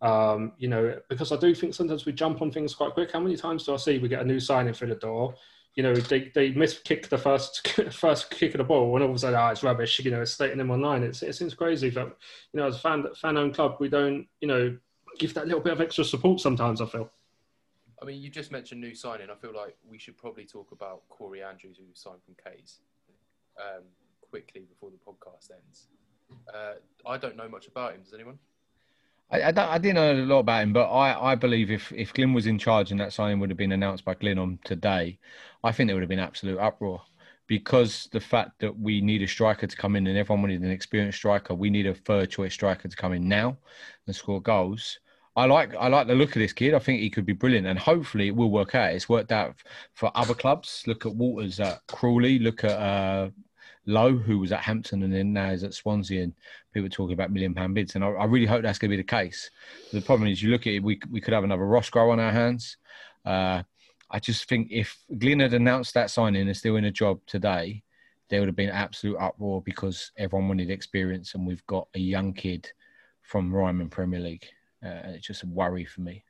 Um, 0.00 0.52
you 0.56 0.68
know, 0.68 0.98
because 1.10 1.32
I 1.32 1.36
do 1.36 1.54
think 1.54 1.74
sometimes 1.74 2.06
we 2.06 2.12
jump 2.12 2.40
on 2.40 2.50
things 2.50 2.74
quite 2.74 2.94
quick. 2.94 3.12
How 3.12 3.20
many 3.20 3.36
times 3.36 3.64
do 3.64 3.74
I 3.74 3.76
see 3.76 3.98
we 3.98 4.08
get 4.08 4.22
a 4.22 4.24
new 4.24 4.40
signing 4.40 4.72
through 4.72 4.88
the 4.88 4.94
door? 4.94 5.34
You 5.76 5.84
know, 5.84 5.94
they, 5.94 6.30
they 6.34 6.50
miss 6.50 6.78
kick 6.78 7.08
the 7.08 7.18
first 7.18 7.66
first 7.92 8.30
kick 8.30 8.54
of 8.54 8.58
the 8.58 8.64
ball, 8.64 8.94
and 8.94 9.04
all 9.04 9.10
of 9.10 9.16
a 9.16 9.18
sudden, 9.18 9.38
oh, 9.38 9.48
it's 9.48 9.62
rubbish. 9.62 9.98
You 10.00 10.10
know, 10.10 10.22
it's 10.22 10.32
stating 10.32 10.58
them 10.58 10.70
online. 10.70 11.02
It's, 11.02 11.22
it 11.22 11.34
seems 11.34 11.54
crazy 11.54 11.90
that 11.90 12.06
you 12.52 12.60
know, 12.60 12.66
as 12.66 12.76
a 12.76 12.80
fan 12.80 13.06
fan 13.14 13.36
owned 13.36 13.54
club, 13.54 13.76
we 13.78 13.88
don't 13.88 14.26
you 14.40 14.48
know 14.48 14.76
give 15.18 15.34
that 15.34 15.46
little 15.46 15.60
bit 15.60 15.72
of 15.72 15.80
extra 15.80 16.04
support 16.04 16.40
sometimes. 16.40 16.80
I 16.80 16.86
feel. 16.86 17.10
I 18.02 18.06
mean, 18.06 18.20
you 18.20 18.30
just 18.30 18.50
mentioned 18.50 18.80
new 18.80 18.94
signing. 18.94 19.28
I 19.30 19.34
feel 19.34 19.54
like 19.54 19.76
we 19.88 19.98
should 19.98 20.16
probably 20.16 20.46
talk 20.46 20.72
about 20.72 21.02
Corie 21.08 21.42
Andrews, 21.42 21.76
who 21.76 21.84
signed 21.92 22.20
from 22.24 22.34
K's, 22.42 22.80
um, 23.58 23.82
quickly 24.30 24.62
before 24.62 24.90
the 24.90 24.96
podcast 24.96 25.50
ends. 25.50 25.88
Uh, 26.52 26.74
I 27.06 27.18
don't 27.18 27.36
know 27.36 27.48
much 27.48 27.66
about 27.66 27.94
him. 27.94 28.02
Does 28.02 28.14
anyone? 28.14 28.38
I, 29.30 29.40
I, 29.42 29.74
I, 29.74 29.78
didn't 29.78 29.94
know 29.94 30.12
a 30.12 30.26
lot 30.26 30.40
about 30.40 30.62
him, 30.62 30.72
but 30.72 30.90
I, 30.90 31.32
I 31.32 31.34
believe 31.34 31.70
if, 31.70 31.92
if 31.92 32.12
Glyn 32.12 32.32
was 32.32 32.46
in 32.46 32.58
charge 32.58 32.90
and 32.90 33.00
that 33.00 33.12
signing 33.12 33.38
would 33.40 33.50
have 33.50 33.56
been 33.56 33.72
announced 33.72 34.04
by 34.04 34.14
Glyn 34.14 34.38
on 34.38 34.58
today, 34.64 35.18
I 35.62 35.72
think 35.72 35.88
there 35.88 35.94
would 35.94 36.02
have 36.02 36.08
been 36.08 36.18
absolute 36.18 36.58
uproar 36.58 37.02
because 37.46 38.08
the 38.12 38.20
fact 38.20 38.60
that 38.60 38.78
we 38.78 39.00
need 39.00 39.22
a 39.22 39.26
striker 39.26 39.66
to 39.66 39.76
come 39.76 39.96
in 39.96 40.06
and 40.06 40.16
everyone 40.16 40.42
wanted 40.42 40.62
an 40.62 40.70
experienced 40.70 41.18
striker, 41.18 41.54
we 41.54 41.68
need 41.68 41.86
a 41.86 41.94
third 41.94 42.30
choice 42.30 42.54
striker 42.54 42.86
to 42.88 42.96
come 42.96 43.12
in 43.12 43.28
now 43.28 43.56
and 44.06 44.14
score 44.14 44.40
goals. 44.40 45.00
I 45.36 45.46
like 45.46 45.74
I 45.74 45.88
like 45.88 46.06
the 46.06 46.14
look 46.14 46.30
of 46.30 46.40
this 46.40 46.52
kid. 46.52 46.74
I 46.74 46.78
think 46.78 47.00
he 47.00 47.10
could 47.10 47.26
be 47.26 47.32
brilliant, 47.32 47.66
and 47.66 47.78
hopefully 47.78 48.28
it 48.28 48.36
will 48.36 48.50
work 48.50 48.74
out. 48.74 48.92
It's 48.92 49.08
worked 49.08 49.32
out 49.32 49.56
for 49.94 50.10
other 50.14 50.34
clubs. 50.34 50.84
Look 50.86 51.06
at 51.06 51.14
Walters 51.14 51.60
at 51.60 51.80
Crawley. 51.88 52.38
Look 52.38 52.62
at 52.62 52.78
uh, 52.78 53.30
Lowe, 53.90 54.16
who 54.16 54.38
was 54.38 54.52
at 54.52 54.60
Hampton 54.60 55.02
and 55.02 55.12
then 55.12 55.32
now 55.32 55.50
is 55.50 55.64
at 55.64 55.74
Swansea, 55.74 56.22
and 56.22 56.34
people 56.72 56.88
talking 56.88 57.14
about 57.14 57.30
million 57.30 57.54
pound 57.54 57.74
bids. 57.74 57.94
And 57.94 58.04
I, 58.04 58.08
I 58.08 58.24
really 58.24 58.46
hope 58.46 58.62
that's 58.62 58.78
going 58.78 58.90
to 58.90 58.96
be 58.96 59.02
the 59.02 59.06
case. 59.06 59.50
The 59.92 60.00
problem 60.00 60.28
is, 60.28 60.42
you 60.42 60.50
look 60.50 60.66
at 60.66 60.74
it, 60.74 60.82
we 60.82 61.00
we 61.10 61.20
could 61.20 61.34
have 61.34 61.44
another 61.44 61.66
Ross 61.66 61.86
Roscrow 61.86 62.10
on 62.10 62.20
our 62.20 62.32
hands. 62.32 62.76
Uh, 63.24 63.62
I 64.10 64.18
just 64.18 64.48
think 64.48 64.68
if 64.70 64.96
Glyn 65.18 65.40
had 65.40 65.54
announced 65.54 65.94
that 65.94 66.10
signing 66.10 66.46
and 66.46 66.56
still 66.56 66.76
in 66.76 66.86
a 66.86 66.90
job 66.90 67.20
today, 67.26 67.82
there 68.28 68.40
would 68.40 68.48
have 68.48 68.56
been 68.56 68.70
absolute 68.70 69.18
uproar 69.18 69.62
because 69.62 70.12
everyone 70.16 70.48
wanted 70.48 70.70
experience, 70.70 71.34
and 71.34 71.46
we've 71.46 71.66
got 71.66 71.88
a 71.94 71.98
young 71.98 72.32
kid 72.32 72.70
from 73.22 73.52
Ryman 73.52 73.90
Premier 73.90 74.20
League 74.20 74.46
uh, 74.84 75.12
it's 75.14 75.26
just 75.26 75.42
a 75.42 75.46
worry 75.46 75.84
for 75.84 76.00
me. 76.00 76.24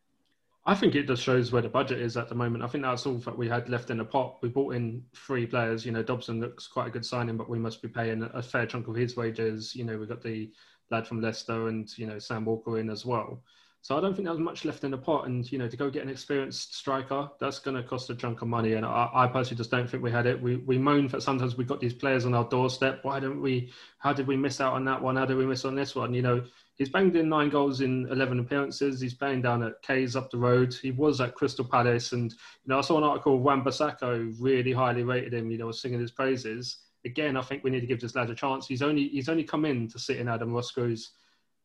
I 0.66 0.74
think 0.74 0.94
it 0.94 1.06
just 1.06 1.22
shows 1.22 1.52
where 1.52 1.62
the 1.62 1.68
budget 1.68 2.00
is 2.00 2.16
at 2.16 2.28
the 2.28 2.34
moment. 2.34 2.62
I 2.62 2.66
think 2.66 2.84
that's 2.84 3.06
all 3.06 3.16
that 3.18 3.36
we 3.36 3.48
had 3.48 3.70
left 3.70 3.90
in 3.90 3.96
the 3.96 4.04
pot. 4.04 4.38
We 4.42 4.50
bought 4.50 4.74
in 4.74 5.02
three 5.14 5.46
players. 5.46 5.86
You 5.86 5.92
know, 5.92 6.02
Dobson 6.02 6.40
looks 6.40 6.66
quite 6.66 6.88
a 6.88 6.90
good 6.90 7.04
signing, 7.04 7.38
but 7.38 7.48
we 7.48 7.58
must 7.58 7.80
be 7.80 7.88
paying 7.88 8.28
a 8.34 8.42
fair 8.42 8.66
chunk 8.66 8.86
of 8.86 8.94
his 8.94 9.16
wages. 9.16 9.74
You 9.74 9.84
know, 9.84 9.96
we've 9.96 10.08
got 10.08 10.22
the 10.22 10.50
lad 10.90 11.06
from 11.06 11.22
Leicester 11.22 11.68
and 11.68 11.88
you 11.96 12.06
know 12.06 12.18
Sam 12.18 12.44
Walker 12.44 12.78
in 12.78 12.90
as 12.90 13.06
well. 13.06 13.42
So 13.82 13.96
I 13.96 14.00
don't 14.02 14.14
think 14.14 14.26
there's 14.26 14.38
much 14.38 14.66
left 14.66 14.84
in 14.84 14.90
the 14.90 14.98
pot. 14.98 15.26
And 15.26 15.50
you 15.50 15.56
know, 15.56 15.66
to 15.66 15.76
go 15.76 15.88
get 15.88 16.02
an 16.02 16.10
experienced 16.10 16.74
striker, 16.74 17.30
that's 17.40 17.58
going 17.58 17.76
to 17.76 17.82
cost 17.82 18.10
a 18.10 18.14
chunk 18.14 18.42
of 18.42 18.48
money. 18.48 18.74
And 18.74 18.84
I, 18.84 19.08
I, 19.14 19.26
personally 19.26 19.56
just 19.56 19.70
don't 19.70 19.88
think 19.88 20.02
we 20.02 20.10
had 20.10 20.26
it. 20.26 20.40
We 20.40 20.56
we 20.56 20.76
moan 20.76 21.06
that 21.08 21.22
sometimes 21.22 21.56
we 21.56 21.64
got 21.64 21.80
these 21.80 21.94
players 21.94 22.26
on 22.26 22.34
our 22.34 22.44
doorstep. 22.44 23.00
Why 23.02 23.20
don't 23.20 23.40
we? 23.40 23.72
How 23.98 24.12
did 24.12 24.26
we 24.26 24.36
miss 24.36 24.60
out 24.60 24.74
on 24.74 24.84
that 24.84 25.00
one? 25.00 25.16
How 25.16 25.24
did 25.24 25.38
we 25.38 25.46
miss 25.46 25.64
on 25.64 25.74
this 25.74 25.94
one? 25.94 26.12
You 26.12 26.22
know, 26.22 26.44
He's 26.80 26.88
banged 26.88 27.14
in 27.14 27.28
nine 27.28 27.50
goals 27.50 27.82
in 27.82 28.08
11 28.10 28.40
appearances. 28.40 29.02
He's 29.02 29.12
playing 29.12 29.42
down 29.42 29.62
at 29.62 29.82
K's 29.82 30.16
up 30.16 30.30
the 30.30 30.38
road. 30.38 30.72
He 30.72 30.92
was 30.92 31.20
at 31.20 31.34
Crystal 31.34 31.62
Palace. 31.62 32.12
And, 32.12 32.32
you 32.32 32.68
know, 32.68 32.78
I 32.78 32.80
saw 32.80 32.96
an 32.96 33.04
article 33.04 33.34
of 33.34 33.42
Wan-Bissaka 33.42 34.34
really 34.40 34.72
highly 34.72 35.02
rated 35.02 35.34
him, 35.34 35.50
you 35.50 35.58
know, 35.58 35.66
was 35.66 35.78
singing 35.78 36.00
his 36.00 36.10
praises. 36.10 36.78
Again, 37.04 37.36
I 37.36 37.42
think 37.42 37.62
we 37.62 37.68
need 37.68 37.80
to 37.80 37.86
give 37.86 38.00
this 38.00 38.14
lad 38.14 38.30
a 38.30 38.34
chance. 38.34 38.66
He's 38.66 38.80
only 38.80 39.08
he's 39.08 39.28
only 39.28 39.44
come 39.44 39.66
in 39.66 39.88
to 39.88 39.98
sit 39.98 40.16
in 40.16 40.26
Adam 40.26 40.54
Roscrow's 40.54 41.10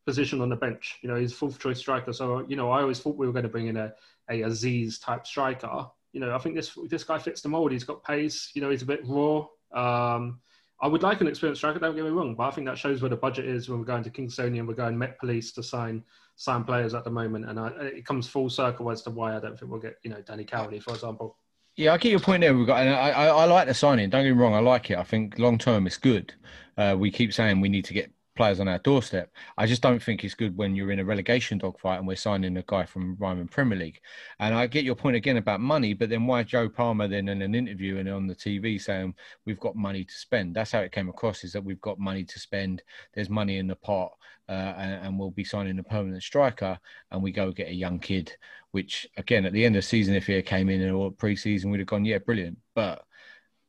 position 0.04 0.42
on 0.42 0.50
the 0.50 0.56
bench. 0.56 0.98
You 1.00 1.08
know, 1.08 1.16
he's 1.16 1.32
fourth 1.32 1.58
choice 1.58 1.78
striker. 1.78 2.12
So, 2.12 2.44
you 2.46 2.56
know, 2.56 2.70
I 2.70 2.82
always 2.82 3.00
thought 3.00 3.16
we 3.16 3.26
were 3.26 3.32
going 3.32 3.44
to 3.44 3.48
bring 3.48 3.68
in 3.68 3.78
a, 3.78 3.94
a 4.28 4.42
Azeez 4.42 5.02
type 5.02 5.26
striker. 5.26 5.86
You 6.12 6.20
know, 6.20 6.34
I 6.34 6.38
think 6.38 6.56
this 6.56 6.76
this 6.90 7.04
guy 7.04 7.18
fits 7.18 7.40
the 7.40 7.48
mold. 7.48 7.72
He's 7.72 7.84
got 7.84 8.04
pace. 8.04 8.50
You 8.52 8.60
know, 8.60 8.68
he's 8.68 8.82
a 8.82 8.86
bit 8.86 9.00
raw. 9.06 9.46
Um, 9.72 10.40
I 10.80 10.88
would 10.88 11.02
like 11.02 11.20
an 11.20 11.26
experienced 11.26 11.60
striker. 11.60 11.78
Don't 11.78 11.96
get 11.96 12.04
me 12.04 12.10
wrong, 12.10 12.34
but 12.34 12.44
I 12.44 12.50
think 12.50 12.66
that 12.66 12.76
shows 12.76 13.00
where 13.00 13.08
the 13.08 13.16
budget 13.16 13.46
is 13.46 13.68
when 13.68 13.78
we're 13.78 13.86
going 13.86 14.04
to 14.04 14.10
Kingstonian 14.10 14.66
we're 14.66 14.74
going 14.74 14.98
Met 14.98 15.18
Police 15.18 15.52
to 15.52 15.62
sign 15.62 16.04
sign 16.36 16.64
players 16.64 16.92
at 16.92 17.04
the 17.04 17.10
moment, 17.10 17.48
and 17.48 17.58
I, 17.58 17.68
it 17.68 18.04
comes 18.04 18.28
full 18.28 18.50
circle 18.50 18.90
as 18.90 19.02
to 19.02 19.10
why 19.10 19.36
I 19.36 19.40
don't 19.40 19.58
think 19.58 19.70
we'll 19.70 19.80
get 19.80 19.96
you 20.02 20.10
know 20.10 20.20
Danny 20.20 20.44
Cowley, 20.44 20.80
for 20.80 20.92
example. 20.92 21.38
Yeah, 21.76 21.92
I 21.92 21.98
get 21.98 22.10
your 22.10 22.20
point 22.20 22.40
there. 22.40 22.56
We've 22.56 22.66
got, 22.66 22.80
and 22.86 22.94
I, 22.94 23.10
I, 23.10 23.26
I 23.26 23.44
like 23.44 23.68
the 23.68 23.74
signing. 23.74 24.08
Don't 24.08 24.24
get 24.24 24.34
me 24.34 24.40
wrong, 24.40 24.54
I 24.54 24.60
like 24.60 24.90
it. 24.90 24.98
I 24.98 25.02
think 25.02 25.38
long 25.38 25.58
term 25.58 25.86
it's 25.86 25.98
good. 25.98 26.32
Uh, 26.76 26.96
we 26.98 27.10
keep 27.10 27.32
saying 27.32 27.60
we 27.60 27.68
need 27.68 27.84
to 27.86 27.94
get 27.94 28.10
players 28.36 28.60
on 28.60 28.68
our 28.68 28.78
doorstep. 28.78 29.32
I 29.58 29.66
just 29.66 29.82
don't 29.82 30.02
think 30.02 30.22
it's 30.22 30.34
good 30.34 30.56
when 30.56 30.76
you're 30.76 30.92
in 30.92 31.00
a 31.00 31.04
relegation 31.04 31.58
dogfight 31.58 31.98
and 31.98 32.06
we're 32.06 32.16
signing 32.16 32.56
a 32.56 32.64
guy 32.66 32.84
from 32.84 33.16
Ryman 33.18 33.48
Premier 33.48 33.78
League. 33.78 34.00
And 34.38 34.54
I 34.54 34.66
get 34.66 34.84
your 34.84 34.94
point 34.94 35.16
again 35.16 35.38
about 35.38 35.60
money, 35.60 35.94
but 35.94 36.10
then 36.10 36.26
why 36.26 36.42
Joe 36.42 36.68
Palmer 36.68 37.08
then 37.08 37.28
in 37.28 37.42
an 37.42 37.54
interview 37.54 37.98
and 37.98 38.08
on 38.08 38.26
the 38.26 38.34
TV 38.34 38.80
saying 38.80 39.14
we've 39.44 39.58
got 39.58 39.74
money 39.74 40.04
to 40.04 40.14
spend? 40.14 40.54
That's 40.54 40.72
how 40.72 40.80
it 40.80 40.92
came 40.92 41.08
across: 41.08 41.42
is 41.42 41.52
that 41.52 41.64
we've 41.64 41.80
got 41.80 41.98
money 41.98 42.24
to 42.24 42.38
spend. 42.38 42.82
There's 43.14 43.30
money 43.30 43.58
in 43.58 43.66
the 43.66 43.76
pot, 43.76 44.12
uh, 44.48 44.74
and, 44.76 45.06
and 45.06 45.18
we'll 45.18 45.30
be 45.30 45.44
signing 45.44 45.78
a 45.78 45.82
permanent 45.82 46.22
striker, 46.22 46.78
and 47.10 47.22
we 47.22 47.32
go 47.32 47.50
get 47.50 47.68
a 47.68 47.74
young 47.74 47.98
kid. 47.98 48.36
Which 48.72 49.06
again, 49.16 49.46
at 49.46 49.52
the 49.52 49.64
end 49.64 49.74
of 49.76 49.82
the 49.82 49.88
season, 49.88 50.14
if 50.14 50.26
he 50.26 50.40
came 50.42 50.68
in 50.68 50.88
or 50.90 51.10
pre-season, 51.10 51.70
we'd 51.70 51.80
have 51.80 51.86
gone, 51.86 52.04
yeah, 52.04 52.18
brilliant. 52.18 52.58
But 52.74 53.04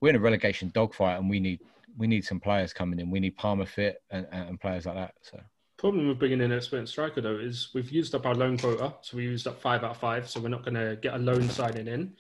we're 0.02 0.10
in 0.10 0.16
a 0.18 0.20
relegation 0.20 0.70
dogfight, 0.74 1.18
and 1.18 1.30
we 1.30 1.40
need 1.40 1.62
we 1.98 2.08
need 2.08 2.24
some 2.24 2.40
players 2.40 2.74
coming 2.74 3.00
in. 3.00 3.10
We 3.10 3.20
need 3.20 3.36
Palmer 3.36 3.66
fit 3.66 4.02
and, 4.10 4.28
and 4.32 4.60
players 4.60 4.86
like 4.86 4.96
that. 4.96 5.16
So 5.22 5.40
problem 5.78 6.08
with 6.08 6.18
bringing 6.18 6.42
in 6.42 6.52
an 6.52 6.58
experienced 6.58 6.94
striker 6.94 7.22
though 7.22 7.38
is 7.38 7.70
we've 7.74 7.92
used 7.92 8.16
up 8.16 8.26
our 8.26 8.34
loan 8.34 8.58
quota, 8.58 8.96
so 9.02 9.16
we 9.16 9.24
used 9.24 9.48
up 9.48 9.62
five 9.62 9.84
out 9.84 9.92
of 9.92 9.98
five. 9.98 10.30
So 10.30 10.40
we're 10.40 10.50
not 10.50 10.64
going 10.64 10.76
to 10.76 10.98
get 11.02 11.14
a 11.14 11.20
loan 11.20 11.50
signing 11.50 11.88
in. 11.88 12.14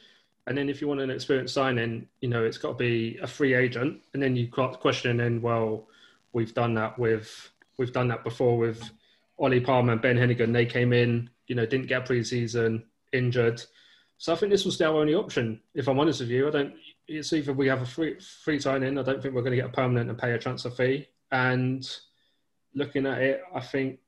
And 0.46 0.58
then 0.58 0.70
if 0.70 0.80
you 0.80 0.88
want 0.88 1.02
an 1.02 1.10
experienced 1.10 1.54
signing, 1.54 2.08
you 2.22 2.30
know 2.30 2.44
it's 2.44 2.58
got 2.58 2.70
to 2.70 2.76
be 2.76 3.18
a 3.22 3.28
free 3.28 3.54
agent. 3.54 4.00
And 4.14 4.24
then 4.24 4.36
you 4.36 4.48
got 4.48 4.80
questioning, 4.80 5.42
well, 5.42 5.88
we've 6.34 6.54
done 6.54 6.74
that 6.76 6.98
with 6.98 7.52
we've 7.78 7.92
done 7.92 8.08
that 8.10 8.24
before 8.24 8.58
with 8.58 8.90
Ollie 9.40 9.60
Palmer 9.60 9.94
and 9.94 10.02
Ben 10.02 10.18
Heneghan. 10.18 10.54
They 10.54 10.66
came 10.66 10.94
in, 10.94 11.30
you 11.48 11.56
know, 11.56 11.66
didn't 11.66 11.88
get 11.88 12.08
preseason, 12.08 12.84
injured. 13.12 13.62
So 14.20 14.34
I 14.34 14.36
think 14.36 14.52
this 14.52 14.66
was 14.66 14.78
their 14.78 14.90
only 14.90 15.14
option. 15.14 15.62
If 15.76 15.88
I'm 15.88 16.00
honest 16.00 16.22
with 16.22 16.30
you, 16.30 16.48
I 16.48 16.52
don't 16.52 16.74
it's 17.08 17.34
either 17.34 17.54
we 17.54 17.68
have 17.68 17.82
a 17.82 17.86
free 17.86 18.20
free 18.20 18.60
sign 18.60 18.84
in. 18.84 18.98
I 18.98 19.04
don't 19.04 19.22
think 19.22 19.34
we're 19.34 19.42
going 19.42 19.52
to 19.52 19.58
get 19.58 19.70
a 19.70 19.74
permanent 19.74 20.10
and 20.10 20.20
pay 20.20 20.34
a 20.34 20.40
transfer 20.40 20.70
fee. 20.70 21.08
And 21.32 21.90
looking 22.74 23.06
at 23.06 23.22
it, 23.22 23.42
I 23.54 23.60
think, 23.60 24.00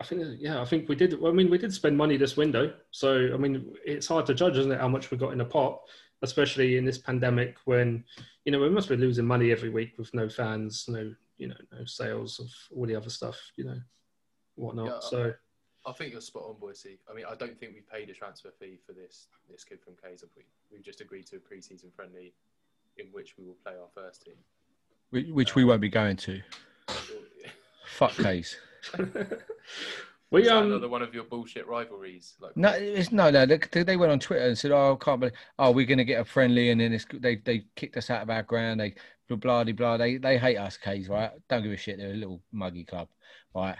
I 0.00 0.04
think, 0.04 0.38
yeah, 0.38 0.60
I 0.60 0.64
think 0.64 0.88
we 0.88 0.96
did. 0.96 1.14
I 1.24 1.30
mean, 1.30 1.50
we 1.50 1.58
did 1.58 1.72
spend 1.72 1.96
money 1.96 2.16
this 2.16 2.36
window. 2.36 2.74
So 2.90 3.30
I 3.32 3.36
mean, 3.36 3.74
it's 3.84 4.08
hard 4.08 4.26
to 4.26 4.34
judge, 4.34 4.58
isn't 4.58 4.72
it, 4.72 4.80
how 4.80 4.88
much 4.88 5.10
we 5.10 5.16
got 5.16 5.32
in 5.32 5.38
the 5.38 5.44
pot, 5.44 5.80
especially 6.22 6.76
in 6.76 6.84
this 6.84 6.98
pandemic 6.98 7.56
when, 7.64 8.04
you 8.44 8.52
know, 8.52 8.60
we 8.60 8.70
must 8.70 8.88
be 8.88 8.96
losing 8.96 9.26
money 9.26 9.52
every 9.52 9.70
week 9.70 9.92
with 9.98 10.12
no 10.14 10.28
fans, 10.28 10.86
no, 10.88 11.14
you 11.38 11.48
know, 11.48 11.56
no 11.72 11.84
sales 11.84 12.40
of 12.40 12.48
all 12.76 12.86
the 12.86 12.96
other 12.96 13.10
stuff, 13.10 13.38
you 13.56 13.64
know, 13.64 13.78
whatnot. 14.56 14.86
Yeah, 14.86 14.98
so. 15.00 15.34
I 15.86 15.92
think 15.92 16.12
you're 16.12 16.20
spot 16.20 16.44
on, 16.44 16.54
Boycey. 16.54 16.98
I 17.10 17.14
mean, 17.14 17.24
I 17.30 17.34
don't 17.34 17.58
think 17.58 17.74
we 17.74 17.80
paid 17.80 18.08
a 18.08 18.14
transfer 18.14 18.50
fee 18.58 18.78
for 18.86 18.92
this 18.92 19.28
this 19.50 19.64
kid 19.64 19.80
from 19.82 19.94
K's. 20.02 20.24
We 20.36 20.42
we've 20.72 20.82
just 20.82 21.00
agreed 21.00 21.26
to 21.26 21.36
a 21.36 21.38
pre-season 21.38 21.90
friendly, 21.94 22.32
in 22.96 23.06
which 23.12 23.36
we 23.38 23.44
will 23.44 23.56
play 23.62 23.72
our 23.72 23.88
first 23.94 24.24
team, 24.24 24.34
which 25.34 25.50
um, 25.50 25.54
we 25.56 25.64
won't 25.64 25.80
be 25.80 25.88
going 25.88 26.16
to. 26.16 26.40
Fuck 27.86 28.12
K's. 28.12 28.56
we 30.30 30.48
um 30.48 30.66
another 30.66 30.88
one 30.88 31.02
of 31.02 31.14
your 31.14 31.24
bullshit 31.24 31.66
rivalries. 31.68 32.34
Like 32.40 32.56
no, 32.56 32.70
it's 32.70 33.12
no, 33.12 33.30
no. 33.30 33.44
They, 33.44 33.82
they 33.82 33.96
went 33.96 34.12
on 34.12 34.20
Twitter 34.20 34.46
and 34.46 34.56
said, 34.58 34.72
"Oh, 34.72 34.98
I 35.00 35.04
can't 35.04 35.20
believe. 35.20 35.34
Oh, 35.58 35.70
we're 35.70 35.86
going 35.86 35.98
to 35.98 36.04
get 36.04 36.20
a 36.20 36.24
friendly, 36.24 36.70
and 36.70 36.80
then 36.80 36.98
they 37.12 37.36
they 37.36 37.64
kicked 37.76 37.96
us 37.98 38.08
out 38.08 38.22
of 38.22 38.30
our 38.30 38.42
ground. 38.42 38.80
They 38.80 38.94
blah 39.28 39.64
blah 39.64 39.72
blah. 39.72 39.96
They 39.98 40.16
they 40.16 40.38
hate 40.38 40.56
us, 40.56 40.78
K's, 40.78 41.08
right? 41.08 41.30
Don't 41.48 41.62
give 41.62 41.72
a 41.72 41.76
shit. 41.76 41.98
They're 41.98 42.12
a 42.12 42.14
little 42.14 42.40
muggy 42.52 42.84
club, 42.84 43.08
right? 43.54 43.76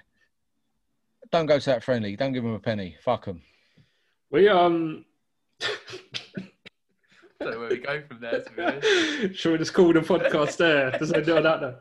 Don't 1.35 1.47
go 1.47 1.59
to 1.59 1.67
that 1.67 1.83
friendly. 1.83 2.15
Don't 2.15 2.33
give 2.33 2.45
them 2.45 2.55
a 2.55 2.61
penny. 2.61 2.97
Fuck 3.03 3.25
them. 3.25 3.43
We 4.31 4.49
um. 4.49 5.05
don't 7.41 7.51
know 7.51 7.59
where 7.59 7.71
we 7.71 7.79
go 7.79 8.03
from 8.07 8.21
there. 8.21 8.41
To 8.41 8.51
be 8.53 8.63
honest. 8.63 9.35
Should 9.41 9.51
we 9.51 9.59
just 9.59 9.75
call 9.75 9.93
the 9.93 9.99
podcast 9.99 10.59
there? 10.59 10.93
Does 10.93 11.11
it 11.11 11.27
do 11.27 11.43
that? 11.43 11.81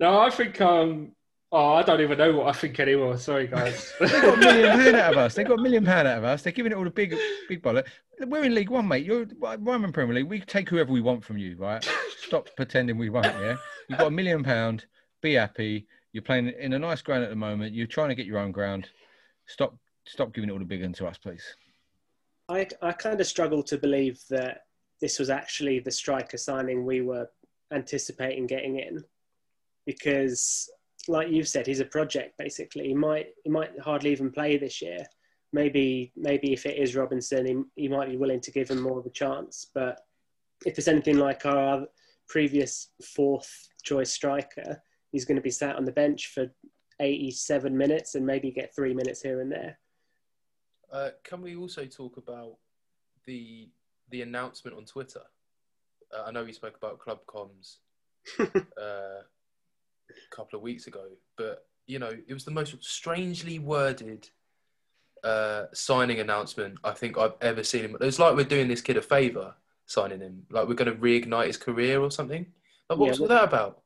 No, 0.00 0.18
I 0.18 0.30
think 0.30 0.60
um. 0.60 1.12
Oh, 1.52 1.74
I 1.74 1.82
don't 1.84 2.00
even 2.00 2.18
know 2.18 2.38
what 2.38 2.48
I 2.48 2.52
think 2.58 2.80
anymore. 2.80 3.16
Sorry, 3.18 3.46
guys. 3.46 3.92
they 4.00 4.08
got 4.08 4.34
a 4.34 4.40
million 4.40 4.76
pound 4.76 4.96
out 4.96 5.12
of 5.12 5.18
us. 5.18 5.34
They 5.36 5.44
got 5.44 5.58
a 5.60 5.62
million 5.62 5.84
pound 5.84 6.08
out 6.08 6.18
of 6.18 6.24
us. 6.24 6.42
They're 6.42 6.52
giving 6.52 6.72
it 6.72 6.74
all 6.74 6.82
the 6.82 6.90
big, 6.90 7.14
big 7.48 7.62
bollock. 7.62 7.86
We're 8.18 8.42
in 8.42 8.54
League 8.56 8.70
One, 8.70 8.88
mate. 8.88 9.06
You're 9.06 9.26
Ryman 9.38 9.92
Premier 9.92 10.16
League. 10.16 10.26
We 10.26 10.40
take 10.40 10.68
whoever 10.68 10.92
we 10.92 11.02
want 11.02 11.22
from 11.22 11.38
you, 11.38 11.54
right? 11.56 11.88
Stop 12.18 12.48
pretending 12.56 12.98
we 12.98 13.10
won't. 13.10 13.26
Yeah, 13.26 13.58
you've 13.88 14.00
got 14.00 14.08
a 14.08 14.10
million 14.10 14.42
pound. 14.42 14.86
Be 15.20 15.34
happy. 15.34 15.86
You're 16.12 16.22
playing 16.22 16.48
in 16.58 16.74
a 16.74 16.78
nice 16.78 17.02
ground 17.02 17.24
at 17.24 17.30
the 17.30 17.36
moment. 17.36 17.74
You're 17.74 17.86
trying 17.86 18.10
to 18.10 18.14
get 18.14 18.26
your 18.26 18.38
own 18.38 18.52
ground. 18.52 18.88
Stop, 19.46 19.76
stop 20.06 20.32
giving 20.32 20.50
it 20.50 20.52
all 20.52 20.58
the 20.58 20.64
big 20.64 20.82
one 20.82 20.92
to 20.94 21.06
us, 21.06 21.18
please. 21.18 21.42
I, 22.48 22.66
I 22.82 22.92
kind 22.92 23.20
of 23.20 23.26
struggle 23.26 23.62
to 23.62 23.78
believe 23.78 24.20
that 24.28 24.62
this 25.00 25.18
was 25.18 25.30
actually 25.30 25.80
the 25.80 25.90
striker 25.90 26.36
signing 26.36 26.84
we 26.84 27.00
were 27.00 27.28
anticipating 27.72 28.46
getting 28.46 28.78
in, 28.78 29.02
because, 29.86 30.70
like 31.08 31.30
you've 31.30 31.48
said, 31.48 31.66
he's 31.66 31.80
a 31.80 31.86
project. 31.86 32.36
Basically, 32.38 32.88
he 32.88 32.94
might 32.94 33.28
he 33.42 33.50
might 33.50 33.70
hardly 33.80 34.12
even 34.12 34.30
play 34.30 34.58
this 34.58 34.82
year. 34.82 35.04
Maybe 35.52 36.12
maybe 36.14 36.52
if 36.52 36.66
it 36.66 36.76
is 36.76 36.94
Robinson, 36.94 37.46
he, 37.46 37.82
he 37.82 37.88
might 37.88 38.10
be 38.10 38.16
willing 38.16 38.40
to 38.42 38.52
give 38.52 38.68
him 38.68 38.80
more 38.80 38.98
of 38.98 39.06
a 39.06 39.10
chance. 39.10 39.66
But 39.74 40.00
if 40.66 40.78
it's 40.78 40.88
anything 40.88 41.18
like 41.18 41.46
our 41.46 41.86
previous 42.28 42.90
fourth 43.16 43.50
choice 43.82 44.12
striker, 44.12 44.82
he's 45.12 45.24
going 45.24 45.36
to 45.36 45.42
be 45.42 45.50
sat 45.50 45.76
on 45.76 45.84
the 45.84 45.92
bench 45.92 46.32
for 46.34 46.50
87 47.00 47.76
minutes 47.76 48.14
and 48.14 48.26
maybe 48.26 48.50
get 48.50 48.74
three 48.74 48.94
minutes 48.94 49.22
here 49.22 49.40
and 49.40 49.52
there. 49.52 49.78
Uh, 50.90 51.10
can 51.24 51.40
we 51.40 51.56
also 51.56 51.86
talk 51.86 52.16
about 52.16 52.56
the 53.26 53.68
the 54.10 54.22
announcement 54.22 54.76
on 54.76 54.84
Twitter? 54.84 55.22
Uh, 56.14 56.24
I 56.26 56.30
know 56.32 56.44
we 56.44 56.52
spoke 56.52 56.76
about 56.76 56.98
club 56.98 57.20
comms 57.26 57.76
uh, 58.40 59.22
a 59.22 59.22
couple 60.30 60.58
of 60.58 60.62
weeks 60.62 60.86
ago, 60.86 61.04
but 61.36 61.66
you 61.86 61.98
know 61.98 62.12
it 62.26 62.34
was 62.34 62.44
the 62.44 62.50
most 62.50 62.74
strangely 62.84 63.58
worded 63.58 64.28
uh, 65.24 65.64
signing 65.72 66.20
announcement 66.20 66.78
I 66.84 66.92
think 66.92 67.16
I've 67.16 67.34
ever 67.40 67.62
seen. 67.62 67.96
It's 68.00 68.18
like 68.18 68.36
we're 68.36 68.44
doing 68.44 68.68
this 68.68 68.82
kid 68.82 68.96
a 68.96 69.02
favour 69.02 69.54
signing 69.86 70.20
him. 70.20 70.42
Like 70.50 70.68
we're 70.68 70.74
going 70.74 70.92
to 70.92 71.00
reignite 71.00 71.46
his 71.46 71.56
career 71.56 72.00
or 72.00 72.10
something. 72.10 72.46
Like 72.90 72.98
what's 72.98 73.18
Yeah, 73.18 73.22
all 73.22 73.28
that 73.28 73.44
about? 73.44 73.81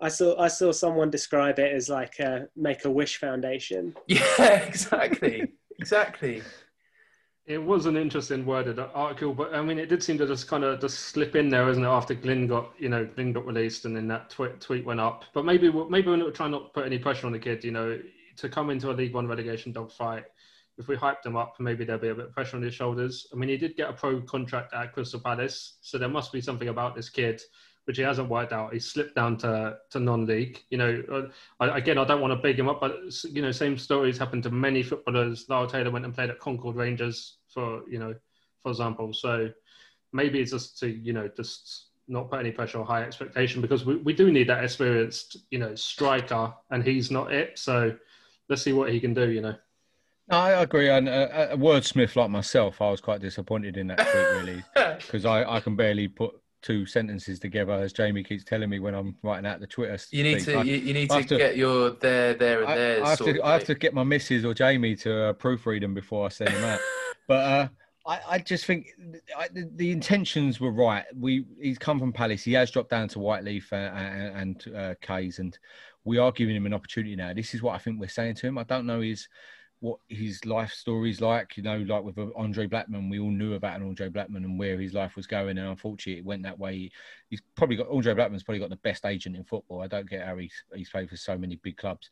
I 0.00 0.08
saw 0.08 0.38
I 0.40 0.48
saw 0.48 0.72
someone 0.72 1.10
describe 1.10 1.58
it 1.58 1.72
as 1.72 1.88
like 1.88 2.18
a 2.20 2.48
Make 2.56 2.84
a 2.84 2.90
Wish 2.90 3.18
Foundation. 3.18 3.94
Yeah, 4.06 4.52
exactly, 4.66 5.52
exactly. 5.78 6.42
It 7.46 7.62
was 7.62 7.86
an 7.86 7.96
interesting 7.96 8.44
worded 8.44 8.78
article, 8.78 9.32
but 9.32 9.54
I 9.54 9.62
mean, 9.62 9.78
it 9.78 9.88
did 9.88 10.02
seem 10.02 10.18
to 10.18 10.26
just 10.26 10.48
kind 10.48 10.64
of 10.64 10.80
just 10.80 10.98
slip 10.98 11.34
in 11.34 11.48
there, 11.48 11.68
isn't 11.70 11.82
it? 11.82 11.88
After 11.88 12.12
Glyn 12.14 12.46
got, 12.46 12.72
you 12.78 12.90
know, 12.90 13.06
Glyn 13.06 13.32
got 13.32 13.46
released, 13.46 13.86
and 13.86 13.96
then 13.96 14.06
that 14.08 14.28
tweet 14.30 14.60
tweet 14.60 14.84
went 14.84 15.00
up. 15.00 15.24
But 15.32 15.44
maybe 15.46 15.68
we- 15.70 15.88
maybe 15.88 16.08
we're 16.08 16.16
not 16.16 16.34
trying 16.34 16.50
not 16.50 16.66
to 16.66 16.70
put 16.80 16.86
any 16.86 16.98
pressure 16.98 17.26
on 17.26 17.32
the 17.32 17.38
kid, 17.38 17.64
you 17.64 17.70
know, 17.70 17.98
to 18.36 18.48
come 18.48 18.68
into 18.70 18.90
a 18.90 18.92
League 18.92 19.14
One 19.14 19.26
relegation 19.26 19.72
dogfight. 19.72 20.24
If 20.76 20.86
we 20.86 20.96
hyped 20.96 21.26
him 21.26 21.36
up, 21.36 21.56
maybe 21.58 21.84
there'll 21.84 22.00
be 22.00 22.10
a 22.10 22.14
bit 22.14 22.26
of 22.26 22.32
pressure 22.32 22.56
on 22.56 22.62
his 22.62 22.74
shoulders. 22.74 23.26
I 23.32 23.36
mean, 23.36 23.48
he 23.48 23.56
did 23.56 23.76
get 23.76 23.90
a 23.90 23.92
pro 23.94 24.20
contract 24.20 24.74
at 24.74 24.92
Crystal 24.92 25.18
Palace, 25.18 25.78
so 25.80 25.98
there 25.98 26.08
must 26.08 26.32
be 26.32 26.40
something 26.40 26.68
about 26.68 26.94
this 26.94 27.08
kid 27.08 27.40
which 27.88 27.96
he 27.96 28.02
hasn't 28.02 28.28
worked 28.28 28.52
out. 28.52 28.74
He 28.74 28.78
slipped 28.78 29.14
down 29.14 29.38
to, 29.38 29.78
to 29.92 29.98
non-league. 29.98 30.62
You 30.68 30.76
know, 30.76 31.02
uh, 31.10 31.22
I, 31.58 31.78
again, 31.78 31.96
I 31.96 32.04
don't 32.04 32.20
want 32.20 32.32
to 32.32 32.36
big 32.36 32.58
him 32.58 32.68
up, 32.68 32.82
but 32.82 32.98
you 33.24 33.40
know, 33.40 33.50
same 33.50 33.78
stories 33.78 34.18
happened 34.18 34.42
to 34.42 34.50
many 34.50 34.82
footballers. 34.82 35.46
Lyle 35.48 35.66
Taylor 35.66 35.90
went 35.90 36.04
and 36.04 36.14
played 36.14 36.28
at 36.28 36.38
Concord 36.38 36.76
Rangers 36.76 37.38
for 37.48 37.80
you 37.88 37.98
know, 37.98 38.14
for 38.62 38.68
example. 38.68 39.14
So 39.14 39.50
maybe 40.12 40.38
it's 40.38 40.50
just 40.50 40.78
to 40.80 40.88
you 40.90 41.14
know 41.14 41.30
just 41.34 41.86
not 42.08 42.30
put 42.30 42.40
any 42.40 42.50
pressure 42.50 42.76
or 42.76 42.84
high 42.84 43.04
expectation 43.04 43.62
because 43.62 43.86
we, 43.86 43.96
we 43.96 44.12
do 44.12 44.30
need 44.30 44.50
that 44.50 44.62
experienced 44.62 45.38
you 45.50 45.58
know 45.58 45.74
striker, 45.74 46.52
and 46.70 46.84
he's 46.84 47.10
not 47.10 47.32
it. 47.32 47.58
So 47.58 47.96
let's 48.50 48.60
see 48.60 48.74
what 48.74 48.92
he 48.92 49.00
can 49.00 49.14
do. 49.14 49.30
You 49.30 49.40
know. 49.40 49.54
I 50.30 50.50
agree. 50.50 50.90
And 50.90 51.08
uh, 51.08 51.48
a 51.52 51.56
wordsmith 51.56 52.16
like 52.16 52.28
myself, 52.28 52.82
I 52.82 52.90
was 52.90 53.00
quite 53.00 53.22
disappointed 53.22 53.78
in 53.78 53.86
that 53.86 53.96
tweet, 53.96 54.42
really, 54.42 54.64
because 54.98 55.24
I, 55.24 55.42
I 55.42 55.60
can 55.60 55.74
barely 55.74 56.06
put 56.06 56.34
two 56.62 56.86
sentences 56.86 57.38
together, 57.38 57.72
as 57.72 57.92
Jamie 57.92 58.24
keeps 58.24 58.44
telling 58.44 58.68
me 58.68 58.78
when 58.78 58.94
I'm 58.94 59.16
writing 59.22 59.46
out 59.46 59.60
the 59.60 59.66
Twitter. 59.66 59.98
You 60.10 60.22
need 60.22 60.42
speak. 60.42 60.54
to 60.54 60.60
I- 60.60 60.62
you, 60.62 60.76
you 60.76 60.94
need 60.94 61.10
to, 61.10 61.22
to- 61.22 61.38
get 61.38 61.56
your 61.56 61.90
there, 61.90 62.34
there, 62.34 62.64
and 62.64 62.68
there. 62.78 63.04
I 63.04 63.10
have 63.10 63.18
to, 63.18 63.42
I 63.42 63.52
have 63.52 63.64
to 63.64 63.74
get 63.74 63.94
my 63.94 64.04
missus 64.04 64.44
or 64.44 64.54
Jamie 64.54 64.96
to 64.96 65.24
uh, 65.28 65.32
proofread 65.34 65.80
them 65.80 65.94
before 65.94 66.26
I 66.26 66.28
send 66.28 66.50
them 66.54 66.64
out. 66.64 66.80
but 67.28 67.34
uh, 67.34 67.68
I, 68.06 68.20
I 68.28 68.38
just 68.38 68.64
think 68.64 68.88
I, 69.36 69.48
the, 69.48 69.70
the 69.76 69.92
intentions 69.92 70.60
were 70.60 70.72
right. 70.72 71.04
We 71.14 71.44
he's 71.60 71.78
come 71.78 71.98
from 71.98 72.12
Palace. 72.12 72.42
He 72.42 72.52
has 72.54 72.70
dropped 72.70 72.90
down 72.90 73.08
to 73.08 73.18
Whyteleafe 73.18 73.70
and, 73.72 74.36
and, 74.36 74.66
and 74.66 74.76
uh, 74.76 74.94
K's, 75.00 75.38
and 75.38 75.56
we 76.04 76.18
are 76.18 76.32
giving 76.32 76.56
him 76.56 76.66
an 76.66 76.74
opportunity 76.74 77.16
now. 77.16 77.34
This 77.34 77.54
is 77.54 77.62
what 77.62 77.74
I 77.74 77.78
think 77.78 78.00
we're 78.00 78.08
saying 78.08 78.36
to 78.36 78.46
him. 78.46 78.58
I 78.58 78.64
don't 78.64 78.86
know 78.86 79.00
his 79.00 79.28
what 79.80 79.98
his 80.08 80.44
life 80.44 80.72
story's 80.72 81.20
like. 81.20 81.56
You 81.56 81.62
know, 81.62 81.78
like 81.78 82.02
with 82.02 82.18
uh, 82.18 82.28
Andre 82.36 82.66
Blackman, 82.66 83.08
we 83.08 83.18
all 83.18 83.30
knew 83.30 83.54
about 83.54 83.80
an 83.80 83.86
Andre 83.86 84.08
Blackman 84.08 84.44
and 84.44 84.58
where 84.58 84.80
his 84.80 84.94
life 84.94 85.16
was 85.16 85.26
going, 85.26 85.58
and 85.58 85.68
unfortunately, 85.68 86.20
it 86.20 86.24
went 86.24 86.42
that 86.42 86.58
way. 86.58 86.90
He's 87.30 87.42
probably 87.56 87.76
got 87.76 87.88
Andre 87.88 88.14
Blackman's 88.14 88.42
probably 88.42 88.60
got 88.60 88.70
the 88.70 88.76
best 88.76 89.04
agent 89.04 89.36
in 89.36 89.44
football. 89.44 89.82
I 89.82 89.86
don't 89.86 90.08
get 90.08 90.26
how 90.26 90.36
he's 90.36 90.64
he's 90.74 90.90
played 90.90 91.10
for 91.10 91.16
so 91.16 91.36
many 91.38 91.56
big 91.56 91.76
clubs. 91.76 92.10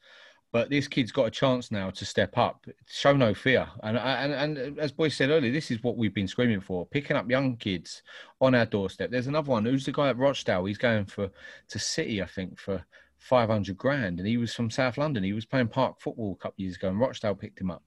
But 0.52 0.70
this 0.70 0.88
kid's 0.88 1.12
got 1.12 1.26
a 1.26 1.30
chance 1.30 1.70
now 1.70 1.90
to 1.90 2.04
step 2.04 2.38
up, 2.38 2.64
show 2.86 3.14
no 3.14 3.34
fear, 3.34 3.66
and 3.82 3.98
and 3.98 4.32
and 4.32 4.78
as 4.78 4.92
Boy 4.92 5.08
said 5.08 5.30
earlier, 5.30 5.52
this 5.52 5.70
is 5.70 5.82
what 5.82 5.96
we've 5.96 6.14
been 6.14 6.28
screaming 6.28 6.60
for: 6.60 6.86
picking 6.86 7.16
up 7.16 7.28
young 7.28 7.56
kids 7.56 8.02
on 8.40 8.54
our 8.54 8.64
doorstep. 8.64 9.10
There's 9.10 9.26
another 9.26 9.50
one. 9.50 9.64
Who's 9.64 9.84
the 9.84 9.92
guy 9.92 10.08
at 10.08 10.16
Rochdale? 10.16 10.64
He's 10.64 10.78
going 10.78 11.06
for 11.06 11.30
to 11.68 11.78
City, 11.78 12.22
I 12.22 12.26
think, 12.26 12.58
for 12.58 12.84
500 13.18 13.76
grand, 13.76 14.18
and 14.18 14.28
he 14.28 14.36
was 14.36 14.54
from 14.54 14.70
South 14.70 14.98
London. 14.98 15.24
He 15.24 15.32
was 15.32 15.46
playing 15.46 15.68
Park 15.68 16.00
football 16.00 16.32
a 16.32 16.42
couple 16.42 16.54
of 16.54 16.60
years 16.60 16.76
ago, 16.76 16.88
and 16.88 17.00
Rochdale 17.00 17.34
picked 17.34 17.60
him 17.60 17.70
up. 17.70 17.82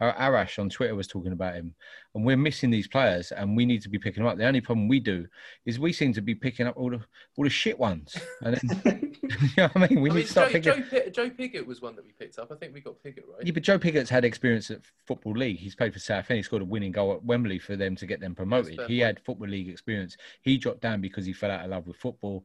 Uh, 0.00 0.12
Arash 0.14 0.58
on 0.58 0.68
Twitter 0.68 0.94
was 0.94 1.06
talking 1.06 1.32
about 1.32 1.54
him, 1.54 1.74
and 2.14 2.24
we're 2.24 2.36
missing 2.36 2.70
these 2.70 2.88
players, 2.88 3.30
and 3.32 3.56
we 3.56 3.64
need 3.64 3.80
to 3.82 3.88
be 3.88 3.98
picking 3.98 4.22
them 4.22 4.30
up. 4.30 4.38
The 4.38 4.46
only 4.46 4.60
problem 4.60 4.88
we 4.88 4.98
do 4.98 5.26
is 5.66 5.78
we 5.78 5.92
seem 5.92 6.12
to 6.14 6.20
be 6.20 6.34
picking 6.34 6.66
up 6.66 6.76
all 6.76 6.90
the 6.90 7.00
all 7.36 7.44
the 7.44 7.50
shit 7.50 7.78
ones, 7.78 8.16
and 8.42 8.56
then, 8.56 9.16
you 9.22 9.48
know 9.56 9.68
what 9.68 9.76
I 9.76 9.88
mean? 9.88 10.00
We 10.00 10.10
I 10.10 10.14
need 10.14 10.18
mean, 10.18 10.26
to 10.26 10.30
start 10.30 10.48
Joe, 10.48 10.52
picking. 10.52 10.84
Joe, 10.84 11.00
Pi- 11.04 11.08
Joe 11.10 11.30
Piggott 11.30 11.66
was 11.66 11.80
one 11.80 11.94
that 11.96 12.04
we 12.04 12.12
picked 12.12 12.38
up. 12.38 12.50
I 12.50 12.56
think 12.56 12.74
we 12.74 12.80
got 12.80 13.00
Piggott 13.02 13.24
right. 13.32 13.46
Yeah, 13.46 13.52
but 13.52 13.62
Joe 13.62 13.78
Piggott's 13.78 14.10
had 14.10 14.24
experience 14.24 14.70
at 14.70 14.80
Football 15.06 15.34
League. 15.34 15.58
He's 15.58 15.76
played 15.76 15.92
for 15.92 16.00
Southend. 16.00 16.38
He 16.38 16.42
scored 16.42 16.62
a 16.62 16.66
winning 16.66 16.92
goal 16.92 17.12
at 17.12 17.24
Wembley 17.24 17.58
for 17.58 17.76
them 17.76 17.94
to 17.96 18.06
get 18.06 18.20
them 18.20 18.34
promoted. 18.34 18.72
He 18.72 18.98
point. 18.98 19.00
had 19.00 19.20
Football 19.20 19.48
League 19.48 19.68
experience. 19.68 20.16
He 20.42 20.58
dropped 20.58 20.80
down 20.80 21.00
because 21.00 21.24
he 21.24 21.32
fell 21.32 21.50
out 21.50 21.64
of 21.64 21.70
love 21.70 21.86
with 21.86 21.96
football. 21.96 22.44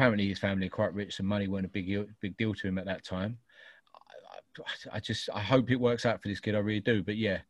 Apparently, 0.00 0.28
his 0.28 0.38
family 0.38 0.66
are 0.66 0.70
quite 0.70 0.94
rich, 0.94 1.18
and 1.18 1.28
money 1.28 1.46
weren't 1.46 1.66
a 1.66 1.68
big 1.68 1.94
big 2.22 2.34
deal 2.38 2.54
to 2.54 2.66
him 2.66 2.78
at 2.78 2.86
that 2.86 3.04
time. 3.04 3.36
I, 4.58 4.96
I, 4.96 4.98
just 4.98 5.28
I 5.34 5.40
hope 5.40 5.70
it 5.70 5.76
works 5.76 6.06
out 6.06 6.22
for 6.22 6.28
this 6.28 6.40
kid. 6.40 6.54
I 6.54 6.60
really 6.60 6.80
do. 6.80 7.02
But 7.02 7.18
yeah, 7.18 7.40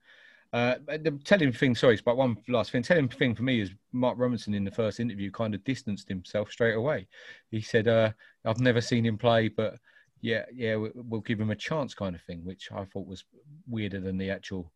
uh, 0.53 0.75
the 0.89 1.17
telling 1.23 1.53
thing. 1.53 1.77
Sorry, 1.77 2.01
but 2.05 2.17
one 2.17 2.37
last 2.49 2.73
thing. 2.73 2.83
Telling 2.83 3.07
thing 3.09 3.37
for 3.37 3.45
me 3.45 3.61
is 3.61 3.71
Mark 3.93 4.19
Robinson 4.19 4.53
in 4.53 4.65
the 4.65 4.71
first 4.73 4.99
interview 4.99 5.31
kind 5.31 5.55
of 5.55 5.63
distanced 5.63 6.09
himself 6.09 6.51
straight 6.51 6.75
away. 6.75 7.07
He 7.53 7.61
said, 7.61 7.87
uh, 7.87 8.11
"I've 8.45 8.59
never 8.59 8.81
seen 8.81 9.07
him 9.07 9.17
play, 9.17 9.47
but." 9.47 9.79
yeah, 10.23 10.45
yeah, 10.53 10.77
we- 10.77 10.91
we'll 10.95 11.23
give 11.23 11.41
him 11.41 11.51
a 11.51 11.57
chance, 11.57 11.95
kind 11.95 12.15
of 12.15 12.21
thing, 12.21 12.45
which 12.45 12.71
I 12.71 12.85
thought 12.85 13.07
was 13.07 13.25
weirder 13.67 14.01
than 14.01 14.19
the 14.19 14.29
actual 14.29 14.71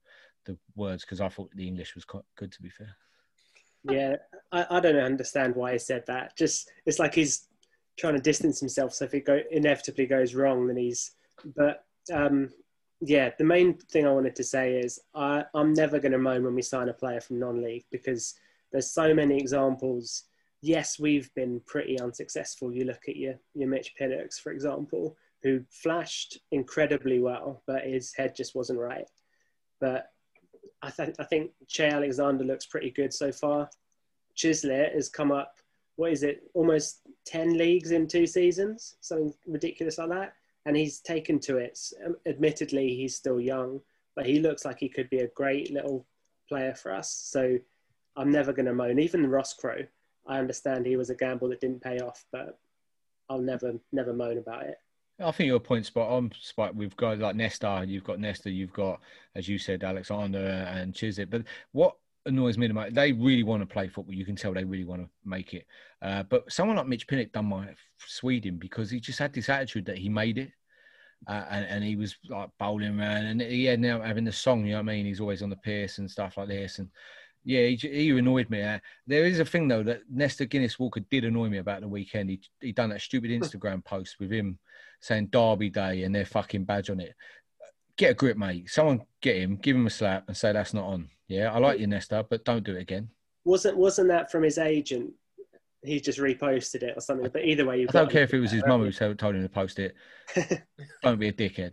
the 0.47 0.57
words 0.75 1.05
because 1.05 1.21
I 1.21 1.29
thought 1.29 1.51
the 1.55 1.67
English 1.67 1.95
was 1.95 2.07
quite 2.07 2.25
good, 2.37 2.51
to 2.53 2.63
be 2.63 2.71
fair. 2.71 2.97
Yeah, 3.91 4.17
I, 4.53 4.67
I 4.71 4.81
don't 4.81 4.97
understand 4.97 5.55
why 5.55 5.73
he 5.73 5.79
said 5.79 6.05
that. 6.07 6.35
Just 6.39 6.71
it's 6.87 6.99
like 6.99 7.13
he's 7.15 7.47
trying 7.97 8.15
to 8.15 8.21
distance 8.21 8.61
himself. 8.61 8.95
So 8.95 9.05
if 9.05 9.15
it 9.15 9.27
go 9.27 9.41
inevitably 9.51 10.07
goes 10.07 10.35
wrong, 10.35 10.67
then 10.67 10.77
he's. 10.77 11.13
But 11.57 11.85
um, 12.13 12.51
yeah, 13.01 13.31
the 13.39 13.45
main 13.45 13.75
thing 13.75 14.07
I 14.07 14.13
wanted 14.13 14.37
to 14.37 14.45
say 14.45 14.77
is 14.77 15.01
I, 15.15 15.45
I'm 15.55 15.73
never 15.73 15.99
going 15.99 16.13
to 16.13 16.19
moan 16.19 16.45
when 16.45 16.55
we 16.55 16.63
sign 16.63 16.89
a 16.89 16.95
player 16.95 17.21
from 17.21 17.39
non-league 17.39 17.85
because 17.91 18.35
there's 18.73 18.91
so 18.91 19.15
many 19.15 19.37
examples. 19.39 20.25
Yes, 20.63 20.99
we've 20.99 21.33
been 21.35 21.61
pretty 21.67 22.01
unsuccessful. 22.01 22.73
You 22.73 22.85
look 22.85 23.03
at 23.09 23.17
your 23.17 23.35
your 23.55 23.69
Mitch 23.69 23.95
Pinnocks, 24.01 24.41
for 24.41 24.53
example, 24.53 25.17
who 25.43 25.63
flashed 25.71 26.39
incredibly 26.53 27.21
well, 27.21 27.63
but 27.67 27.85
his 27.85 28.15
head 28.15 28.35
just 28.35 28.55
wasn't 28.55 28.79
right. 28.79 29.07
But 29.81 30.07
I 30.83 30.91
think 30.91 31.15
I 31.19 31.25
think 31.25 31.51
Cheye 31.69 31.93
Alexander 31.93 32.45
looks 32.45 32.67
pretty 32.67 32.91
good 32.91 33.13
so 33.13 33.31
far. 33.31 33.69
Chislett 34.37 34.95
has 34.95 35.09
come 35.09 35.31
up. 35.31 35.55
What 35.97 36.13
is 36.13 36.23
it? 36.23 36.43
Almost 36.55 37.01
ten 37.25 37.57
leagues 37.57 37.91
in 37.91 38.07
two 38.07 38.27
seasons, 38.27 38.97
something 39.01 39.33
ridiculous 39.47 39.99
like 39.99 40.11
that. 40.11 40.35
And 40.67 40.77
he's 40.77 41.01
taken 41.01 41.39
to 41.41 41.59
it. 41.59 41.79
Um, 42.05 42.17
Admittedly, 42.27 42.97
he's 42.97 43.15
still 43.15 43.41
young, 43.41 43.81
but 44.17 44.27
he 44.27 44.41
looks 44.41 44.65
like 44.65 44.79
he 44.79 44.89
could 44.89 45.11
be 45.11 45.19
a 45.19 45.29
great 45.29 45.73
little 45.73 46.07
player 46.49 46.75
for 46.75 46.93
us. 46.93 47.11
So 47.11 47.59
I'm 48.17 48.31
never 48.31 48.53
going 48.53 48.67
to 48.67 48.75
moan. 48.75 48.99
Even 48.99 49.29
Roscrow, 49.29 49.87
I 50.27 50.39
understand 50.39 50.87
he 50.87 50.97
was 50.97 51.11
a 51.11 51.15
gamble 51.15 51.49
that 51.51 51.61
didn't 51.61 51.83
pay 51.83 51.99
off, 51.99 52.25
but 52.33 52.59
I'll 53.29 53.41
never 53.41 53.75
never 53.93 54.13
moan 54.13 54.39
about 54.39 54.65
it. 54.65 54.79
I 55.21 55.31
think 55.31 55.47
your 55.47 55.61
point 55.61 55.87
spot 55.87 56.11
on, 56.11 56.33
Spike. 56.41 56.73
We've 56.75 56.97
got 56.97 57.19
like 57.19 57.37
Nesta, 57.37 57.85
you've 57.87 58.05
got 58.05 58.19
Nesta, 58.19 58.51
you've 58.51 58.73
got, 58.73 59.01
as 59.35 59.49
you 59.49 59.59
said, 59.59 59.85
Alexander 59.85 60.39
and 60.39 60.93
Chislett. 60.93 61.31
But 61.31 61.45
what 61.73 61.97
annoys 62.27 62.59
me 62.59 62.67
the 62.67 62.75
most, 62.75 62.95
they 62.95 63.13
really 63.13 63.43
want 63.43 63.63
to 63.63 63.67
play 63.67 63.89
football. 63.89 64.15
You 64.15 64.25
can 64.25 64.37
tell 64.37 64.53
they 64.53 64.65
really 64.65 64.85
want 64.85 65.03
to 65.03 65.09
make 65.25 65.55
it. 65.55 65.67
Uh, 66.03 66.23
but 66.25 66.51
someone 66.53 66.77
like 66.77 66.87
Mitch 66.87 67.07
Pinnock 67.07 67.33
done 67.33 67.47
my 67.47 67.69
Sweden 68.07 68.59
because 68.59 68.91
he 68.91 69.01
just 69.01 69.19
had 69.19 69.33
this 69.33 69.49
attitude 69.49 69.87
that 69.87 69.99
he 69.99 70.09
made 70.09 70.39
it. 70.39 70.51
Uh, 71.27 71.45
and, 71.51 71.67
and 71.67 71.85
he 71.85 71.97
was 71.97 72.17
like 72.29 72.51
bowling 72.59 73.01
around, 73.01 73.25
and 73.25 73.41
he 73.41 73.65
had 73.65 73.81
now 73.81 74.03
having 74.03 74.25
the 74.25 74.33
song. 74.33 74.65
You 74.65 74.73
know 74.73 74.79
what 74.79 74.91
I 74.91 74.95
mean? 74.97 75.07
He's 75.07 75.21
always 75.21 75.43
on 75.43 75.49
the 75.49 75.57
piss 75.57 75.97
and 75.97 76.11
stuff 76.11 76.37
like 76.37 76.49
this. 76.49 76.79
And 76.79 76.91
yeah, 77.45 77.67
he, 77.67 77.77
he 77.77 78.11
annoyed 78.11 78.51
me. 78.51 78.61
Uh, 78.61 78.79
there 79.07 79.25
is 79.25 79.41
a 79.41 79.45
thing 79.45 79.67
though 79.67 79.83
that 79.85 80.03
Nesta 80.11 80.45
Guinness 80.45 80.79
Walker 80.79 81.01
did 81.11 81.25
annoy 81.25 81.49
me 81.49 81.59
about 81.59 81.81
the 81.81 81.89
weekend. 81.89 82.29
He 82.29 82.41
he 82.61 82.73
done 82.73 82.91
that 82.91 83.01
stupid 83.01 83.31
Instagram 83.31 83.83
post 83.83 84.17
with 84.21 84.31
him 84.31 84.59
saying 85.01 85.29
Derby 85.29 85.71
Day 85.71 86.03
and 86.03 86.15
their 86.15 86.25
fucking 86.25 86.65
badge 86.65 86.91
on 86.91 87.01
it. 87.01 87.15
Get 87.97 88.11
a 88.11 88.15
grip, 88.15 88.37
mate. 88.37 88.69
Someone 88.71 89.03
get 89.23 89.37
him, 89.37 89.57
give 89.57 89.77
him 89.77 89.87
a 89.87 89.91
slap, 89.91 90.25
and 90.27 90.37
say 90.37 90.53
that's 90.53 90.75
not 90.75 90.85
on. 90.85 91.09
Yeah, 91.29 91.53
I 91.53 91.59
like 91.59 91.79
you, 91.79 91.87
Nesta, 91.87 92.27
but 92.29 92.45
don't 92.45 92.65
do 92.65 92.77
it 92.77 92.83
again. 92.83 93.09
Wasn't 93.45 93.77
wasn't 93.77 94.09
that 94.09 94.31
from 94.31 94.43
his 94.43 94.59
agent? 94.59 95.13
He 95.83 96.01
just 96.01 96.19
reposted 96.19 96.83
it 96.83 96.97
or 96.97 97.01
something. 97.01 97.31
But 97.31 97.45
either 97.45 97.67
way, 97.67 97.75
I 97.75 97.79
you've 97.79 97.91
don't 97.91 98.11
care 98.11 98.23
if 98.23 98.35
it 98.35 98.41
was 98.41 98.51
his 98.51 98.65
mum 98.67 98.83
who 98.83 98.91
told 98.91 99.19
told 99.21 99.35
him 99.35 99.43
to 99.43 99.49
post 99.49 99.79
it. 99.79 99.95
don't 101.03 101.21
be 101.21 101.29
a 101.29 101.33
dickhead. 101.33 101.73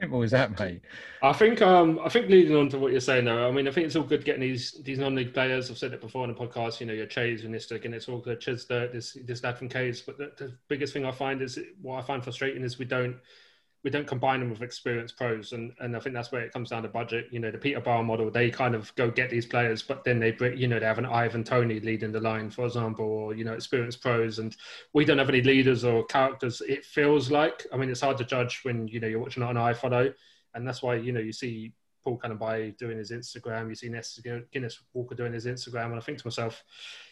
Simple 0.00 0.22
as 0.22 0.30
that, 0.30 0.58
mate. 0.58 0.82
I 1.22 1.32
think 1.32 1.60
um 1.60 2.00
I 2.04 2.08
think 2.08 2.28
leading 2.28 2.56
on 2.56 2.68
to 2.70 2.78
what 2.78 2.92
you're 2.92 3.00
saying 3.00 3.24
though, 3.24 3.48
I 3.48 3.50
mean 3.50 3.66
I 3.66 3.72
think 3.72 3.86
it's 3.86 3.96
all 3.96 4.04
good 4.04 4.24
getting 4.24 4.40
these 4.40 4.80
these 4.84 4.98
non-league 4.98 5.34
players. 5.34 5.70
I've 5.70 5.78
said 5.78 5.92
it 5.92 6.00
before 6.00 6.22
on 6.22 6.28
the 6.28 6.34
podcast. 6.34 6.80
You 6.80 6.86
know 6.86 6.92
your 6.92 7.06
Chase 7.06 7.42
and 7.42 7.54
Nistic, 7.54 7.84
and 7.84 7.94
it's 7.94 8.08
all 8.08 8.20
good. 8.20 8.40
Chislett, 8.40 8.92
this 8.92 9.16
this 9.24 9.42
lad 9.42 9.58
from 9.58 9.68
Caves. 9.68 10.00
But 10.00 10.18
the, 10.18 10.32
the 10.38 10.56
biggest 10.68 10.92
thing 10.92 11.04
I 11.04 11.10
find 11.10 11.42
is 11.42 11.58
what 11.80 11.98
I 11.98 12.02
find 12.02 12.22
frustrating 12.22 12.62
is 12.62 12.78
we 12.78 12.84
don't 12.84 13.16
we 13.84 13.90
don't 13.90 14.06
combine 14.06 14.40
them 14.40 14.50
with 14.50 14.62
experienced 14.62 15.16
pros, 15.16 15.52
and 15.52 15.72
and 15.80 15.96
I 15.96 16.00
think 16.00 16.14
that's 16.14 16.30
where 16.30 16.42
it 16.42 16.52
comes 16.52 16.70
down 16.70 16.82
to 16.82 16.88
budget. 16.88 17.26
You 17.30 17.40
know 17.40 17.50
the 17.50 17.58
Peterborough 17.58 18.02
model, 18.02 18.30
they 18.30 18.50
kind 18.50 18.74
of 18.74 18.94
go 18.94 19.10
get 19.10 19.30
these 19.30 19.46
players, 19.46 19.82
but 19.82 20.04
then 20.04 20.18
they 20.18 20.36
you 20.54 20.68
know 20.68 20.78
they 20.78 20.86
have 20.86 20.98
an 20.98 21.06
Ivan 21.06 21.44
Toney 21.44 21.80
leading 21.80 22.12
the 22.12 22.20
line, 22.20 22.50
for 22.50 22.66
example, 22.66 23.04
or 23.04 23.34
you 23.34 23.44
know 23.44 23.54
experienced 23.54 24.00
pros, 24.00 24.38
and 24.38 24.56
we 24.92 25.04
don't 25.04 25.18
have 25.18 25.28
any 25.28 25.42
leaders 25.42 25.84
or 25.84 26.04
characters. 26.06 26.60
It 26.68 26.84
feels 26.84 27.30
like 27.30 27.66
I 27.72 27.76
mean 27.76 27.90
it's 27.90 28.00
hard 28.00 28.18
to 28.18 28.24
judge 28.24 28.60
when 28.62 28.88
you 28.88 29.00
know 29.00 29.08
you're 29.08 29.20
watching 29.20 29.42
it 29.42 29.46
on 29.46 29.56
iFollow 29.56 30.14
and 30.54 30.66
that's 30.66 30.82
why 30.82 30.94
you 30.94 31.12
know 31.12 31.20
you 31.20 31.32
see 31.32 31.72
Paul 32.02 32.18
Kalambayi 32.18 32.76
doing 32.76 32.98
his 32.98 33.10
Instagram. 33.10 33.68
You 33.68 33.74
see 33.74 34.42
Guinness 34.52 34.80
Walker 34.92 35.14
doing 35.14 35.32
his 35.32 35.46
Instagram, 35.46 35.86
and 35.86 35.96
I 35.96 36.00
think 36.00 36.18
to 36.18 36.26
myself, 36.26 36.64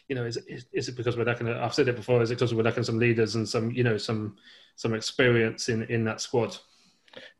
you 0.07 0.15
know, 0.15 0.25
is, 0.25 0.37
is, 0.47 0.65
is 0.73 0.89
it 0.89 0.95
because 0.95 1.17
we're 1.17 1.25
lacking? 1.25 1.47
I've 1.47 1.73
said 1.73 1.87
it 1.87 1.95
before. 1.95 2.21
Is 2.21 2.31
it 2.31 2.35
because 2.35 2.53
we're 2.53 2.63
lacking 2.63 2.83
some 2.83 2.99
leaders 2.99 3.35
and 3.35 3.47
some, 3.47 3.71
you 3.71 3.83
know, 3.83 3.97
some 3.97 4.37
some 4.75 4.93
experience 4.93 5.69
in 5.69 5.83
in 5.83 6.03
that 6.05 6.21
squad? 6.21 6.57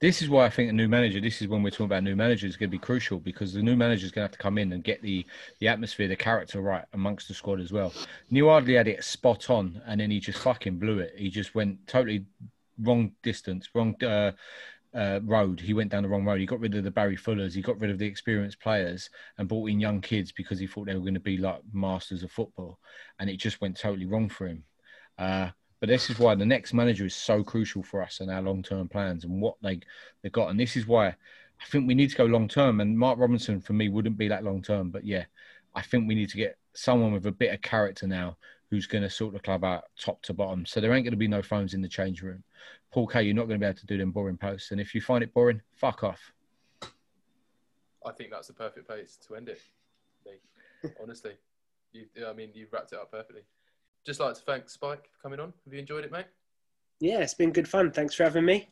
This 0.02 0.22
is 0.22 0.30
why 0.30 0.46
I 0.46 0.50
think 0.50 0.70
a 0.70 0.74
new 0.74 0.90
manager. 0.90 1.22
This 1.22 1.42
is 1.42 1.48
when 1.48 1.64
we're 1.64 1.70
talking 1.70 1.86
about 1.86 2.04
new 2.04 2.16
manager 2.16 2.46
is 2.46 2.58
going 2.58 2.70
to 2.70 2.78
be 2.78 2.80
crucial 2.80 3.20
because 3.20 3.54
the 3.54 3.62
new 3.62 3.78
manager 3.78 4.06
is 4.06 4.12
going 4.12 4.24
to 4.24 4.26
have 4.26 4.38
to 4.38 4.38
come 4.38 4.58
in 4.58 4.74
and 4.74 4.84
get 4.84 5.02
the 5.02 5.26
the 5.60 5.68
atmosphere, 5.68 6.08
the 6.08 6.16
character 6.16 6.62
right 6.62 6.86
amongst 6.94 7.28
the 7.28 7.34
squad 7.34 7.60
as 7.62 7.72
well. 7.72 7.94
Neil 8.30 8.50
Ardley 8.50 8.76
had 8.76 8.88
it 8.88 9.04
spot 9.04 9.50
on, 9.50 9.82
and 9.86 10.02
then 10.02 10.12
he 10.12 10.20
just 10.20 10.40
fucking 10.40 10.78
blew 10.78 11.00
it. 11.00 11.14
He 11.18 11.30
just 11.30 11.56
went 11.56 11.88
totally 11.88 12.26
wrong 12.80 13.12
distance, 13.24 13.70
wrong 13.74 13.96
uh, 14.04 14.32
uh, 14.94 15.20
road. 15.24 15.60
He 15.60 15.74
went 15.74 15.92
down 15.92 16.04
the 16.04 16.10
wrong 16.10 16.26
road. 16.26 16.40
He 16.40 16.46
got 16.46 16.60
rid 16.60 16.76
of 16.76 16.84
the 16.84 16.92
Barry 16.92 17.16
Fullers. 17.16 17.54
He 17.54 17.62
got 17.62 17.80
rid 17.80 17.92
of 17.92 17.98
the 17.98 18.06
experienced 18.06 18.60
players 18.60 19.10
and 19.38 19.48
brought 19.48 19.70
in 19.70 19.80
young 19.80 20.02
kids 20.02 20.32
because 20.32 20.60
he 20.60 20.68
thought 20.68 20.88
they 20.88 20.94
were 20.94 21.00
going 21.02 21.14
to 21.14 21.20
be 21.20 21.38
like 21.38 21.62
masters 21.74 22.24
of 22.24 22.32
football, 22.32 22.80
and 23.20 23.30
it 23.30 23.38
just 23.38 23.62
went 23.62 23.78
totally 23.78 24.06
wrong 24.06 24.30
for 24.30 24.48
him. 24.48 24.64
Uh, 25.18 25.50
but 25.80 25.90
this 25.90 26.10
is 26.10 26.20
why 26.20 26.36
the 26.36 26.46
next 26.46 26.74
manager 26.74 27.06
is 27.06 27.16
so 27.16 27.44
crucial 27.44 27.82
for 27.82 28.04
us 28.04 28.20
and 28.20 28.30
our 28.30 28.42
long 28.42 28.62
term 28.62 28.88
plans 28.88 29.24
and 29.24 29.42
what 29.42 29.56
they 29.62 29.80
they 30.22 30.30
got. 30.30 30.50
And 30.50 30.60
this 30.60 30.76
is 30.76 30.86
why 30.86 31.08
I 31.08 31.66
think 31.70 31.88
we 31.88 31.96
need 31.96 32.12
to 32.12 32.16
go 32.16 32.26
long 32.26 32.48
term. 32.48 32.82
And 32.82 32.98
Mark 32.98 33.18
Robinson 33.18 33.60
for 33.60 33.74
me 33.74 33.90
wouldn't 33.90 34.18
be 34.18 34.28
that 34.28 34.44
long 34.44 34.62
term. 34.62 34.92
But 34.92 35.06
yeah, 35.06 35.26
I 35.74 35.82
think 35.82 36.08
we 36.08 36.16
need 36.16 36.30
to 36.30 36.38
get 36.38 36.58
someone 36.74 37.12
with 37.12 37.26
a 37.26 37.32
bit 37.32 37.54
of 37.54 37.62
character 37.62 38.08
now 38.08 38.38
who's 38.70 38.88
going 38.88 39.04
to 39.04 39.10
sort 39.10 39.34
the 39.34 39.40
club 39.40 39.64
out 39.64 39.86
top 40.00 40.22
to 40.24 40.34
bottom. 40.34 40.66
So 40.66 40.80
there 40.80 40.94
ain't 40.94 41.04
going 41.04 41.12
to 41.12 41.18
be 41.18 41.28
no 41.28 41.42
phones 41.42 41.74
in 41.74 41.82
the 41.82 41.90
change 41.90 42.22
room. 42.22 42.44
Paul 42.92 43.08
K, 43.08 43.24
you're 43.24 43.36
not 43.36 43.48
going 43.48 43.60
to 43.60 43.64
be 43.64 43.68
able 43.68 43.80
to 43.80 43.86
do 43.86 43.98
them 43.98 44.12
boring 44.12 44.38
posts. 44.38 44.72
And 44.72 44.82
if 44.82 44.94
you 44.94 45.02
find 45.02 45.24
it 45.24 45.34
boring, 45.34 45.62
fuck 45.72 46.04
off. 46.04 46.34
I 48.06 48.12
think 48.12 48.32
that's 48.32 48.48
the 48.48 48.54
perfect 48.54 48.88
place 48.88 49.18
to 49.28 49.36
end 49.36 49.50
it. 49.50 49.62
Honestly, 51.02 51.34
you, 51.94 52.06
I 52.28 52.34
mean, 52.34 52.50
you've 52.54 52.74
wrapped 52.74 52.94
it 52.94 53.00
up 53.00 53.12
perfectly 53.12 53.42
just 54.06 54.20
like 54.20 54.34
to 54.36 54.42
thank 54.42 54.70
Spike 54.70 55.10
for 55.12 55.22
coming 55.22 55.40
on. 55.40 55.54
Have 55.66 55.74
you 55.74 55.80
enjoyed 55.80 56.04
it, 56.04 56.12
mate? 56.12 56.26
Yeah, 57.00 57.20
it's 57.20 57.34
been 57.34 57.52
good 57.52 57.68
fun. 57.68 57.92
Thanks 57.92 58.14
for 58.14 58.24
having 58.24 58.46
me. 58.46 58.70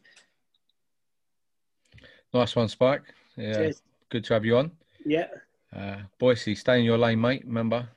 Nice 2.34 2.56
one, 2.56 2.68
Spike. 2.68 3.04
Yeah, 3.36 3.54
Cheers. 3.54 3.82
good 4.10 4.24
to 4.26 4.34
have 4.34 4.46
you 4.46 4.58
on. 4.58 4.72
Yeah. 5.06 5.28
Uh, 5.76 5.98
Boycey, 6.20 6.58
stay 6.58 6.80
in 6.80 6.86
your 6.86 6.98
lane, 6.98 7.22
mate. 7.22 7.44
Remember, 7.46 7.88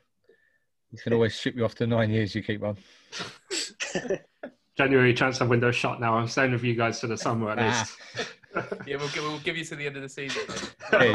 you 0.91 0.99
can 0.99 1.13
always 1.13 1.39
ship 1.39 1.55
you 1.57 1.65
off 1.65 1.75
to 1.77 1.87
nine 1.87 2.11
years. 2.11 2.35
You 2.35 2.43
keep 2.43 2.63
on. 2.63 2.77
January 4.77 5.13
transfer 5.13 5.45
window 5.45 5.71
shot 5.71 6.01
now. 6.01 6.15
I'm 6.15 6.29
staying 6.29 6.53
with 6.53 6.65
you 6.65 6.75
guys 6.75 7.01
to 7.01 7.07
the 7.07 7.17
summer 7.17 7.51
at 7.51 7.59
least. 7.59 7.97
yeah, 8.87 8.97
we'll 8.97 9.09
give, 9.09 9.23
we'll 9.23 9.39
give 9.41 9.57
you 9.57 9.65
to 9.65 9.77
the 9.77 9.87
end 9.87 9.97
of 9.97 10.03
the 10.03 10.09
season. 10.09 10.43
hey, 10.91 11.11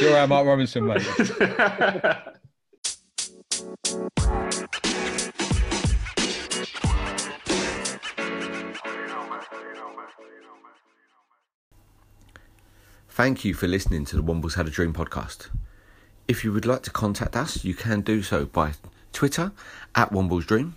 you're 0.00 0.16
our 0.16 0.26
Mark 0.26 0.46
Robinson, 0.46 0.86
mate. 0.86 1.02
Thank 13.08 13.46
you 13.46 13.54
for 13.54 13.66
listening 13.66 14.04
to 14.04 14.16
the 14.16 14.22
Wombles 14.22 14.56
Had 14.56 14.66
a 14.66 14.70
Dream 14.70 14.92
podcast. 14.92 15.48
If 16.28 16.44
you 16.44 16.52
would 16.52 16.66
like 16.66 16.82
to 16.82 16.90
contact 16.90 17.34
us, 17.34 17.64
you 17.64 17.72
can 17.74 18.02
do 18.02 18.22
so 18.22 18.44
by 18.44 18.72
Twitter 19.12 19.52
at 19.94 20.12
Wombles 20.12 20.44
Dream 20.44 20.76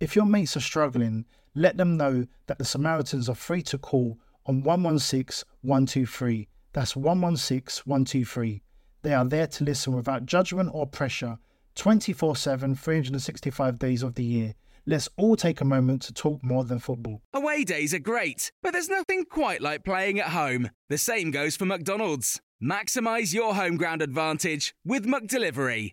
If 0.00 0.16
your 0.16 0.24
mates 0.24 0.56
are 0.56 0.60
struggling, 0.60 1.26
let 1.54 1.76
them 1.76 1.98
know 1.98 2.26
that 2.46 2.58
the 2.58 2.64
Samaritans 2.64 3.28
are 3.28 3.34
free 3.34 3.60
to 3.64 3.76
call 3.76 4.18
on 4.46 4.62
116 4.62 5.46
123. 5.60 6.48
That's 6.72 6.96
116 6.96 7.82
123. 7.84 8.62
They 9.02 9.12
are 9.12 9.26
there 9.26 9.46
to 9.46 9.64
listen 9.64 9.94
without 9.94 10.24
judgment 10.24 10.70
or 10.72 10.86
pressure 10.86 11.38
24 11.74 12.34
7, 12.36 12.74
365 12.74 13.78
days 13.78 14.02
of 14.02 14.14
the 14.14 14.24
year. 14.24 14.54
Let's 14.86 15.10
all 15.18 15.36
take 15.36 15.60
a 15.60 15.66
moment 15.66 16.00
to 16.02 16.14
talk 16.14 16.42
more 16.42 16.64
than 16.64 16.78
football. 16.78 17.20
Away 17.34 17.64
days 17.64 17.92
are 17.92 17.98
great, 17.98 18.50
but 18.62 18.72
there's 18.72 18.88
nothing 18.88 19.26
quite 19.26 19.60
like 19.60 19.84
playing 19.84 20.18
at 20.18 20.28
home. 20.28 20.70
The 20.88 20.96
same 20.96 21.30
goes 21.30 21.56
for 21.56 21.66
McDonald's. 21.66 22.40
Maximize 22.62 23.34
your 23.34 23.54
home 23.54 23.76
ground 23.76 24.00
advantage 24.00 24.74
with 24.84 25.04
McDelivery. 25.04 25.92